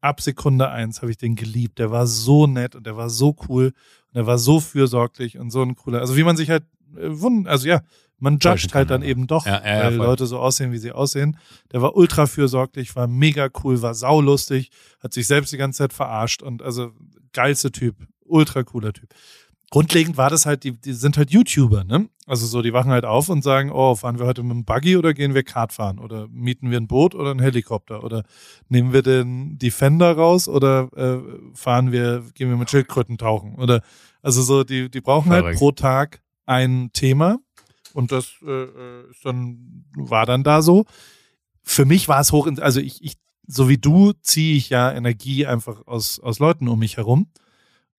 Ab 0.00 0.20
Sekunde 0.20 0.68
eins 0.70 1.00
habe 1.02 1.10
ich 1.10 1.16
den 1.18 1.36
geliebt. 1.36 1.78
Der 1.78 1.90
war 1.90 2.06
so 2.06 2.46
nett 2.46 2.74
und 2.74 2.86
der 2.86 2.96
war 2.96 3.08
so 3.10 3.36
cool 3.48 3.66
und 3.66 4.14
der 4.16 4.26
war 4.26 4.38
so 4.38 4.60
fürsorglich 4.60 5.38
und 5.38 5.50
so 5.50 5.62
ein 5.62 5.76
cooler. 5.76 6.00
Also 6.00 6.16
wie 6.16 6.24
man 6.24 6.36
sich 6.36 6.50
halt 6.50 6.64
äh, 6.96 7.08
wund, 7.08 7.46
also 7.46 7.68
ja, 7.68 7.82
man 8.18 8.38
judgt 8.38 8.72
halt 8.74 8.90
dann 8.90 9.02
eben 9.02 9.26
doch, 9.26 9.46
Ja, 9.46 9.60
ja, 9.64 9.76
ja, 9.78 9.84
weil 9.84 9.96
voll. 9.96 10.06
Leute 10.06 10.26
so 10.26 10.38
aussehen, 10.38 10.70
wie 10.72 10.78
sie 10.78 10.92
aussehen. 10.92 11.36
Der 11.72 11.82
war 11.82 11.96
ultra 11.96 12.26
fürsorglich, 12.26 12.94
war 12.94 13.08
mega 13.08 13.48
cool, 13.64 13.82
war 13.82 13.94
saulustig, 13.94 14.70
hat 15.00 15.12
sich 15.12 15.26
selbst 15.26 15.52
die 15.52 15.56
ganze 15.56 15.78
Zeit 15.78 15.92
verarscht 15.92 16.40
und 16.42 16.62
also 16.62 16.92
geilste 17.32 17.72
Typ, 17.72 17.96
ultra 18.24 18.62
cooler 18.62 18.92
Typ. 18.92 19.08
Grundlegend 19.70 20.18
war 20.18 20.28
das 20.28 20.44
halt, 20.44 20.64
die, 20.64 20.72
die 20.72 20.92
sind 20.92 21.16
halt 21.16 21.30
YouTuber, 21.30 21.84
ne? 21.84 22.10
Also 22.26 22.46
so, 22.46 22.60
die 22.60 22.74
wachen 22.74 22.90
halt 22.90 23.06
auf 23.06 23.30
und 23.30 23.42
sagen, 23.42 23.70
oh, 23.72 23.94
fahren 23.94 24.18
wir 24.18 24.26
heute 24.26 24.42
mit 24.42 24.52
dem 24.52 24.64
Buggy 24.66 24.98
oder 24.98 25.14
gehen 25.14 25.32
wir 25.32 25.42
Kart 25.44 25.72
fahren? 25.72 25.98
Oder 25.98 26.28
mieten 26.28 26.70
wir 26.70 26.78
ein 26.78 26.88
Boot 26.88 27.14
oder 27.14 27.30
einen 27.30 27.40
Helikopter? 27.40 28.04
Oder 28.04 28.24
nehmen 28.68 28.92
wir 28.92 29.00
den 29.00 29.58
Defender 29.58 30.12
raus 30.12 30.46
oder 30.46 30.90
äh, 30.94 31.20
fahren 31.54 31.90
wir, 31.90 32.22
gehen 32.34 32.50
wir 32.50 32.58
mit 32.58 32.70
Schildkröten 32.70 33.16
tauchen? 33.16 33.54
Oder 33.54 33.80
also 34.20 34.42
so, 34.42 34.62
die, 34.62 34.90
die 34.90 35.00
brauchen 35.00 35.32
halt 35.32 35.56
pro 35.56 35.72
Tag 35.72 36.22
ein 36.44 36.90
Thema 36.92 37.38
und 37.94 38.12
das 38.12 38.34
äh, 38.46 38.50
äh, 38.50 39.10
ist 39.10 39.24
dann, 39.24 39.86
war 39.96 40.26
dann 40.26 40.44
da 40.44 40.62
so. 40.62 40.84
Für 41.62 41.84
mich 41.84 42.08
war 42.08 42.20
es 42.20 42.30
hoch, 42.32 42.48
also 42.60 42.80
ich, 42.80 43.02
ich, 43.02 43.14
so 43.46 43.68
wie 43.68 43.78
du, 43.78 44.12
ziehe 44.20 44.56
ich 44.56 44.70
ja 44.70 44.92
Energie 44.92 45.46
einfach 45.46 45.86
aus, 45.86 46.20
aus 46.20 46.38
Leuten 46.38 46.68
um 46.68 46.78
mich 46.78 46.96
herum. 46.96 47.28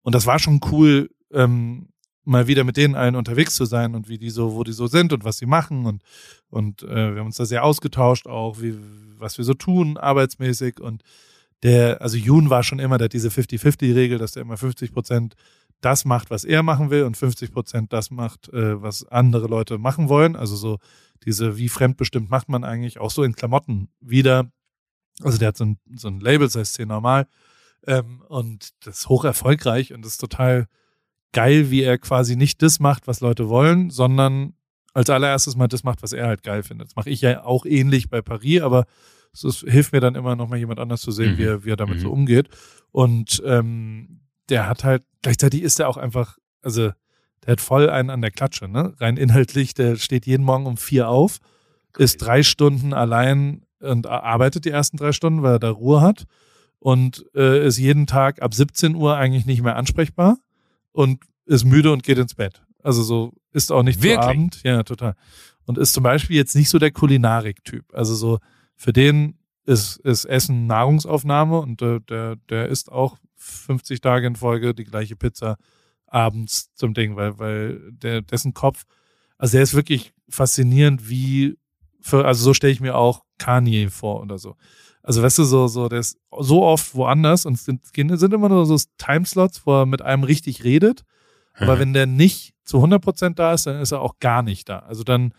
Und 0.04 0.14
das 0.16 0.26
war 0.26 0.40
schon 0.40 0.60
cool, 0.72 1.10
ähm, 1.32 1.90
mal 2.24 2.48
wieder 2.48 2.64
mit 2.64 2.78
denen 2.78 2.96
allen 2.96 3.16
unterwegs 3.16 3.56
zu 3.56 3.66
sein 3.66 3.96
und 3.96 4.08
wie 4.08 4.18
die 4.18 4.30
so, 4.30 4.54
wo 4.54 4.64
die 4.64 4.72
so 4.72 4.88
sind 4.88 5.12
und 5.12 5.26
was 5.26 5.38
sie 5.38 5.46
machen 5.46 5.86
und 5.86 6.04
und 6.50 6.84
äh, 6.84 7.14
wir 7.14 7.20
haben 7.20 7.26
uns 7.26 7.38
da 7.38 7.46
sehr 7.46 7.66
ausgetauscht 7.66 8.28
auch, 8.28 8.62
wie 8.62 8.78
was 9.18 9.38
wir 9.38 9.46
so 9.46 9.54
tun 9.54 9.98
arbeitsmäßig 9.98 10.80
und 10.80 11.04
der, 11.64 12.02
also 12.02 12.18
Jun 12.18 12.50
war 12.50 12.62
schon 12.62 12.80
immer, 12.80 12.98
der 12.98 13.06
hat 13.06 13.14
diese 13.14 13.30
50-50-Regel, 13.30 14.20
dass 14.20 14.34
der 14.34 14.42
immer 14.42 14.58
50 14.58 14.92
Prozent 14.92 15.36
das 15.80 16.06
macht, 16.06 16.30
was 16.30 16.44
er 16.44 16.62
machen 16.62 16.90
will 16.90 17.04
und 17.04 17.18
50 17.18 17.52
Prozent 17.52 17.94
das 17.94 18.12
macht, 18.12 18.50
äh, 18.50 18.82
was 18.82 19.06
andere 19.08 19.48
Leute 19.48 19.78
machen 19.78 20.10
wollen. 20.10 20.36
Also 20.36 20.56
so 20.56 20.78
diese, 21.26 21.58
wie 21.58 21.70
fremdbestimmt 21.70 22.30
macht 22.30 22.50
man 22.50 22.64
eigentlich, 22.64 23.00
auch 23.00 23.12
so 23.12 23.24
in 23.24 23.34
Klamotten 23.34 23.90
wieder. 24.02 24.52
Also 25.22 25.38
der 25.38 25.50
hat 25.50 25.58
so 25.58 25.66
ein, 25.66 25.78
so 25.96 26.10
ein 26.10 26.20
Label, 26.20 26.48
das 26.48 26.56
heißt 26.56 26.74
C 26.74 26.86
normal. 26.86 27.28
Ähm, 27.86 28.24
und 28.28 28.70
das 28.86 29.00
ist 29.00 29.10
hoch 29.10 29.26
erfolgreich 29.26 29.94
und 29.94 30.04
das 30.04 30.14
ist 30.14 30.22
total 30.22 30.68
geil, 31.34 31.72
wie 31.72 31.82
er 31.82 31.98
quasi 31.98 32.36
nicht 32.36 32.62
das 32.62 32.80
macht, 32.80 33.08
was 33.08 33.20
Leute 33.20 33.50
wollen, 33.50 33.90
sondern 33.90 34.54
als 34.94 35.10
allererstes 35.10 35.56
mal 35.56 35.68
das 35.68 35.84
macht, 35.84 36.04
was 36.04 36.14
er 36.14 36.28
halt 36.28 36.44
geil 36.44 36.64
findet. 36.64 36.90
Das 36.90 36.96
mache 36.96 37.10
ich 37.10 37.22
ja 37.22 37.44
auch 37.44 37.66
ähnlich 37.66 38.10
bei 38.10 38.22
Paris, 38.22 38.62
aber 38.62 38.86
es 39.34 39.66
hilft 39.68 39.92
mir 39.92 40.00
dann 40.00 40.16
immer 40.16 40.36
noch 40.36 40.48
mal 40.48 40.60
jemand 40.60 40.80
anders 40.80 41.02
zu 41.02 41.12
sehen, 41.12 41.34
mhm. 41.34 41.38
wie, 41.40 41.44
er, 41.44 41.66
wie 41.66 41.72
er 41.72 41.76
damit 41.76 41.98
mhm. 41.98 42.02
so 42.02 42.12
umgeht. 42.12 42.50
Und 42.92 43.42
ähm, 43.46 44.22
der 44.50 44.70
hat 44.70 44.84
halt, 44.84 45.04
gleichzeitig 45.24 45.64
ist 45.64 45.80
er 45.80 45.90
auch 45.90 45.98
einfach, 45.98 46.38
also 46.62 46.92
der 47.46 47.54
hat 47.54 47.62
voll 47.62 47.90
einen 47.90 48.12
an 48.12 48.22
der 48.22 48.32
Klatsche, 48.32 48.68
ne? 48.68 48.94
Rein 49.00 49.18
inhaltlich, 49.18 49.74
der 49.74 49.96
steht 49.96 50.28
jeden 50.28 50.46
Morgen 50.46 50.68
um 50.68 50.78
vier 50.78 51.10
auf, 51.10 51.40
ist 51.98 52.18
drei 52.18 52.44
Stunden 52.44 52.94
allein 52.94 53.66
und 53.80 54.08
arbeitet 54.08 54.66
die 54.66 54.70
ersten 54.70 54.98
drei 54.98 55.12
Stunden, 55.12 55.42
weil 55.42 55.54
er 55.54 55.60
da 55.60 55.72
Ruhe 55.72 56.02
hat 56.02 56.26
und 56.84 57.26
äh, 57.34 57.66
ist 57.66 57.78
jeden 57.78 58.08
Tag 58.08 58.42
ab 58.42 58.54
17 58.54 58.96
Uhr 58.96 59.16
eigentlich 59.16 59.46
nicht 59.46 59.62
mehr 59.62 59.78
ansprechbar 59.78 60.38
und 60.92 61.24
ist 61.46 61.64
müde 61.64 61.94
und 61.94 62.04
geht 62.04 62.18
ins 62.18 62.36
Bett. 62.36 62.62
Also 62.84 63.04
so 63.04 63.32
ist 63.54 63.72
auch 63.72 63.84
nicht 63.84 64.04
Wirklich? 64.04 64.20
zu 64.20 64.30
Abend. 64.30 64.64
Ja, 64.64 64.84
total. 64.84 65.16
Und 65.66 65.78
ist 65.78 65.94
zum 65.94 66.04
Beispiel 66.04 66.36
jetzt 66.36 66.58
nicht 66.58 66.68
so 66.68 66.80
der 66.80 66.92
Kulinarik-Typ. 66.92 67.86
Also 67.94 68.16
so 68.16 68.40
für 68.76 68.92
den 68.92 69.38
ist, 69.66 69.96
ist 70.02 70.26
Essen 70.26 70.68
Nahrungsaufnahme 70.68 71.60
und 71.60 71.82
äh, 71.82 72.02
der, 72.02 72.36
der 72.50 72.68
isst 72.68 72.92
auch 72.92 73.18
50 73.38 74.02
Tage 74.02 74.28
in 74.28 74.36
Folge 74.36 74.74
die 74.74 74.84
gleiche 74.84 75.16
Pizza 75.16 75.56
abends 76.08 76.74
zum 76.74 76.94
Ding, 76.94 77.16
weil, 77.16 77.40
weil 77.40 77.80
der, 77.94 78.22
dessen 78.22 78.54
Kopf, 78.54 78.84
also 79.38 79.54
der 79.54 79.64
ist 79.64 79.74
wirklich 79.74 80.14
faszinierend, 80.28 81.10
wie, 81.10 81.58
für, 82.02 82.26
also 82.26 82.44
so 82.44 82.54
stelle 82.54 82.74
ich 82.74 82.82
mir 82.82 82.98
auch 82.98 83.24
Kanye 83.38 83.90
vor 83.90 84.20
oder 84.20 84.38
so. 84.38 84.58
Also 85.04 85.22
weißt 85.22 85.40
du, 85.40 85.44
so, 85.44 85.68
so, 85.68 85.90
der 85.90 86.00
ist 86.00 86.18
so 86.40 86.64
oft 86.64 86.96
woanders 86.96 87.46
und 87.46 87.54
es 87.54 87.66
sind, 87.66 87.86
sind 87.94 88.34
immer 88.34 88.50
nur 88.50 88.66
so 88.66 88.78
Timeslots, 88.98 89.66
wo 89.66 89.82
er 89.82 89.86
mit 89.86 90.02
einem 90.02 90.24
richtig 90.24 90.64
redet. 90.64 91.04
Aber 91.56 91.76
mhm. 91.76 91.80
wenn 91.80 91.94
der 91.94 92.08
nicht 92.08 92.56
zu 92.64 92.84
100% 92.84 93.36
da 93.36 93.54
ist, 93.54 93.68
dann 93.68 93.82
ist 93.82 93.92
er 93.92 94.02
auch 94.02 94.20
gar 94.20 94.42
nicht 94.42 94.70
da. 94.70 94.80
Also 94.80 95.04
dann 95.04 95.34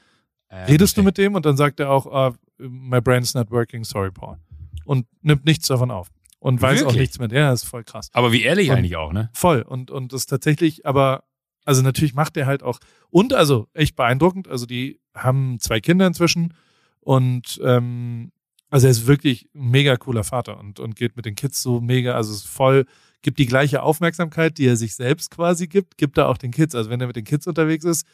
äh, 0.48 0.64
redest 0.64 0.94
okay. 0.94 1.00
du 1.00 1.04
mit 1.04 1.18
dem 1.18 1.34
und 1.34 1.46
dann 1.46 1.56
sagt 1.56 1.80
er 1.80 1.90
auch, 1.90 2.06
uh, 2.06 2.34
my 2.58 3.00
brain's 3.00 3.34
not 3.34 3.50
working, 3.50 3.84
sorry, 3.84 4.12
Paul. 4.12 4.36
Und 4.84 5.06
nimmt 5.22 5.46
nichts 5.46 5.66
davon 5.66 5.90
auf. 5.90 6.10
Und 6.38 6.60
weiß 6.60 6.80
Wirklich? 6.80 6.94
auch 6.94 7.00
nichts 7.00 7.18
mehr. 7.18 7.28
Ja, 7.30 7.52
ist 7.52 7.64
voll 7.64 7.84
krass. 7.84 8.10
Aber 8.12 8.32
wie 8.32 8.42
ehrlich 8.42 8.68
und, 8.68 8.76
eigentlich 8.76 8.96
auch, 8.96 9.14
ne? 9.14 9.30
Voll. 9.32 9.62
Und, 9.62 9.90
und 9.90 10.12
das 10.12 10.26
tatsächlich, 10.26 10.84
aber, 10.84 11.24
also 11.64 11.80
natürlich 11.80 12.14
macht 12.14 12.36
er 12.36 12.44
halt 12.44 12.62
auch, 12.62 12.80
und 13.08 13.32
also 13.32 13.66
echt 13.72 13.96
beeindruckend, 13.96 14.46
also 14.46 14.66
die 14.66 15.00
haben 15.14 15.58
zwei 15.58 15.80
Kinder 15.80 16.06
inzwischen 16.06 16.52
und 17.00 17.58
ähm, 17.64 18.30
also 18.74 18.88
er 18.88 18.90
ist 18.90 19.06
wirklich 19.06 19.48
ein 19.54 19.70
mega 19.70 19.96
cooler 19.96 20.24
Vater 20.24 20.58
und, 20.58 20.80
und 20.80 20.96
geht 20.96 21.14
mit 21.14 21.26
den 21.26 21.36
Kids 21.36 21.62
so 21.62 21.80
mega, 21.80 22.16
also 22.16 22.32
ist 22.32 22.48
voll, 22.48 22.86
gibt 23.22 23.38
die 23.38 23.46
gleiche 23.46 23.84
Aufmerksamkeit, 23.84 24.58
die 24.58 24.66
er 24.66 24.76
sich 24.76 24.96
selbst 24.96 25.30
quasi 25.30 25.68
gibt, 25.68 25.96
gibt 25.96 26.18
er 26.18 26.28
auch 26.28 26.36
den 26.36 26.50
Kids. 26.50 26.74
Also 26.74 26.90
wenn 26.90 27.00
er 27.00 27.06
mit 27.06 27.14
den 27.14 27.22
Kids 27.22 27.46
unterwegs 27.46 27.84
ist, 27.84 28.04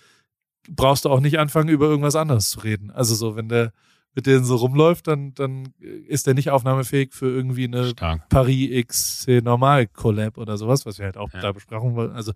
brauchst 0.68 1.06
du 1.06 1.08
auch 1.08 1.20
nicht 1.20 1.38
anfangen, 1.38 1.70
über 1.70 1.86
irgendwas 1.86 2.14
anderes 2.14 2.50
zu 2.50 2.60
reden. 2.60 2.90
Also 2.90 3.14
so, 3.14 3.36
wenn 3.36 3.48
der 3.48 3.72
mit 4.14 4.26
denen 4.26 4.44
so 4.44 4.56
rumläuft, 4.56 5.06
dann, 5.06 5.32
dann 5.32 5.72
ist 5.78 6.26
der 6.26 6.34
nicht 6.34 6.50
aufnahmefähig 6.50 7.14
für 7.14 7.30
irgendwie 7.30 7.64
eine 7.64 7.86
Stark. 7.86 8.28
Paris 8.28 8.68
X 8.70 9.26
Normal 9.42 9.86
Collab 9.86 10.36
oder 10.36 10.58
sowas, 10.58 10.84
was 10.84 10.98
wir 10.98 11.06
halt 11.06 11.16
auch 11.16 11.32
ja. 11.32 11.40
da 11.40 11.52
besprochen 11.52 11.94
wollen. 11.94 12.12
Also, 12.12 12.32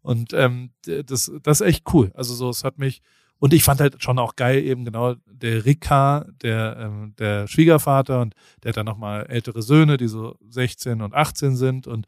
und 0.00 0.32
ähm, 0.32 0.70
das, 0.86 1.30
das 1.42 1.60
ist 1.60 1.66
echt 1.66 1.92
cool. 1.92 2.10
Also 2.14 2.32
so, 2.32 2.48
es 2.48 2.64
hat 2.64 2.78
mich, 2.78 3.02
und 3.38 3.52
ich 3.52 3.64
fand 3.64 3.80
halt 3.80 4.02
schon 4.02 4.18
auch 4.18 4.36
geil, 4.36 4.64
eben 4.64 4.84
genau 4.84 5.14
der 5.26 5.64
Rika, 5.64 6.26
der, 6.42 6.76
ähm, 6.80 7.14
der 7.18 7.46
Schwiegervater 7.48 8.20
und 8.20 8.34
der 8.62 8.70
hat 8.70 8.76
dann 8.78 8.86
nochmal 8.86 9.26
ältere 9.26 9.62
Söhne, 9.62 9.96
die 9.96 10.08
so 10.08 10.36
16 10.48 11.02
und 11.02 11.14
18 11.14 11.56
sind 11.56 11.86
und 11.86 12.06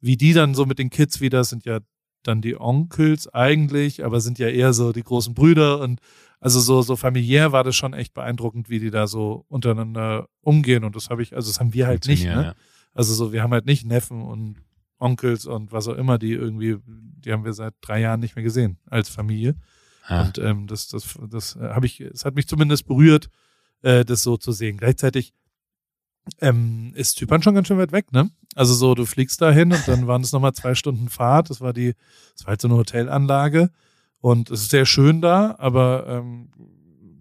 wie 0.00 0.16
die 0.16 0.32
dann 0.32 0.54
so 0.54 0.66
mit 0.66 0.78
den 0.78 0.90
Kids 0.90 1.20
wieder 1.20 1.44
sind 1.44 1.64
ja 1.64 1.80
dann 2.22 2.42
die 2.42 2.60
Onkels 2.60 3.32
eigentlich, 3.32 4.04
aber 4.04 4.20
sind 4.20 4.38
ja 4.38 4.48
eher 4.48 4.72
so 4.72 4.92
die 4.92 5.02
großen 5.02 5.34
Brüder 5.34 5.80
und 5.80 6.00
also 6.40 6.60
so, 6.60 6.82
so 6.82 6.96
familiär 6.96 7.52
war 7.52 7.64
das 7.64 7.76
schon 7.76 7.94
echt 7.94 8.12
beeindruckend, 8.12 8.68
wie 8.68 8.78
die 8.78 8.90
da 8.90 9.06
so 9.06 9.44
untereinander 9.48 10.28
umgehen 10.42 10.84
und 10.84 10.94
das 10.94 11.08
habe 11.08 11.22
ich, 11.22 11.34
also 11.34 11.50
das 11.50 11.60
haben 11.60 11.72
wir 11.72 11.86
halt 11.86 12.06
nicht, 12.06 12.24
ne? 12.24 12.30
Ja. 12.30 12.54
Also 12.92 13.14
so, 13.14 13.32
wir 13.32 13.42
haben 13.42 13.52
halt 13.52 13.66
nicht 13.66 13.86
Neffen 13.86 14.22
und 14.22 14.56
Onkels 14.98 15.46
und 15.46 15.72
was 15.72 15.88
auch 15.88 15.96
immer, 15.96 16.18
die 16.18 16.32
irgendwie, 16.32 16.78
die 16.86 17.32
haben 17.32 17.44
wir 17.44 17.52
seit 17.52 17.74
drei 17.80 18.00
Jahren 18.00 18.20
nicht 18.20 18.36
mehr 18.36 18.42
gesehen 18.42 18.78
als 18.86 19.08
Familie. 19.08 19.54
Ah. 20.06 20.22
Und 20.22 20.38
ähm, 20.38 20.66
das, 20.66 20.88
das, 20.88 21.18
das 21.28 21.56
äh, 21.56 21.68
habe 21.70 21.86
ich, 21.86 22.00
es 22.00 22.24
hat 22.24 22.34
mich 22.34 22.46
zumindest 22.46 22.86
berührt, 22.86 23.28
äh, 23.82 24.04
das 24.04 24.22
so 24.22 24.36
zu 24.36 24.52
sehen. 24.52 24.76
Gleichzeitig 24.76 25.34
ähm, 26.40 26.92
ist 26.94 27.16
Zypern 27.16 27.42
schon 27.42 27.54
ganz 27.54 27.68
schön 27.68 27.78
weit 27.78 27.92
weg, 27.92 28.12
ne? 28.12 28.30
Also 28.54 28.74
so, 28.74 28.94
du 28.94 29.04
fliegst 29.04 29.40
dahin 29.42 29.72
und 29.72 29.86
dann 29.86 30.06
waren 30.06 30.22
es 30.22 30.32
nochmal 30.32 30.54
zwei 30.54 30.74
Stunden 30.74 31.08
Fahrt. 31.08 31.50
Das 31.50 31.60
war 31.60 31.72
die, 31.72 31.94
das 32.34 32.44
war 32.44 32.52
halt 32.52 32.60
so 32.60 32.68
eine 32.68 32.76
Hotelanlage. 32.76 33.70
Und 34.20 34.50
es 34.50 34.62
ist 34.62 34.70
sehr 34.70 34.86
schön 34.86 35.20
da, 35.20 35.56
aber 35.58 36.06
ähm, 36.08 36.48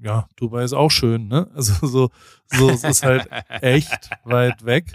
ja, 0.01 0.27
Dubai 0.37 0.63
ist 0.63 0.73
auch 0.73 0.91
schön, 0.91 1.27
ne? 1.27 1.49
Also 1.55 1.87
so, 1.87 2.09
so 2.47 2.69
es 2.69 2.83
ist 2.83 3.03
halt 3.03 3.27
echt 3.49 4.09
weit 4.23 4.65
weg. 4.65 4.93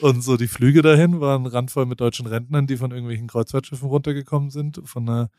Und 0.00 0.22
so 0.22 0.36
die 0.36 0.48
Flüge 0.48 0.82
dahin 0.82 1.20
waren 1.20 1.46
randvoll 1.46 1.86
mit 1.86 2.00
deutschen 2.00 2.26
Rentnern, 2.26 2.66
die 2.66 2.76
von 2.76 2.90
irgendwelchen 2.90 3.28
Kreuzfahrtschiffen 3.28 3.88
runtergekommen 3.88 4.50
sind, 4.50 4.80
von 4.84 5.08
einer 5.08 5.30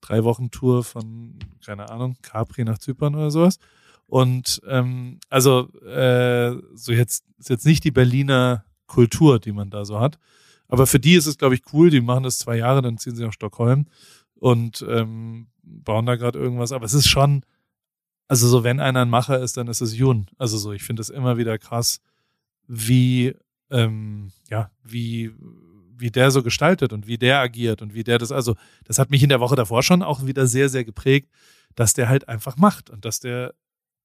drei 0.00 0.24
Wochen 0.24 0.50
Tour 0.50 0.84
von, 0.84 1.38
keine 1.64 1.90
Ahnung, 1.90 2.16
Capri 2.22 2.64
nach 2.64 2.78
Zypern 2.78 3.14
oder 3.14 3.30
sowas. 3.30 3.58
Und 4.06 4.60
ähm, 4.68 5.18
also 5.30 5.72
äh, 5.82 6.56
so 6.74 6.92
jetzt 6.92 7.24
ist 7.38 7.48
jetzt 7.48 7.66
nicht 7.66 7.84
die 7.84 7.90
Berliner 7.90 8.64
Kultur, 8.86 9.38
die 9.38 9.52
man 9.52 9.70
da 9.70 9.84
so 9.84 9.98
hat. 9.98 10.18
Aber 10.68 10.86
für 10.86 11.00
die 11.00 11.14
ist 11.14 11.26
es, 11.26 11.38
glaube 11.38 11.54
ich, 11.54 11.62
cool. 11.72 11.90
Die 11.90 12.00
machen 12.00 12.24
das 12.24 12.38
zwei 12.38 12.56
Jahre, 12.56 12.82
dann 12.82 12.98
ziehen 12.98 13.16
sie 13.16 13.24
nach 13.24 13.32
Stockholm 13.32 13.86
und 14.34 14.84
ähm, 14.88 15.46
bauen 15.62 16.06
da 16.06 16.16
gerade 16.16 16.38
irgendwas. 16.38 16.72
Aber 16.72 16.84
es 16.84 16.94
ist 16.94 17.08
schon, 17.08 17.44
also 18.28 18.48
so, 18.48 18.64
wenn 18.64 18.80
einer 18.80 19.02
ein 19.02 19.10
Macher 19.10 19.40
ist, 19.40 19.56
dann 19.56 19.68
ist 19.68 19.80
es 19.80 19.96
Jun. 19.96 20.26
Also 20.38 20.58
so, 20.58 20.72
ich 20.72 20.82
finde 20.82 21.02
es 21.02 21.10
immer 21.10 21.36
wieder 21.36 21.58
krass, 21.58 22.00
wie, 22.66 23.34
ähm, 23.70 24.32
ja, 24.50 24.70
wie, 24.82 25.32
wie 25.96 26.10
der 26.10 26.30
so 26.30 26.42
gestaltet 26.42 26.92
und 26.92 27.06
wie 27.06 27.18
der 27.18 27.40
agiert 27.40 27.82
und 27.82 27.94
wie 27.94 28.04
der 28.04 28.18
das, 28.18 28.32
also 28.32 28.56
das 28.84 28.98
hat 28.98 29.10
mich 29.10 29.22
in 29.22 29.28
der 29.28 29.40
Woche 29.40 29.56
davor 29.56 29.82
schon 29.82 30.02
auch 30.02 30.26
wieder 30.26 30.46
sehr, 30.46 30.68
sehr 30.68 30.84
geprägt, 30.84 31.30
dass 31.74 31.94
der 31.94 32.08
halt 32.08 32.28
einfach 32.28 32.56
macht 32.56 32.90
und 32.90 33.04
dass 33.04 33.20
der 33.20 33.54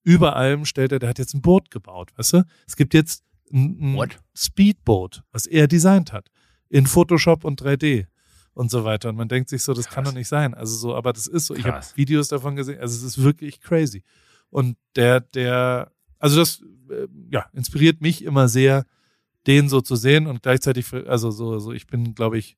über 0.03 0.35
allem 0.35 0.65
stellt 0.65 0.91
er, 0.91 0.99
der 0.99 1.09
hat 1.09 1.19
jetzt 1.19 1.33
ein 1.33 1.41
Boot 1.41 1.71
gebaut, 1.71 2.11
weißt 2.17 2.33
du? 2.33 2.43
Es 2.67 2.75
gibt 2.75 2.93
jetzt 2.93 3.23
ein, 3.51 3.95
ein 3.95 4.09
Speedboot, 4.35 5.23
was 5.31 5.45
er 5.45 5.67
designt 5.67 6.13
hat, 6.13 6.29
in 6.69 6.87
Photoshop 6.87 7.43
und 7.43 7.61
3D 7.61 8.07
und 8.53 8.71
so 8.71 8.83
weiter. 8.83 9.09
Und 9.09 9.15
man 9.15 9.27
denkt 9.27 9.49
sich 9.49 9.63
so, 9.63 9.73
das 9.73 9.85
Krass. 9.85 9.95
kann 9.95 10.03
doch 10.05 10.13
nicht 10.13 10.27
sein. 10.27 10.53
Also 10.53 10.75
so, 10.75 10.95
aber 10.95 11.13
das 11.13 11.27
ist 11.27 11.47
so. 11.47 11.55
Ich 11.55 11.65
habe 11.65 11.83
Videos 11.95 12.27
davon 12.27 12.55
gesehen. 12.55 12.79
Also 12.79 12.95
es 12.95 13.03
ist 13.03 13.23
wirklich 13.23 13.61
crazy. 13.61 14.03
Und 14.49 14.77
der, 14.95 15.21
der, 15.21 15.91
also 16.17 16.39
das, 16.39 16.61
äh, 16.89 17.07
ja, 17.31 17.45
inspiriert 17.53 18.01
mich 18.01 18.23
immer 18.23 18.47
sehr, 18.47 18.85
den 19.49 19.67
so 19.67 19.81
zu 19.81 19.95
sehen 19.95 20.27
und 20.27 20.43
gleichzeitig, 20.43 20.85
also 21.07 21.31
so, 21.31 21.57
so 21.57 21.73
ich 21.73 21.87
bin, 21.87 22.13
glaube 22.13 22.37
ich, 22.37 22.55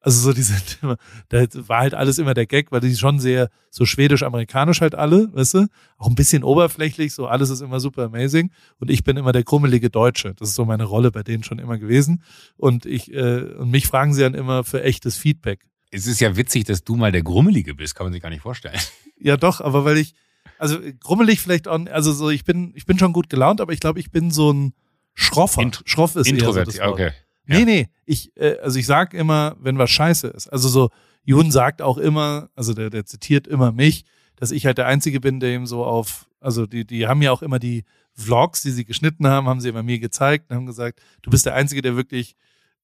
also 0.00 0.20
so 0.20 0.32
diese, 0.32 0.54
da 1.30 1.46
war 1.66 1.80
halt 1.80 1.94
alles 1.94 2.18
immer 2.18 2.34
der 2.34 2.46
Gag, 2.46 2.70
weil 2.70 2.80
die 2.80 2.94
schon 2.94 3.18
sehr 3.18 3.48
so 3.70 3.84
schwedisch-amerikanisch 3.84 4.80
halt 4.80 4.94
alle, 4.94 5.34
weißt 5.34 5.54
du? 5.54 5.66
Auch 5.96 6.08
ein 6.08 6.14
bisschen 6.14 6.44
oberflächlich, 6.44 7.14
so 7.14 7.26
alles 7.26 7.50
ist 7.50 7.62
immer 7.62 7.80
super 7.80 8.04
amazing. 8.04 8.52
Und 8.78 8.90
ich 8.90 9.02
bin 9.02 9.16
immer 9.16 9.32
der 9.32 9.42
krummelige 9.42 9.90
Deutsche. 9.90 10.34
Das 10.34 10.50
ist 10.50 10.54
so 10.54 10.64
meine 10.64 10.84
Rolle 10.84 11.10
bei 11.10 11.22
denen 11.22 11.42
schon 11.42 11.58
immer 11.58 11.78
gewesen. 11.78 12.22
Und 12.56 12.86
ich, 12.86 13.12
äh, 13.12 13.54
und 13.56 13.70
mich 13.70 13.86
fragen 13.86 14.14
sie 14.14 14.20
dann 14.20 14.34
immer 14.34 14.62
für 14.62 14.82
echtes 14.82 15.16
Feedback. 15.16 15.64
Es 15.90 16.06
ist 16.06 16.20
ja 16.20 16.36
witzig, 16.36 16.64
dass 16.64 16.84
du 16.84 16.96
mal 16.96 17.10
der 17.10 17.22
Grummelige 17.22 17.74
bist, 17.74 17.94
kann 17.94 18.06
man 18.06 18.12
sich 18.12 18.22
gar 18.22 18.30
nicht 18.30 18.42
vorstellen. 18.42 18.78
Ja, 19.16 19.38
doch, 19.38 19.60
aber 19.62 19.86
weil 19.86 19.96
ich, 19.96 20.12
also 20.58 20.78
grummelig 21.00 21.40
vielleicht 21.40 21.66
auch, 21.66 21.78
also 21.86 22.12
so, 22.12 22.28
ich 22.30 22.44
bin, 22.44 22.72
ich 22.74 22.84
bin 22.84 22.98
schon 22.98 23.14
gut 23.14 23.30
gelaunt, 23.30 23.60
aber 23.60 23.72
ich 23.72 23.80
glaube, 23.80 24.00
ich 24.00 24.10
bin 24.10 24.30
so 24.32 24.52
ein 24.52 24.74
Schroffer. 25.14 25.62
Int 25.62 25.82
Schroff 25.86 26.16
ist 26.16 26.26
Introvert, 26.26 26.74
eher 26.74 26.86
so 26.86 26.92
okay. 26.92 27.10
Nee, 27.46 27.58
ja. 27.58 27.64
nee, 27.64 27.88
ich, 28.04 28.36
äh, 28.36 28.58
also 28.62 28.78
ich 28.78 28.86
sag 28.86 29.14
immer, 29.14 29.56
wenn 29.60 29.78
was 29.78 29.90
scheiße 29.90 30.28
ist. 30.28 30.48
Also 30.48 30.68
so, 30.68 30.90
Jun 31.24 31.50
sagt 31.50 31.82
auch 31.82 31.98
immer, 31.98 32.50
also 32.54 32.74
der, 32.74 32.90
der 32.90 33.06
zitiert 33.06 33.46
immer 33.46 33.72
mich, 33.72 34.04
dass 34.36 34.50
ich 34.50 34.66
halt 34.66 34.78
der 34.78 34.86
Einzige 34.86 35.20
bin, 35.20 35.40
der 35.40 35.54
ihm 35.54 35.66
so 35.66 35.84
auf, 35.84 36.26
also 36.40 36.66
die, 36.66 36.86
die 36.86 37.06
haben 37.06 37.22
ja 37.22 37.32
auch 37.32 37.42
immer 37.42 37.58
die 37.58 37.84
Vlogs, 38.14 38.62
die 38.62 38.70
sie 38.70 38.84
geschnitten 38.84 39.26
haben, 39.26 39.48
haben 39.48 39.60
sie 39.60 39.68
immer 39.68 39.82
mir 39.82 39.98
gezeigt 39.98 40.50
und 40.50 40.56
haben 40.56 40.66
gesagt, 40.66 41.00
du 41.22 41.30
bist 41.30 41.46
der 41.46 41.54
Einzige, 41.54 41.82
der 41.82 41.96
wirklich 41.96 42.36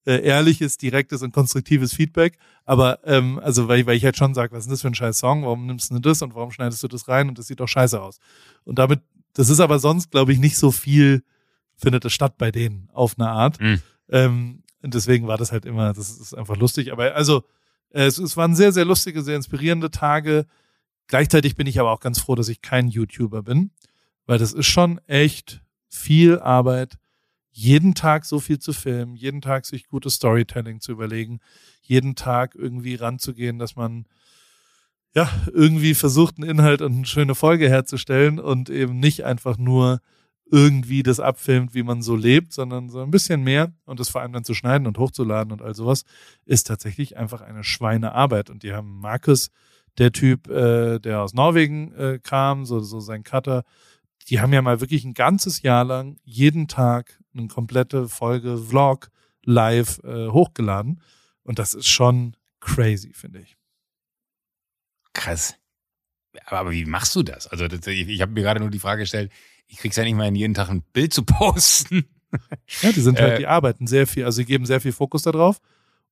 äh, 0.07 0.23
ehrliches, 0.23 0.77
direktes 0.77 1.23
und 1.23 1.33
konstruktives 1.33 1.93
Feedback. 1.93 2.37
Aber 2.65 3.01
ähm, 3.05 3.39
also 3.39 3.69
weil, 3.69 3.87
weil 3.87 3.97
ich 3.97 4.05
halt 4.05 4.17
schon 4.17 4.35
sage, 4.35 4.53
was 4.53 4.61
ist 4.61 4.67
denn 4.67 4.73
das 4.73 4.83
für 4.83 4.89
ein 4.89 4.95
scheiß 4.95 5.19
Song? 5.19 5.45
Warum 5.45 5.67
nimmst 5.67 5.91
du 5.91 5.99
das 5.99 6.23
und 6.23 6.35
warum 6.35 6.51
schneidest 6.51 6.83
du 6.83 6.89
das 6.89 7.09
rein 7.09 7.29
und 7.29 7.39
das 7.39 7.47
sieht 7.47 7.61
doch 7.61 7.69
scheiße 7.69 8.01
aus? 8.01 8.19
Und 8.65 8.79
damit, 8.79 9.01
das 9.35 9.51
ist 9.51 9.61
aber 9.61 9.79
sonst, 9.79 10.11
glaube 10.11 10.33
ich, 10.33 10.39
nicht 10.39 10.57
so 10.57 10.71
viel 10.71 11.23
findet 11.81 12.05
es 12.05 12.13
statt 12.13 12.39
bei 12.39 12.51
denen 12.51 12.89
auf 12.93 13.19
eine 13.19 13.31
Art. 13.31 13.61
Mhm. 13.61 13.83
Ähm, 14.09 14.63
und 14.83 14.95
deswegen 14.95 15.27
war 15.27 15.37
das 15.37 15.53
halt 15.53 15.67
immer, 15.67 15.93
das 15.93 16.11
ist 16.19 16.35
einfach 16.35 16.57
lustig. 16.57 16.93
Aber 16.93 17.15
also, 17.15 17.45
äh, 17.91 18.05
es, 18.05 18.19
es 18.19 18.37
waren 18.37 18.55
sehr, 18.55 18.73
sehr 18.73 18.85
lustige, 18.85 19.23
sehr 19.23 19.37
inspirierende 19.37 19.91
Tage. 19.91 20.47
Gleichzeitig 21.07 21.57
bin 21.57 21.67
ich 21.67 21.81
aber 21.81 21.91
auch 21.91 22.01
ganz 22.01 22.21
froh, 22.21 22.35
dass 22.35 22.49
ich 22.49 22.63
kein 22.63 22.89
YouTuber 22.89 23.43
bin, 23.43 23.73
weil 24.27 24.39
das 24.39 24.53
ist 24.53 24.67
schon 24.67 24.99
echt 25.07 25.63
viel 25.89 26.39
Arbeit, 26.39 26.99
jeden 27.51 27.95
Tag 27.95 28.25
so 28.25 28.39
viel 28.39 28.61
zu 28.61 28.73
filmen, 28.73 29.17
jeden 29.17 29.41
Tag 29.41 29.67
sich 29.67 29.89
gutes 29.89 30.15
Storytelling 30.15 30.81
zu 30.81 30.93
überlegen, 30.93 31.41
jeden 31.83 32.15
Tag 32.15 32.55
irgendwie 32.55 32.95
ranzugehen, 32.95 33.59
dass 33.59 33.75
man 33.75 34.07
ja 35.15 35.29
irgendwie 35.53 35.95
versucht, 35.95 36.39
einen 36.39 36.49
Inhalt 36.49 36.81
und 36.81 36.95
eine 36.95 37.07
schöne 37.07 37.35
Folge 37.35 37.69
herzustellen 37.69 38.39
und 38.39 38.71
eben 38.71 39.01
nicht 39.01 39.25
einfach 39.25 39.59
nur 39.59 40.01
irgendwie 40.51 41.03
das 41.03 41.21
abfilmt, 41.21 41.75
wie 41.75 41.83
man 41.83 42.03
so 42.03 42.17
lebt, 42.17 42.53
sondern 42.53 42.89
so 42.89 43.01
ein 43.01 43.11
bisschen 43.11 43.43
mehr 43.43 43.73
und 43.85 44.01
das 44.01 44.09
vor 44.09 44.21
allem 44.21 44.33
dann 44.33 44.45
zu 44.45 44.55
schneiden 44.55 44.87
und 44.87 44.99
hochzuladen 44.99 45.53
und 45.53 45.63
all 45.63 45.75
sowas 45.75 46.05
ist 46.45 46.67
tatsächlich 46.67 47.17
einfach 47.17 47.41
eine 47.41 47.65
Schweinearbeit. 47.65 48.51
Und 48.51 48.63
die 48.63 48.73
haben 48.73 48.99
Markus, 48.99 49.51
der 49.99 50.13
Typ, 50.13 50.49
äh, 50.49 50.99
der 50.99 51.23
aus 51.23 51.35
Norwegen 51.35 51.93
äh, 51.93 52.19
kam, 52.23 52.65
so, 52.65 52.81
so 52.81 53.01
sein 53.01 53.23
Cutter, 53.23 53.65
die 54.29 54.41
haben 54.41 54.53
ja 54.53 54.63
mal 54.63 54.81
wirklich 54.81 55.05
ein 55.05 55.15
ganzes 55.15 55.63
Jahr 55.63 55.85
lang 55.85 56.17
jeden 56.25 56.69
Tag 56.69 57.21
eine 57.35 57.49
komplette 57.49 58.09
Folge 58.09 58.59
Vlog 58.59 59.11
live 59.45 60.01
äh, 60.05 60.29
hochgeladen. 60.29 61.01
Und 61.43 61.59
das 61.59 61.75
ist 61.75 61.89
schon 61.89 62.37
crazy, 62.61 63.13
finde 63.13 63.41
ich. 63.41 63.57
Krass. 65.13 65.57
Aber, 66.47 66.71
wie 66.71 66.85
machst 66.85 67.17
du 67.17 67.23
das? 67.23 67.49
Also 67.49 67.65
ich, 67.65 68.09
ich 68.09 68.21
habe 68.21 68.33
mir 68.33 68.43
gerade 68.43 68.61
nur 68.61 68.71
die 68.71 68.79
Frage 68.79 69.03
gestellt, 69.03 69.33
ich 69.71 69.79
krieg's 69.79 69.97
ja 69.97 70.05
nicht 70.05 70.17
mal 70.17 70.35
jeden 70.35 70.55
Tag 70.55 70.69
ein 70.69 70.83
Bild 70.93 71.15
zu 71.15 71.23
posten. 71.25 72.05
Ja, 72.83 72.93
die 72.93 73.01
sind 73.01 73.19
halt, 73.19 73.35
Äh, 73.35 73.39
die 73.39 73.47
arbeiten 73.47 73.87
sehr 73.87 74.07
viel, 74.07 74.25
also 74.25 74.37
sie 74.37 74.45
geben 74.45 74.67
sehr 74.67 74.81
viel 74.81 74.93
Fokus 74.93 75.23
darauf. 75.23 75.61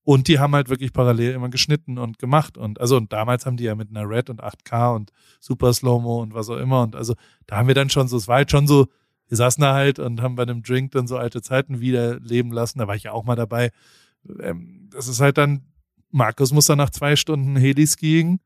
Und 0.04 0.26
die 0.26 0.38
haben 0.38 0.54
halt 0.54 0.70
wirklich 0.70 0.94
parallel 0.94 1.32
immer 1.32 1.50
geschnitten 1.50 1.98
und 1.98 2.18
gemacht. 2.18 2.56
Und 2.56 2.80
also, 2.80 2.96
und 2.96 3.12
damals 3.12 3.44
haben 3.44 3.58
die 3.58 3.64
ja 3.64 3.74
mit 3.74 3.90
einer 3.90 4.08
Red 4.08 4.30
und 4.30 4.42
8K 4.42 4.94
und 4.94 5.12
Super 5.38 5.72
Slow-Mo 5.74 6.22
und 6.22 6.32
was 6.32 6.48
auch 6.48 6.56
immer. 6.56 6.82
Und 6.82 6.96
also, 6.96 7.14
da 7.46 7.56
haben 7.56 7.68
wir 7.68 7.74
dann 7.74 7.90
schon 7.90 8.08
so, 8.08 8.16
es 8.16 8.26
war 8.26 8.36
halt 8.36 8.50
schon 8.50 8.66
so, 8.66 8.86
wir 9.26 9.36
saßen 9.36 9.60
da 9.60 9.74
halt 9.74 9.98
und 9.98 10.22
haben 10.22 10.34
bei 10.34 10.44
einem 10.44 10.62
Drink 10.62 10.92
dann 10.92 11.06
so 11.06 11.18
alte 11.18 11.42
Zeiten 11.42 11.80
wieder 11.80 12.18
leben 12.20 12.52
lassen. 12.52 12.78
Da 12.78 12.86
war 12.88 12.94
ich 12.96 13.02
ja 13.02 13.12
auch 13.12 13.24
mal 13.24 13.36
dabei. 13.36 13.70
Ähm, 14.40 14.88
das 14.90 15.08
ist 15.08 15.20
halt 15.20 15.36
dann, 15.36 15.66
Markus 16.10 16.52
muss 16.52 16.66
dann 16.66 16.78
nach 16.78 16.90
zwei 16.90 17.14
Stunden 17.14 17.56
Heli-Skiing, 17.56 18.40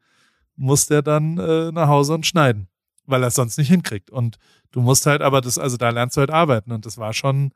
muss 0.57 0.87
der 0.87 1.03
dann 1.03 1.39
äh, 1.39 1.71
nach 1.71 1.87
Hause 1.87 2.15
und 2.15 2.27
schneiden, 2.27 2.67
weil 3.07 3.23
er 3.23 3.29
es 3.29 3.35
sonst 3.35 3.59
nicht 3.59 3.69
hinkriegt. 3.69 4.11
Und 4.11 4.39
du 4.71 4.81
musst 4.81 5.07
halt, 5.07 5.23
aber 5.23 5.41
das, 5.41 5.59
also 5.59 5.77
da 5.77 5.91
lernst 5.91 6.17
du 6.17 6.21
halt 6.21 6.31
arbeiten. 6.31 6.73
Und 6.73 6.87
das 6.87 6.99
war 6.99 7.13
schon 7.13 7.53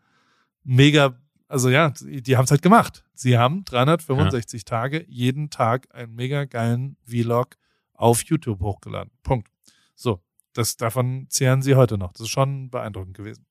mega, 0.64 1.18
also 1.48 1.68
ja, 1.68 1.90
die, 1.90 2.22
die 2.22 2.36
haben 2.36 2.44
es 2.44 2.50
halt 2.50 2.62
gemacht. 2.62 3.04
Sie 3.14 3.38
haben 3.38 3.64
365 3.64 4.64
Tage 4.64 5.04
jeden 5.08 5.50
Tag 5.50 5.88
einen 5.94 6.14
mega 6.14 6.44
geilen 6.44 6.96
Vlog 7.04 7.56
auf 7.94 8.22
YouTube 8.24 8.60
hochgeladen. 8.60 9.10
Punkt. 9.22 9.48
So, 9.94 10.20
das 10.52 10.76
davon 10.76 11.26
zehren 11.28 11.62
sie 11.62 11.74
heute 11.74 11.98
noch. 11.98 12.12
Das 12.12 12.22
ist 12.22 12.30
schon 12.30 12.70
beeindruckend 12.70 13.16
gewesen. 13.16 13.46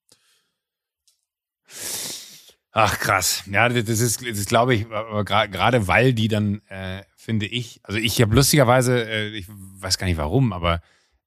Ach 2.78 3.00
krass. 3.00 3.44
Ja, 3.50 3.70
das 3.70 3.88
ist, 3.88 4.22
das 4.22 4.38
ist 4.38 4.50
glaube 4.50 4.76
ich, 4.76 4.86
gerade 4.90 5.88
weil 5.88 6.14
die 6.14 6.28
dann, 6.28 6.62
äh, 6.68 7.04
finde 7.16 7.46
ich, 7.46 7.80
also 7.84 7.98
ich 7.98 8.22
habe 8.22 8.36
lustigerweise, 8.36 9.10
äh, 9.10 9.30
ich 9.30 9.48
weiß 9.48 9.98
gar 9.98 10.08
nicht 10.08 10.18
warum, 10.18 10.52
aber 10.52 10.82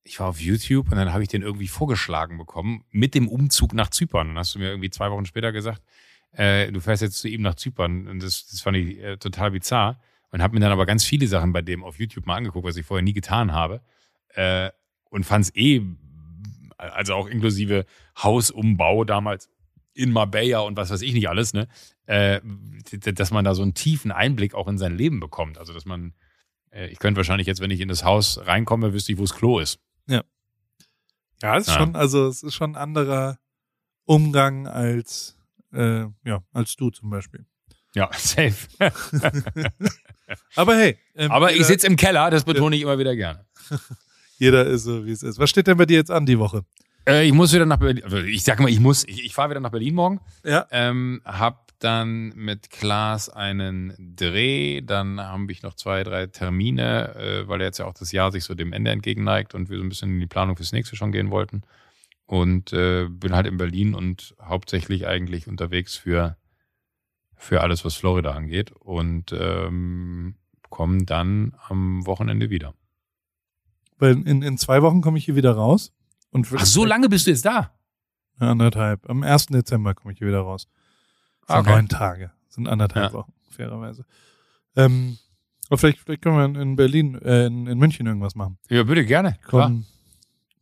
ich 0.09 0.19
war 0.21 0.29
auf 0.29 0.41
YouTube 0.41 0.91
und 0.91 0.97
dann 0.97 1.13
habe 1.13 1.23
ich 1.23 1.29
den 1.29 1.43
irgendwie 1.43 1.69
vorgeschlagen 1.69 2.39
bekommen 2.39 2.85
mit 2.91 3.15
dem 3.15 3.29
Umzug 3.29 3.75
nach 3.75 3.91
Zypern. 3.91 4.29
Dann 4.29 4.39
hast 4.39 4.55
du 4.55 4.59
mir 4.59 4.71
irgendwie 4.71 4.91
zwei 4.91 5.11
Wochen 5.11 5.27
später 5.27 5.53
gesagt, 5.53 5.83
äh, 6.33 6.73
du 6.73 6.81
fährst 6.81 7.03
jetzt 7.03 7.19
zu 7.19 7.29
ihm 7.29 7.43
nach 7.43 7.55
Zypern 7.55 8.09
und 8.09 8.23
das, 8.23 8.47
das 8.47 8.61
fand 8.61 8.79
ich 8.79 8.99
äh, 8.99 9.19
total 9.19 9.51
bizarr 9.51 10.01
und 10.31 10.43
habe 10.43 10.55
mir 10.55 10.61
dann 10.61 10.73
aber 10.73 10.87
ganz 10.87 11.05
viele 11.05 11.27
Sachen 11.27 11.53
bei 11.53 11.63
dem 11.63 11.85
auf 11.85 11.99
YouTube 11.99 12.27
mal 12.27 12.37
angeguckt, 12.37 12.67
was 12.67 12.77
ich 12.77 12.87
vorher 12.87 13.03
nie 13.03 13.13
getan 13.13 13.53
habe 13.53 13.83
äh, 14.35 14.71
und 15.11 15.25
fand 15.25 15.45
es 15.45 15.57
eh, 15.57 15.83
also 16.79 17.15
auch 17.15 17.27
inklusive 17.27 17.85
Hausumbau 18.23 19.05
damals 19.05 19.51
in 19.93 20.11
Marbella 20.11 20.61
und 20.61 20.77
was 20.77 20.91
weiß 20.91 21.03
ich 21.03 21.13
nicht 21.13 21.29
alles, 21.29 21.53
ne, 21.53 21.69
äh, 22.07 22.41
dass 23.01 23.31
man 23.31 23.45
da 23.45 23.55
so 23.55 23.63
einen 23.63 23.75
tiefen 23.75 24.11
Einblick 24.11 24.55
auch 24.55 24.69
in 24.69 24.79
sein 24.79 24.97
Leben 24.97 25.21
bekommt. 25.21 25.59
Also 25.59 25.75
dass 25.75 25.85
man, 25.85 26.15
äh, 26.71 26.87
ich 26.87 26.99
könnte 26.99 27.19
wahrscheinlich 27.19 27.47
jetzt, 27.47 27.61
wenn 27.61 27.71
ich 27.71 27.81
in 27.81 27.89
das 27.89 28.05
Haus 28.05 28.39
reinkomme, 28.47 28.95
wüsste 28.95 29.13
ich, 29.13 29.19
wo 29.19 29.23
das 29.23 29.35
Klo 29.35 29.59
ist. 29.59 29.81
Ja, 30.09 31.57
es 31.57 31.69
ist 31.69 31.75
Ja. 31.75 31.79
schon, 31.79 31.95
also 31.95 32.27
es 32.27 32.43
ist 32.43 32.55
schon 32.55 32.73
ein 32.73 32.77
anderer 32.77 33.39
Umgang 34.05 34.67
als, 34.67 35.37
äh, 35.73 36.05
ja, 36.25 36.43
als 36.53 36.75
du 36.75 36.91
zum 36.91 37.11
Beispiel. 37.11 37.47
Ja, 37.95 38.11
safe. 38.19 38.57
Aber 40.57 40.77
hey, 40.77 40.99
ähm, 41.15 41.31
Aber 41.31 41.51
ich 41.51 41.57
jeder, 41.59 41.67
sitze 41.69 41.87
im 41.87 41.97
Keller, 41.97 42.31
das 42.31 42.45
betone 42.45 42.77
ich 42.77 42.83
immer 42.83 42.99
wieder 42.99 43.15
gerne. 43.17 43.47
jeder 44.39 44.67
ist 44.67 44.85
so, 44.85 45.07
wie 45.07 45.13
es 45.13 45.23
ist. 45.23 45.39
Was 45.39 45.51
steht 45.51 45.67
denn 45.67 45.77
bei 45.79 45.87
dir 45.87 45.97
jetzt 45.97 46.11
an 46.11 46.27
die 46.27 46.39
Woche? 46.39 46.65
Äh, 47.07 47.27
ich 47.27 47.33
muss 47.33 47.53
wieder 47.53 47.67
nach 47.67 47.79
Berlin, 47.79 48.05
also 48.05 48.19
ich 48.19 48.45
sag 48.45 48.61
mal, 48.61 48.69
ich 48.69 48.81
muss, 48.81 49.05
ich, 49.05 49.25
ich 49.25 49.35
fahre 49.35 49.51
wieder 49.51 49.61
nach 49.61 49.71
Berlin 49.71 49.95
morgen. 49.95 50.21
Ja. 50.45 50.67
Ähm, 50.71 51.23
hab 51.25 51.68
dann 51.79 52.31
mit 52.35 52.70
Klaas 52.70 53.29
einen 53.29 53.95
Dreh, 53.99 54.81
dann 54.81 55.20
habe 55.20 55.51
ich 55.53 55.62
noch 55.62 55.74
zwei, 55.74 56.03
drei 56.03 56.26
Termine, 56.26 57.14
äh, 57.14 57.49
weil 57.49 57.61
jetzt 57.61 57.79
ja 57.79 57.87
auch 57.87 57.95
das 57.95 58.12
Jahr 58.12 58.33
sich 58.33 58.45
so 58.45 58.55
dem 58.55 58.72
Ende 58.72 58.91
entgegenneigt 58.91 59.55
und 59.55 59.70
wir 59.70 59.79
so 59.79 59.85
ein 59.85 59.89
bisschen 59.89 60.11
in 60.11 60.20
die 60.20 60.26
Planung 60.26 60.57
fürs 60.57 60.72
nächste 60.72 60.97
schon 60.97 61.12
gehen 61.12 61.31
wollten. 61.31 61.62
Und 62.26 62.72
äh, 62.72 63.09
bin 63.09 63.35
halt 63.35 63.47
in 63.47 63.57
Berlin 63.57 63.95
und 63.95 64.35
hauptsächlich 64.43 65.07
eigentlich 65.07 65.49
unterwegs 65.49 65.97
für, 65.97 66.37
für 67.37 67.62
alles, 67.62 67.85
was 67.85 67.95
Florida 67.95 68.33
angeht. 68.33 68.72
Und 68.72 69.33
ähm, 69.33 70.35
komme 70.68 71.05
dann 71.05 71.55
am 71.68 72.07
Wochenende 72.07 72.51
wieder. 72.51 72.74
Weil 73.99 74.12
in, 74.26 74.43
in 74.43 74.59
zwei 74.59 74.83
Wochen 74.83 75.01
komme 75.01 75.18
ich 75.18 75.24
hier 75.24 75.37
wieder 75.37 75.53
raus. 75.53 75.93
Und 76.31 76.49
Ach, 76.55 76.66
so 76.66 76.85
lange 76.85 77.09
bist 77.09 77.26
du 77.26 77.31
jetzt 77.31 77.45
da? 77.45 77.72
Ja, 78.41 78.51
anderthalb. 78.51 79.09
Am 79.09 79.22
1. 79.22 79.47
Dezember 79.47 79.95
komme 79.95 80.12
ich 80.12 80.18
hier 80.18 80.29
wieder 80.29 80.41
raus. 80.41 80.68
Das 81.49 81.57
sind 81.57 81.66
Okay. 81.66 81.70
neun 81.74 81.88
Tage. 81.88 82.30
Das 82.46 82.55
sind 82.55 82.68
anderthalb 82.68 83.12
Ja. 83.12 83.18
Wochen, 83.18 83.32
fairerweise. 83.51 84.05
Ähm, 84.76 85.18
aber 85.68 85.78
vielleicht, 85.78 85.99
vielleicht 85.99 86.22
können 86.22 86.36
wir 86.36 86.44
in- 86.44 86.55
in 86.70 86.76
Berlin, 86.76 87.14
äh, 87.22 87.46
in, 87.46 87.66
in 87.66 87.78
München 87.78 88.07
irgendwas 88.07 88.34
machen. 88.36 88.59
Ja, 88.70 88.82
bitte, 88.84 89.05
gerne. 89.05 89.36
Komm, 89.46 89.84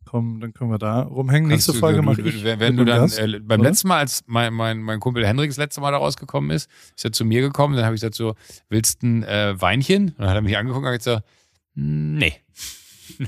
komm, 0.05 0.39
dann 0.39 0.53
können 0.53 0.71
wir 0.71 0.77
da 0.79 1.01
rumhängen. 1.03 1.49
Kannst 1.49 1.67
Nächste 1.67 1.73
du- 1.73 1.79
Folge 1.79 2.01
mache 2.01 2.21
ich. 2.21 2.43
Wenn, 2.43 2.59
wenn 2.59 2.77
du 2.77 2.83
dann 2.85 3.01
Gast, 3.01 3.19
äh, 3.19 3.39
beim 3.39 3.59
oder? 3.59 3.69
letzten 3.69 3.89
Mal, 3.89 3.99
als 3.99 4.23
mein, 4.27 4.53
mein, 4.53 4.79
mein 4.81 4.99
Kumpel 4.99 5.25
Henrik 5.25 5.49
das 5.49 5.57
letzte 5.57 5.81
Mal 5.81 5.91
da 5.91 5.97
rausgekommen 5.97 6.49
ist, 6.51 6.69
ist 6.95 7.05
er 7.05 7.11
zu 7.11 7.25
mir 7.25 7.41
gekommen, 7.41 7.75
dann 7.75 7.85
habe 7.85 7.95
ich 7.95 8.01
gesagt 8.01 8.15
so, 8.15 8.35
willst 8.69 9.03
du 9.03 9.07
ein 9.07 9.23
äh, 9.23 9.59
Weinchen? 9.61 10.09
Und 10.09 10.19
dann 10.19 10.29
hat 10.29 10.35
er 10.35 10.41
mich 10.41 10.57
angeguckt 10.57 10.85
und 10.85 10.91
hat 10.91 10.99
gesagt, 10.99 11.25
nee. 11.75 12.33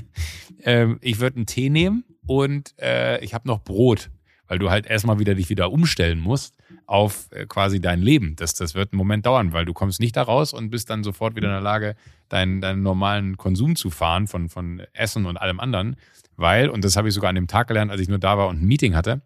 ähm, 0.62 0.98
ich 1.00 1.20
würde 1.20 1.36
einen 1.36 1.46
Tee 1.46 1.70
nehmen 1.70 2.04
und 2.26 2.74
äh, 2.78 3.22
ich 3.24 3.34
habe 3.34 3.48
noch 3.48 3.62
Brot, 3.62 4.10
weil 4.50 4.58
du 4.58 4.68
halt 4.68 4.84
erstmal 4.84 5.20
wieder 5.20 5.36
dich 5.36 5.48
wieder 5.48 5.70
umstellen 5.70 6.18
musst 6.18 6.56
auf 6.86 7.28
äh, 7.30 7.46
quasi 7.46 7.80
dein 7.80 8.02
Leben. 8.02 8.34
Das, 8.34 8.52
das 8.54 8.74
wird 8.74 8.92
einen 8.92 8.98
Moment 8.98 9.24
dauern, 9.24 9.52
weil 9.52 9.64
du 9.64 9.72
kommst 9.72 10.00
nicht 10.00 10.16
da 10.16 10.22
raus 10.22 10.52
und 10.52 10.70
bist 10.70 10.90
dann 10.90 11.04
sofort 11.04 11.36
wieder 11.36 11.46
in 11.46 11.54
der 11.54 11.60
Lage, 11.60 11.94
deinen, 12.28 12.60
deinen 12.60 12.82
normalen 12.82 13.36
Konsum 13.36 13.76
zu 13.76 13.90
fahren 13.90 14.26
von, 14.26 14.48
von 14.48 14.82
Essen 14.92 15.26
und 15.26 15.36
allem 15.36 15.60
anderen. 15.60 15.94
Weil, 16.36 16.68
und 16.68 16.84
das 16.84 16.96
habe 16.96 17.06
ich 17.06 17.14
sogar 17.14 17.28
an 17.28 17.36
dem 17.36 17.46
Tag 17.46 17.68
gelernt, 17.68 17.92
als 17.92 18.00
ich 18.00 18.08
nur 18.08 18.18
da 18.18 18.36
war 18.38 18.48
und 18.48 18.60
ein 18.60 18.66
Meeting 18.66 18.96
hatte, 18.96 19.22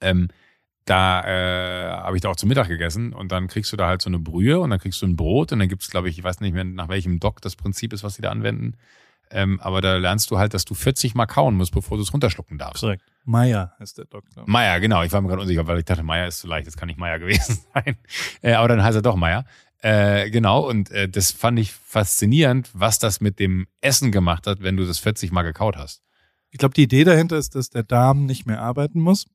ähm, 0.00 0.28
da 0.84 1.24
äh, 1.24 1.90
habe 1.90 2.16
ich 2.16 2.22
da 2.22 2.28
auch 2.28 2.36
zu 2.36 2.46
Mittag 2.46 2.68
gegessen 2.68 3.12
und 3.12 3.32
dann 3.32 3.48
kriegst 3.48 3.72
du 3.72 3.76
da 3.76 3.88
halt 3.88 4.00
so 4.00 4.10
eine 4.10 4.20
Brühe 4.20 4.60
und 4.60 4.70
dann 4.70 4.78
kriegst 4.78 5.02
du 5.02 5.06
ein 5.06 5.16
Brot 5.16 5.50
und 5.50 5.58
dann 5.58 5.68
gibt 5.68 5.82
es, 5.82 5.90
glaube 5.90 6.08
ich, 6.08 6.18
ich 6.18 6.22
weiß 6.22 6.38
nicht 6.38 6.54
mehr, 6.54 6.62
nach 6.62 6.88
welchem 6.88 7.18
Doc 7.18 7.42
das 7.42 7.56
Prinzip 7.56 7.92
ist, 7.92 8.04
was 8.04 8.14
sie 8.14 8.22
da 8.22 8.30
anwenden. 8.30 8.76
Ähm, 9.32 9.60
aber 9.60 9.80
da 9.80 9.96
lernst 9.96 10.30
du 10.30 10.38
halt, 10.38 10.54
dass 10.54 10.64
du 10.64 10.74
40 10.74 11.14
Mal 11.14 11.26
kauen 11.26 11.54
musst, 11.54 11.72
bevor 11.72 11.96
du 11.96 12.02
es 12.02 12.12
runterschlucken 12.12 12.58
darfst. 12.58 12.80
Korrekt. 12.80 13.04
Meier 13.24 13.74
heißt 13.78 13.98
der 13.98 14.06
Doktor. 14.06 14.44
Meier, 14.46 14.80
genau. 14.80 15.02
Ich 15.02 15.12
war 15.12 15.20
mir 15.20 15.28
gerade 15.28 15.42
unsicher, 15.42 15.66
weil 15.66 15.78
ich 15.78 15.84
dachte, 15.84 16.02
Meier 16.02 16.26
ist 16.26 16.40
zu 16.40 16.46
leicht, 16.48 16.66
das 16.66 16.76
kann 16.76 16.88
nicht 16.88 16.98
Meier 16.98 17.18
gewesen 17.18 17.58
sein. 17.74 17.96
Äh, 18.42 18.54
aber 18.54 18.68
dann 18.68 18.82
heißt 18.82 18.96
er 18.96 19.02
doch 19.02 19.16
Meier. 19.16 19.44
Äh, 19.82 20.30
genau, 20.30 20.68
und 20.68 20.90
äh, 20.90 21.08
das 21.08 21.30
fand 21.32 21.58
ich 21.58 21.72
faszinierend, 21.72 22.70
was 22.74 22.98
das 22.98 23.20
mit 23.20 23.38
dem 23.38 23.66
Essen 23.80 24.12
gemacht 24.12 24.46
hat, 24.46 24.60
wenn 24.62 24.76
du 24.76 24.84
das 24.86 24.98
40 24.98 25.32
Mal 25.32 25.42
gekaut 25.42 25.76
hast. 25.76 26.02
Ich 26.50 26.58
glaube, 26.58 26.74
die 26.74 26.82
Idee 26.82 27.04
dahinter 27.04 27.36
ist, 27.38 27.54
dass 27.54 27.70
der 27.70 27.82
Darm 27.84 28.26
nicht 28.26 28.46
mehr 28.46 28.60
arbeiten 28.60 29.00
muss 29.00 29.26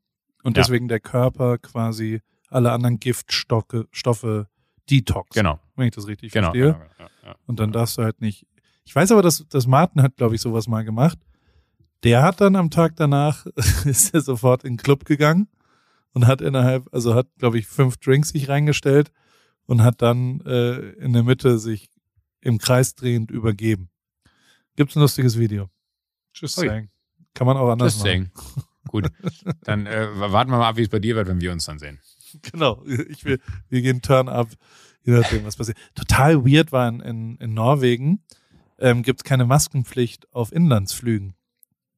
und 0.43 0.57
Ja. 0.57 0.63
deswegen 0.63 0.87
der 0.87 0.99
Körper 0.99 1.57
quasi 1.57 2.21
alle 2.49 2.71
anderen 2.73 2.99
Giftstoffe 2.99 3.85
Stoffe 3.91 4.47
detox. 4.89 5.33
Genau, 5.33 5.59
Wenn 5.75 5.87
ich 5.87 5.95
das 5.95 6.05
richtig 6.07 6.31
genau. 6.31 6.47
verstehe. 6.51 6.73
genau, 6.73 6.85
genau 6.97 7.09
ja. 7.25 7.35
Und 7.47 7.59
dann 7.59 7.71
darfst 7.71 7.97
du 7.97 8.03
halt 8.03 8.21
nicht. 8.21 8.45
Ich 8.85 8.95
weiß 8.95 9.11
aber, 9.11 9.21
dass, 9.21 9.45
dass 9.49 9.67
Martin 9.67 10.01
hat, 10.01 10.15
glaube 10.15 10.35
ich, 10.35 10.41
sowas 10.41 10.67
mal 10.67 10.83
gemacht. 10.85 11.17
Der 12.03 12.21
hat 12.21 12.39
dann 12.39 12.55
am 12.55 12.69
Tag 12.69 12.95
danach, 12.95 13.45
ist 13.85 14.13
er 14.13 14.21
sofort 14.21 14.63
in 14.63 14.73
den 14.73 14.77
Club 14.77 15.05
gegangen 15.05 15.47
und 16.13 16.27
hat 16.27 16.41
innerhalb, 16.41 16.87
also 16.93 17.15
hat, 17.15 17.27
glaube 17.37 17.57
ich, 17.57 17.67
fünf 17.67 17.97
Drinks 17.97 18.29
sich 18.29 18.47
reingestellt 18.47 19.11
und 19.65 19.83
hat 19.83 20.01
dann 20.01 20.41
äh, 20.41 20.91
in 20.99 21.13
der 21.13 21.23
Mitte 21.23 21.57
sich 21.57 21.89
im 22.41 22.59
Kreis 22.59 22.95
drehend 22.95 23.31
übergeben. 23.31 23.89
Gibt's 24.75 24.95
ein 24.95 25.01
lustiges 25.01 25.37
Video. 25.39 25.69
Just 26.33 26.57
Ui. 26.59 26.67
saying. 26.67 26.89
Kann 27.33 27.47
man 27.47 27.57
auch 27.57 27.69
anders 27.69 27.95
Just 27.95 28.05
machen. 28.05 28.31
saying. 28.45 28.65
Gut. 28.87 29.09
Dann 29.63 29.87
äh, 29.87 30.07
warten 30.19 30.51
wir 30.51 30.57
mal 30.57 30.69
ab, 30.69 30.77
wie 30.77 30.83
es 30.83 30.89
bei 30.89 30.99
dir 30.99 31.15
wird, 31.15 31.27
wenn 31.27 31.41
wir 31.41 31.51
uns 31.51 31.65
dann 31.65 31.79
sehen. 31.79 31.99
Genau. 32.51 32.83
Ich 32.85 33.23
will, 33.23 33.39
wir 33.69 33.81
gehen 33.81 34.01
Turn 34.01 34.27
up, 34.27 34.49
je 35.03 35.13
nachdem, 35.13 35.45
was 35.45 35.55
passiert. 35.55 35.77
Total 35.95 36.43
weird 36.45 36.73
war 36.73 36.89
in, 36.89 36.99
in, 36.99 37.37
in 37.37 37.53
Norwegen, 37.53 38.23
ähm, 38.79 39.03
gibt 39.03 39.21
es 39.21 39.23
keine 39.23 39.45
Maskenpflicht 39.45 40.31
auf 40.33 40.51
Inlandsflügen. 40.51 41.35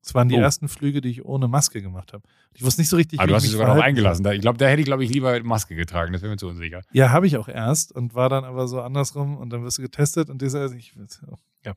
Das 0.02 0.16
waren 0.16 0.30
die 0.30 0.36
Oh. 0.36 0.40
ersten 0.40 0.70
Flüge, 0.70 1.02
die 1.02 1.10
ich 1.10 1.26
ohne 1.26 1.50
Maske 1.50 1.82
gemacht 1.82 2.14
habe. 2.14 2.24
Ich 2.54 2.64
wusste 2.64 2.80
nicht 2.82 2.88
so 2.90 2.96
richtig, 2.96 3.20
Aber 3.20 3.28
wie 3.28 3.30
du 3.32 3.36
hast 3.36 3.44
ich 3.44 3.50
dich 3.50 3.58
sogar 3.60 3.76
noch 3.76 3.84
eingelassen. 3.84 4.24
Da, 4.24 4.32
ich 4.32 4.40
glaube, 4.40 4.58
da 4.58 4.68
hätte 4.68 4.80
ich, 4.80 4.86
glaube 4.86 5.04
ich, 5.04 5.10
lieber 5.12 5.42
Maske 5.44 5.76
getragen. 5.76 6.14
Das 6.14 6.22
wäre 6.22 6.32
mir 6.32 6.38
zu 6.38 6.48
unsicher. 6.48 6.82
Ja, 6.94 7.10
habe 7.10 7.28
ich 7.28 7.36
auch 7.38 7.50
erst 7.50 7.92
und 7.92 8.16
war 8.16 8.30
dann 8.30 8.46
aber 8.46 8.70
so 8.70 8.80
andersrum 8.82 9.36
und 9.38 9.50
dann 9.52 9.64
wirst 9.64 9.80
du 9.80 9.82
getestet 9.82 10.30
und 10.30 10.42
dieser, 10.42 10.72
ich, 10.74 10.94
ja. 11.66 11.74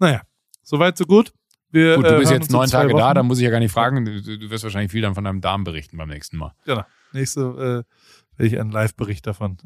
Naja, 0.00 0.22
soweit, 0.62 0.98
so 0.98 1.04
gut. 1.04 1.32
Wir, 1.70 1.96
Gut, 1.96 2.06
du 2.06 2.16
äh, 2.16 2.18
bist 2.20 2.32
jetzt 2.32 2.50
neun 2.50 2.68
Tage 2.68 2.88
da, 2.94 2.94
Wochen. 3.08 3.14
da 3.14 3.22
muss 3.22 3.38
ich 3.38 3.44
ja 3.44 3.50
gar 3.50 3.58
nicht 3.60 3.72
fragen. 3.72 4.04
Du, 4.04 4.20
du 4.22 4.50
wirst 4.50 4.64
wahrscheinlich 4.64 4.90
viel 4.90 5.02
dann 5.02 5.14
von 5.14 5.22
deinem 5.24 5.40
Darm 5.42 5.64
berichten 5.64 5.96
beim 5.98 6.08
nächsten 6.08 6.38
Mal. 6.38 6.54
Genau. 6.64 6.82
Nächste 7.12 7.40
äh, 7.40 8.38
werde 8.38 8.54
ich 8.54 8.58
einen 8.58 8.70
Live-Bericht 8.72 9.26
davon 9.26 9.58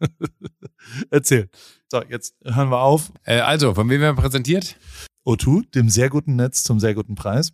erzählen. 1.10 1.48
So, 1.90 2.02
jetzt 2.08 2.36
hören 2.44 2.70
wir 2.70 2.80
auf. 2.80 3.12
Äh, 3.24 3.40
also, 3.40 3.74
von 3.74 3.88
wem 3.90 4.00
werden 4.00 4.16
wir 4.16 4.22
präsentiert? 4.22 4.76
O2, 5.26 5.70
dem 5.72 5.88
sehr 5.88 6.08
guten 6.08 6.36
Netz 6.36 6.62
zum 6.62 6.78
sehr 6.78 6.94
guten 6.94 7.16
Preis. 7.16 7.52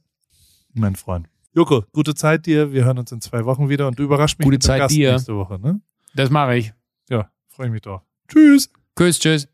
Mein 0.75 0.95
Freund. 0.95 1.27
Joko, 1.55 1.85
gute 1.93 2.15
Zeit 2.15 2.45
dir. 2.45 2.71
Wir 2.71 2.85
hören 2.85 2.99
uns 2.99 3.11
in 3.13 3.23
zwei 3.23 3.47
Wochen 3.47 3.71
wieder 3.71 3.89
und 3.89 3.99
du 3.99 4.03
überraschst 4.03 4.39
mich 4.39 4.45
Gute 4.45 4.57
mit 4.57 4.63
dem 4.63 4.67
Zeit 4.67 4.79
Gast 4.81 4.95
dir. 4.95 5.13
nächste 5.13 5.37
Woche. 5.37 5.59
Ne? 5.59 5.81
Das 6.15 6.29
mache 6.29 6.57
ich. 6.57 6.75
Ja, 7.09 7.31
freue 7.49 7.69
ich 7.69 7.73
mich 7.73 7.81
drauf. 7.81 8.03
Tschüss. 8.29 8.69
Tschüss, 8.95 9.19
tschüss. 9.19 9.49